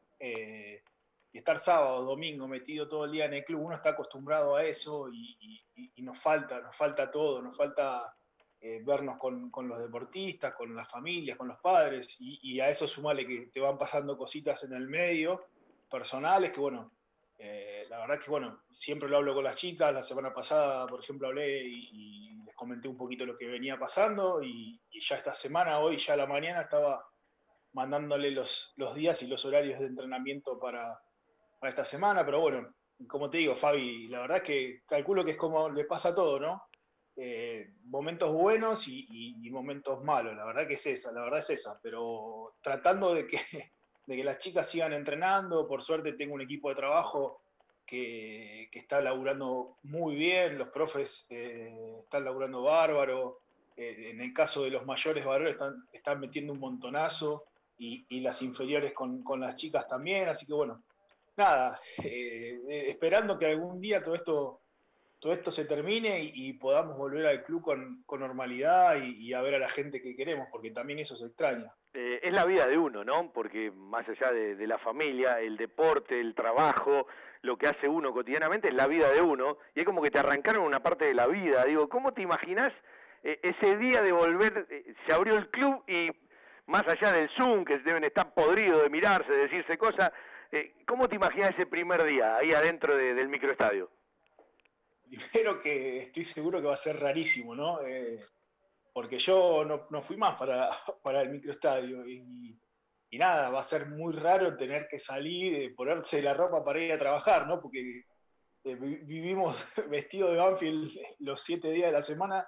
Estar 1.36 1.58
sábado, 1.58 2.02
domingo 2.02 2.48
metido 2.48 2.88
todo 2.88 3.04
el 3.04 3.12
día 3.12 3.26
en 3.26 3.34
el 3.34 3.44
club, 3.44 3.60
uno 3.60 3.74
está 3.74 3.90
acostumbrado 3.90 4.56
a 4.56 4.64
eso 4.64 5.10
y, 5.12 5.62
nos 5.98 6.18
falta, 6.18 6.60
nos 6.60 6.74
falta 6.74 7.10
todo, 7.10 7.42
nos 7.42 7.54
falta 7.54 8.16
eh, 8.58 8.80
vernos 8.82 9.18
con, 9.18 9.50
los 9.68 9.78
deportistas, 9.78 10.54
con 10.54 10.74
las 10.74 10.90
familias, 10.90 11.36
con 11.36 11.48
los 11.48 11.58
padres, 11.58 12.16
y, 12.18 12.58
a 12.60 12.70
eso 12.70 12.88
sumale 12.88 13.26
que 13.26 13.50
te 13.52 13.60
van 13.60 13.76
pasando 13.76 14.16
cositas 14.16 14.64
en 14.64 14.72
el 14.72 14.88
medio, 14.88 15.48
personales, 15.90 16.52
que 16.52 16.60
bueno, 16.60 16.92
eh, 17.38 17.84
la 17.90 17.98
verdad 17.98 18.18
que 18.18 18.30
bueno, 18.30 18.62
siempre 18.70 19.08
lo 19.08 19.18
hablo 19.18 19.34
con 19.34 19.44
las 19.44 19.56
chicas, 19.56 19.92
la 19.92 20.02
semana 20.02 20.32
pasada, 20.32 20.86
por 20.86 21.02
ejemplo, 21.02 21.28
hablé 21.28 21.64
y, 21.64 22.30
les 22.46 22.54
comenté 22.54 22.88
un 22.88 22.96
poquito 22.96 23.26
lo 23.26 23.36
que 23.36 23.46
venía 23.46 23.78
pasando, 23.78 24.42
y, 24.42 24.80
y 24.90 25.00
ya 25.00 25.16
esta 25.16 25.34
semana, 25.34 25.80
hoy 25.80 25.98
ya 25.98 26.14
a 26.14 26.16
la 26.16 26.26
mañana, 26.26 26.62
estaba 26.62 27.06
mandándole 27.74 28.30
los, 28.30 28.72
los 28.76 28.94
días 28.94 29.22
y 29.22 29.26
los 29.26 29.44
horarios 29.44 29.78
de 29.80 29.86
entrenamiento 29.86 30.58
para, 30.58 30.98
para 31.58 31.70
esta 31.70 31.84
semana, 31.84 32.24
pero 32.24 32.40
bueno, 32.40 32.74
como 33.08 33.28
te 33.28 33.38
digo, 33.38 33.54
Fabi, 33.54 34.08
la 34.08 34.20
verdad 34.20 34.38
es 34.38 34.42
que 34.42 34.80
calculo 34.86 35.24
que 35.24 35.32
es 35.32 35.36
como 35.36 35.68
le 35.68 35.84
pasa 35.84 36.10
a 36.10 36.14
todo, 36.14 36.40
¿no? 36.40 36.62
Eh, 37.18 37.70
momentos 37.84 38.32
buenos 38.32 38.86
y, 38.88 39.48
momentos 39.50 40.04
malos, 40.04 40.36
la 40.36 40.44
verdad 40.44 40.66
que 40.66 40.74
es 40.74 40.86
esa, 40.86 41.12
la 41.12 41.22
verdad 41.22 41.38
es 41.38 41.50
esa, 41.50 41.80
pero 41.82 42.54
tratando 42.60 43.14
de 43.14 43.26
que, 43.26 43.38
de 44.06 44.16
que 44.16 44.24
las 44.24 44.38
chicas 44.38 44.68
sigan 44.68 44.92
entrenando, 44.92 45.66
por 45.66 45.82
suerte 45.82 46.12
tengo 46.12 46.34
un 46.34 46.42
equipo 46.42 46.68
de 46.68 46.74
trabajo 46.74 47.40
que, 47.86 48.68
que 48.70 48.78
está 48.78 49.00
laburando 49.00 49.78
muy 49.84 50.14
bien, 50.14 50.58
los 50.58 50.68
profes 50.68 51.26
eh, 51.30 52.00
están 52.02 52.24
laburando 52.24 52.62
bárbaro, 52.62 53.40
eh, 53.76 54.10
en 54.10 54.20
el 54.20 54.34
caso 54.34 54.64
de 54.64 54.70
los 54.70 54.84
mayores 54.84 55.24
varones 55.24 55.54
están, 55.54 55.88
están 55.92 56.20
metiendo 56.20 56.52
un 56.52 56.60
montonazo 56.60 57.44
y, 57.78 58.04
y 58.10 58.20
las 58.20 58.42
inferiores 58.42 58.92
con, 58.92 59.22
con 59.22 59.40
las 59.40 59.56
chicas 59.56 59.88
también, 59.88 60.28
así 60.28 60.44
que 60.44 60.52
bueno, 60.52 60.82
nada, 61.36 61.80
eh, 62.02 62.60
eh, 62.68 62.84
esperando 62.88 63.38
que 63.38 63.46
algún 63.46 63.80
día 63.80 64.02
todo 64.02 64.14
esto, 64.14 64.60
todo 65.18 65.32
esto 65.32 65.50
se 65.50 65.64
termine 65.64 66.20
y, 66.22 66.52
podamos 66.54 66.96
volver 66.96 67.26
al 67.26 67.44
club 67.44 67.62
con, 67.62 68.02
con 68.04 68.20
normalidad 68.20 68.96
y, 69.02 69.28
y 69.28 69.32
a 69.32 69.42
ver 69.42 69.54
a 69.54 69.58
la 69.58 69.68
gente 69.68 70.00
que 70.00 70.16
queremos, 70.16 70.48
porque 70.50 70.70
también 70.70 70.98
eso 70.98 71.16
se 71.16 71.26
extraña. 71.26 71.72
Eh, 71.94 72.20
es 72.22 72.32
la 72.32 72.44
vida 72.44 72.66
de 72.66 72.76
uno, 72.76 73.04
¿no? 73.04 73.32
Porque 73.32 73.70
más 73.70 74.06
allá 74.08 74.30
de, 74.32 74.54
de 74.56 74.66
la 74.66 74.78
familia, 74.78 75.40
el 75.40 75.56
deporte, 75.56 76.20
el 76.20 76.34
trabajo, 76.34 77.06
lo 77.42 77.56
que 77.56 77.68
hace 77.68 77.88
uno 77.88 78.12
cotidianamente 78.12 78.68
es 78.68 78.74
la 78.74 78.86
vida 78.86 79.10
de 79.10 79.22
uno, 79.22 79.58
y 79.74 79.80
es 79.80 79.86
como 79.86 80.02
que 80.02 80.10
te 80.10 80.18
arrancaron 80.18 80.64
una 80.64 80.82
parte 80.82 81.06
de 81.06 81.14
la 81.14 81.26
vida. 81.26 81.64
Digo, 81.64 81.88
¿cómo 81.88 82.12
te 82.12 82.22
imaginas 82.22 82.72
eh, 83.22 83.40
ese 83.42 83.76
día 83.76 84.02
de 84.02 84.12
volver, 84.12 84.66
eh, 84.70 84.94
se 85.06 85.12
abrió 85.12 85.36
el 85.36 85.48
club 85.48 85.82
y 85.88 86.10
más 86.66 86.86
allá 86.86 87.12
del 87.12 87.28
Zoom, 87.30 87.64
que 87.64 87.78
deben 87.78 88.04
estar 88.04 88.32
podridos 88.34 88.82
de 88.82 88.90
mirarse, 88.90 89.32
de 89.32 89.48
decirse 89.48 89.78
cosas, 89.78 90.12
eh, 90.60 90.74
¿cómo 90.86 91.08
te 91.08 91.16
imaginas 91.16 91.50
ese 91.50 91.66
primer 91.66 92.02
día 92.04 92.36
ahí 92.36 92.52
adentro 92.52 92.96
de- 92.96 93.14
del 93.14 93.28
microestadio? 93.28 93.90
Primero 95.08 95.60
que 95.60 95.98
estoy 96.02 96.24
seguro 96.24 96.60
que 96.60 96.66
va 96.66 96.74
a 96.74 96.78
ser 96.78 96.98
rarísimo, 96.98 97.54
¿no? 97.54 97.80
Eh, 97.82 98.24
porque 98.92 99.18
yo 99.18 99.64
no, 99.64 99.86
no 99.90 100.02
fui 100.02 100.16
más 100.16 100.36
para, 100.36 100.70
para 101.02 101.22
el 101.22 101.30
microestadio 101.30 102.06
y, 102.08 102.58
y 103.10 103.18
nada, 103.18 103.50
va 103.50 103.60
a 103.60 103.64
ser 103.64 103.86
muy 103.86 104.12
raro 104.14 104.56
tener 104.56 104.88
que 104.88 104.98
salir, 104.98 105.54
eh, 105.54 105.74
ponerse 105.76 106.20
la 106.22 106.34
ropa 106.34 106.64
para 106.64 106.80
ir 106.80 106.92
a 106.92 106.98
trabajar, 106.98 107.46
¿no? 107.46 107.60
Porque 107.60 108.04
eh, 108.64 108.74
vi- 108.74 108.96
vivimos 109.04 109.56
vestidos 109.90 110.32
de 110.32 110.38
Banfield 110.38 110.90
los 111.20 111.40
siete 111.42 111.70
días 111.70 111.88
de 111.88 111.92
la 111.98 112.02
semana 112.02 112.46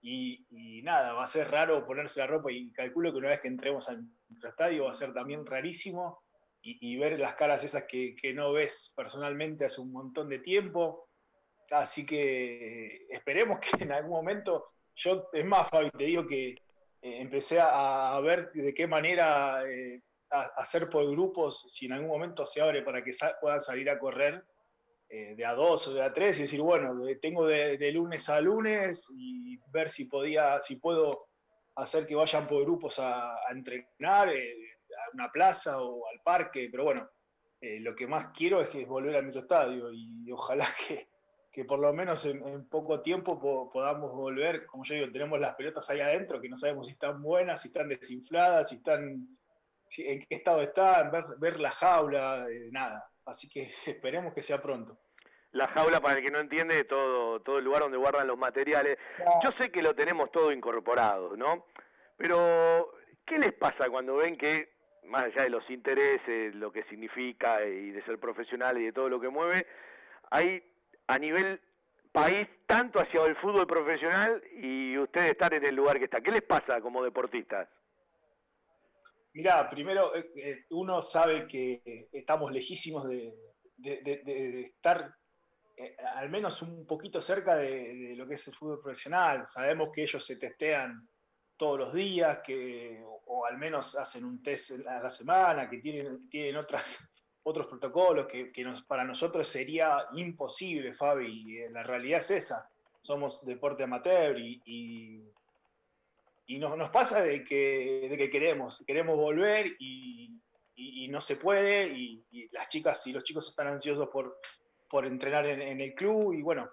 y, 0.00 0.46
y 0.50 0.82
nada, 0.82 1.12
va 1.14 1.24
a 1.24 1.28
ser 1.28 1.50
raro 1.50 1.84
ponerse 1.84 2.20
la 2.20 2.28
ropa 2.28 2.52
y 2.52 2.70
calculo 2.72 3.10
que 3.10 3.18
una 3.18 3.30
vez 3.30 3.40
que 3.40 3.48
entremos 3.48 3.88
al 3.88 4.04
microestadio 4.28 4.84
va 4.84 4.90
a 4.90 4.94
ser 4.94 5.12
también 5.12 5.44
rarísimo 5.44 6.22
y, 6.80 6.96
ver 6.96 7.18
las 7.18 7.34
caras 7.36 7.62
esas 7.64 7.84
que, 7.84 8.16
que 8.20 8.32
no 8.32 8.52
ves 8.52 8.92
personalmente 8.96 9.64
hace 9.64 9.80
un 9.80 9.92
montón 9.92 10.28
de 10.28 10.40
tiempo. 10.40 11.08
Así 11.70 12.04
que 12.04 12.86
eh, 12.86 13.06
esperemos 13.10 13.60
que 13.60 13.84
en 13.84 13.92
algún 13.92 14.12
momento, 14.12 14.72
yo, 14.94 15.28
es 15.32 15.44
más, 15.44 15.68
Fabi, 15.70 15.90
te 15.90 16.04
digo 16.04 16.26
que 16.26 16.56
eh, 17.06 17.20
empecé 17.20 17.60
a, 17.60 18.18
ver 18.20 18.50
de 18.52 18.74
qué 18.74 18.86
manera 18.86 19.62
eh, 19.68 20.02
hacer 20.30 20.88
por 20.88 21.08
grupos, 21.08 21.66
si 21.70 21.86
en 21.86 21.92
algún 21.92 22.08
momento 22.08 22.44
se 22.44 22.60
abre 22.60 22.82
para 22.82 23.04
que 23.04 23.12
puedan 23.40 23.60
salir 23.60 23.88
a 23.90 23.98
correr 23.98 24.44
eh, 25.08 25.34
de 25.36 25.44
a 25.44 25.54
dos 25.54 25.86
o 25.86 25.94
de 25.94 26.02
a 26.02 26.12
tres 26.12 26.38
y 26.38 26.42
decir, 26.42 26.60
bueno, 26.60 27.00
tengo 27.22 27.46
de, 27.46 27.92
lunes 27.92 28.28
a 28.28 28.40
lunes 28.40 29.08
y 29.16 29.56
ver 29.70 29.88
si 29.88 30.06
podía, 30.06 30.60
si 30.62 30.76
puedo 30.76 31.28
hacer 31.76 32.08
que 32.08 32.16
vayan 32.16 32.48
por 32.48 32.64
grupos 32.64 32.98
a, 32.98 33.36
entrenar 33.52 34.30
una 35.16 35.32
plaza 35.32 35.80
o 35.82 36.06
al 36.08 36.20
parque, 36.20 36.68
pero 36.70 36.84
bueno, 36.84 37.08
eh, 37.60 37.80
lo 37.80 37.94
que 37.94 38.06
más 38.06 38.26
quiero 38.36 38.60
es 38.60 38.68
que 38.68 38.82
es 38.82 38.88
volver 38.88 39.16
al 39.16 39.24
microestadio 39.24 39.90
y 39.92 40.30
ojalá 40.30 40.66
que, 40.86 41.08
que 41.50 41.64
por 41.64 41.78
lo 41.78 41.92
menos 41.94 42.24
en, 42.26 42.46
en 42.46 42.68
poco 42.68 43.00
tiempo 43.00 43.40
po- 43.40 43.70
podamos 43.70 44.12
volver, 44.12 44.66
como 44.66 44.84
yo 44.84 44.94
digo, 44.94 45.10
tenemos 45.10 45.40
las 45.40 45.54
pelotas 45.54 45.88
ahí 45.88 46.00
adentro, 46.00 46.40
que 46.40 46.50
no 46.50 46.56
sabemos 46.58 46.86
si 46.86 46.92
están 46.92 47.22
buenas, 47.22 47.62
si 47.62 47.68
están 47.68 47.88
desinfladas, 47.88 48.68
si 48.68 48.76
están, 48.76 49.26
si- 49.88 50.06
en 50.06 50.20
qué 50.26 50.34
estado 50.36 50.60
están, 50.60 51.10
ver, 51.10 51.24
ver 51.38 51.58
la 51.60 51.70
jaula, 51.70 52.46
eh, 52.50 52.68
nada. 52.70 53.08
Así 53.24 53.48
que 53.48 53.72
esperemos 53.86 54.34
que 54.34 54.42
sea 54.42 54.60
pronto. 54.60 54.98
La 55.52 55.68
jaula, 55.68 56.00
para 56.00 56.18
el 56.18 56.24
que 56.24 56.30
no 56.30 56.40
entiende, 56.40 56.84
todo, 56.84 57.40
todo 57.40 57.56
el 57.58 57.64
lugar 57.64 57.80
donde 57.80 57.96
guardan 57.96 58.26
los 58.26 58.36
materiales. 58.36 58.98
Yo 59.42 59.50
sé 59.58 59.70
que 59.72 59.80
lo 59.80 59.94
tenemos 59.94 60.30
todo 60.30 60.52
incorporado, 60.52 61.34
¿no? 61.34 61.64
Pero, 62.18 62.92
¿qué 63.24 63.38
les 63.38 63.54
pasa 63.54 63.88
cuando 63.88 64.16
ven 64.16 64.36
que, 64.36 64.75
más 65.08 65.24
allá 65.24 65.42
de 65.42 65.50
los 65.50 65.68
intereses, 65.70 66.54
lo 66.54 66.72
que 66.72 66.84
significa 66.84 67.64
y 67.64 67.90
de 67.90 68.02
ser 68.04 68.18
profesional 68.18 68.78
y 68.78 68.84
de 68.86 68.92
todo 68.92 69.08
lo 69.08 69.20
que 69.20 69.28
mueve, 69.28 69.66
hay 70.30 70.62
a 71.06 71.18
nivel 71.18 71.60
país 72.16 72.48
tanto 72.66 72.98
hacia 72.98 73.22
el 73.24 73.36
fútbol 73.36 73.66
profesional 73.66 74.42
y 74.54 74.96
ustedes 74.96 75.32
están 75.32 75.52
en 75.52 75.66
el 75.66 75.74
lugar 75.74 75.98
que 75.98 76.06
está? 76.06 76.20
¿Qué 76.22 76.30
les 76.30 76.42
pasa 76.42 76.80
como 76.80 77.04
deportistas? 77.04 77.68
Mirá, 79.34 79.68
primero 79.68 80.16
eh, 80.16 80.32
eh, 80.36 80.64
uno 80.70 81.02
sabe 81.02 81.46
que 81.46 81.82
eh, 81.84 82.08
estamos 82.12 82.50
lejísimos 82.50 83.06
de, 83.06 83.34
estar 84.64 85.14
eh, 85.76 85.94
al 86.14 86.30
menos 86.30 86.62
un 86.62 86.86
poquito 86.86 87.20
cerca 87.20 87.56
de 87.56 88.14
lo 88.16 88.26
que 88.26 88.34
es 88.34 88.48
el 88.48 88.54
fútbol 88.54 88.80
profesional. 88.80 89.46
Sabemos 89.46 89.90
que 89.94 90.04
ellos 90.04 90.24
se 90.24 90.36
testean 90.36 91.06
todos 91.56 91.78
los 91.78 91.92
días, 91.94 92.40
que, 92.44 93.02
o, 93.26 93.46
al 93.46 93.58
menos 93.58 93.96
hacen 93.96 94.24
un 94.24 94.42
test 94.42 94.72
a 94.86 95.00
la 95.02 95.10
semana, 95.10 95.68
que 95.68 95.78
tienen, 95.78 96.28
tienen 96.28 96.56
otras, 96.56 96.98
otros 97.42 97.66
protocolos 97.66 98.26
que, 98.26 98.52
que 98.52 98.64
para 98.86 99.04
nosotros 99.04 99.46
sería 99.48 100.06
imposible, 100.14 100.92
Fabi. 100.94 101.26
y, 101.26 101.58
eh, 101.58 101.70
la 101.70 101.82
realidad 101.82 102.20
es 102.20 102.30
esa. 102.30 102.68
Somos 103.00 103.44
deporte 103.44 103.84
amateur 103.84 104.38
y, 104.38 104.60
y 106.46 106.58
nos, 106.58 106.76
nos 106.76 106.90
pasa 106.90 107.22
de 107.22 107.44
que, 107.44 108.06
de 108.08 108.16
que 108.16 108.30
queremos, 108.30 108.82
queremos 108.86 109.16
volver 109.16 109.76
y, 109.78 110.32
y- 110.76 111.08
no 111.08 111.20
se 111.20 111.36
puede, 111.36 111.88
y, 111.88 112.24
las 112.52 112.68
chicas 112.68 113.06
y 113.06 113.12
los 113.12 113.24
chicos 113.24 113.48
están 113.48 113.68
ansiosos 113.68 114.08
por, 114.08 114.38
por 114.90 115.06
entrenar 115.06 115.46
en, 115.46 115.60
en 115.62 115.80
el 115.80 115.94
club, 115.94 116.32
y 116.34 116.42
bueno, 116.42 116.68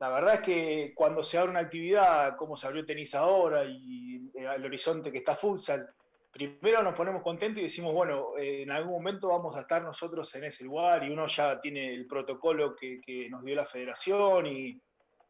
la 0.00 0.08
verdad 0.08 0.34
es 0.34 0.40
que 0.40 0.92
cuando 0.94 1.22
se 1.22 1.36
abre 1.36 1.50
una 1.50 1.60
actividad, 1.60 2.34
como 2.36 2.56
se 2.56 2.66
abrió 2.66 2.86
tenis 2.86 3.14
ahora, 3.14 3.64
y 3.64 4.30
eh, 4.34 4.46
el 4.56 4.64
horizonte 4.64 5.12
que 5.12 5.18
está 5.18 5.36
futsal, 5.36 5.86
primero 6.32 6.82
nos 6.82 6.94
ponemos 6.94 7.22
contentos 7.22 7.60
y 7.60 7.64
decimos, 7.64 7.92
bueno, 7.92 8.34
eh, 8.38 8.62
en 8.62 8.70
algún 8.70 8.94
momento 8.94 9.28
vamos 9.28 9.54
a 9.56 9.60
estar 9.60 9.82
nosotros 9.82 10.34
en 10.36 10.44
ese 10.44 10.64
lugar, 10.64 11.04
y 11.04 11.10
uno 11.10 11.26
ya 11.26 11.60
tiene 11.60 11.92
el 11.92 12.06
protocolo 12.06 12.74
que, 12.74 13.28
nos 13.28 13.44
dio 13.44 13.54
la 13.54 13.66
federación, 13.66 14.46
y, 14.46 14.80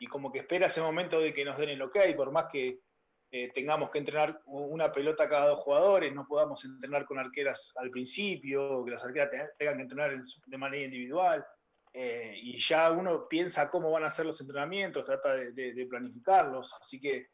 como 0.08 0.30
que 0.32 0.38
espera 0.38 0.66
ese 0.68 0.80
momento 0.80 1.20
de 1.20 1.34
que 1.34 1.44
nos 1.44 1.58
den 1.58 1.70
el 1.70 1.82
ok, 1.82 1.98
por 2.16 2.30
más 2.30 2.46
que 2.50 2.78
eh, 3.32 3.50
tengamos 3.52 3.90
que 3.90 3.98
entrenar 3.98 4.40
una 4.46 4.92
pelota 4.92 5.28
cada 5.28 5.48
dos 5.48 5.60
jugadores, 5.60 6.14
no 6.14 6.26
podamos 6.26 6.64
entrenar 6.64 7.04
con 7.04 7.18
arqueras 7.18 7.72
al 7.76 7.90
principio, 7.90 8.84
que 8.84 8.92
las 8.92 9.04
arqueras 9.04 9.30
te- 9.30 9.50
tengan 9.58 9.76
que 9.76 9.82
entrenar 9.82 10.16
de 10.46 10.58
manera 10.58 10.84
individual, 10.84 11.44
eh, 11.92 12.34
y 12.36 12.56
ya 12.58 12.90
uno 12.90 13.26
piensa 13.28 13.70
cómo 13.70 13.90
van 13.90 14.04
a 14.04 14.10
ser 14.10 14.26
los 14.26 14.40
entrenamientos, 14.40 15.04
trata 15.04 15.34
de, 15.34 15.52
de- 15.52 15.74
de 15.74 15.86
planificarlos, 15.86 16.72
así 16.74 17.00
que 17.00 17.28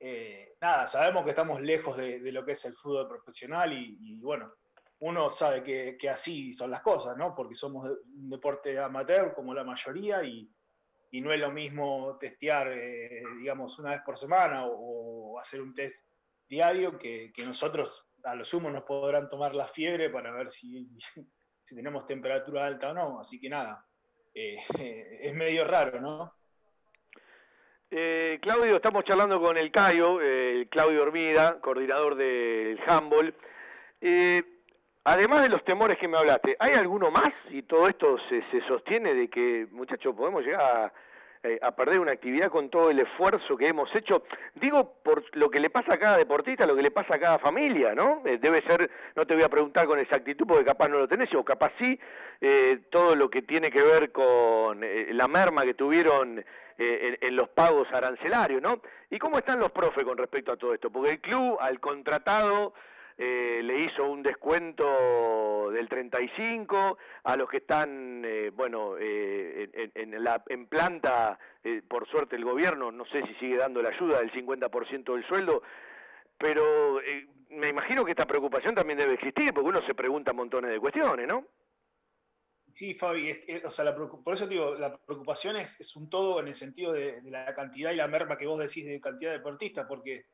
eh, 0.00 0.54
nada, 0.60 0.86
sabemos 0.86 1.24
que 1.24 1.30
estamos 1.30 1.60
lejos 1.60 1.96
de, 1.96 2.20
de 2.20 2.32
lo 2.32 2.44
que 2.44 2.52
es 2.52 2.64
el 2.64 2.74
fútbol 2.74 3.06
profesional 3.06 3.72
y, 3.72 3.98
y, 4.00 4.16
bueno, 4.20 4.52
uno 5.00 5.28
sabe 5.30 5.62
que, 5.62 5.96
que 5.98 6.08
así 6.08 6.52
son 6.52 6.70
las 6.70 6.80
cosas, 6.82 7.16
¿no? 7.16 7.34
Porque 7.34 7.54
somos 7.54 7.88
un 7.88 8.30
deporte 8.30 8.78
amateur 8.78 9.32
como 9.34 9.52
la 9.54 9.62
mayoría 9.64 10.22
y, 10.24 10.50
y 11.10 11.20
no 11.20 11.32
es 11.32 11.38
lo 11.40 11.50
mismo 11.50 12.16
testear, 12.18 12.68
eh, 12.72 13.22
digamos, 13.38 13.78
una 13.78 13.90
vez 13.90 14.00
por 14.04 14.16
semana 14.16 14.66
o, 14.66 15.32
o 15.34 15.38
hacer 15.38 15.60
un 15.60 15.74
test 15.74 16.06
diario 16.48 16.98
que, 16.98 17.30
que 17.34 17.44
nosotros 17.44 18.10
a 18.24 18.34
lo 18.34 18.44
sumo 18.44 18.70
nos 18.70 18.82
podrán 18.84 19.28
tomar 19.28 19.54
la 19.54 19.66
fiebre 19.66 20.10
para 20.10 20.32
ver 20.32 20.50
si, 20.50 20.88
si 21.62 21.74
tenemos 21.76 22.06
temperatura 22.06 22.66
alta 22.66 22.90
o 22.90 22.94
no. 22.94 23.20
Así 23.20 23.38
que 23.40 23.48
nada, 23.48 23.86
eh, 24.34 24.58
es 25.22 25.34
medio 25.34 25.64
raro, 25.64 26.00
¿no? 26.00 26.34
Eh, 27.92 28.38
Claudio, 28.40 28.76
estamos 28.76 29.04
charlando 29.04 29.40
con 29.40 29.56
el 29.56 29.72
Cayo, 29.72 30.20
eh, 30.22 30.68
Claudio 30.70 31.02
Hormida, 31.02 31.60
coordinador 31.60 32.14
del 32.14 32.78
handball. 32.86 33.34
Eh, 34.00 34.44
además 35.02 35.42
de 35.42 35.48
los 35.48 35.64
temores 35.64 35.98
que 35.98 36.06
me 36.06 36.16
hablaste, 36.16 36.56
¿hay 36.60 36.74
alguno 36.74 37.10
más? 37.10 37.30
Y 37.50 37.62
todo 37.62 37.88
esto 37.88 38.16
se, 38.28 38.42
se 38.52 38.64
sostiene 38.68 39.12
de 39.14 39.28
que, 39.28 39.66
muchachos, 39.72 40.14
podemos 40.14 40.44
llegar 40.44 40.60
a, 40.60 40.92
eh, 41.42 41.58
a 41.62 41.74
perder 41.74 42.00
una 42.00 42.12
actividad 42.12 42.50
con 42.50 42.68
todo 42.68 42.90
el 42.90 42.98
esfuerzo 42.98 43.56
que 43.56 43.68
hemos 43.68 43.88
hecho. 43.94 44.24
Digo, 44.54 44.94
por 45.02 45.24
lo 45.36 45.50
que 45.50 45.60
le 45.60 45.70
pasa 45.70 45.94
a 45.94 45.98
cada 45.98 46.16
deportista, 46.18 46.66
lo 46.66 46.76
que 46.76 46.82
le 46.82 46.90
pasa 46.90 47.16
a 47.16 47.18
cada 47.18 47.38
familia, 47.38 47.94
¿no? 47.94 48.22
Eh, 48.26 48.38
debe 48.38 48.62
ser, 48.62 48.90
no 49.16 49.26
te 49.26 49.34
voy 49.34 49.42
a 49.42 49.48
preguntar 49.48 49.86
con 49.86 49.98
exactitud 49.98 50.46
porque 50.46 50.64
capaz 50.64 50.88
no 50.88 50.98
lo 50.98 51.08
tenés, 51.08 51.34
o 51.34 51.44
capaz 51.44 51.72
sí, 51.78 51.98
eh, 52.40 52.80
todo 52.90 53.16
lo 53.16 53.30
que 53.30 53.42
tiene 53.42 53.70
que 53.70 53.82
ver 53.82 54.12
con 54.12 54.82
eh, 54.84 55.08
la 55.12 55.28
merma 55.28 55.62
que 55.62 55.74
tuvieron 55.74 56.38
eh, 56.38 57.18
en, 57.20 57.28
en 57.28 57.36
los 57.36 57.48
pagos 57.50 57.88
arancelarios, 57.92 58.62
¿no? 58.62 58.80
¿Y 59.10 59.18
cómo 59.18 59.38
están 59.38 59.60
los 59.60 59.70
profes 59.70 60.04
con 60.04 60.16
respecto 60.16 60.52
a 60.52 60.56
todo 60.56 60.72
esto? 60.72 60.90
Porque 60.90 61.10
el 61.10 61.20
club 61.20 61.58
al 61.60 61.80
contratado 61.80 62.74
eh, 63.22 63.60
le 63.62 63.80
hizo 63.80 64.10
un 64.10 64.22
descuento 64.22 65.70
del 65.70 65.86
35 65.90 66.96
a 67.24 67.36
los 67.36 67.50
que 67.50 67.58
están, 67.58 68.24
eh, 68.24 68.48
bueno, 68.48 68.96
eh, 68.98 69.68
en, 69.74 69.92
en- 69.94 70.14
en 70.14 70.24
la, 70.24 70.42
en 70.48 70.66
planta, 70.66 71.38
por 71.86 72.08
suerte 72.08 72.36
el 72.36 72.44
gobierno, 72.46 72.90
no 72.90 73.04
sé 73.04 73.22
si 73.26 73.34
sigue 73.34 73.58
dando 73.58 73.82
la 73.82 73.90
ayuda 73.90 74.20
del 74.20 74.32
50% 74.32 75.12
del 75.14 75.26
sueldo, 75.26 75.62
pero 76.38 76.98
me 77.50 77.68
imagino 77.68 78.04
que 78.06 78.12
esta 78.12 78.26
preocupación 78.26 78.74
también 78.74 78.98
debe 78.98 79.14
existir, 79.14 79.52
porque 79.52 79.68
uno 79.68 79.82
se 79.86 79.94
pregunta 79.94 80.32
montones 80.32 80.70
de 80.70 80.80
cuestiones, 80.80 81.28
¿no? 81.28 81.46
Sí, 82.74 82.94
Fabi, 82.94 83.28
es- 83.30 83.64
o 83.64 83.70
sea, 83.70 83.84
la 83.84 83.94
por 83.94 84.32
eso 84.32 84.44
te 84.48 84.54
digo, 84.54 84.74
la 84.76 84.96
preocupación 84.96 85.56
es, 85.56 85.78
es 85.80 85.94
un 85.96 86.08
todo 86.08 86.40
en 86.40 86.48
el 86.48 86.54
sentido 86.54 86.92
de, 86.92 87.20
la 87.24 87.54
cantidad 87.54 87.90
y 87.92 87.96
la 87.96 88.08
merma 88.08 88.38
que 88.38 88.46
vos 88.46 88.58
decís 88.58 88.86
de 88.86 88.98
cantidad 89.00 89.32
de 89.32 89.38
deportistas, 89.38 89.86
porque 89.86 90.24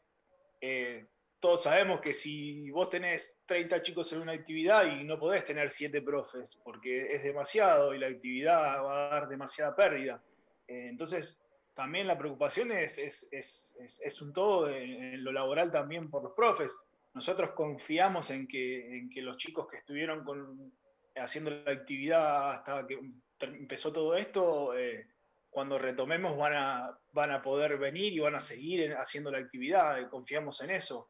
todos 1.46 1.62
sabemos 1.62 2.00
que 2.00 2.12
si 2.12 2.68
vos 2.72 2.88
tenés 2.90 3.38
30 3.46 3.80
chicos 3.80 4.12
en 4.12 4.20
una 4.20 4.32
actividad 4.32 4.84
y 4.84 5.04
no 5.04 5.16
podés 5.16 5.44
tener 5.44 5.70
7 5.70 6.02
profes, 6.02 6.58
porque 6.64 7.14
es 7.14 7.22
demasiado 7.22 7.94
y 7.94 7.98
la 8.00 8.08
actividad 8.08 8.82
va 8.84 9.06
a 9.06 9.10
dar 9.10 9.28
demasiada 9.28 9.76
pérdida. 9.76 10.20
Eh, 10.66 10.88
entonces, 10.88 11.40
también 11.72 12.08
la 12.08 12.18
preocupación 12.18 12.72
es, 12.72 12.98
es, 12.98 13.28
es- 13.30 13.76
es- 14.02 14.20
un 14.22 14.32
todo 14.32 14.68
en, 14.68 14.90
en 15.14 15.22
lo 15.22 15.30
laboral 15.30 15.70
también 15.70 16.10
por 16.10 16.24
los 16.24 16.32
profes. 16.32 16.76
Nosotros 17.14 17.50
confiamos 17.50 18.30
en 18.32 18.48
que, 18.48 18.98
en 18.98 19.08
que 19.08 19.22
los 19.22 19.36
chicos 19.36 19.68
que 19.68 19.76
estuvieron 19.76 20.24
con, 20.24 20.72
haciendo 21.14 21.50
la 21.52 21.70
actividad 21.70 22.54
hasta 22.54 22.84
que 22.88 22.98
empezó 23.40 23.92
todo 23.92 24.16
esto, 24.16 24.76
eh, 24.76 25.06
cuando 25.48 25.78
retomemos 25.78 26.36
van 26.36 26.54
a, 26.54 26.98
van 27.12 27.30
a 27.30 27.40
poder 27.40 27.78
venir 27.78 28.12
y 28.12 28.18
van 28.18 28.34
a 28.34 28.40
seguir 28.40 28.80
en- 28.82 28.94
haciendo 28.94 29.30
la 29.30 29.38
actividad, 29.38 30.00
y 30.00 30.06
confiamos 30.08 30.60
en 30.62 30.70
eso. 30.70 31.08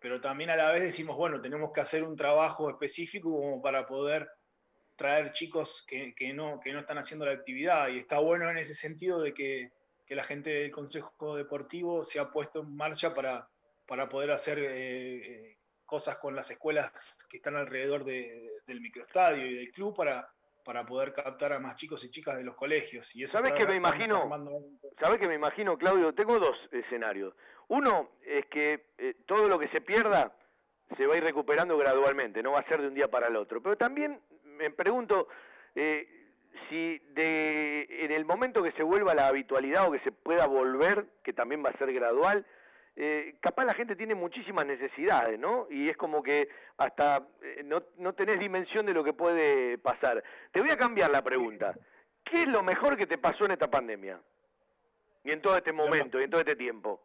Pero 0.00 0.20
también 0.20 0.50
a 0.50 0.56
la 0.56 0.70
vez 0.70 0.82
decimos, 0.82 1.16
bueno, 1.16 1.40
tenemos 1.40 1.72
que 1.72 1.80
hacer 1.80 2.04
un 2.04 2.16
trabajo 2.16 2.70
específico 2.70 3.30
como 3.32 3.60
para 3.60 3.86
poder 3.86 4.28
traer 4.96 5.32
chicos 5.32 5.84
que, 5.88 6.14
que 6.14 6.32
no, 6.32 6.60
que 6.60 6.72
no 6.72 6.80
están 6.80 6.98
haciendo 6.98 7.24
la 7.26 7.32
actividad. 7.32 7.88
Y 7.88 7.98
está 7.98 8.18
bueno 8.18 8.50
en 8.50 8.58
ese 8.58 8.74
sentido 8.74 9.20
de 9.20 9.34
que, 9.34 9.70
que 10.06 10.14
la 10.14 10.24
gente 10.24 10.50
del 10.50 10.70
Consejo 10.70 11.36
Deportivo 11.36 12.04
se 12.04 12.18
ha 12.20 12.30
puesto 12.30 12.60
en 12.62 12.76
marcha 12.76 13.12
para, 13.14 13.48
para 13.86 14.08
poder 14.08 14.30
hacer 14.30 14.58
eh, 14.58 15.16
eh, 15.50 15.58
cosas 15.84 16.16
con 16.18 16.34
las 16.36 16.50
escuelas 16.50 16.92
que 17.28 17.36
están 17.38 17.56
alrededor 17.56 18.04
de- 18.04 18.60
del 18.66 18.80
microestadio 18.80 19.46
y 19.46 19.54
del 19.54 19.72
club 19.72 19.96
para, 19.96 20.28
para 20.64 20.84
poder 20.84 21.12
captar 21.14 21.52
a 21.54 21.58
más 21.58 21.76
chicos 21.76 22.04
y 22.04 22.10
chicas 22.10 22.36
de 22.36 22.44
los 22.44 22.54
colegios. 22.56 23.14
Y 23.16 23.22
eso 23.24 23.32
¿Sabes 23.38 23.52
qué 23.56 23.66
me 23.66 23.76
imagino? 23.76 24.22
armando- 24.22 24.60
¿Sabes 25.00 25.18
qué 25.18 25.26
me 25.26 25.34
imagino, 25.36 25.78
Claudio? 25.78 26.12
Tengo 26.14 26.38
dos 26.38 26.56
escenarios. 26.72 27.34
Uno 27.68 28.10
es 28.24 28.46
que 28.46 28.86
eh, 28.98 29.14
todo 29.26 29.48
lo 29.48 29.58
que 29.58 29.68
se 29.68 29.80
pierda 29.80 30.32
se 30.96 31.06
va 31.06 31.14
a 31.14 31.18
ir 31.18 31.24
recuperando 31.24 31.76
gradualmente, 31.76 32.42
no 32.42 32.52
va 32.52 32.60
a 32.60 32.68
ser 32.68 32.80
de 32.80 32.88
un 32.88 32.94
día 32.94 33.08
para 33.08 33.28
el 33.28 33.36
otro. 33.36 33.62
Pero 33.62 33.76
también 33.76 34.20
me 34.44 34.70
pregunto 34.70 35.28
eh, 35.74 36.08
si 36.68 36.98
de, 37.10 37.86
en 38.04 38.12
el 38.12 38.24
momento 38.24 38.62
que 38.62 38.72
se 38.72 38.82
vuelva 38.82 39.14
la 39.14 39.28
habitualidad 39.28 39.88
o 39.88 39.92
que 39.92 40.00
se 40.00 40.12
pueda 40.12 40.46
volver, 40.46 41.06
que 41.22 41.32
también 41.32 41.64
va 41.64 41.70
a 41.70 41.78
ser 41.78 41.92
gradual, 41.92 42.44
eh, 42.96 43.36
capaz 43.40 43.64
la 43.64 43.74
gente 43.74 43.94
tiene 43.94 44.14
muchísimas 44.14 44.66
necesidades, 44.66 45.38
¿no? 45.38 45.68
Y 45.70 45.88
es 45.88 45.96
como 45.96 46.22
que 46.22 46.48
hasta 46.78 47.28
eh, 47.42 47.62
no, 47.64 47.82
no 47.98 48.12
tenés 48.14 48.40
dimensión 48.40 48.86
de 48.86 48.92
lo 48.92 49.04
que 49.04 49.12
puede 49.12 49.78
pasar. 49.78 50.22
Te 50.50 50.60
voy 50.60 50.70
a 50.70 50.76
cambiar 50.76 51.10
la 51.10 51.22
pregunta. 51.22 51.74
¿Qué 52.24 52.42
es 52.42 52.48
lo 52.48 52.62
mejor 52.62 52.96
que 52.96 53.06
te 53.06 53.18
pasó 53.18 53.44
en 53.44 53.52
esta 53.52 53.70
pandemia? 53.70 54.20
Y 55.22 55.30
en 55.30 55.40
todo 55.40 55.56
este 55.56 55.72
momento, 55.72 56.20
y 56.20 56.24
en 56.24 56.30
todo 56.30 56.40
este 56.40 56.56
tiempo. 56.56 57.00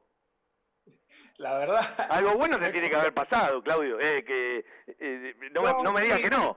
La 1.38 1.58
verdad. 1.58 1.82
Algo 2.10 2.36
bueno 2.38 2.60
te 2.60 2.70
tiene 2.72 2.90
que 2.90 2.96
haber 2.96 3.14
pasado, 3.14 3.62
Claudio. 3.64 4.00
Eh, 4.00 4.24
que 4.24 4.66
eh, 5.00 5.36
no, 5.52 5.62
me- 5.64 5.84
no 5.84 5.92
me 5.94 6.02
digas 6.02 6.22
que 6.22 6.30
no. 6.30 6.56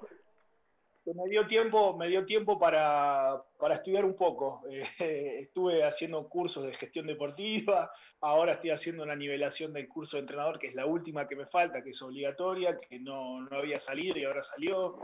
que 1.04 1.12
Me 1.14 1.30
dio 1.30 1.46
tiempo, 1.46 1.96
me 1.96 2.08
dio 2.08 2.26
tiempo 2.26 2.58
para, 2.58 3.42
para 3.58 3.76
estudiar 3.76 4.04
un 4.04 4.16
poco. 4.16 4.62
Eh, 4.70 5.40
estuve 5.42 5.82
haciendo 5.84 6.28
cursos 6.28 6.66
de 6.66 6.74
gestión 6.74 7.06
deportiva, 7.06 7.90
ahora 8.20 8.52
estoy 8.54 8.70
haciendo 8.70 9.02
una 9.02 9.16
nivelación 9.16 9.72
del 9.72 9.88
curso 9.88 10.16
de 10.16 10.22
entrenador, 10.22 10.58
que 10.58 10.68
es 10.68 10.74
la 10.74 10.84
última 10.86 11.26
que 11.26 11.36
me 11.36 11.46
falta, 11.46 11.82
que 11.82 11.90
es 11.90 12.02
obligatoria, 12.02 12.78
que 12.78 12.98
no, 12.98 13.40
no 13.42 13.56
había 13.56 13.78
salido 13.80 14.18
y 14.18 14.24
ahora 14.24 14.42
salió. 14.42 14.98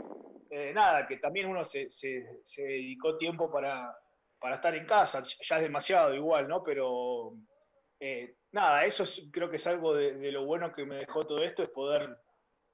Eh, 0.51 0.71
nada, 0.73 1.07
que 1.07 1.17
también 1.17 1.47
uno 1.47 1.63
se, 1.63 1.89
se- 1.89 2.41
se 2.43 2.61
dedicó 2.61 3.17
tiempo 3.17 3.51
para, 3.51 3.97
para 4.39 4.55
estar 4.55 4.75
en 4.75 4.85
casa, 4.85 5.23
ya 5.41 5.55
es 5.55 5.61
demasiado 5.63 6.13
igual, 6.13 6.47
¿no? 6.47 6.61
Pero 6.63 7.33
eh, 7.99 8.35
nada, 8.53 8.85
eso 8.85 9.03
es- 9.03 9.27
creo 9.31 9.49
que 9.49 9.57
es 9.57 9.67
algo 9.67 9.93
de, 9.95 10.31
lo 10.31 10.45
bueno 10.45 10.71
que 10.73 10.85
me 10.85 10.95
dejó 10.97 11.25
todo 11.25 11.43
esto, 11.43 11.63
es 11.63 11.69
poder 11.69 12.17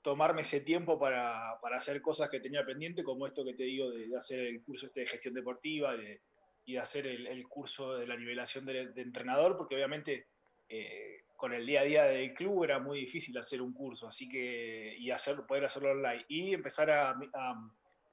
tomarme 0.01 0.41
ese 0.43 0.61
tiempo 0.61 0.99
para, 0.99 1.59
para 1.61 1.77
hacer 1.77 2.01
cosas 2.01 2.29
que 2.29 2.39
tenía 2.39 2.65
pendiente, 2.65 3.03
como 3.03 3.25
esto 3.27 3.43
que 3.43 3.53
te 3.53 3.63
digo 3.63 3.89
de, 3.91 4.15
hacer 4.17 4.39
el 4.39 4.63
curso 4.63 4.85
este 4.87 5.01
de 5.01 5.07
gestión 5.07 5.33
deportiva 5.33 5.95
de- 5.97 6.21
y 6.65 6.73
de 6.73 6.79
hacer 6.79 7.07
el, 7.07 7.47
curso 7.47 7.95
de 7.97 8.05
la 8.05 8.15
nivelación 8.15 8.65
de, 8.65 8.89
de 8.89 9.01
entrenador, 9.01 9.57
porque 9.57 9.75
obviamente 9.75 10.27
eh, 10.69 11.23
con 11.35 11.53
el 11.53 11.65
día 11.65 11.81
a 11.81 11.83
día 11.85 12.03
del 12.03 12.33
club 12.33 12.63
era 12.63 12.79
muy 12.79 12.99
difícil 12.99 13.35
hacer 13.37 13.61
un 13.61 13.73
curso, 13.73 14.07
así 14.07 14.29
que, 14.29 14.95
y 14.99 15.09
hacer, 15.09 15.37
poder 15.47 15.65
hacerlo 15.65 15.91
online, 15.91 16.25
y 16.27 16.53
empezar 16.53 16.91
a, 16.91 17.11
a, 17.33 17.71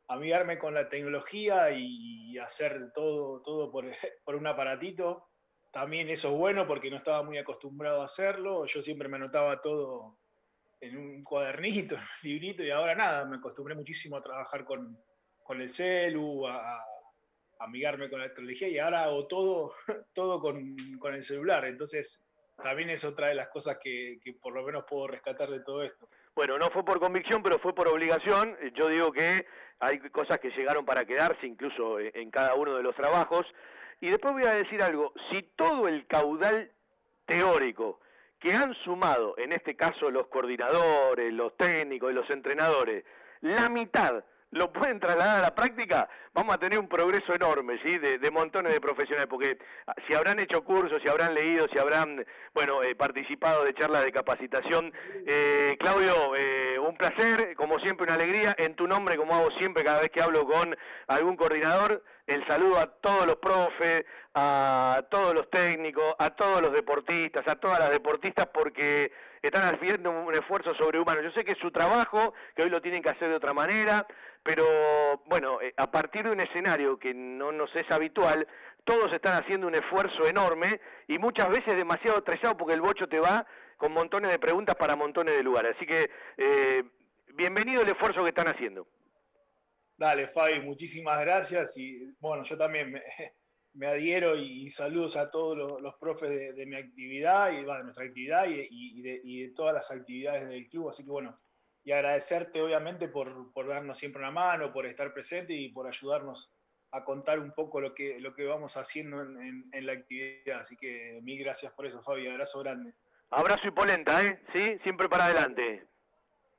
amigarme 0.09 0.59
con 0.59 0.72
la 0.72 0.88
tecnología 0.88 1.70
y 1.72 2.38
hacer 2.38 2.93
todo, 2.94 3.43
todo 3.43 3.70
por, 3.70 3.84
por 4.24 4.36
un 4.36 4.47
aparatito. 4.47 5.28
También 5.76 6.08
eso 6.08 6.28
es 6.28 6.34
bueno 6.34 6.66
porque 6.66 6.88
no 6.88 6.96
estaba 6.96 7.22
muy 7.22 7.36
acostumbrado 7.36 8.00
a 8.00 8.06
hacerlo. 8.06 8.64
Yo 8.64 8.80
siempre 8.80 9.08
me 9.10 9.16
anotaba 9.16 9.60
todo 9.60 10.16
en 10.80 10.96
un 10.96 11.22
cuadernito, 11.22 11.96
en 11.96 12.00
un 12.00 12.08
librito, 12.22 12.62
y 12.62 12.70
ahora 12.70 12.94
nada, 12.94 13.26
me 13.26 13.36
acostumbré 13.36 13.74
muchísimo 13.74 14.16
a 14.16 14.22
trabajar 14.22 14.64
con, 14.64 14.98
con 15.42 15.60
el 15.60 15.68
celu, 15.68 16.46
a, 16.46 16.78
a 16.78 16.84
amigarme 17.58 18.08
con 18.08 18.20
la 18.20 18.28
tecnología, 18.28 18.68
y 18.68 18.78
ahora 18.78 19.04
hago 19.04 19.26
todo, 19.26 19.74
todo 20.14 20.40
con, 20.40 20.74
con 20.98 21.12
el 21.12 21.22
celular. 21.22 21.66
Entonces, 21.66 22.24
también 22.56 22.88
es 22.88 23.04
otra 23.04 23.26
de 23.26 23.34
las 23.34 23.48
cosas 23.48 23.76
que, 23.78 24.18
por 24.40 24.54
lo 24.54 24.62
menos 24.62 24.86
puedo 24.88 25.08
rescatar 25.08 25.50
de 25.50 25.60
todo 25.60 25.82
esto. 25.82 26.08
Bueno, 26.34 26.56
no 26.56 26.70
fue 26.70 26.86
por 26.86 26.98
convicción, 26.98 27.42
pero 27.42 27.58
fue 27.58 27.74
por 27.74 27.86
obligación. 27.88 28.56
Yo 28.76 28.88
digo 28.88 29.12
que 29.12 29.44
hay 29.80 29.98
cosas 30.08 30.38
que 30.38 30.48
llegaron 30.52 30.86
para 30.86 31.04
quedarse, 31.04 31.46
incluso 31.46 32.00
en 32.00 32.30
cada 32.30 32.54
uno 32.54 32.78
de 32.78 32.82
los 32.82 32.96
trabajos. 32.96 33.46
Y 34.01 34.10
después 34.10 34.35
voy 34.35 34.44
a 34.44 34.55
decir 34.55 34.82
algo. 34.82 35.12
Si 35.31 35.43
todo 35.56 35.89
el 35.89 36.06
caudal 36.06 36.70
teórico 37.24 38.01
que 38.39 38.52
han 38.52 38.74
sumado, 38.85 39.35
en 39.39 39.52
este 39.52 39.77
caso 39.77 40.10
los 40.10 40.27
coordinadores, 40.28 41.32
los 41.32 41.56
técnicos 41.56 42.10
y 42.10 42.14
los 42.14 42.28
entrenadores, 42.31 43.05
la 43.40 43.68
mitad 43.68 44.24
lo 44.51 44.73
pueden 44.73 45.01
trasladar 45.01 45.39
a 45.39 45.43
la 45.43 45.55
práctica, 45.55 46.09
vamos 46.32 46.55
a 46.55 46.59
tener 46.59 46.78
un 46.78 46.89
progreso 46.89 47.35
enorme, 47.35 47.78
¿sí? 47.85 47.98
De, 47.98 48.18
de 48.18 48.31
montones 48.31 48.73
de 48.73 48.81
profesionales, 48.81 49.28
porque 49.28 49.59
ah, 49.86 49.94
si 50.06 50.14
habrán 50.14 50.39
hecho 50.39 50.62
cursos, 50.64 51.01
si 51.02 51.09
habrán 51.09 51.35
leído, 51.35 51.66
si 51.73 51.78
habrán, 51.78 52.24
bueno, 52.55 52.82
eh, 52.82 52.94
participado 52.94 53.64
de 53.64 53.74
charlas 53.74 54.05
de 54.05 54.12
capacitación. 54.12 54.93
Eh, 55.27 55.77
Claudio, 55.78 56.35
eh, 56.36 56.78
un 56.78 56.97
placer, 56.97 57.55
como 57.56 57.78
siempre 57.81 58.05
una 58.05 58.14
alegría, 58.14 58.55
en 58.59 58.74
tu 58.77 58.86
nombre, 58.86 59.16
como 59.16 59.35
hago 59.35 59.51
siempre 59.59 59.85
cada 59.85 60.01
vez 60.01 60.10
que 60.10 60.23
hablo 60.23 60.47
con 60.47 60.77
algún 61.09 61.36
coordinador, 61.36 62.02
el 62.27 62.47
saludo 62.47 62.78
a 62.78 62.86
todos 62.86 63.27
los 63.27 63.36
profes, 63.36 64.05
a 64.35 65.02
todos 65.10 65.35
los 65.35 65.48
técnicos, 65.51 66.14
a 66.18 66.31
todos 66.31 66.60
los 66.60 66.73
deportistas, 66.73 67.47
a 67.48 67.56
todas 67.56 67.78
las 67.78 67.90
deportistas, 67.90 68.48
porque 68.52 69.12
están 69.47 69.74
haciendo 69.74 70.10
un 70.10 70.35
esfuerzo 70.35 70.74
sobrehumano. 70.74 71.23
Yo 71.23 71.31
sé 71.32 71.44
que 71.44 71.52
es 71.52 71.59
su 71.59 71.70
trabajo, 71.70 72.35
que 72.55 72.62
hoy 72.62 72.70
lo 72.70 72.81
tienen 72.81 73.02
que 73.02 73.10
hacer 73.10 73.28
de 73.28 73.36
otra 73.36 73.52
manera, 73.52 74.06
pero 74.43 74.64
bueno, 75.27 75.60
eh, 75.60 75.74
a 75.77 75.90
partir 75.90 76.24
de 76.24 76.31
un 76.31 76.40
escenario 76.40 76.98
que 76.98 77.12
no 77.12 77.52
nos 77.52 77.74
es 77.74 77.90
habitual, 77.90 78.47
todos 78.85 79.12
están 79.12 79.43
haciendo 79.43 79.66
un 79.66 79.74
esfuerzo 79.74 80.27
enorme 80.27 80.81
y 81.09 81.18
muchas 81.18 81.48
veces 81.48 81.77
demasiado 81.77 82.18
estresado 82.18 82.56
porque 82.56 82.74
el 82.74 82.81
bocho 82.81 83.09
te 83.09 83.18
va 83.18 83.47
con 83.77 83.93
montones 83.93 84.31
de 84.31 84.39
preguntas 84.39 84.77
para 84.77 84.97
montones 84.97 85.36
de 85.36 85.43
lugares. 85.43 85.74
Así 85.77 85.86
que 85.86 86.09
eh, 86.36 86.85
bienvenido 87.35 87.82
el 87.82 87.89
esfuerzo 87.89 88.23
que 88.23 88.28
están 88.28 88.48
haciendo. 88.48 88.86
Dale, 89.98 90.28
Fabi, 90.28 90.60
muchísimas 90.60 91.20
gracias 91.20 91.77
y 91.77 92.14
bueno, 92.20 92.44
yo 92.44 92.56
también 92.56 92.93
me, 92.93 93.02
me 93.76 93.86
adhiero 93.86 94.36
y 94.36 94.68
saludos 94.70 95.16
a 95.16 95.30
todos 95.30 95.56
los, 95.56 95.80
los 95.80 95.94
profes 95.96 96.30
de, 96.30 96.52
de 96.52 96.66
mi 96.66 96.76
actividad 96.76 97.50
y 97.52 97.56
bueno, 97.64 97.78
de 97.78 97.84
nuestra 97.84 98.04
actividad 98.04 98.46
y, 98.48 99.02
de, 99.02 99.20
y 99.22 99.42
de 99.46 99.54
todas 99.54 99.74
las 99.74 99.90
actividades 99.90 100.48
del 100.48 100.68
club, 100.68 100.88
así 100.90 101.04
que 101.04 101.10
bueno, 101.10 101.38
y 101.84 101.92
agradecerte 101.92 102.60
obviamente 102.60 103.08
por, 103.08 103.52
por 103.52 103.68
darnos 103.68 103.98
siempre 103.98 104.20
una 104.20 104.30
mano, 104.32 104.72
por 104.72 104.86
estar 104.86 105.12
presente 105.12 105.52
y 105.52 105.68
por 105.68 105.86
ayudarnos 105.86 106.52
a 106.92 107.04
contar 107.04 107.38
un 107.38 107.52
poco 107.52 107.80
lo 107.80 107.94
que, 107.94 108.18
lo 108.20 108.34
que 108.34 108.44
vamos 108.44 108.76
haciendo 108.76 109.20
en, 109.22 109.40
en- 109.42 109.64
en 109.72 109.86
la 109.86 109.92
actividad, 109.92 110.60
así 110.60 110.76
que 110.76 111.20
mil 111.22 111.38
gracias 111.38 111.72
por 111.74 111.86
eso, 111.86 112.02
Fabi, 112.02 112.26
abrazo 112.28 112.60
grande. 112.60 112.94
Abrazo 113.30 113.68
y 113.68 113.70
polenta, 113.72 114.24
¿eh? 114.24 114.40
Sí, 114.52 114.78
siempre 114.82 115.08
para 115.08 115.26
adelante. 115.26 115.84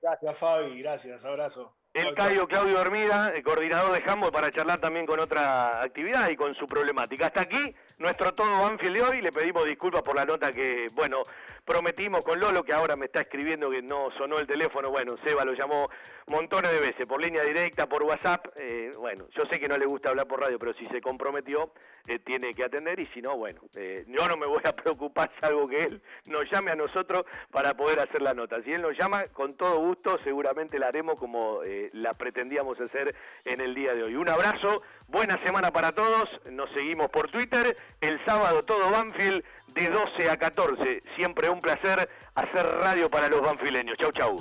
Gracias, 0.01 0.37
Fabi, 0.37 0.79
gracias, 0.81 1.25
abrazo. 1.25 1.75
El 1.97 2.13
Cayo 2.13 2.47
Claudio 2.47 2.79
Hermida, 2.79 3.31
el 3.35 3.41
coordinador 3.41 3.91
de 3.91 4.03
Hambo, 4.07 4.31
para 4.31 4.51
charlar 4.51 4.79
también 4.79 5.07
con 5.07 5.19
otra 5.19 5.81
actividad 5.81 6.29
y 6.29 6.35
con 6.35 6.53
su 6.53 6.67
problemática. 6.67 7.25
Hasta 7.25 7.41
aquí 7.41 7.73
nuestro 7.97 8.33
todo 8.33 8.49
Banfield 8.49 9.01
hoy. 9.01 9.21
Le 9.21 9.31
pedimos 9.31 9.65
disculpas 9.65 10.01
por 10.01 10.15
la 10.15 10.25
nota 10.25 10.51
que, 10.51 10.87
bueno, 10.93 11.23
prometimos 11.65 12.23
con 12.23 12.39
Lolo, 12.39 12.63
que 12.63 12.73
ahora 12.73 12.95
me 12.95 13.05
está 13.05 13.21
escribiendo 13.21 13.69
que 13.69 13.81
no 13.81 14.09
sonó 14.17 14.39
el 14.39 14.47
teléfono. 14.47 14.89
Bueno, 14.89 15.15
Seba 15.23 15.43
lo 15.43 15.53
llamó 15.53 15.89
montones 16.27 16.71
de 16.71 16.79
veces, 16.79 17.05
por 17.05 17.21
línea 17.21 17.43
directa, 17.43 17.87
por 17.87 18.03
WhatsApp. 18.03 18.47
Eh, 18.59 18.91
bueno, 18.97 19.27
yo 19.37 19.43
sé 19.51 19.59
que 19.59 19.67
no 19.67 19.77
le 19.77 19.85
gusta 19.85 20.09
hablar 20.09 20.27
por 20.27 20.41
radio, 20.41 20.59
pero 20.59 20.73
si 20.73 20.85
se 20.85 21.01
comprometió, 21.01 21.71
eh, 22.09 22.19
tiene 22.19 22.53
que 22.53 22.63
atender 22.63 22.97
y 23.01 23.07
si 23.07 23.21
no, 23.21 23.35
bueno, 23.35 23.59
eh, 23.75 24.05
yo 24.07 24.25
no 24.29 24.37
me 24.37 24.45
voy 24.45 24.61
a 24.63 24.73
preocupar, 24.73 25.29
salvo 25.41 25.67
que 25.67 25.77
él 25.77 26.01
nos 26.29 26.49
llame 26.49 26.71
a 26.71 26.75
nosotros 26.75 27.25
para 27.51 27.73
poder 27.73 27.99
hacer 27.99 28.21
la 28.21 28.33
nota. 28.33 28.63
Si 28.63 28.71
él 28.71 28.81
nos 28.81 28.97
llama, 28.97 29.27
con 29.33 29.57
todo 29.57 29.79
gusto, 29.79 30.17
seguramente 30.23 30.79
la 30.79 30.87
haremos 30.87 31.19
como 31.19 31.63
eh, 31.63 31.89
la 31.91 32.13
pretendíamos 32.13 32.79
hacer 32.79 33.13
en 33.43 33.59
el 33.59 33.75
día 33.75 33.91
de 33.91 34.03
hoy. 34.03 34.15
Un 34.15 34.29
abrazo, 34.29 34.81
buena 35.07 35.41
semana 35.43 35.71
para 35.71 35.91
todos, 35.91 36.29
nos 36.51 36.69
seguimos 36.71 37.09
por 37.09 37.29
Twitter, 37.31 37.75
el 38.01 38.23
sábado 38.25 38.63
todo 38.63 38.91
Banfield 38.91 39.43
de 39.73 39.89
12 39.89 40.29
a 40.29 40.37
14, 40.37 41.03
siempre 41.15 41.49
un 41.49 41.59
placer 41.59 42.09
hacer 42.35 42.65
radio 42.65 43.09
para 43.09 43.29
los 43.29 43.41
banfileños. 43.41 43.97
Chau, 43.97 44.11
chau. 44.11 44.35